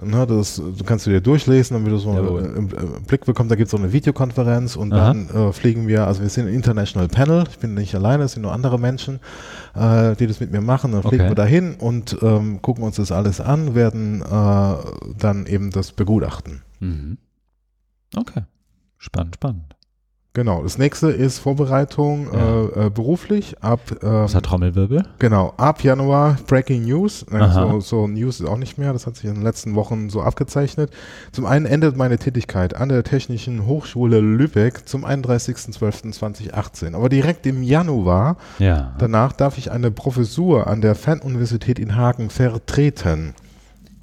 Ne, 0.00 0.26
das, 0.26 0.56
du 0.56 0.84
kannst 0.84 1.06
du 1.06 1.10
dir 1.10 1.20
durchlesen, 1.20 1.74
damit 1.74 1.92
du 1.92 1.98
so 1.98 2.10
einen, 2.10 2.56
im, 2.56 2.70
im 2.70 3.02
Blick 3.02 3.26
bekommst. 3.26 3.50
Da 3.50 3.56
gibt 3.56 3.66
es 3.66 3.72
so 3.72 3.76
eine 3.76 3.92
Videokonferenz 3.92 4.74
und 4.74 4.92
Aha. 4.92 5.12
dann 5.12 5.28
äh, 5.28 5.52
fliegen 5.52 5.86
wir, 5.86 6.06
also 6.06 6.22
wir 6.22 6.30
sind 6.30 6.46
ein 6.46 6.54
International 6.54 7.08
Panel. 7.08 7.44
Ich 7.50 7.58
bin 7.58 7.74
nicht 7.74 7.94
alleine, 7.94 8.24
es 8.24 8.32
sind 8.32 8.42
nur 8.42 8.52
andere 8.52 8.78
Menschen, 8.78 9.20
äh, 9.74 10.16
die 10.16 10.26
das 10.26 10.40
mit 10.40 10.50
mir 10.50 10.62
machen. 10.62 10.92
Dann 10.92 11.02
fliegen 11.02 11.24
okay. 11.24 11.30
wir 11.30 11.34
dahin 11.34 11.74
und 11.74 12.16
ähm, 12.22 12.62
gucken 12.62 12.84
uns 12.84 12.96
das 12.96 13.12
alles 13.12 13.42
an, 13.42 13.74
werden 13.74 14.22
äh, 14.22 14.74
dann 15.18 15.44
eben 15.46 15.70
das 15.70 15.92
begutachten. 15.92 16.62
Mhm. 16.80 17.18
Okay. 18.16 18.44
Spannend, 18.96 19.34
spannend. 19.34 19.71
Genau, 20.34 20.62
das 20.62 20.78
nächste 20.78 21.10
ist 21.10 21.40
Vorbereitung 21.40 22.28
ja. 22.32 22.40
äh, 22.40 22.86
äh, 22.86 22.90
beruflich 22.90 23.62
ab. 23.62 23.80
Ähm, 23.90 23.98
das 24.00 24.34
hat 24.34 24.44
Trommelwirbel. 24.44 25.04
Genau, 25.18 25.52
ab 25.58 25.84
Januar 25.84 26.38
Breaking 26.46 26.86
News. 26.86 27.26
So, 27.28 27.80
so, 27.80 28.06
News 28.06 28.40
ist 28.40 28.46
auch 28.46 28.56
nicht 28.56 28.78
mehr, 28.78 28.94
das 28.94 29.06
hat 29.06 29.16
sich 29.16 29.26
in 29.26 29.34
den 29.34 29.42
letzten 29.42 29.74
Wochen 29.74 30.08
so 30.08 30.22
abgezeichnet. 30.22 30.90
Zum 31.32 31.44
einen 31.44 31.66
endet 31.66 31.98
meine 31.98 32.16
Tätigkeit 32.16 32.74
an 32.74 32.88
der 32.88 33.04
Technischen 33.04 33.66
Hochschule 33.66 34.20
Lübeck 34.20 34.88
zum 34.88 35.04
31.12.2018. 35.04 36.94
Aber 36.94 37.10
direkt 37.10 37.44
im 37.44 37.62
Januar, 37.62 38.38
ja. 38.58 38.94
danach 38.96 39.34
darf 39.34 39.58
ich 39.58 39.70
eine 39.70 39.90
Professur 39.90 40.66
an 40.66 40.80
der 40.80 40.94
Fernuniversität 40.94 41.78
in 41.78 41.94
Hagen 41.94 42.30
vertreten. 42.30 43.34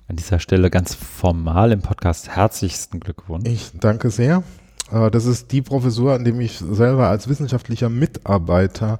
An 0.07 0.15
dieser 0.15 0.39
Stelle 0.39 0.69
ganz 0.69 0.93
formal 0.93 1.71
im 1.71 1.81
Podcast 1.81 2.29
herzlichsten 2.29 2.99
Glückwunsch. 2.99 3.49
Ich 3.49 3.71
danke 3.79 4.11
sehr. 4.11 4.43
Äh, 4.91 5.11
das 5.11 5.25
ist 5.25 5.51
die 5.51 5.61
Professur, 5.61 6.13
an 6.13 6.23
dem 6.23 6.39
ich 6.39 6.57
selber 6.57 7.07
als 7.07 7.27
wissenschaftlicher 7.27 7.89
Mitarbeiter 7.89 8.99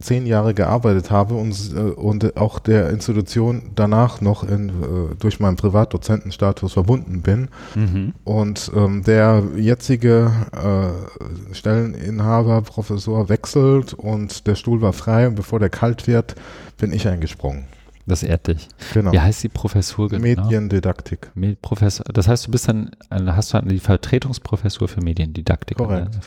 zehn 0.00 0.26
Jahre 0.26 0.54
gearbeitet 0.54 1.10
habe 1.10 1.34
und, 1.34 1.56
äh, 1.74 1.80
und 1.80 2.36
auch 2.36 2.58
der 2.58 2.90
Institution 2.90 3.70
danach 3.74 4.20
noch 4.20 4.44
in, 4.44 4.68
äh, 4.68 5.14
durch 5.18 5.40
meinen 5.40 5.56
Privatdozentenstatus 5.56 6.72
verbunden 6.72 7.22
bin. 7.22 7.48
Mhm. 7.74 8.12
Und 8.24 8.70
ähm, 8.76 9.02
der 9.02 9.42
jetzige 9.56 10.30
äh, 10.52 11.54
Stelleninhaber, 11.54 12.62
Professor, 12.62 13.28
wechselt 13.28 13.94
und 13.94 14.46
der 14.46 14.54
Stuhl 14.54 14.80
war 14.80 14.92
frei 14.92 15.26
und 15.26 15.34
bevor 15.34 15.58
der 15.58 15.70
kalt 15.70 16.06
wird, 16.06 16.36
bin 16.76 16.92
ich 16.92 17.08
eingesprungen. 17.08 17.64
Das 18.08 18.22
ehrt 18.22 18.46
dich. 18.46 18.68
Genau. 18.94 19.12
Wie 19.12 19.20
heißt 19.20 19.42
die 19.42 19.50
Professur 19.50 20.08
genau? 20.08 20.22
Mediendidaktik. 20.22 21.30
Med 21.34 21.60
Professor, 21.60 22.04
das 22.10 22.26
heißt, 22.26 22.46
du 22.46 22.50
bist 22.50 22.66
dann, 22.66 22.90
hast 23.10 23.52
du 23.52 23.60
die 23.60 23.80
Vertretungsprofessur 23.80 24.88
für 24.88 25.02
Mediendidaktik. 25.02 25.76
Korrekt. 25.76 26.18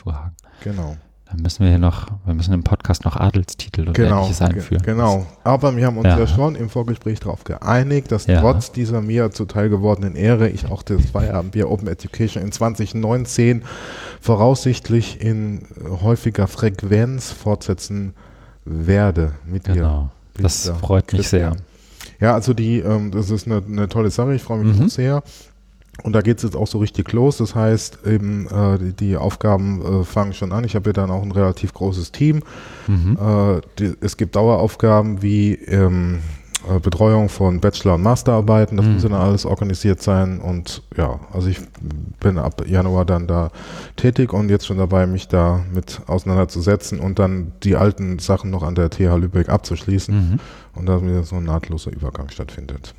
Genau. 0.62 0.96
Dann 1.32 1.40
müssen 1.40 1.64
wir 1.64 1.70
hier 1.70 1.78
noch, 1.78 2.08
wir 2.24 2.34
müssen 2.34 2.52
im 2.52 2.62
Podcast 2.62 3.04
noch 3.04 3.16
Adelstitel 3.16 3.88
und 3.88 3.94
genau, 3.94 4.18
ähnliches 4.18 4.42
einführen. 4.42 4.82
Genau. 4.82 5.26
Aber 5.42 5.74
wir 5.74 5.86
haben 5.86 5.96
uns 5.96 6.06
ja, 6.06 6.18
ja 6.18 6.26
schon 6.26 6.54
im 6.54 6.68
Vorgespräch 6.68 7.20
darauf 7.20 7.44
geeinigt, 7.44 8.12
dass 8.12 8.26
ja. 8.26 8.40
trotz 8.40 8.70
dieser 8.70 9.00
mir 9.00 9.30
zuteil 9.30 9.70
gewordenen 9.70 10.14
Ehre 10.14 10.50
ich 10.50 10.70
auch 10.70 10.82
das 10.82 11.06
Feierabendbier 11.06 11.70
Open 11.70 11.88
Education 11.88 12.42
in 12.42 12.52
2019 12.52 13.62
voraussichtlich 14.20 15.20
in 15.20 15.62
häufiger 16.02 16.46
Frequenz 16.46 17.32
fortsetzen 17.32 18.12
werde 18.66 19.32
mit 19.46 19.64
genau. 19.64 20.10
dir. 20.36 20.42
Das 20.42 20.70
freut 20.80 21.12
mich 21.14 21.28
sehr. 21.28 21.56
Ja, 22.22 22.34
also 22.34 22.54
die, 22.54 22.78
ähm, 22.78 23.10
das 23.10 23.30
ist 23.30 23.48
eine, 23.48 23.60
eine, 23.66 23.88
tolle 23.88 24.10
Sache, 24.10 24.32
ich 24.32 24.42
freue 24.42 24.62
mich 24.62 24.78
mhm. 24.78 24.88
sehr. 24.88 25.24
Und 26.04 26.14
da 26.14 26.22
geht 26.22 26.36
es 26.36 26.44
jetzt 26.44 26.56
auch 26.56 26.68
so 26.68 26.78
richtig 26.78 27.12
los. 27.12 27.36
Das 27.36 27.56
heißt, 27.56 28.06
eben 28.06 28.46
äh, 28.46 28.78
die, 28.78 28.92
die, 28.92 29.16
Aufgaben 29.16 29.82
äh, 29.82 30.04
fangen 30.04 30.32
schon 30.32 30.52
an. 30.52 30.62
Ich 30.62 30.76
habe 30.76 30.90
ja 30.90 30.92
dann 30.92 31.10
auch 31.10 31.22
ein 31.22 31.32
relativ 31.32 31.74
großes 31.74 32.12
Team. 32.12 32.42
Mhm. 32.86 33.18
Äh, 33.20 33.60
die, 33.78 33.94
es 34.00 34.16
gibt 34.16 34.36
Daueraufgaben 34.36 35.20
wie 35.20 35.54
ähm, 35.54 36.20
äh, 36.20 36.41
Betreuung 36.82 37.28
von 37.28 37.60
Bachelor- 37.60 37.94
und 37.94 38.02
Masterarbeiten. 38.02 38.76
Das 38.76 38.86
mhm. 38.86 38.94
muss 38.94 39.02
dann 39.02 39.12
alles 39.12 39.44
organisiert 39.44 40.02
sein. 40.02 40.40
Und 40.40 40.82
ja, 40.96 41.20
also 41.32 41.48
ich 41.48 41.58
bin 42.20 42.38
ab 42.38 42.66
Januar 42.66 43.04
dann 43.04 43.26
da 43.26 43.50
tätig 43.96 44.32
und 44.32 44.48
jetzt 44.48 44.66
schon 44.66 44.78
dabei, 44.78 45.06
mich 45.06 45.28
da 45.28 45.64
mit 45.72 46.00
auseinanderzusetzen 46.06 47.00
und 47.00 47.18
dann 47.18 47.52
die 47.62 47.76
alten 47.76 48.18
Sachen 48.18 48.50
noch 48.50 48.62
an 48.62 48.74
der 48.74 48.90
TH 48.90 49.16
Lübeck 49.16 49.48
abzuschließen. 49.48 50.14
Mhm. 50.14 50.40
Und 50.74 50.86
dass 50.86 51.02
mir 51.02 51.22
so 51.24 51.36
ein 51.36 51.44
nahtloser 51.44 51.92
Übergang 51.92 52.28
stattfindet. 52.30 52.94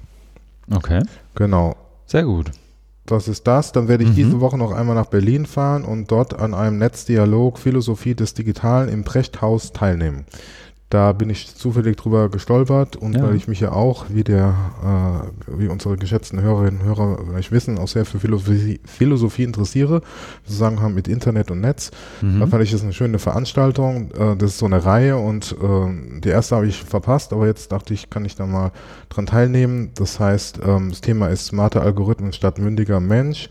Okay. 0.72 1.04
Genau. 1.36 1.76
Sehr 2.06 2.24
gut. 2.24 2.52
Das 3.06 3.28
ist 3.28 3.48
das. 3.48 3.72
Dann 3.72 3.88
werde 3.88 4.04
ich 4.04 4.12
mhm. 4.12 4.16
diese 4.16 4.40
Woche 4.40 4.58
noch 4.58 4.72
einmal 4.72 4.96
nach 4.96 5.08
Berlin 5.08 5.46
fahren 5.46 5.84
und 5.84 6.10
dort 6.10 6.40
an 6.40 6.54
einem 6.54 6.78
Netzdialog 6.78 7.60
Philosophie 7.60 8.16
des 8.16 8.34
Digitalen 8.34 8.90
im 8.90 9.04
Prechthaus 9.04 9.74
teilnehmen. 9.74 10.26
Da 10.94 11.12
bin 11.12 11.32
ich 11.32 11.56
zufällig 11.56 11.98
drüber 11.98 12.30
gestolpert 12.30 12.96
und 12.96 13.16
ja. 13.16 13.24
weil 13.24 13.36
ich 13.36 13.48
mich 13.48 13.60
ja 13.60 13.72
auch, 13.72 14.06
wie 14.10 14.24
der, 14.24 14.54
äh, 14.84 15.58
wie 15.60 15.68
unsere 15.68 15.98
geschätzten 15.98 16.40
Hörerinnen 16.40 16.82
und 16.82 16.86
Hörer 16.86 17.18
vielleicht 17.26 17.52
wissen, 17.52 17.80
auch 17.80 17.88
sehr 17.88 18.06
für 18.06 18.20
Philosophie, 18.20 18.80
Philosophie 18.86 19.42
interessiere, 19.42 20.04
Zusammenhang 20.46 20.94
mit 20.94 21.08
Internet 21.08 21.50
und 21.50 21.62
Netz. 21.62 21.90
Mhm. 22.22 22.42
Da 22.42 22.46
fand 22.46 22.64
ich 22.64 22.70
das 22.70 22.84
eine 22.84 22.94
schöne 22.94 23.18
Veranstaltung. 23.18 24.12
Äh, 24.12 24.36
das 24.36 24.52
ist 24.52 24.60
so 24.60 24.68
eine 24.68 24.86
Reihe 24.86 25.18
und 25.18 25.56
äh, 25.60 26.20
die 26.20 26.30
erste 26.30 26.58
habe 26.58 26.68
ich 26.68 26.84
verpasst, 26.84 27.34
aber 27.34 27.48
jetzt 27.48 27.72
dachte 27.72 27.96
ich, 27.96 28.12
kann 28.12 28.24
ich 28.24 28.36
da 28.36 28.46
mal 28.46 28.72
dran 29.10 29.26
teilnehmen. 29.26 29.90
Das 29.96 30.20
heißt, 30.20 30.60
ähm, 30.64 30.92
das 30.92 31.02
Thema 31.02 31.30
ist 31.30 31.48
smarte 31.48 31.82
Algorithmen 31.82 32.34
statt 32.34 32.60
mündiger 32.60 33.00
Mensch. 33.00 33.50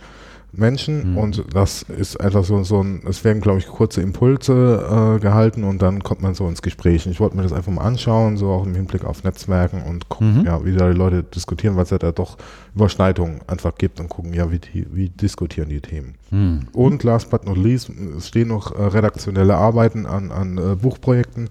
Menschen 0.53 1.13
mhm. 1.13 1.19
und 1.19 1.45
das 1.55 1.83
ist 1.83 2.21
einfach 2.21 2.45
so, 2.45 2.63
so 2.63 2.83
ein, 2.83 3.03
es 3.09 3.25
werden, 3.25 3.41
glaube 3.41 3.59
ich, 3.59 3.67
kurze 3.67 4.03
Impulse 4.03 5.17
äh, 5.17 5.19
gehalten 5.19 5.65
und 5.65 5.81
dann 5.81 6.03
kommt 6.03 6.21
man 6.21 6.35
so 6.35 6.47
ins 6.47 6.61
Gespräch. 6.61 7.07
Ich 7.07 7.21
wollte 7.21 7.37
mir 7.37 7.43
das 7.43 7.53
einfach 7.53 7.73
mal 7.73 7.83
anschauen, 7.83 8.37
so 8.37 8.51
auch 8.51 8.67
im 8.67 8.75
Hinblick 8.75 9.05
auf 9.05 9.25
Netzwerken 9.25 9.83
und 9.83 10.11
gucken, 10.11 10.41
mhm. 10.41 10.45
ja, 10.45 10.63
wie 10.65 10.73
da 10.73 10.91
die 10.91 10.97
Leute 10.97 11.23
diskutieren, 11.23 11.77
weil 11.77 11.85
es 11.85 11.91
ja 11.91 11.99
da 11.99 12.13
doch 12.13 12.37
Überschneidungen 12.75 13.41
einfach 13.47 13.75
gibt 13.77 13.99
und 13.99 14.11
gucken, 14.11 14.35
ja, 14.35 14.51
wie, 14.51 14.59
die, 14.59 14.87
wie 14.93 15.09
diskutieren 15.09 15.71
die 15.71 15.81
Themen. 15.81 16.17
Mhm. 16.31 16.67
Und 16.75 17.03
last 17.03 17.31
but 17.31 17.47
not 17.47 17.57
least, 17.57 17.91
es 18.19 18.29
stehen 18.29 18.49
noch 18.49 18.73
äh, 18.73 18.83
redaktionelle 18.83 19.57
Arbeiten 19.57 20.05
an, 20.05 20.31
an 20.31 20.59
äh, 20.59 20.77
Buchprojekten, 20.77 21.49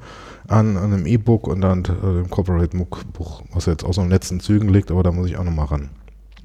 an, 0.47 0.77
an 0.77 0.93
einem 0.93 1.07
E-Book 1.07 1.47
und 1.47 1.63
an 1.65 1.79
äh, 1.79 1.85
dem 1.85 2.29
Corporate 2.29 2.77
MOOC-Buch, 2.77 3.41
was 3.53 3.65
jetzt 3.65 3.83
aus 3.83 3.95
so 3.95 4.01
den 4.01 4.11
letzten 4.11 4.39
Zügen 4.39 4.69
liegt, 4.69 4.91
aber 4.91 5.01
da 5.01 5.11
muss 5.11 5.27
ich 5.27 5.37
auch 5.37 5.43
nochmal 5.43 5.65
ran. 5.65 5.89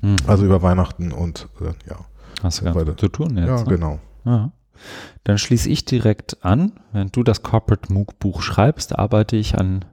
Mhm. 0.00 0.16
Also 0.26 0.46
über 0.46 0.62
Weihnachten 0.62 1.12
und 1.12 1.48
äh, 1.60 1.72
ja. 1.88 1.96
Hast 2.42 2.60
du 2.60 2.64
ganz 2.64 2.84
gut 2.84 3.00
zu 3.00 3.08
tun 3.08 3.36
jetzt. 3.36 3.48
Ja, 3.48 3.58
ne? 3.58 3.64
genau. 3.64 3.98
Ja. 4.24 4.52
Dann 5.24 5.38
schließe 5.38 5.68
ich 5.68 5.84
direkt 5.84 6.44
an. 6.44 6.72
Wenn 6.92 7.08
du 7.08 7.22
das 7.22 7.42
Corporate 7.42 7.92
MOOC 7.92 8.18
Buch 8.18 8.42
schreibst, 8.42 8.98
arbeite 8.98 9.36
ich 9.36 9.58
an 9.58 9.84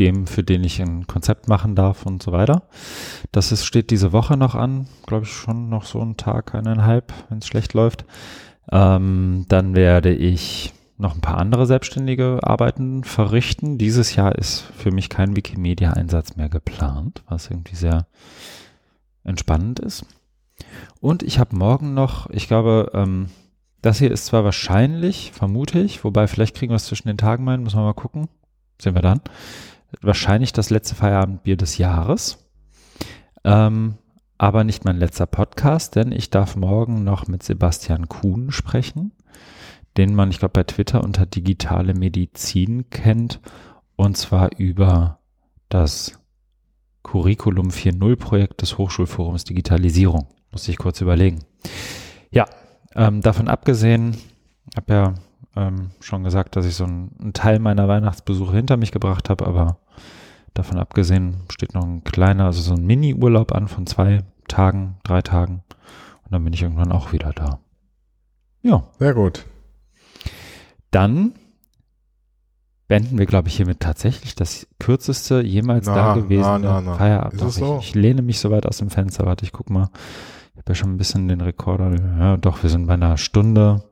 dem, 0.00 0.26
für 0.26 0.42
den 0.42 0.64
ich 0.64 0.80
ein 0.80 1.06
Konzept 1.06 1.48
machen 1.48 1.76
darf 1.76 2.06
und 2.06 2.22
so 2.22 2.32
weiter. 2.32 2.64
Das 3.32 3.52
ist, 3.52 3.64
steht 3.64 3.90
diese 3.90 4.12
Woche 4.12 4.36
noch 4.36 4.54
an, 4.54 4.88
glaube 5.06 5.24
ich 5.24 5.32
schon 5.32 5.68
noch 5.68 5.84
so 5.84 6.00
einen 6.00 6.16
Tag, 6.16 6.54
eineinhalb, 6.54 7.12
wenn 7.28 7.38
es 7.38 7.46
schlecht 7.46 7.74
läuft. 7.74 8.04
Ähm, 8.72 9.44
dann 9.48 9.76
werde 9.76 10.12
ich 10.12 10.72
noch 10.96 11.14
ein 11.14 11.20
paar 11.20 11.38
andere 11.38 11.66
selbstständige 11.66 12.40
Arbeiten 12.42 13.04
verrichten. 13.04 13.78
Dieses 13.78 14.16
Jahr 14.16 14.36
ist 14.36 14.60
für 14.76 14.90
mich 14.90 15.08
kein 15.08 15.36
Wikimedia-Einsatz 15.36 16.36
mehr 16.36 16.48
geplant, 16.48 17.22
was 17.28 17.50
irgendwie 17.50 17.76
sehr 17.76 18.06
entspannend 19.24 19.80
ist. 19.80 20.06
Und 21.00 21.22
ich 21.22 21.38
habe 21.38 21.56
morgen 21.56 21.94
noch, 21.94 22.30
ich 22.30 22.48
glaube, 22.48 22.90
ähm, 22.94 23.28
das 23.82 23.98
hier 23.98 24.10
ist 24.10 24.26
zwar 24.26 24.44
wahrscheinlich, 24.44 25.32
vermute 25.32 25.78
ich, 25.80 26.04
wobei 26.04 26.26
vielleicht 26.26 26.56
kriegen 26.56 26.72
wir 26.72 26.76
es 26.76 26.86
zwischen 26.86 27.08
den 27.08 27.18
Tagen 27.18 27.44
mal, 27.44 27.58
müssen 27.58 27.78
wir 27.78 27.84
mal 27.84 27.92
gucken. 27.92 28.28
Sehen 28.80 28.94
wir 28.94 29.02
dann. 29.02 29.20
Wahrscheinlich 30.00 30.52
das 30.52 30.70
letzte 30.70 30.94
Feierabendbier 30.94 31.56
des 31.56 31.78
Jahres. 31.78 32.38
Ähm, 33.44 33.98
aber 34.38 34.64
nicht 34.64 34.84
mein 34.84 34.96
letzter 34.96 35.26
Podcast, 35.26 35.96
denn 35.96 36.12
ich 36.12 36.30
darf 36.30 36.56
morgen 36.56 37.04
noch 37.04 37.28
mit 37.28 37.42
Sebastian 37.42 38.08
Kuhn 38.08 38.50
sprechen, 38.50 39.12
den 39.96 40.14
man, 40.14 40.30
ich 40.30 40.38
glaube, 40.38 40.52
bei 40.52 40.64
Twitter 40.64 41.04
unter 41.04 41.26
digitale 41.26 41.94
Medizin 41.94 42.90
kennt, 42.90 43.40
und 43.96 44.16
zwar 44.16 44.58
über 44.58 45.20
das 45.68 46.18
Curriculum 47.04 47.68
4.0 47.68 48.16
Projekt 48.16 48.62
des 48.62 48.76
Hochschulforums 48.76 49.44
Digitalisierung. 49.44 50.26
Muss 50.54 50.68
ich 50.68 50.78
kurz 50.78 51.00
überlegen. 51.00 51.40
Ja, 52.30 52.46
ähm, 52.94 53.20
davon 53.22 53.48
abgesehen, 53.48 54.16
habe 54.76 54.92
ja 54.92 55.14
ähm, 55.56 55.90
schon 55.98 56.22
gesagt, 56.22 56.54
dass 56.54 56.64
ich 56.64 56.76
so 56.76 56.84
einen, 56.84 57.10
einen 57.20 57.32
Teil 57.32 57.58
meiner 57.58 57.88
Weihnachtsbesuche 57.88 58.54
hinter 58.54 58.76
mich 58.76 58.92
gebracht 58.92 59.30
habe, 59.30 59.46
aber 59.48 59.78
davon 60.54 60.78
abgesehen 60.78 61.38
steht 61.52 61.74
noch 61.74 61.82
ein 61.82 62.04
kleiner, 62.04 62.46
also 62.46 62.60
so 62.60 62.74
ein 62.74 62.86
Mini-Urlaub 62.86 63.52
an 63.52 63.66
von 63.66 63.88
zwei 63.88 64.22
Tagen, 64.46 64.94
drei 65.02 65.22
Tagen 65.22 65.64
und 66.22 66.32
dann 66.32 66.44
bin 66.44 66.52
ich 66.52 66.62
irgendwann 66.62 66.92
auch 66.92 67.12
wieder 67.12 67.32
da. 67.32 67.58
Ja. 68.62 68.84
Sehr 69.00 69.14
gut. 69.14 69.44
Dann 70.92 71.34
beenden 72.86 73.18
wir, 73.18 73.26
glaube 73.26 73.48
ich, 73.48 73.56
hiermit 73.56 73.80
tatsächlich 73.80 74.36
das 74.36 74.68
kürzeste 74.78 75.40
jemals 75.40 75.86
na, 75.86 75.94
da 75.94 76.14
gewesene 76.14 76.60
na, 76.60 76.80
na, 76.80 76.94
Feierabend. 76.94 77.42
Ist 77.42 77.56
so? 77.56 77.78
ich, 77.80 77.88
ich, 77.88 77.94
lehne 77.94 78.22
mich 78.22 78.38
so 78.38 78.50
weit 78.50 78.66
aus 78.66 78.78
dem 78.78 78.90
Fenster. 78.90 79.26
Warte, 79.26 79.44
ich 79.44 79.52
guck 79.52 79.70
mal. 79.70 79.90
Ich 80.64 80.70
habe 80.70 80.78
ja 80.78 80.82
schon 80.82 80.94
ein 80.94 80.96
bisschen 80.96 81.28
den 81.28 81.42
Rekorder. 81.42 81.94
Ja, 82.18 82.38
doch, 82.38 82.62
wir 82.62 82.70
sind 82.70 82.86
bei 82.86 82.94
einer 82.94 83.18
Stunde. 83.18 83.84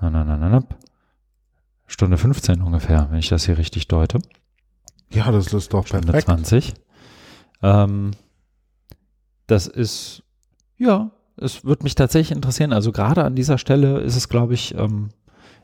Na, 0.00 0.08
na, 0.08 0.24
na, 0.24 0.38
na, 0.38 0.48
na. 0.48 0.62
Stunde 1.86 2.16
15 2.16 2.62
ungefähr, 2.62 3.08
wenn 3.10 3.18
ich 3.18 3.28
das 3.28 3.44
hier 3.44 3.58
richtig 3.58 3.86
deute. 3.86 4.18
Ja, 5.12 5.30
das 5.30 5.52
ist 5.52 5.74
doch 5.74 5.86
Stunde 5.86 6.06
perfekt. 6.06 6.26
20. 6.26 6.74
Ähm, 7.62 8.12
das 9.46 9.66
ist, 9.66 10.22
ja, 10.78 11.10
es 11.36 11.64
würde 11.66 11.82
mich 11.82 11.94
tatsächlich 11.94 12.34
interessieren. 12.34 12.72
Also 12.72 12.90
gerade 12.90 13.24
an 13.24 13.36
dieser 13.36 13.58
Stelle 13.58 13.98
ist 14.00 14.16
es, 14.16 14.30
glaube 14.30 14.54
ich, 14.54 14.74
ähm, 14.74 15.10